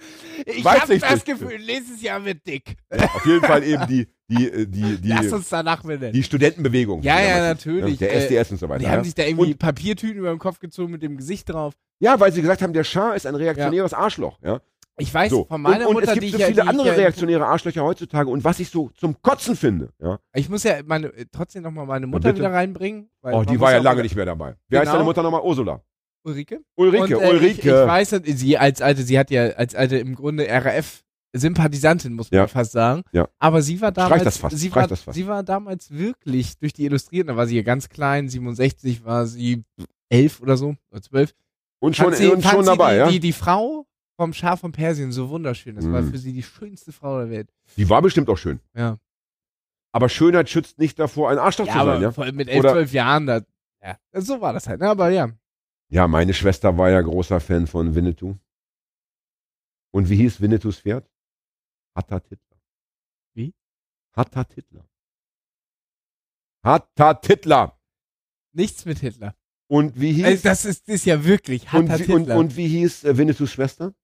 ich 0.47 0.65
weiß 0.65 0.81
habe 0.81 0.95
ich 0.95 1.03
das 1.03 1.13
nicht. 1.17 1.27
Gefühl, 1.27 1.59
nächstes 1.59 2.01
Jahr 2.01 2.25
wird 2.25 2.47
dick. 2.47 2.77
Auf 2.91 3.27
jeden 3.27 3.45
Fall 3.45 3.63
eben 3.63 3.87
die, 3.87 4.09
die, 4.29 4.49
äh, 4.51 4.67
die, 4.67 4.99
Lass 5.09 5.27
die, 5.29 5.33
uns 5.35 5.49
danach 5.51 5.83
benennen. 5.83 6.15
die 6.15 6.23
Studentenbewegung. 6.23 7.03
Ja, 7.03 7.21
ja, 7.21 7.37
damals- 7.41 7.67
natürlich. 7.67 7.99
Der 7.99 8.11
Äh, 8.15 8.25
SDS 8.25 8.53
und 8.53 8.57
so 8.61 8.69
weiter. 8.71 8.79
die 8.79 8.85
ja. 8.87 8.93
haben 8.93 9.05
sich 9.05 9.15
da 9.15 9.25
irgendwie 9.25 9.53
Und- 9.53 9.59
Papiertüten 9.59 10.17
über 10.19 10.31
den 10.31 10.39
Kopf 10.39 10.59
gezogen 10.61 10.93
mit 10.93 11.03
dem 11.03 11.19
Gesicht 11.19 11.51
drauf. 11.51 11.75
ja, 11.99 12.19
weil 12.19 12.33
sie 12.33 12.41
gesagt 12.41 12.63
haben, 12.63 12.73
der 12.73 12.85
Schah 12.85 13.13
ist 13.13 13.27
ein 13.27 13.35
reaktionäres 13.35 13.93
Arschloch. 13.93 14.39
Ja. 14.43 14.63
Ich 15.01 15.13
weiß 15.13 15.31
So. 15.31 15.45
von 15.47 15.63
meiner 15.63 15.81
und, 15.89 15.97
und 15.97 16.01
Mutter, 16.01 16.13
es 16.15 16.21
gibt 16.21 16.33
so 16.33 16.39
viele 16.39 16.67
andere 16.67 16.89
ja, 16.89 16.95
reaktionäre 16.95 17.47
Arschlöcher 17.47 17.83
heutzutage. 17.83 18.29
Und 18.31 18.45
was 18.45 18.61
ich 18.61 18.71
so 18.71 18.91
zum 18.97 19.21
Kotzen 19.23 19.57
finde, 19.57 19.91
ja. 20.01 20.19
Ich 20.35 20.49
muss 20.49 20.63
ja 20.63 20.75
meine, 20.85 21.09
äh, 21.09 21.27
trotzdem 21.33 21.63
nochmal 21.63 21.87
meine 21.87 22.07
Mutter 22.07 22.35
wieder 22.37 22.53
reinbringen. 22.53 23.09
Oh, 23.23 23.45
die 23.49 23.59
war 23.61 23.73
ja 23.73 23.79
lange 23.79 24.03
nicht 24.03 24.15
mehr 24.17 24.27
dabei. 24.27 24.57
Wer 24.69 24.81
heißt 24.81 24.87
Genau. 24.87 24.93
deine 24.99 25.05
Mutter 25.05 25.23
nochmal? 25.23 25.43
Ursula. 25.43 25.81
Ulrike? 26.23 26.61
Ulrike, 26.77 27.17
Und, 27.19 27.25
äh, 27.25 27.31
Ulrike. 27.31 27.59
Ich, 27.61 27.65
ich 27.67 27.73
weiß, 27.73 28.21
sie 28.25 28.59
als 28.59 28.83
alte, 28.83 29.03
sie 29.03 29.19
hat 29.19 29.31
ja 29.31 29.45
als 29.51 29.75
alte 29.75 29.97
im 29.97 30.15
Grunde 30.15 30.47
RAF-Sympathisantin, 31.35 32.13
muss 32.15 32.31
man 32.31 32.39
Ja. 32.41 32.47
fast 32.47 32.73
sagen. 32.73 33.03
Ja. 33.13 33.29
Aber 33.39 33.63
sie 33.63 33.81
war 33.81 33.93
damals, 33.93 34.37
fast, 34.39 34.57
sie 34.59 34.75
war, 34.75 34.87
das 34.87 35.03
fast. 35.03 35.15
sie 35.17 35.27
war 35.27 35.43
damals 35.43 35.91
wirklich 35.91 36.59
durch 36.59 36.73
die 36.73 36.85
Illustrierten, 36.85 37.29
da 37.29 37.37
war 37.37 37.47
sie 37.47 37.57
ja 37.57 37.63
ganz 37.63 37.89
klein, 37.89 38.29
67 38.29 39.05
war 39.05 39.27
sie 39.27 39.65
elf 40.09 40.41
oder 40.41 40.57
so, 40.57 40.75
oder 40.91 41.03
zwölf. 41.03 41.33
und 41.79 41.97
schon, 41.97 42.13
sie, 42.13 42.29
und 42.29 42.45
schon 42.45 42.67
dabei, 42.67 42.93
die, 42.93 42.99
ja. 42.99 43.09
Die, 43.09 43.21
die 43.21 43.33
Frau 43.33 43.87
vom 44.21 44.35
Schar 44.35 44.59
von 44.59 44.71
Persien 44.73 45.13
so 45.13 45.31
wunderschön. 45.31 45.77
Das 45.77 45.91
war 45.91 46.03
Mhm. 46.03 46.11
für 46.11 46.19
sie 46.19 46.35
die 46.35 46.43
schönste 46.43 46.93
Frau 46.93 47.19
der 47.21 47.31
Welt. 47.31 47.49
Die 47.79 47.89
war 47.89 48.03
bestimmt 48.03 48.29
auch 48.29 48.37
schön. 48.37 48.61
Ja. 48.75 48.99
Aber 49.93 50.11
Schönheit 50.11 50.51
schützt 50.51 50.79
nicht 50.79 50.99
davor, 50.99 51.31
ein 51.31 51.39
Arschloch 51.39 51.67
Ja, 51.67 51.73
zu 51.73 51.79
aber 51.79 51.93
sein, 51.95 52.03
ja. 52.03 52.13
vor 52.13 52.25
allem 52.25 52.37
mit 52.37 52.49
elf, 52.49 52.61
zwölf 52.61 52.93
Jahren, 52.93 53.27
da, 53.27 53.41
ja, 53.83 53.97
so 54.21 54.43
war 54.43 54.53
das 54.53 54.69
halt. 54.69 54.81
Ne? 54.81 54.89
Aber 54.91 55.09
ja, 55.09 55.31
Ja, 55.89 56.07
meine 56.07 56.35
Schwester 56.35 56.77
war 56.77 56.91
ja 56.91 57.01
großer 57.01 57.41
Fan 57.41 57.67
von 57.67 57.95
Winnetou. 57.95 58.37
Und 59.93 60.11
wie 60.11 60.17
hieß 60.17 60.41
Winnetous 60.43 60.81
Pferd? 60.81 61.11
Hattat 61.97 62.29
Hitler. 62.29 62.61
Wie? 63.35 63.55
Hattat 64.15 64.53
Hitler. 64.53 64.87
Hattat 66.63 67.27
Hitler. 67.27 67.81
nichts 68.53 68.85
mit 68.85 68.99
Hitler. 68.99 69.35
Und 69.69 69.99
wie 70.01 70.13
hieß, 70.13 70.25
Also 70.27 70.43
das 70.43 70.65
ist, 70.65 70.89
ist 70.89 71.07
ja 71.07 71.25
wirklich 71.25 71.63
und, 71.73 71.89
Hattat 71.91 72.07
wie, 72.09 72.13
und, 72.13 72.21
Hitler. 72.23 72.37
und 72.37 72.57
wie 72.57 72.69
hieß 72.69 73.05
äh, 73.05 73.17
Winnetous 73.17 73.51
Schwester? 73.53 73.95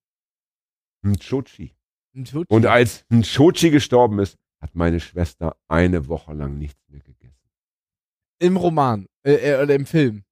Nchochi. 1.11 1.73
Tutschi. 2.13 2.45
Und 2.49 2.65
als 2.65 3.05
Nchochi 3.09 3.69
gestorben 3.69 4.19
ist, 4.19 4.37
hat 4.61 4.75
meine 4.75 4.99
Schwester 4.99 5.55
eine 5.67 6.07
Woche 6.07 6.33
lang 6.33 6.57
nichts 6.57 6.81
mehr 6.89 7.01
gegessen. 7.01 7.51
Im 8.39 8.57
Roman. 8.57 9.07
Äh, 9.23 9.33
äh, 9.33 9.61
oder 9.61 9.75
im 9.75 9.85
Film. 9.85 10.23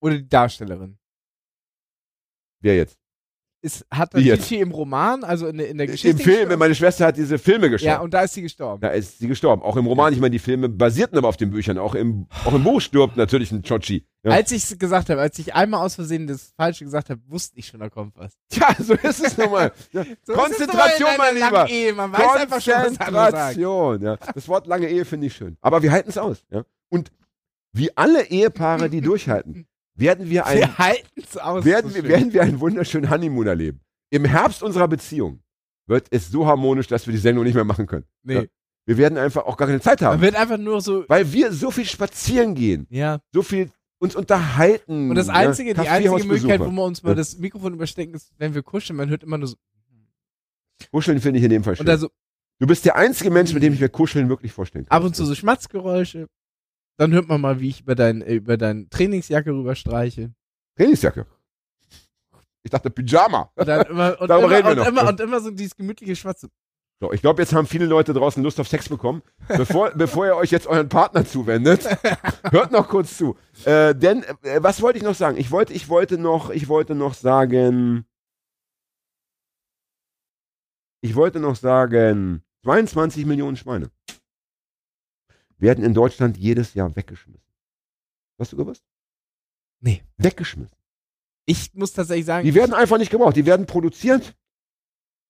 Oder 0.00 0.18
die 0.18 0.28
Darstellerin. 0.28 0.98
Wer 2.60 2.76
jetzt? 2.76 2.99
Ist, 3.62 3.84
hat 3.90 4.14
jetzt? 4.14 4.38
Tutschi 4.40 4.58
im 4.60 4.70
Roman, 4.70 5.22
also 5.22 5.46
in, 5.46 5.58
der- 5.58 5.68
in 5.68 5.76
der 5.76 5.86
Geschichte. 5.86 6.08
Im 6.08 6.18
Film, 6.18 6.58
meine 6.58 6.74
Schwester 6.74 7.04
hat 7.06 7.18
diese 7.18 7.38
Filme 7.38 7.68
geschaut. 7.68 7.86
Ja, 7.86 8.00
und 8.00 8.14
da 8.14 8.22
ist 8.22 8.32
sie 8.32 8.40
gestorben. 8.40 8.80
Da 8.80 8.88
ist 8.88 9.18
sie 9.18 9.28
gestorben. 9.28 9.60
Auch 9.62 9.76
im 9.76 9.86
Roman, 9.86 10.14
ich 10.14 10.18
meine, 10.18 10.30
die 10.30 10.38
Filme 10.38 10.70
basierten 10.70 11.18
aber 11.18 11.28
auf 11.28 11.36
den 11.36 11.50
Büchern. 11.50 11.76
Auch 11.76 11.94
im, 11.94 12.26
auch 12.46 12.54
im 12.54 12.64
Buch 12.64 12.80
stirbt 12.80 13.18
natürlich 13.18 13.52
ein 13.52 13.62
Chochi. 13.62 14.06
Ja. 14.22 14.30
Als 14.32 14.50
ich 14.52 14.78
gesagt 14.78 15.10
habe, 15.10 15.20
als 15.20 15.38
ich 15.38 15.54
einmal 15.54 15.84
aus 15.84 15.94
Versehen 15.96 16.26
das 16.26 16.54
Falsche 16.56 16.84
gesagt 16.84 17.10
habe, 17.10 17.20
wusste 17.26 17.58
ich 17.58 17.66
schon, 17.66 17.80
da 17.80 17.90
kommt 17.90 18.16
was. 18.16 18.32
Tja, 18.48 18.68
so 18.78 18.94
ist 18.94 19.22
es 19.26 19.36
nun 19.36 19.50
mal. 19.50 19.72
Ja. 19.92 20.04
So 20.24 20.32
Konzentration, 20.32 21.08
es 21.12 21.18
mein 21.18 21.34
Lieber. 21.34 21.50
langen 21.50 21.68
Ehe. 21.68 21.92
Man 21.92 22.12
weiß 22.12 22.36
einfach 22.36 22.60
schon, 22.62 22.72
was. 22.74 22.86
Konzentration. 22.98 24.02
Ja. 24.02 24.16
Das 24.34 24.48
Wort 24.48 24.66
lange 24.68 24.88
Ehe 24.88 25.04
finde 25.04 25.26
ich 25.26 25.34
schön. 25.34 25.58
Aber 25.60 25.82
wir 25.82 25.92
halten 25.92 26.08
es 26.08 26.16
aus. 26.16 26.44
Ja. 26.50 26.64
Und 26.88 27.10
wie 27.72 27.94
alle 27.96 28.24
Ehepaare, 28.24 28.88
die 28.90 29.00
durchhalten, 29.02 29.66
werden 30.00 30.28
wir 30.30 30.46
ein, 30.46 30.58
Wir 30.58 31.44
aus. 31.44 31.64
werden, 31.64 31.90
So 31.90 31.96
wir, 31.96 32.04
werden 32.04 32.32
wir 32.32 32.42
einen 32.42 32.60
wunderschönen 32.60 33.10
Honeymoon 33.10 33.46
erleben. 33.46 33.80
Im 34.10 34.24
Herbst 34.24 34.62
unserer 34.62 34.88
Beziehung 34.88 35.42
wird 35.86 36.06
es 36.10 36.30
so 36.30 36.46
harmonisch, 36.46 36.86
dass 36.88 37.06
wir 37.06 37.12
die 37.12 37.18
Sendung 37.20 37.44
nicht 37.44 37.54
mehr 37.54 37.64
machen 37.64 37.86
können. 37.86 38.04
nee. 38.22 38.34
Ja. 38.34 38.44
Wir 38.86 38.96
werden 38.96 39.18
einfach 39.18 39.44
auch 39.44 39.56
gar 39.56 39.68
keine 39.68 39.80
Zeit 39.80 40.00
Man 40.00 40.10
haben. 40.12 40.20
wird 40.22 40.34
einfach 40.34 40.56
nur 40.56 40.80
so. 40.80 41.04
Weil 41.06 41.32
wir 41.32 41.52
so 41.52 41.70
viel 41.70 41.84
spazieren 41.84 42.54
gehen, 42.56 42.86
Ja. 42.90 43.20
so 43.32 43.42
viel 43.42 43.70
uns 43.98 44.16
unterhalten. 44.16 45.10
Und 45.10 45.16
das 45.16 45.28
einzige, 45.28 45.74
ja, 45.74 45.82
die 45.82 45.88
einzige 45.88 46.24
Möglichkeit, 46.26 46.60
wo 46.60 46.70
wir 46.70 46.82
uns 46.84 47.02
mal 47.02 47.10
Ja. 47.10 47.14
das 47.14 47.38
Mikrofon 47.38 47.74
überstecken, 47.74 48.14
ist, 48.14 48.32
wenn 48.38 48.54
wir 48.54 48.62
kuscheln. 48.62 48.96
Man 48.96 49.08
hört 49.10 49.22
immer 49.22 49.38
nur 49.38 49.48
so. 49.48 49.56
Kuscheln 50.90 51.20
finde 51.20 51.38
ich 51.38 51.44
in 51.44 51.50
dem 51.50 51.62
Fall 51.62 51.76
schön. 51.76 51.82
Und 51.82 51.86
da 51.88 51.98
so 51.98 52.08
du 52.58 52.66
bist 52.66 52.84
der 52.84 52.96
einzige 52.96 53.30
Mensch, 53.30 53.52
mit 53.52 53.62
dem 53.62 53.74
ich 53.74 53.80
mir 53.80 53.88
Kuscheln 53.90 54.28
wirklich 54.28 54.52
vorstellen 54.52 54.86
kann. 54.86 54.96
ab 54.96 55.04
und 55.04 55.14
zu 55.14 55.24
so 55.24 55.34
Schmatzgeräusche. 55.34 56.26
Dann 57.00 57.12
hört 57.12 57.28
man 57.28 57.40
mal, 57.40 57.60
wie 57.60 57.70
ich 57.70 57.80
über 57.80 57.94
dein, 57.94 58.20
äh, 58.20 58.34
über 58.34 58.58
deine 58.58 58.86
Trainingsjacke 58.90 59.50
rüberstreiche. 59.50 60.34
Trainingsjacke. 60.76 61.24
Ich 62.62 62.70
dachte 62.70 62.90
Pyjama. 62.90 63.50
Und 63.54 63.66
dann 63.66 63.86
immer, 63.86 64.20
und 64.20 64.28
Darüber 64.28 64.48
immer, 64.48 64.56
reden 64.56 64.68
wir 64.68 64.74
noch. 64.74 64.86
immer, 64.86 65.08
und 65.08 65.18
immer 65.18 65.40
so 65.40 65.50
dieses 65.50 65.74
gemütliche 65.74 66.14
Schwatzen. 66.14 66.50
So, 67.00 67.10
ich 67.10 67.22
glaube, 67.22 67.40
jetzt 67.40 67.54
haben 67.54 67.66
viele 67.66 67.86
Leute 67.86 68.12
draußen 68.12 68.42
Lust 68.42 68.60
auf 68.60 68.68
Sex 68.68 68.90
bekommen. 68.90 69.22
Bevor, 69.48 69.90
bevor 69.94 70.26
ihr 70.26 70.36
euch 70.36 70.50
jetzt 70.50 70.66
euren 70.66 70.90
Partner 70.90 71.24
zuwendet, 71.24 71.88
hört 72.50 72.70
noch 72.70 72.86
kurz 72.86 73.16
zu. 73.16 73.34
Äh, 73.64 73.94
denn, 73.94 74.22
äh, 74.42 74.62
was 74.62 74.82
wollte 74.82 74.98
ich 74.98 75.02
noch 75.02 75.14
sagen? 75.14 75.38
Ich 75.38 75.50
wollte, 75.50 75.72
ich 75.72 75.88
wollte 75.88 76.18
noch, 76.18 76.50
ich 76.50 76.68
wollte 76.68 76.94
noch 76.94 77.14
sagen, 77.14 78.04
ich 81.00 81.14
wollte 81.14 81.40
noch 81.40 81.56
sagen, 81.56 82.42
22 82.64 83.24
Millionen 83.24 83.56
Schweine 83.56 83.90
werden 85.60 85.84
in 85.84 85.94
Deutschland 85.94 86.36
jedes 86.36 86.74
Jahr 86.74 86.94
weggeschmissen. 86.96 87.44
Hast 88.38 88.52
du 88.52 88.56
gewusst? 88.56 88.84
Nee. 89.80 90.02
Weggeschmissen. 90.18 90.74
Ich 91.46 91.74
muss 91.74 91.92
tatsächlich 91.92 92.26
sagen, 92.26 92.44
Die 92.46 92.54
werden 92.54 92.74
einfach 92.74 92.98
nicht 92.98 93.10
gebraucht. 93.10 93.36
Die 93.36 93.46
werden 93.46 93.66
produziert 93.66 94.34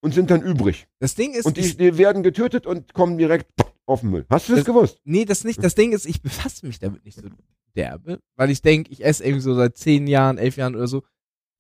und 0.02 0.12
sind 0.14 0.30
dann 0.30 0.42
übrig. 0.42 0.86
das 0.98 1.14
Ding 1.14 1.32
ist, 1.34 1.46
Und 1.46 1.56
die, 1.56 1.76
die 1.76 1.98
werden 1.98 2.22
getötet 2.22 2.66
und 2.66 2.92
kommen 2.94 3.16
direkt 3.18 3.46
auf 3.86 4.00
den 4.00 4.10
Müll. 4.10 4.26
Hast 4.30 4.48
du 4.48 4.52
das, 4.52 4.60
Das- 4.64 4.66
gewusst? 4.74 5.00
nee, 5.04 5.24
das 5.24 5.44
nicht, 5.44 5.62
das 5.62 5.74
Ding 5.74 5.92
ist, 5.92 6.06
ich 6.06 6.22
befasse 6.22 6.66
mich 6.66 6.78
damit 6.78 7.04
nicht 7.04 7.16
so 7.18 7.28
derbe, 7.76 8.20
weil 8.36 8.50
ich 8.50 8.62
denke, 8.62 8.90
ich 8.92 9.04
esse 9.04 9.24
irgendwie 9.24 9.42
so 9.42 9.54
seit 9.54 9.76
zehn 9.76 10.06
Jahren, 10.06 10.38
elf 10.38 10.56
Jahren 10.56 10.74
oder 10.76 10.86
so 10.88 11.02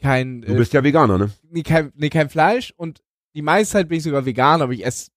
kein, 0.00 0.42
Du 0.42 0.54
äh, 0.54 0.56
bist 0.56 0.72
ja 0.72 0.82
Veganer, 0.82 1.18
ne? 1.18 1.30
nee, 1.50 1.62
kein, 1.62 1.92
nee, 1.94 2.08
kein 2.08 2.30
Fleisch 2.30 2.72
und 2.76 3.02
die 3.34 3.42
meiste 3.42 3.72
Zeit 3.72 3.88
bin 3.88 3.98
ich 3.98 4.04
sogar 4.04 4.24
vegan, 4.26 4.62
aber 4.62 4.72
ich 4.72 4.84
esse 4.84 5.10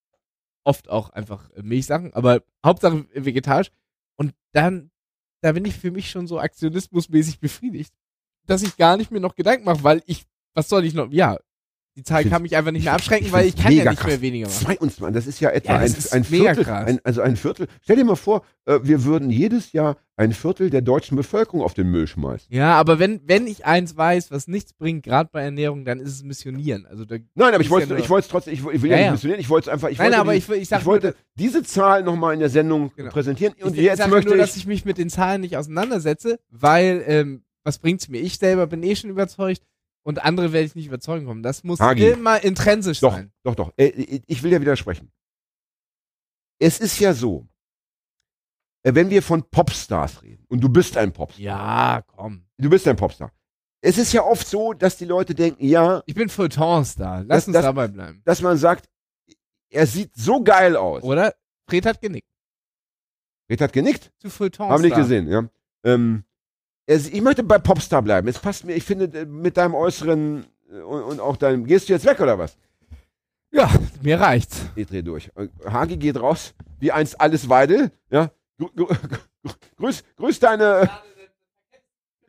oft 0.64 0.90
auch 0.90 1.10
einfach 1.10 1.50
äh, 1.52 1.62
Milchsachen, 1.62 2.14
aber 2.14 2.44
Hauptsache 2.66 3.06
vegetarisch. 3.14 3.72
Und 4.16 4.34
dann, 4.52 4.92
da 5.42 5.52
bin 5.52 5.66
ich 5.66 5.76
für 5.76 5.92
mich 5.92 6.10
schon 6.10 6.28
so 6.28 6.40
aktionismusmäßig 6.40 7.40
befriedigt, 7.40 7.94
dass 8.46 8.64
ich 8.64 8.78
gar 8.78 8.98
nicht 8.98 9.12
mehr 9.12 9.22
noch 9.22 9.36
Gedanken 9.36 9.66
mache, 9.66 9.84
weil 9.84 10.04
ich, 10.06 10.26
was 10.54 10.70
soll 10.70 10.86
ich 10.86 10.94
noch, 10.94 11.12
ja, 11.12 11.40
die 11.96 12.04
Zahl 12.04 12.24
Ich 12.24 12.30
kann 12.32 12.42
mich 12.42 12.56
einfach 12.56 12.72
nicht 12.72 12.86
mehr 12.86 12.94
ich- 12.94 13.00
abschrecken, 13.00 13.28
ich 13.28 13.32
weil 13.34 13.46
ich 13.48 13.56
kann 13.56 13.72
ja 13.72 13.90
nicht 13.90 14.00
krass. 14.00 14.08
mehr 14.12 14.22
weniger 14.22 14.48
machen. 14.48 14.66
22, 14.66 15.14
das 15.14 15.28
ist 15.28 15.40
ja 15.40 15.50
etwa 15.52 15.74
Ja, 15.74 15.80
ein, 15.80 15.86
ist 15.86 16.12
ein 16.14 16.24
Viertel. 16.24 16.66
Ein, 16.68 17.00
also 17.04 17.22
ein 17.22 17.36
Viertel. 17.36 17.68
Stell 17.82 17.98
dir 17.98 18.04
mal 18.06 18.16
vor, 18.16 18.42
äh, 18.66 18.80
wir 18.82 19.04
würden 19.04 19.30
jedes 19.30 19.74
Jahr 19.74 19.98
ein 20.16 20.32
Viertel 20.34 20.70
der 20.70 20.82
deutschen 20.82 21.16
Bevölkerung 21.18 21.62
auf 21.62 21.74
den 21.76 21.90
Müll 21.92 22.08
schmeißen. 22.08 22.48
Ja, 22.54 22.74
aber 22.76 22.98
wenn, 23.00 23.22
wenn 23.28 23.46
ich 23.48 23.66
eins 23.66 23.96
weiß, 23.96 24.32
was 24.32 24.48
nichts 24.48 24.74
bringt, 24.74 25.04
gerade 25.04 25.30
bei 25.32 25.42
Ernährung, 25.44 25.86
dann 25.86 26.00
ist 26.00 26.10
es 26.14 26.24
Missionieren. 26.24 26.86
Also 26.88 27.04
Nein, 27.36 27.54
aber 27.54 27.62
ich 27.62 27.70
wollte 27.70 27.94
ja 27.94 28.00
ich 28.00 28.10
es 28.10 28.28
trotzdem, 28.28 28.54
ich, 28.54 28.60
ich 28.66 28.82
will 28.82 28.90
ja, 28.92 28.98
Ja, 28.98 29.04
nicht 29.04 29.12
missionieren, 29.14 29.40
ich 29.42 29.50
wollte 29.50 29.70
es 29.70 29.74
einfach, 29.74 29.90
ich 29.90 29.98
nein, 29.98 30.08
wollte, 30.08 30.20
aber 30.20 30.32
die, 30.34 30.38
ich, 30.40 30.50
ich 30.50 30.72
ich 30.72 30.86
wollte 30.86 31.08
nur, 31.08 31.16
diese 31.38 31.64
Zahl 31.64 32.04
nochmal 32.04 32.34
in 32.34 32.40
der 32.40 32.50
Sendung 32.50 32.92
Genau. 32.96 33.12
präsentieren. 33.12 33.54
Und 33.62 33.74
ich, 33.74 33.80
ich 33.80 33.86
jetzt 33.86 34.00
sag 34.00 34.10
möchte 34.10 34.30
nur, 34.30 34.36
ich, 34.38 34.42
dass 34.42 34.56
ich 34.56 34.66
mich 34.66 34.86
mit 34.86 34.98
den 34.98 35.10
Zahlen 35.10 35.42
nicht 35.42 35.58
auseinandersetze, 35.58 36.40
weil, 36.50 37.04
ähm, 37.08 37.44
was 37.64 37.78
bringt's 37.80 38.10
mir? 38.10 38.20
Ich 38.20 38.38
selber 38.38 38.68
bin 38.68 38.84
eh 38.84 38.96
schon 38.96 39.10
überzeugt. 39.10 39.62
Und 40.06 40.24
andere 40.24 40.52
werde 40.52 40.66
ich 40.66 40.76
nicht 40.76 40.88
überzeugen 40.88 41.26
kommen. 41.26 41.44
Das 41.44 41.64
muss 41.64 41.80
Hagi. 41.80 42.08
immer 42.10 42.44
intrinsisch 42.44 43.00
Doch, 43.00 43.14
sein. 43.14 43.32
doch, 43.44 43.56
doch. 43.56 43.74
Äh, 43.78 44.22
ich 44.28 44.44
will 44.44 44.52
ja 44.52 44.60
widersprechen. 44.60 45.12
Es 46.60 46.80
ist 46.80 47.00
ja 47.00 47.14
so, 47.14 47.48
äh, 48.84 48.94
wenn 48.94 49.10
wir 49.10 49.24
von 49.24 49.44
Popstars 49.50 50.22
reden, 50.24 50.46
und 50.50 50.62
du 50.62 50.70
bist 50.70 50.98
ein 50.98 51.12
Popstar, 51.14 51.42
Ja, 51.42 52.04
komm. 52.06 52.46
du 52.58 52.70
bist 52.70 52.88
ein 52.88 52.96
Popstar. 52.96 53.32
Es 53.82 53.98
ist 53.98 54.14
ja 54.14 54.24
oft 54.24 54.48
so, 54.48 54.74
dass 54.74 54.98
die 54.98 55.06
Leute 55.06 55.36
denken, 55.36 55.66
ja, 55.66 56.02
Ich 56.06 56.16
bin 56.16 56.30
Feuilleton-Star. 56.30 57.24
Lass 57.24 57.46
Das- 57.46 57.48
uns 57.48 57.54
dabei 57.66 57.88
bleiben. 57.88 58.22
dass 58.26 58.42
man 58.42 58.58
sagt, 58.58 58.90
er 59.70 59.88
sieht 59.88 60.16
so 60.16 60.42
geil 60.44 60.76
aus. 60.78 61.04
Oder? 61.04 61.34
Fred 61.70 61.86
hat 61.86 62.02
genickt. 62.02 62.28
Red 63.50 63.60
hat 63.62 63.74
genickt, 63.74 64.12
Zu 64.20 64.30
Feuilleton-Star. 64.30 64.70
haben 64.70 64.82
nicht 64.84 64.96
gesehen, 64.96 65.28
ja. 65.28 65.50
Ähm, 65.86 66.24
er, 66.86 66.98
ich 66.98 67.22
möchte 67.22 67.44
bei 67.44 67.58
Popstar 67.58 68.02
bleiben. 68.02 68.28
Es 68.28 68.40
passt 68.40 68.66
mir, 68.66 68.74
ich 68.74 68.84
finde, 68.84 69.06
äh, 69.18 69.26
mit 69.26 69.58
deinem 69.58 69.76
Äußeren 69.76 70.46
äh, 70.72 70.80
und, 70.82 71.04
und 71.04 71.20
auch 71.20 71.38
deinem, 71.38 71.66
gehst 71.66 71.90
du 71.90 71.94
jetzt 71.94 72.06
weg 72.06 72.20
oder 72.20 72.38
was? 72.38 72.58
Ja, 73.52 73.72
mir 74.02 74.20
reicht's. 74.20 74.66
Ich 74.76 74.88
dreh 74.88 75.02
durch. 75.02 75.32
Äh, 75.36 75.48
Hagi 75.66 75.98
geht 75.98 76.20
raus, 76.20 76.54
wie 76.80 76.92
einst 76.92 77.20
alles 77.22 77.50
Weidel, 77.50 77.92
ja. 78.10 78.32
Grü 78.58 78.68
grü 78.76 78.96
grüß, 79.78 80.04
grüß 80.18 80.40
deine, 80.40 80.90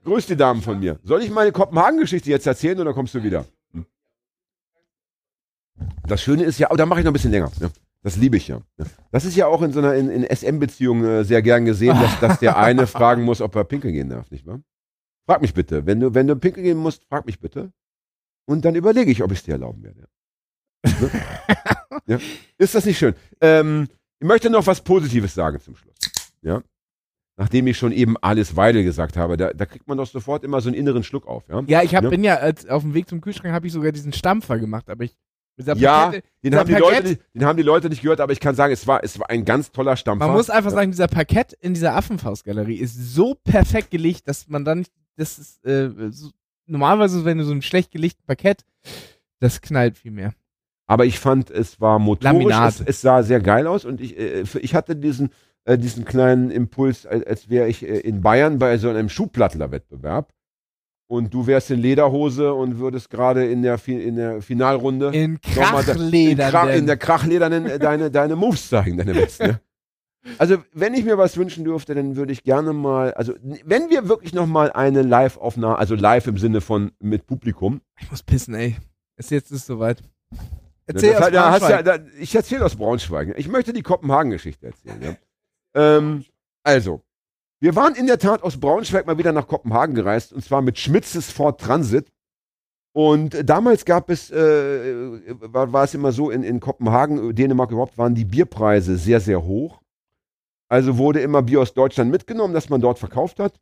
grüß 0.04 0.26
die 0.26 0.36
Damen 0.36 0.62
von 0.62 0.78
mir. 0.78 0.98
Soll 1.02 1.22
ich 1.22 1.30
meine 1.30 1.52
Kopenhagen-Geschichte 1.52 2.30
jetzt 2.30 2.46
erzählen 2.46 2.80
oder 2.80 2.94
kommst 2.94 3.14
du 3.14 3.22
wieder? 3.22 3.46
Hm. 3.72 3.86
Das 6.06 6.22
Schöne 6.22 6.44
ist 6.44 6.58
ja, 6.58 6.70
oh, 6.70 6.76
da 6.76 6.86
mache 6.86 7.00
ich 7.00 7.04
noch 7.04 7.10
ein 7.10 7.14
bisschen 7.14 7.30
länger. 7.30 7.50
Ja. 7.60 7.68
Das 8.04 8.16
liebe 8.16 8.36
ich 8.36 8.48
ja. 8.48 8.60
Das 9.10 9.24
ist 9.24 9.34
ja 9.34 9.46
auch 9.46 9.62
in 9.62 9.72
so 9.72 9.78
einer 9.80 9.94
in, 9.94 10.10
in 10.10 10.24
SM-Beziehung 10.24 11.02
äh, 11.04 11.24
sehr 11.24 11.40
gern 11.40 11.64
gesehen, 11.64 11.98
dass, 11.98 12.20
dass 12.20 12.38
der 12.38 12.58
eine 12.58 12.86
fragen 12.86 13.22
muss, 13.22 13.40
ob 13.40 13.56
er 13.56 13.64
pinkeln 13.64 13.94
gehen 13.94 14.10
darf, 14.10 14.30
nicht 14.30 14.46
wahr? 14.46 14.60
Frag 15.26 15.40
mich 15.40 15.54
bitte. 15.54 15.86
Wenn 15.86 16.00
du, 16.00 16.14
wenn 16.14 16.26
du 16.26 16.36
pinkeln 16.36 16.64
gehen 16.64 16.76
musst, 16.76 17.04
frag 17.06 17.24
mich 17.24 17.40
bitte. 17.40 17.72
Und 18.46 18.66
dann 18.66 18.74
überlege 18.74 19.10
ich, 19.10 19.22
ob 19.22 19.32
ich 19.32 19.38
es 19.38 19.44
dir 19.44 19.52
erlauben 19.52 19.82
werde. 19.82 20.06
Ne? 20.84 21.10
ja. 22.06 22.18
Ist 22.58 22.74
das 22.74 22.84
nicht 22.84 22.98
schön? 22.98 23.14
Ähm, 23.40 23.88
ich 24.20 24.28
möchte 24.28 24.50
noch 24.50 24.66
was 24.66 24.82
Positives 24.82 25.32
sagen 25.32 25.58
zum 25.60 25.74
Schluss. 25.74 25.94
Ja. 26.42 26.62
Nachdem 27.36 27.66
ich 27.66 27.78
schon 27.78 27.90
eben 27.92 28.16
alles 28.18 28.54
Weidel 28.54 28.84
gesagt 28.84 29.16
habe, 29.16 29.38
da, 29.38 29.52
da 29.54 29.64
kriegt 29.64 29.88
man 29.88 29.96
doch 29.96 30.06
sofort 30.06 30.44
immer 30.44 30.60
so 30.60 30.68
einen 30.68 30.76
inneren 30.76 31.02
Schluck 31.02 31.26
auf. 31.26 31.48
Ja, 31.48 31.62
Ja, 31.66 31.82
ich 31.82 31.94
hab, 31.94 32.04
Ja. 32.04 32.10
bin 32.10 32.22
ja 32.22 32.36
als, 32.36 32.66
auf 32.66 32.82
dem 32.82 32.92
Weg 32.92 33.08
zum 33.08 33.22
Kühlschrank 33.22 33.54
habe 33.54 33.66
ich 33.66 33.72
sogar 33.72 33.92
diesen 33.92 34.12
Stampfer 34.12 34.58
gemacht, 34.58 34.90
aber 34.90 35.04
ich 35.04 35.16
Ja, 35.56 36.06
Pakete, 36.06 36.26
den, 36.42 36.54
haben 36.56 36.66
die 36.66 36.72
Parkett- 36.74 36.80
Leute, 36.94 37.08
nicht- 37.08 37.20
den 37.34 37.44
haben 37.44 37.56
die 37.56 37.62
Leute 37.62 37.88
nicht 37.88 38.02
gehört, 38.02 38.20
aber 38.20 38.32
ich 38.32 38.40
kann 38.40 38.54
sagen, 38.54 38.72
es 38.72 38.86
war, 38.86 39.04
es 39.04 39.18
war 39.18 39.30
ein 39.30 39.44
ganz 39.44 39.70
toller 39.70 39.96
Stampfer. 39.96 40.26
man 40.26 40.36
muss 40.36 40.50
einfach 40.50 40.70
sagen, 40.72 40.90
dieser 40.90 41.06
Parkett 41.08 41.52
in 41.60 41.74
dieser 41.74 41.94
Affenfaustgalerie 41.94 42.76
ist 42.76 43.14
so 43.14 43.34
perfekt 43.44 43.90
gelegt, 43.90 44.26
dass 44.28 44.48
man 44.48 44.64
dann 44.64 44.78
nicht, 44.80 44.92
das 45.16 45.38
ist 45.38 45.64
äh, 45.64 45.90
so, 46.10 46.30
normalerweise, 46.66 47.24
wenn 47.24 47.38
du 47.38 47.44
so 47.44 47.52
ein 47.52 47.62
schlecht 47.62 47.92
gelegten 47.92 48.24
Parkett, 48.26 48.62
das 49.40 49.60
knallt 49.60 49.96
viel 49.98 50.10
mehr. 50.10 50.32
Aber 50.86 51.06
ich 51.06 51.18
fand, 51.18 51.50
es 51.50 51.80
war 51.80 51.98
motorisch, 51.98 52.52
es, 52.68 52.80
es 52.80 53.00
sah 53.00 53.22
sehr 53.22 53.40
geil 53.40 53.66
aus 53.66 53.84
und 53.84 54.00
ich, 54.00 54.18
äh, 54.18 54.42
ich 54.60 54.74
hatte 54.74 54.96
diesen, 54.96 55.30
äh, 55.64 55.78
diesen 55.78 56.04
kleinen 56.04 56.50
Impuls, 56.50 57.06
als, 57.06 57.24
als 57.26 57.48
wäre 57.48 57.68
ich 57.68 57.82
äh, 57.88 57.98
in 58.00 58.20
Bayern 58.22 58.58
bei 58.58 58.76
so 58.76 58.90
einem 58.90 59.08
Schuhplattler-Wettbewerb 59.08 60.32
und 61.14 61.32
du 61.32 61.46
wärst 61.46 61.70
in 61.70 61.80
Lederhose 61.80 62.52
und 62.52 62.78
würdest 62.78 63.08
gerade 63.10 63.46
in 63.46 63.62
der, 63.62 63.78
Fi- 63.78 64.02
in 64.02 64.16
der 64.16 64.42
Finalrunde 64.42 65.10
In 65.14 65.38
da- 66.36 66.64
in, 66.72 66.78
in 66.80 66.86
der 66.86 66.96
Krachledernen 66.96 67.66
äh, 67.66 67.78
deine, 67.78 68.10
deine 68.10 68.36
Moves 68.36 68.68
zeigen, 68.68 68.96
deine 68.98 69.14
besten. 69.14 69.58
Ja? 70.26 70.30
Also, 70.38 70.56
wenn 70.72 70.94
ich 70.94 71.04
mir 71.04 71.18
was 71.18 71.36
wünschen 71.36 71.64
dürfte, 71.64 71.94
dann 71.94 72.16
würde 72.16 72.32
ich 72.32 72.44
gerne 72.44 72.72
mal, 72.72 73.12
also, 73.12 73.34
wenn 73.66 73.90
wir 73.90 74.08
wirklich 74.08 74.32
nochmal 74.32 74.72
eine 74.72 75.02
Live-Aufnahme, 75.02 75.76
also 75.78 75.94
live 75.94 76.26
im 76.26 76.38
Sinne 76.38 76.62
von 76.62 76.92
mit 76.98 77.26
Publikum, 77.26 77.82
ich 78.00 78.10
muss 78.10 78.22
pissen, 78.22 78.54
ey. 78.54 78.74
Es 79.16 79.28
jetzt 79.28 79.52
ist 79.52 79.66
soweit. 79.66 80.00
Ja, 80.32 80.38
Erzähl 80.86 81.12
das 81.12 81.20
aus 81.24 81.30
da 81.30 81.50
hast 81.50 81.62
ja, 81.68 81.82
Braunschweig. 81.82 81.84
da, 81.84 82.18
ich 82.18 82.34
erzähle 82.34 82.64
aus 82.64 82.74
Braunschweig. 82.76 83.34
Ich 83.36 83.48
möchte 83.48 83.74
die 83.74 83.82
Kopenhagen-Geschichte 83.82 84.68
erzählen. 84.68 85.18
Ja. 85.74 85.96
ähm, 85.98 86.24
also, 86.62 87.02
wir 87.64 87.74
waren 87.76 87.94
in 87.94 88.06
der 88.06 88.18
Tat 88.18 88.42
aus 88.42 88.60
Braunschweig 88.60 89.06
mal 89.06 89.16
wieder 89.16 89.32
nach 89.32 89.48
Kopenhagen 89.48 89.94
gereist 89.94 90.34
und 90.34 90.44
zwar 90.44 90.60
mit 90.60 90.78
Schmitzes 90.78 91.30
Ford 91.30 91.58
Transit. 91.58 92.12
Und 92.92 93.48
damals 93.48 93.86
gab 93.86 94.10
es, 94.10 94.30
äh, 94.30 95.34
war, 95.40 95.72
war 95.72 95.84
es 95.84 95.94
immer 95.94 96.12
so, 96.12 96.28
in, 96.30 96.42
in 96.42 96.60
Kopenhagen, 96.60 97.34
Dänemark 97.34 97.70
überhaupt, 97.70 97.96
waren 97.96 98.14
die 98.14 98.26
Bierpreise 98.26 98.98
sehr, 98.98 99.18
sehr 99.18 99.44
hoch. 99.44 99.80
Also 100.68 100.98
wurde 100.98 101.22
immer 101.22 101.40
Bier 101.40 101.62
aus 101.62 101.72
Deutschland 101.72 102.10
mitgenommen, 102.10 102.52
das 102.52 102.68
man 102.68 102.82
dort 102.82 102.98
verkauft 102.98 103.40
hat, 103.40 103.58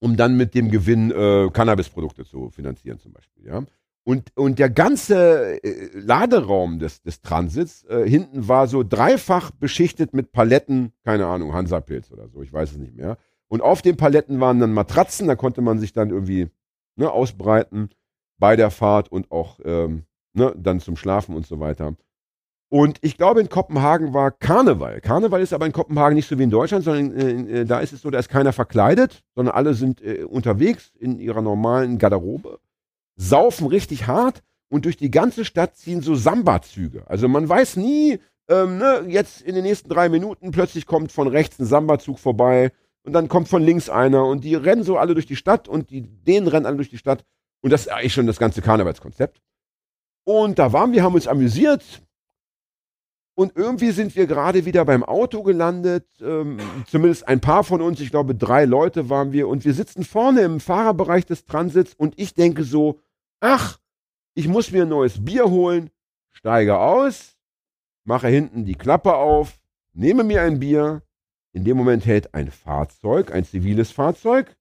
um 0.00 0.16
dann 0.16 0.38
mit 0.38 0.54
dem 0.54 0.70
Gewinn 0.70 1.10
äh, 1.10 1.50
Cannabisprodukte 1.52 2.24
zu 2.24 2.48
finanzieren 2.48 2.98
zum 2.98 3.12
Beispiel. 3.12 3.44
Ja. 3.44 3.62
Und, 4.08 4.34
und 4.38 4.58
der 4.58 4.70
ganze 4.70 5.62
äh, 5.62 5.90
Laderaum 5.92 6.78
des, 6.78 7.02
des 7.02 7.20
Transits 7.20 7.84
äh, 7.84 8.08
hinten 8.08 8.48
war 8.48 8.66
so 8.66 8.82
dreifach 8.82 9.50
beschichtet 9.50 10.14
mit 10.14 10.32
Paletten, 10.32 10.94
keine 11.04 11.26
Ahnung, 11.26 11.52
Hansapilz 11.52 12.10
oder 12.10 12.26
so, 12.30 12.40
ich 12.40 12.50
weiß 12.50 12.70
es 12.70 12.78
nicht 12.78 12.94
mehr. 12.94 13.18
Und 13.48 13.60
auf 13.60 13.82
den 13.82 13.98
Paletten 13.98 14.40
waren 14.40 14.60
dann 14.60 14.72
Matratzen, 14.72 15.28
da 15.28 15.36
konnte 15.36 15.60
man 15.60 15.78
sich 15.78 15.92
dann 15.92 16.08
irgendwie 16.08 16.48
ne, 16.96 17.10
ausbreiten 17.10 17.90
bei 18.38 18.56
der 18.56 18.70
Fahrt 18.70 19.12
und 19.12 19.30
auch 19.30 19.60
ähm, 19.66 20.04
ne, 20.32 20.54
dann 20.56 20.80
zum 20.80 20.96
Schlafen 20.96 21.36
und 21.36 21.46
so 21.46 21.60
weiter. 21.60 21.94
Und 22.70 22.96
ich 23.02 23.18
glaube, 23.18 23.42
in 23.42 23.50
Kopenhagen 23.50 24.14
war 24.14 24.30
Karneval. 24.30 25.02
Karneval 25.02 25.42
ist 25.42 25.52
aber 25.52 25.66
in 25.66 25.72
Kopenhagen 25.72 26.14
nicht 26.14 26.28
so 26.28 26.38
wie 26.38 26.44
in 26.44 26.50
Deutschland, 26.50 26.82
sondern 26.82 27.46
äh, 27.46 27.66
da 27.66 27.80
ist 27.80 27.92
es 27.92 28.00
so, 28.00 28.08
da 28.08 28.18
ist 28.18 28.30
keiner 28.30 28.54
verkleidet, 28.54 29.22
sondern 29.34 29.54
alle 29.54 29.74
sind 29.74 30.00
äh, 30.00 30.24
unterwegs 30.24 30.94
in 30.98 31.18
ihrer 31.18 31.42
normalen 31.42 31.98
Garderobe 31.98 32.58
saufen 33.18 33.66
richtig 33.66 34.06
hart 34.06 34.42
und 34.70 34.86
durch 34.86 34.96
die 34.96 35.10
ganze 35.10 35.44
Stadt 35.44 35.76
ziehen 35.76 36.00
so 36.00 36.14
Samba-Züge. 36.14 37.04
Also 37.06 37.28
man 37.28 37.46
weiß 37.46 37.76
nie, 37.76 38.20
ähm, 38.48 38.78
ne, 38.78 39.04
jetzt 39.08 39.42
in 39.42 39.54
den 39.54 39.64
nächsten 39.64 39.90
drei 39.90 40.08
Minuten 40.08 40.52
plötzlich 40.52 40.86
kommt 40.86 41.12
von 41.12 41.28
rechts 41.28 41.58
ein 41.58 41.66
Samba-Zug 41.66 42.18
vorbei 42.18 42.72
und 43.02 43.12
dann 43.12 43.28
kommt 43.28 43.48
von 43.48 43.62
links 43.62 43.90
einer 43.90 44.24
und 44.24 44.44
die 44.44 44.54
rennen 44.54 44.84
so 44.84 44.96
alle 44.96 45.14
durch 45.14 45.26
die 45.26 45.36
Stadt 45.36 45.68
und 45.68 45.90
die 45.90 46.02
denen 46.02 46.48
rennen 46.48 46.64
alle 46.64 46.76
durch 46.76 46.90
die 46.90 46.98
Stadt 46.98 47.24
und 47.60 47.72
das 47.72 47.82
ist 47.82 47.88
eigentlich 47.88 48.14
schon 48.14 48.26
das 48.26 48.38
ganze 48.38 48.62
Karnevalskonzept. 48.62 49.40
Und 50.24 50.58
da 50.58 50.72
waren 50.72 50.92
wir, 50.92 51.02
haben 51.02 51.14
uns 51.14 51.26
amüsiert 51.26 51.82
und 53.34 53.56
irgendwie 53.56 53.90
sind 53.90 54.14
wir 54.14 54.26
gerade 54.26 54.64
wieder 54.64 54.84
beim 54.84 55.02
Auto 55.02 55.42
gelandet, 55.42 56.06
ähm, 56.20 56.58
zumindest 56.86 57.26
ein 57.26 57.40
paar 57.40 57.64
von 57.64 57.80
uns, 57.80 58.00
ich 58.00 58.10
glaube 58.10 58.34
drei 58.34 58.64
Leute 58.64 59.10
waren 59.10 59.32
wir 59.32 59.48
und 59.48 59.64
wir 59.64 59.74
sitzen 59.74 60.04
vorne 60.04 60.42
im 60.42 60.60
Fahrerbereich 60.60 61.26
des 61.26 61.44
Transits 61.44 61.94
und 61.94 62.14
ich 62.16 62.34
denke 62.34 62.64
so, 62.64 63.00
ach, 63.40 63.78
ich 64.34 64.48
muss 64.48 64.70
mir 64.70 64.82
ein 64.82 64.88
neues 64.88 65.24
Bier 65.24 65.50
holen, 65.50 65.90
steige 66.30 66.78
aus, 66.78 67.36
mache 68.04 68.28
hinten 68.28 68.64
die 68.64 68.74
Klappe 68.74 69.14
auf, 69.14 69.60
nehme 69.92 70.24
mir 70.24 70.42
ein 70.42 70.60
Bier. 70.60 71.02
In 71.52 71.64
dem 71.64 71.76
Moment 71.76 72.06
hält 72.06 72.34
ein 72.34 72.50
Fahrzeug, 72.50 73.32
ein 73.32 73.44
ziviles 73.44 73.90
Fahrzeug. 73.90 74.56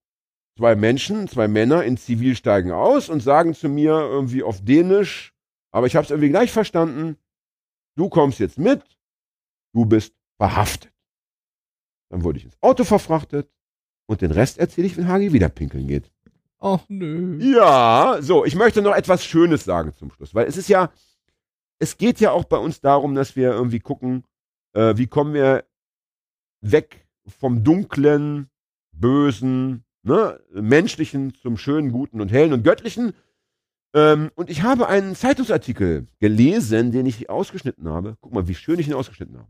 Zwei 0.57 0.75
Menschen, 0.75 1.28
zwei 1.28 1.47
Männer 1.47 1.84
in 1.84 1.97
Zivil 1.97 2.36
steigen 2.36 2.71
aus 2.71 3.09
und 3.09 3.21
sagen 3.21 3.53
zu 3.53 3.69
mir 3.69 3.91
irgendwie 3.91 4.41
auf 4.41 4.63
Dänisch, 4.63 5.36
aber 5.71 5.86
ich 5.86 5.95
habe 5.95 6.05
es 6.05 6.09
irgendwie 6.09 6.30
gleich 6.30 6.51
verstanden, 6.51 7.17
du 7.95 8.09
kommst 8.09 8.39
jetzt 8.39 8.57
mit, 8.57 8.82
du 9.73 9.86
bist 9.86 10.15
verhaftet. 10.38 10.91
Dann 12.09 12.23
wurde 12.23 12.39
ich 12.39 12.45
ins 12.45 12.57
Auto 12.61 12.84
verfrachtet 12.84 13.51
und 14.07 14.21
den 14.21 14.32
Rest 14.32 14.57
erzähle 14.57 14.88
ich, 14.88 14.97
wenn 14.97 15.07
Hagi 15.07 15.34
wieder 15.34 15.49
pinkeln 15.49 15.88
geht. 15.88 16.11
Och 16.60 16.89
nö. 16.89 17.38
Ja, 17.39 18.18
so, 18.22 18.45
ich 18.45 18.55
möchte 18.55 18.82
noch 18.82 18.95
etwas 18.95 19.24
Schönes 19.24 19.64
sagen 19.64 19.93
zum 19.93 20.12
Schluss, 20.12 20.34
weil 20.34 20.47
es 20.47 20.58
ist 20.58 20.70
ja, 20.70 20.91
es 21.80 21.97
geht 21.97 22.20
ja 22.20 22.32
auch 22.32 22.45
bei 22.45 22.58
uns 22.58 22.82
darum, 22.82 23.14
dass 23.14 23.36
wir 23.36 23.51
irgendwie 23.51 23.80
gucken, 23.80 24.24
äh, 24.74 24.97
wie 24.97 25.08
kommen 25.08 25.34
wir 25.34 25.66
weg 26.62 27.08
vom 27.39 27.64
dunklen, 27.64 28.50
bösen, 28.92 29.84
ne, 30.01 30.39
menschlichen 30.51 31.36
zum 31.36 31.58
schönen, 31.58 31.92
guten 31.92 32.21
und 32.21 32.32
hellen 32.32 32.54
und 32.54 32.63
göttlichen. 32.63 33.13
Ähm, 33.93 34.32
und 34.36 34.50
ich 34.50 34.63
habe 34.63 34.88
einen 34.88 35.16
Zeitungsartikel 35.16 36.08
gelesen, 36.20 36.92
den 36.92 37.05
ich 37.05 37.29
ausgeschnitten 37.29 37.88
habe. 37.88 38.17
Guck 38.21 38.34
mal, 38.34 38.47
wie 38.47 38.55
schön 38.55 38.79
ich 38.79 38.88
ihn 38.88 38.93
ausgeschnitten 38.93 39.38
habe. 39.38 39.50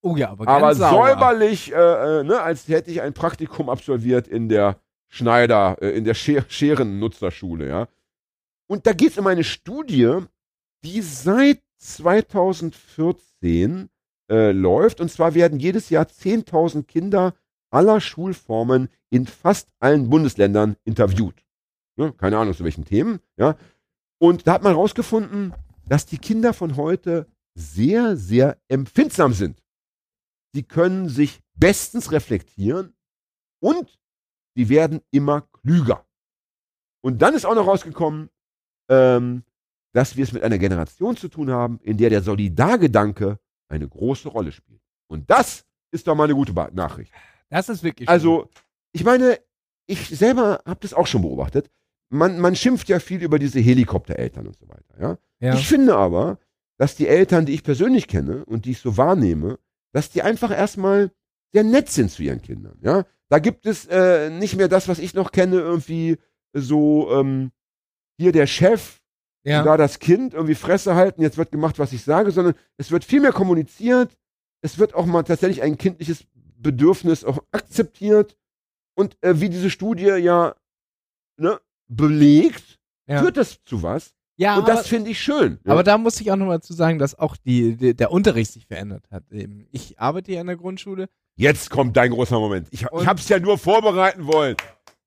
Oh 0.00 0.16
ja, 0.16 0.30
aber 0.30 0.44
ganz 0.44 0.80
Aber 0.80 0.90
säuberlich, 0.90 1.72
äh, 1.72 2.20
äh, 2.20 2.24
ne, 2.24 2.40
als 2.40 2.68
hätte 2.68 2.90
ich 2.90 3.00
ein 3.00 3.12
Praktikum 3.12 3.68
absolviert 3.68 4.28
in 4.28 4.48
der 4.48 4.80
Schneider, 5.08 5.76
äh, 5.80 5.90
in 5.90 6.04
der 6.04 6.14
Scher 6.14 6.44
Scherennutzerschule, 6.48 7.68
ja. 7.68 7.88
Und 8.66 8.86
da 8.86 8.92
geht 8.92 9.12
es 9.12 9.18
um 9.18 9.26
eine 9.26 9.44
Studie, 9.44 10.18
die 10.84 11.00
seit 11.00 11.62
2014 11.78 13.88
äh, 14.30 14.52
läuft. 14.52 15.00
Und 15.00 15.10
zwar 15.10 15.34
werden 15.34 15.58
jedes 15.58 15.90
Jahr 15.90 16.04
10.000 16.04 16.84
Kinder 16.84 17.34
aller 17.70 18.00
Schulformen 18.00 18.88
in 19.10 19.26
fast 19.26 19.68
allen 19.78 20.10
Bundesländern 20.10 20.76
interviewt. 20.84 21.44
Ne? 21.96 22.12
Keine 22.12 22.38
Ahnung 22.38 22.54
zu 22.54 22.64
welchen 22.64 22.84
Themen, 22.84 23.20
ja. 23.36 23.56
Und 24.18 24.46
da 24.46 24.54
hat 24.54 24.62
man 24.62 24.74
herausgefunden, 24.74 25.54
dass 25.86 26.06
die 26.06 26.18
Kinder 26.18 26.52
von 26.52 26.76
heute 26.76 27.26
sehr, 27.54 28.16
sehr 28.16 28.58
empfindsam 28.68 29.32
sind. 29.32 29.62
Sie 30.52 30.62
können 30.62 31.08
sich 31.08 31.40
bestens 31.54 32.12
reflektieren 32.12 32.94
und 33.60 33.98
sie 34.58 34.68
werden 34.68 35.02
immer 35.12 35.42
klüger. 35.62 36.04
Und 37.00 37.22
dann 37.22 37.34
ist 37.34 37.46
auch 37.46 37.54
noch 37.54 37.68
rausgekommen, 37.68 38.28
ähm, 38.90 39.44
dass 39.92 40.16
wir 40.16 40.24
es 40.24 40.32
mit 40.32 40.42
einer 40.42 40.58
Generation 40.58 41.16
zu 41.16 41.28
tun 41.28 41.48
haben, 41.48 41.78
in 41.84 41.96
der 41.96 42.10
der 42.10 42.22
Solidargedanke 42.22 43.38
eine 43.68 43.88
große 43.88 44.28
Rolle 44.28 44.50
spielt. 44.50 44.82
Und 45.06 45.30
das 45.30 45.64
ist 45.92 46.08
doch 46.08 46.16
mal 46.16 46.24
eine 46.24 46.34
gute 46.34 46.52
Nachricht. 46.74 47.12
Das 47.50 47.68
ist 47.68 47.84
wirklich 47.84 48.08
Also, 48.08 48.50
ich 48.90 49.04
meine, 49.04 49.38
ich 49.86 50.08
selber 50.08 50.60
habe 50.66 50.80
das 50.80 50.92
auch 50.92 51.06
schon 51.06 51.22
beobachtet. 51.22 51.70
Man, 52.10 52.40
man 52.40 52.56
schimpft 52.56 52.88
ja 52.88 52.98
viel 52.98 53.22
über 53.22 53.38
diese 53.38 53.60
Helikoptereltern 53.60 54.48
und 54.48 54.58
so 54.58 54.68
weiter. 54.68 55.00
Ja? 55.00 55.18
ja. 55.38 55.54
Ich 55.54 55.68
finde 55.68 55.94
aber, 55.94 56.40
dass 56.78 56.96
die 56.96 57.06
Eltern, 57.06 57.46
die 57.46 57.54
ich 57.54 57.62
persönlich 57.62 58.08
kenne 58.08 58.44
und 58.44 58.64
die 58.64 58.72
ich 58.72 58.80
so 58.80 58.96
wahrnehme, 58.96 59.60
dass 59.92 60.10
die 60.10 60.22
einfach 60.22 60.50
erstmal 60.50 61.12
sehr 61.52 61.62
nett 61.62 61.90
sind 61.90 62.10
zu 62.10 62.24
ihren 62.24 62.42
Kindern. 62.42 62.76
Ja? 62.82 63.04
Da 63.28 63.38
gibt 63.38 63.66
es 63.66 63.86
äh, 63.86 64.30
nicht 64.30 64.56
mehr 64.56 64.68
das, 64.68 64.88
was 64.88 64.98
ich 64.98 65.14
noch 65.14 65.32
kenne, 65.32 65.56
irgendwie 65.56 66.18
so 66.52 67.12
ähm, 67.12 67.52
hier 68.18 68.32
der 68.32 68.46
Chef, 68.46 69.00
ja. 69.44 69.62
da 69.62 69.76
das 69.76 69.98
Kind 69.98 70.34
irgendwie 70.34 70.54
Fresse 70.54 70.94
halten, 70.94 71.22
jetzt 71.22 71.38
wird 71.38 71.52
gemacht, 71.52 71.78
was 71.78 71.92
ich 71.92 72.04
sage, 72.04 72.30
sondern 72.30 72.54
es 72.76 72.90
wird 72.90 73.04
viel 73.04 73.20
mehr 73.20 73.32
kommuniziert. 73.32 74.16
Es 74.60 74.78
wird 74.78 74.94
auch 74.94 75.06
mal 75.06 75.22
tatsächlich 75.22 75.62
ein 75.62 75.78
kindliches 75.78 76.24
Bedürfnis 76.56 77.24
auch 77.24 77.38
akzeptiert. 77.52 78.36
Und 78.94 79.16
äh, 79.20 79.40
wie 79.40 79.48
diese 79.48 79.70
Studie 79.70 80.06
ja 80.06 80.56
ne, 81.36 81.60
belegt, 81.86 82.80
ja. 83.06 83.20
führt 83.20 83.36
das 83.36 83.62
zu 83.62 83.82
was. 83.82 84.14
ja, 84.36 84.56
Und 84.56 84.64
aber, 84.64 84.72
das 84.72 84.88
finde 84.88 85.10
ich 85.10 85.20
schön. 85.20 85.60
ja. 85.64 85.72
aber 85.72 85.84
da 85.84 85.98
muss 85.98 86.20
ich 86.20 86.32
auch 86.32 86.36
nochmal 86.36 86.60
zu 86.60 86.72
sagen, 86.72 86.98
dass 86.98 87.16
auch 87.16 87.36
die, 87.36 87.76
die, 87.76 87.94
der 87.94 88.10
Unterricht 88.10 88.52
sich 88.52 88.66
verändert 88.66 89.04
hat. 89.10 89.24
Ich 89.70 90.00
arbeite 90.00 90.32
ja 90.32 90.40
in 90.40 90.48
der 90.48 90.56
Grundschule. 90.56 91.08
Jetzt 91.38 91.70
kommt 91.70 91.96
dein 91.96 92.10
großer 92.10 92.38
Moment. 92.38 92.66
Ich, 92.72 92.82
ich 92.82 93.06
habe 93.06 93.20
es 93.20 93.28
ja 93.28 93.38
nur 93.38 93.58
vorbereiten 93.58 94.26
wollen. 94.26 94.56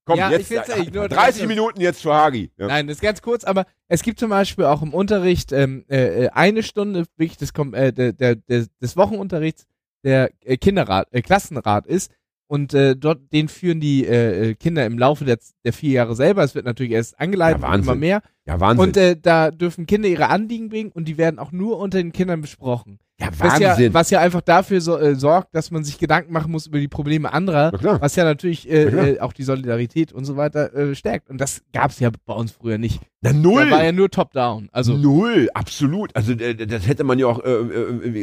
Komm, 0.06 0.18
Ja, 0.18 0.32
jetzt 0.32 0.50
ich 0.50 0.94
nur 0.94 1.10
30 1.10 1.18
trotzdem- 1.18 1.48
Minuten 1.50 1.82
jetzt 1.82 2.02
für 2.02 2.14
Hagi. 2.14 2.50
Ja. 2.58 2.68
Nein, 2.68 2.88
das 2.88 2.96
ist 2.98 3.02
ganz 3.02 3.22
kurz, 3.22 3.44
aber 3.44 3.66
es 3.90 4.02
gibt 4.02 4.18
zum 4.18 4.30
Beispiel 4.30 4.64
auch 4.66 4.82
im 4.82 4.94
Unterricht 4.94 5.52
ähm, 5.52 5.84
äh, 5.90 6.24
äh, 6.26 6.30
eine 6.30 6.64
Stunde 6.64 7.06
wirklich 7.18 7.38
des, 7.38 7.52
äh, 7.74 7.92
der, 7.92 8.14
der, 8.14 8.36
des 8.82 8.98
Wochenunterrichts, 8.98 9.66
der 10.06 10.32
äh, 10.46 10.56
Kinderrat, 10.56 11.10
äh, 11.12 11.22
Klassenrat 11.22 11.86
ist. 11.86 12.12
Und 12.48 12.74
äh, 12.74 12.96
dort, 12.96 13.32
den 13.32 13.48
führen 13.48 13.80
die 13.80 14.56
Kinder 14.60 14.86
im 14.86 14.98
Laufe 15.00 15.24
der, 15.26 15.38
der 15.64 15.72
vier 15.74 15.92
Jahre 15.92 16.16
selber. 16.16 16.44
Es 16.44 16.56
wird 16.56 16.66
natürlich 16.66 16.92
erst 16.94 17.18
angeleitet, 17.20 17.62
Ja, 17.62 17.76
immer 17.76 17.96
mehr. 17.96 18.22
ja, 18.46 18.60
Wahnsinn. 18.60 18.88
Und 19.14 19.26
da 19.26 19.52
dürfen 19.52 19.86
Kinder 19.86 20.10
ihre 20.10 20.28
Anliegen 20.30 20.68
bringen 20.70 20.92
und 20.94 21.06
die 21.08 21.18
werden 21.18 21.40
auch 21.40 21.52
nur 21.54 21.78
unter 21.78 21.98
den 22.00 22.12
Kindern 22.12 22.42
besprochen. 22.42 23.00
Ja, 23.22 23.30
Was 23.38 23.60
ja, 23.60 23.70
Wahnsinn. 23.70 23.94
was 23.94 24.10
ja 24.10 24.20
einfach 24.20 24.42
dafür 24.42 24.82
so, 24.82 24.98
äh, 24.98 25.16
sorgt, 25.16 25.54
dass 25.56 25.72
man 25.72 25.84
sich 25.84 25.98
Gedanken 25.98 26.34
machen 26.34 26.52
muss 26.52 26.68
über 26.68 26.80
die 26.80 26.88
Probleme 26.88 27.32
anderer, 27.32 27.72
was 28.00 28.16
ja 28.16 28.24
natürlich 28.24 28.70
äh, 28.70 28.84
äh, 28.84 29.20
auch 29.20 29.34
die 29.34 29.44
Solidarität 29.44 30.12
und 30.12 30.26
so 30.26 30.38
weiter 30.38 30.74
äh, 30.74 30.96
stärkt. 30.96 31.30
Und 31.30 31.40
das 31.40 31.62
gab 31.74 31.92
es 31.92 32.00
ja 32.00 32.10
bei 32.26 32.34
uns 32.34 32.52
früher 32.52 32.78
nicht. 32.78 33.00
Na, 33.24 33.34
null. 33.34 33.66
Da 33.70 33.72
war 33.78 33.84
ja 33.84 33.92
nur 33.92 34.10
top-down. 34.10 34.70
Also 34.72 34.98
Null, 34.98 35.48
absolut. 35.54 36.16
Also 36.16 36.32
äh, 36.32 36.56
das 36.56 36.88
hätte 36.88 37.04
man 37.04 37.20
ja 37.20 37.28
auch 37.28 37.40
äh, 37.44 37.52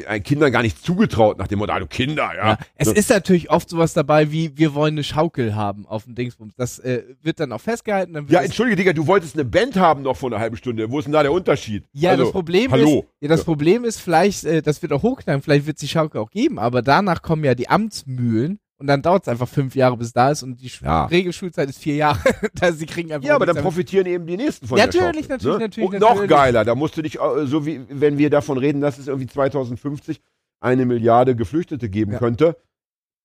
äh, 0.01 0.20
Kindern 0.20 0.51
gar 0.51 0.62
nicht 0.62 0.85
zugetraut 0.85 1.39
nach 1.39 1.47
dem 1.47 1.61
Motto, 1.61 1.73
ah, 1.73 1.79
du 1.79 1.87
Kinder, 1.87 2.31
ja. 2.37 2.49
Ja, 2.49 2.59
es 2.75 2.89
So. 2.89 2.95
ist 2.95 3.09
natürlich 3.11 3.49
oft 3.49 3.69
sowas 3.70 3.93
dabei, 3.93 4.33
wie 4.33 4.59
wir 4.59 4.75
wollen 4.75 4.95
eine 4.95 5.05
Schaukel 5.05 5.55
haben 5.55 5.87
auf 5.87 6.03
dem 6.05 6.16
Dingsbums. 6.16 6.55
Das 6.57 6.81
äh, 6.81 7.05
wird 7.23 7.39
dann 7.39 7.53
auch 7.53 7.61
festgehalten. 7.61 8.15
Dann 8.15 8.27
Ja, 8.29 8.41
entschuldige, 8.41 8.75
Digga, 8.77 8.93
du 8.93 9.07
wolltest 9.07 9.35
eine 9.37 9.45
Band 9.45 9.77
haben 9.77 10.03
noch 10.03 10.16
vor 10.16 10.31
einer 10.33 10.41
halben 10.41 10.57
Stunde. 10.57 10.91
Wo 10.91 10.99
ist 10.99 11.05
denn 11.05 11.12
da 11.12 11.23
der 11.23 11.31
Unterschied? 11.33 11.85
ja 11.93 12.11
also, 12.11 12.25
das 12.25 12.33
Problem 12.33 12.73
hallo. 12.73 12.99
ist, 13.01 13.23
ja, 13.23 13.29
das 13.29 13.41
Ja. 13.41 13.45
Problem 13.45 13.85
ist 13.85 14.01
vielleicht, 14.01 14.45
äh, 14.47 14.62
das 14.62 14.83
wird 14.83 14.93
auch 14.93 15.05
hochknallen, 15.05 15.43
vielleicht 15.43 15.66
wird 15.66 15.77
es 15.77 15.81
die 15.81 15.89
Schaukel 15.89 16.20
auch 16.20 16.31
geben, 16.31 16.59
aber 16.59 16.83
danach 16.83 17.23
kommen 17.23 17.45
ja 17.45 17.55
die 17.55 17.69
Amtsmühlen 17.69 18.59
und 18.79 18.87
dann 18.87 19.03
dauert 19.03 19.23
es 19.25 19.29
einfach 19.29 19.49
fünf 19.49 19.75
Jahre, 19.75 19.97
bis 19.97 20.13
da 20.13 20.31
ist 20.31 20.43
und 20.43 20.61
die 20.61 20.71
Ja. 20.83 21.07
Regelschulzeit 21.07 21.69
ist 21.69 21.79
vier 21.79 21.97
Jahre. 21.97 22.19
da 22.55 22.73
sie 22.73 22.87
kriegen 22.87 23.13
einfach 23.13 23.27
Ja, 23.29 23.35
aber 23.35 23.47
dann 23.47 23.57
profitieren 23.57 24.07
eben 24.07 24.27
die 24.27 24.37
nächsten 24.37 24.67
von 24.67 24.79
Ja, 24.79 24.87
der 24.87 25.03
natürlich, 25.03 25.27
Schaukel, 25.27 25.37
natürlich, 25.37 25.59
ne? 25.59 25.65
natürlich, 25.67 25.89
Und 25.91 26.01
noch 26.01 26.09
natürlich. 26.11 26.31
geiler, 26.31 26.65
da 26.65 26.75
musst 26.75 26.97
du 26.97 27.03
dich, 27.03 27.19
äh, 27.21 27.47
so 27.47 27.67
wie 27.67 27.81
wenn 27.89 28.19
wir 28.19 28.31
davon 28.31 28.59
reden, 28.59 28.81
dass 28.81 28.99
es 28.99 29.09
irgendwie 29.09 29.27
2050 29.27 30.21
eine 30.61 30.87
Milliarde 30.87 31.37
Geflüchtete 31.37 31.89
geben 31.89 32.13
Ja. 32.13 32.19
könnte, 32.19 32.57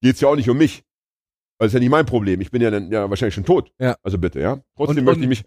geht's 0.01 0.21
ja 0.21 0.27
auch 0.27 0.35
nicht 0.35 0.49
um 0.49 0.57
mich. 0.57 0.83
Das 1.59 1.67
ist 1.67 1.73
ja 1.73 1.79
nicht 1.79 1.89
mein 1.89 2.05
Problem. 2.05 2.41
Ich 2.41 2.51
bin 2.51 2.61
ja 2.61 2.69
dann 2.71 2.91
ja 2.91 3.09
wahrscheinlich 3.09 3.35
schon 3.35 3.45
tot. 3.45 3.71
Ja. 3.79 3.95
Also 4.03 4.17
bitte, 4.17 4.39
ja. 4.41 4.59
Trotzdem 4.75 4.97
Und- 4.99 5.03
möchte 5.05 5.17
und- 5.19 5.23
ich 5.23 5.29
mich 5.29 5.45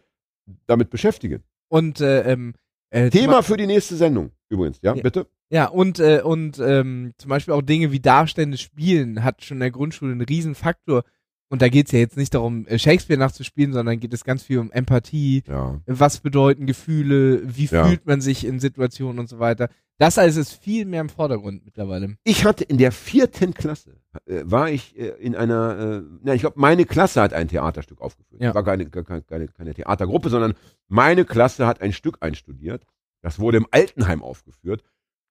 damit 0.67 0.89
beschäftigen. 0.91 1.43
Und 1.69 2.01
äh, 2.01 2.23
ähm, 2.33 2.55
äh, 2.91 3.11
Thema 3.11 3.43
für 3.43 3.57
die 3.57 3.67
nächste 3.67 3.97
Sendung 3.97 4.31
übrigens, 4.49 4.79
Ja. 4.83 4.95
bitte. 4.95 5.27
Ja, 5.51 5.67
und, 5.67 5.99
äh, 6.01 6.23
und 6.23 6.59
ähm, 6.59 7.13
zum 7.19 7.29
Beispiel 7.29 7.55
auch 7.55 7.63
Dinge 7.63 7.93
wie 7.93 8.01
Darstellendes 8.01 8.61
Spielen 8.61 9.23
hat 9.23 9.45
schon 9.45 9.57
in 9.59 9.61
der 9.61 9.71
Grundschule 9.71 10.13
einen 10.13 10.21
riesen 10.23 10.55
Faktor. 10.55 11.05
Und 11.49 11.63
da 11.63 11.69
geht's 11.69 11.93
ja 11.93 12.01
jetzt 12.01 12.17
nicht 12.17 12.35
darum, 12.35 12.67
äh, 12.67 12.77
Shakespeare 12.79 13.19
nachzuspielen, 13.21 13.73
sondern 13.73 14.01
geht 14.01 14.13
es 14.13 14.25
ganz 14.25 14.43
viel 14.43 14.59
um 14.59 14.73
Empathie. 14.73 15.45
Ja. 15.47 15.81
Was 15.87 16.19
bedeuten 16.19 16.67
Gefühle? 16.67 17.43
Wie 17.45 17.67
Ja. 17.67 17.87
fühlt 17.87 18.05
man 18.07 18.21
sich 18.21 18.45
in 18.45 18.59
Situationen 18.59 19.21
und 19.21 19.29
so 19.29 19.39
weiter? 19.39 19.69
Das 19.99 20.19
alles 20.19 20.37
ist 20.37 20.53
viel 20.53 20.85
mehr 20.85 21.01
im 21.01 21.09
Vordergrund 21.09 21.65
mittlerweile. 21.65 22.17
Ich 22.25 22.45
hatte 22.45 22.65
in 22.65 22.77
der 22.77 22.91
vierten 22.93 23.55
Klasse, 23.55 23.97
äh, 24.27 24.43
war 24.45 24.69
ich 24.69 24.99
äh, 24.99 25.11
in 25.21 25.37
einer, 25.37 25.79
äh, 25.79 26.19
na, 26.23 26.35
ich 26.35 26.41
glaube, 26.41 26.59
meine 26.61 26.85
Klasse 26.85 27.23
hat 27.23 27.33
ein 27.33 27.47
Theaterstück 27.49 28.01
aufgeführt. 28.03 28.43
Ja. 28.43 28.53
War 28.55 28.65
keine, 28.65 28.87
keine, 28.91 29.23
keine, 29.23 29.47
keine 29.49 29.73
Theatergruppe, 29.73 30.29
sondern 30.29 30.55
meine 30.89 31.25
Klasse 31.25 31.67
hat 31.69 31.81
ein 31.81 31.93
Stück 31.93 32.19
einstudiert. 32.21 32.85
Das 33.23 33.39
wurde 33.39 33.57
im 33.59 33.67
Altenheim 33.71 34.23
aufgeführt. 34.23 34.83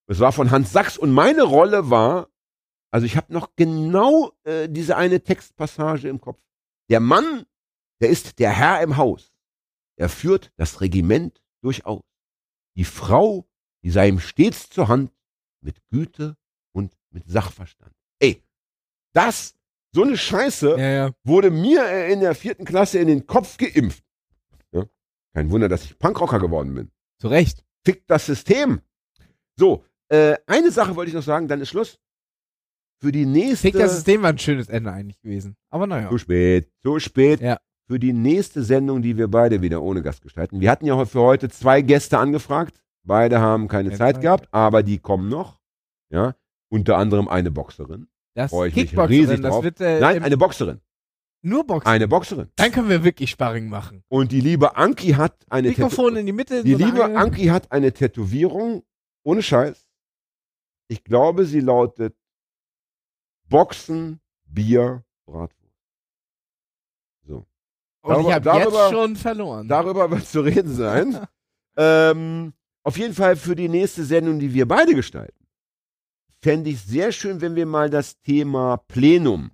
Es 0.08 0.20
war 0.20 0.32
von 0.32 0.52
Hans 0.52 0.72
Sachs 0.72 0.98
und 0.98 1.12
meine 1.12 1.44
Rolle 1.44 1.90
war, 1.90 2.30
also 2.92 3.06
ich 3.06 3.18
habe 3.18 3.34
noch 3.34 3.56
genau 3.56 4.32
äh, 4.44 4.70
diese 4.70 4.98
eine 4.98 5.22
Textpassage 5.22 6.08
im 6.08 6.22
Kopf. 6.22 6.40
Der 6.90 7.00
Mann, 7.00 7.46
der 8.02 8.10
ist 8.10 8.40
der 8.40 8.52
Herr 8.52 8.82
im 8.82 8.98
Haus. 8.98 9.34
Er 9.98 10.10
führt 10.10 10.52
das 10.58 10.82
Regiment 10.82 11.42
durchaus. 11.62 12.04
Die 12.76 12.84
Frau, 12.84 13.46
die 13.84 13.90
sei 13.90 14.10
ihm 14.10 14.20
stets 14.20 14.70
zur 14.70 14.88
Hand 14.88 15.12
mit 15.62 15.82
Güte 15.90 16.38
und 16.74 16.96
mit 17.10 17.28
Sachverstand. 17.28 17.94
Ey, 18.20 18.44
das, 19.14 19.56
so 19.94 20.04
eine 20.04 20.18
Scheiße 20.18 20.72
Ja, 20.78 20.90
ja. 20.90 21.12
wurde 21.24 21.50
mir 21.50 21.86
äh, 21.86 22.12
in 22.12 22.20
der 22.20 22.36
vierten 22.36 22.66
Klasse 22.66 23.00
in 23.00 23.08
den 23.08 23.26
Kopf 23.26 23.58
geimpft. 23.58 24.04
Ja? 24.72 24.86
Kein 25.34 25.50
Wunder, 25.50 25.70
dass 25.70 25.86
ich 25.86 25.98
Punkrocker 25.98 26.40
geworden 26.40 26.76
bin. 26.76 26.92
Zu 27.20 27.30
Recht. 27.30 27.64
Fickt 27.84 28.10
das 28.10 28.26
System. 28.26 28.82
So, 29.58 29.86
äh, 30.10 30.36
eine 30.48 30.72
Sache 30.72 30.96
wollte 30.96 31.10
ich 31.10 31.16
noch 31.16 31.24
sagen, 31.24 31.48
dann 31.48 31.62
ist 31.62 31.70
Schluss. 31.70 31.98
Für 33.02 33.12
die 33.12 33.26
nächste. 33.26 33.58
Fick, 33.68 33.74
das 33.76 33.94
System 33.94 34.22
war 34.24 34.30
ein 34.30 34.38
schönes 34.38 34.70
Ende 34.70 34.92
eigentlich 34.92 35.20
gewesen. 35.22 35.56
Aber 35.70 35.86
naja. 35.88 36.10
Zu 36.10 36.18
spät, 36.18 36.70
zu 36.84 37.00
spät. 37.00 37.42
Ja. 37.42 37.60
Für 37.88 38.00
die 38.00 38.14
nächste 38.14 38.64
Sendung, 38.64 39.02
die 39.04 39.16
wir 39.16 39.28
beide 39.28 39.62
wieder 39.62 39.84
ohne 39.84 40.02
Gast 40.02 40.24
gestalten. 40.24 40.60
Wir 40.60 40.72
hatten 40.72 40.86
ja 40.88 41.06
für 41.06 41.22
heute 41.22 41.50
zwei 41.50 41.82
Gäste 41.82 42.18
angefragt. 42.18 42.82
Beide 43.04 43.40
haben 43.40 43.68
keine 43.68 43.90
Keine 43.90 43.98
Zeit 44.00 44.22
gehabt, 44.22 44.48
aber 44.52 44.82
die 44.82 44.98
kommen 44.98 45.30
noch. 45.30 45.60
Ja. 46.10 46.34
Unter 46.70 46.98
anderem 46.98 47.28
eine 47.28 47.52
Boxerin. 47.52 48.08
Das 48.34 48.50
Freu 48.50 48.68
ich 48.68 48.76
mich 48.76 48.98
riesig 48.98 49.42
das 49.42 49.52
drauf. 49.52 49.64
wird 49.64 49.80
äh, 49.82 50.00
Nein, 50.00 50.24
eine 50.24 50.36
Boxerin. 50.36 50.82
nur 51.44 51.64
Boxen. 51.68 51.88
Eine 51.88 52.08
Boxerin. 52.08 52.50
Dann 52.56 52.72
können 52.72 52.90
wir 52.90 53.04
wirklich 53.04 53.30
Sparring 53.30 53.70
machen. 53.70 54.04
Und 54.08 54.32
die 54.32 54.42
liebe 54.42 54.76
Anki 54.78 55.12
hat 55.12 55.46
eine 55.50 55.68
Mikrofon 55.68 56.14
Tätow- 56.16 56.20
in 56.20 56.26
die 56.26 56.32
Mitte. 56.34 56.64
Die 56.64 56.72
so 56.72 56.78
liebe. 56.80 57.04
Anki 57.16 57.46
hat 57.46 57.72
eine 57.72 57.94
Tätowierung, 57.94 58.82
ohne 59.24 59.44
Scheiß. 59.44 59.85
Ich 60.88 61.04
glaube, 61.04 61.46
sie 61.46 61.60
lautet 61.62 62.16
Boxen, 63.50 64.20
Bier, 64.46 65.04
Bratwurst. 65.26 65.74
So. 67.28 67.46
Und 68.02 68.20
ich 68.22 68.26
darüber- 68.28 68.54
habe 68.54 68.60
jetzt 68.62 68.92
schon 68.92 69.16
verloren. 69.16 69.68
Darüber 69.68 70.10
wird 70.12 70.26
zu 70.28 70.42
reden 70.42 70.74
sein. 70.74 71.28
ähm, 71.78 72.54
auf 72.84 72.98
jeden 72.98 73.14
Fall 73.14 73.36
für 73.36 73.56
die 73.56 73.70
nächste 73.70 74.04
Sendung, 74.04 74.40
die 74.40 74.54
wir 74.54 74.68
beide 74.68 74.94
gestalten, 74.94 75.48
fände 76.42 76.70
ich 76.70 76.82
sehr 76.82 77.12
schön, 77.12 77.42
wenn 77.42 77.56
wir 77.56 77.66
mal 77.66 77.90
das 77.90 78.22
Thema 78.22 78.78
Plenum, 78.78 79.52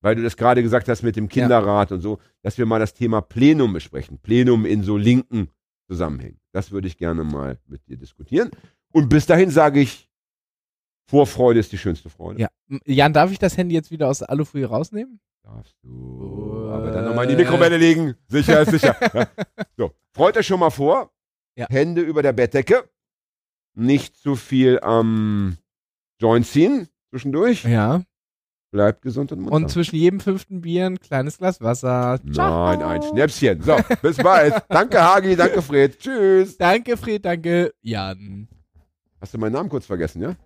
weil 0.00 0.14
du 0.14 0.22
das 0.22 0.36
gerade 0.36 0.62
gesagt 0.62 0.88
hast 0.88 1.02
mit 1.02 1.16
dem 1.16 1.28
Kinderrat 1.28 1.90
und 1.90 2.00
so, 2.00 2.20
dass 2.42 2.56
wir 2.58 2.66
mal 2.66 2.78
das 2.78 2.94
Thema 2.94 3.20
Plenum 3.20 3.72
besprechen. 3.72 4.18
Plenum 4.18 4.64
in 4.64 4.84
so 4.84 4.96
linken 4.96 5.50
Zusammenhängen. 5.88 6.38
Das 6.52 6.70
würde 6.70 6.86
ich 6.86 6.96
gerne 6.96 7.24
mal 7.24 7.58
mit 7.66 7.86
dir 7.88 7.96
diskutieren. 7.96 8.50
Und 8.92 9.08
bis 9.08 9.26
dahin 9.26 9.50
sage 9.50 9.80
ich, 9.80 10.08
Vorfreude 11.10 11.58
ist 11.58 11.72
die 11.72 11.78
schönste 11.78 12.08
Freude. 12.08 12.40
Ja. 12.40 12.48
Jan, 12.86 13.12
darf 13.12 13.32
ich 13.32 13.40
das 13.40 13.56
Handy 13.56 13.74
jetzt 13.74 13.90
wieder 13.90 14.08
aus 14.08 14.20
der 14.20 14.30
Alufolie 14.30 14.66
rausnehmen? 14.66 15.18
Darfst 15.42 15.74
du. 15.82 16.68
Aber 16.70 16.92
dann 16.92 17.04
nochmal 17.04 17.24
in 17.28 17.36
die 17.36 17.42
Mikrowelle 17.42 17.78
legen. 17.78 18.14
Sicher 18.28 18.60
ist 18.60 18.70
sicher. 18.70 18.94
Ja. 19.12 19.26
So, 19.76 19.90
freut 20.12 20.36
euch 20.36 20.46
schon 20.46 20.60
mal 20.60 20.70
vor. 20.70 21.10
Ja. 21.56 21.66
Hände 21.68 22.02
über 22.02 22.22
der 22.22 22.32
Bettdecke. 22.32 22.88
Nicht 23.74 24.18
zu 24.18 24.36
viel 24.36 24.78
am 24.80 25.56
Joint 26.20 26.46
ziehen 26.46 26.88
zwischendurch. 27.08 27.64
Ja. 27.64 28.02
Bleibt 28.70 29.02
gesund 29.02 29.32
und 29.32 29.40
munter. 29.40 29.56
Und 29.56 29.68
zwischen 29.68 29.96
jedem 29.96 30.20
fünften 30.20 30.60
Bier 30.60 30.86
ein 30.86 31.00
kleines 31.00 31.38
Glas 31.38 31.60
Wasser. 31.60 32.20
Ciao. 32.32 32.66
Nein, 32.66 32.82
ein 32.82 33.02
Schnäpschen. 33.02 33.60
So, 33.62 33.76
bis 34.00 34.16
bald. 34.18 34.54
danke, 34.68 35.02
Hagi. 35.02 35.34
Danke, 35.34 35.60
Fred. 35.60 35.98
Tschüss. 35.98 36.56
Danke, 36.56 36.96
Fred, 36.96 37.24
danke, 37.24 37.74
Jan. 37.80 38.46
Hast 39.20 39.34
du 39.34 39.38
meinen 39.38 39.54
Namen 39.54 39.68
kurz 39.68 39.86
vergessen, 39.86 40.22
ja? 40.22 40.36